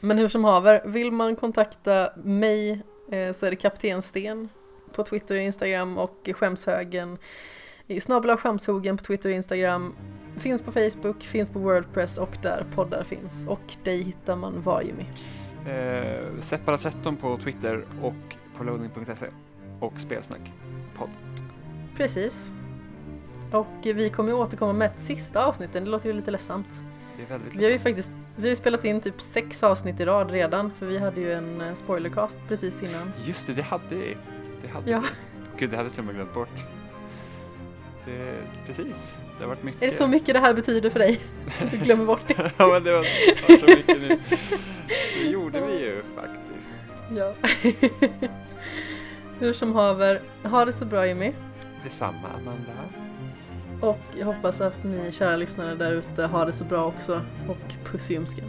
Men 0.00 0.18
hur 0.18 0.28
som 0.28 0.44
haver, 0.44 0.82
vill 0.86 1.10
man 1.10 1.36
kontakta 1.36 2.10
mig 2.16 2.82
eh, 3.10 3.32
så 3.32 3.46
är 3.46 3.50
det 3.50 3.56
Kapten 3.56 4.02
Sten 4.02 4.48
på 4.92 5.04
Twitter 5.04 5.34
och 5.34 5.40
Instagram 5.40 5.98
och 5.98 6.28
Skämshögen 6.34 7.18
snabel 8.00 8.36
skämshogen 8.36 8.96
på 8.96 9.04
Twitter 9.04 9.28
och 9.28 9.34
Instagram. 9.34 9.94
Finns 10.36 10.62
på 10.62 10.72
Facebook, 10.72 11.22
finns 11.22 11.50
på 11.50 11.58
Wordpress 11.58 12.18
och 12.18 12.36
där 12.42 12.66
poddar 12.74 13.04
finns. 13.04 13.46
Och 13.46 13.76
dig 13.84 14.02
hittar 14.02 14.36
man 14.36 14.62
var 14.62 14.82
Jimmy? 14.82 15.04
Eh, 15.66 16.32
Seppala13 16.40 17.16
på 17.16 17.38
Twitter 17.38 17.86
och 18.02 18.36
på 18.56 18.64
loading.se 18.64 19.26
och 19.80 20.00
spelsnack 20.00 20.52
podd. 20.96 21.10
Precis. 21.96 22.52
Och 23.52 23.66
vi 23.82 24.10
kommer 24.10 24.32
återkomma 24.32 24.72
med 24.72 24.86
ett 24.86 24.98
sista 24.98 25.46
avsnitt, 25.46 25.72
det 25.72 25.80
låter 25.80 26.06
ju 26.06 26.12
lite 26.12 26.30
ledsamt. 26.30 26.82
Det 27.18 27.24
är 27.24 27.38
väldigt 27.38 27.54
Vi 27.54 27.64
har 27.64 27.70
ju 27.70 27.78
faktiskt 27.78 28.12
vi 28.36 28.48
har 28.48 28.54
spelat 28.56 28.84
in 28.84 29.00
typ 29.00 29.20
sex 29.20 29.62
avsnitt 29.62 30.00
i 30.00 30.04
rad 30.04 30.30
redan, 30.30 30.72
för 30.78 30.86
vi 30.86 30.98
hade 30.98 31.20
ju 31.20 31.32
en 31.32 31.60
eh, 31.60 31.74
spoilercast 31.74 32.38
precis 32.48 32.82
innan. 32.82 33.12
Just 33.24 33.46
det, 33.46 33.52
det 33.52 33.62
hade 33.62 33.94
vi. 33.96 34.16
Det 34.62 34.68
hade 34.68 34.90
Ja. 34.90 35.00
vi. 35.00 35.06
Gud, 35.58 35.70
det 35.70 35.76
hade 35.76 35.86
jag 35.88 35.92
till 35.92 36.00
och 36.00 36.06
med 36.06 36.14
glömt 36.14 36.34
bort. 36.34 36.48
Det, 38.04 38.34
precis, 38.66 39.14
det 39.38 39.44
har 39.44 39.48
varit 39.48 39.62
mycket. 39.62 39.82
Är 39.82 39.86
det 39.86 39.92
så 39.92 40.06
mycket 40.06 40.34
det 40.34 40.40
här 40.40 40.54
betyder 40.54 40.90
för 40.90 40.98
dig? 40.98 41.20
Du 41.70 41.76
glömmer 41.76 42.04
bort 42.04 42.20
det? 42.26 42.52
ja, 42.56 42.68
men 42.68 42.84
det 42.84 42.92
var, 42.92 42.98
var 43.48 43.58
så 43.58 43.66
mycket 43.76 44.00
nu. 44.00 44.18
Det 45.22 45.28
gjorde 45.30 45.60
vi 45.66 45.72
ju 45.80 46.02
faktiskt. 46.16 46.68
Ja. 47.16 47.34
Hur 49.38 49.52
som 49.52 49.74
haver, 49.74 50.20
ha 50.42 50.64
det 50.64 50.72
så 50.72 50.84
bra 50.84 51.06
Jimmy. 51.06 51.32
Detsamma, 51.84 52.28
Amanda. 52.36 52.72
Och 53.80 53.98
jag 54.18 54.26
hoppas 54.26 54.60
att 54.60 54.84
ni 54.84 55.12
kära 55.12 55.36
lyssnare 55.36 55.74
där 55.74 55.92
ute 55.92 56.22
har 56.22 56.46
det 56.46 56.52
så 56.52 56.64
bra 56.64 56.84
också. 56.84 57.20
Och 57.48 57.74
puss 57.84 58.10
i 58.10 58.14
ljumsken. 58.14 58.44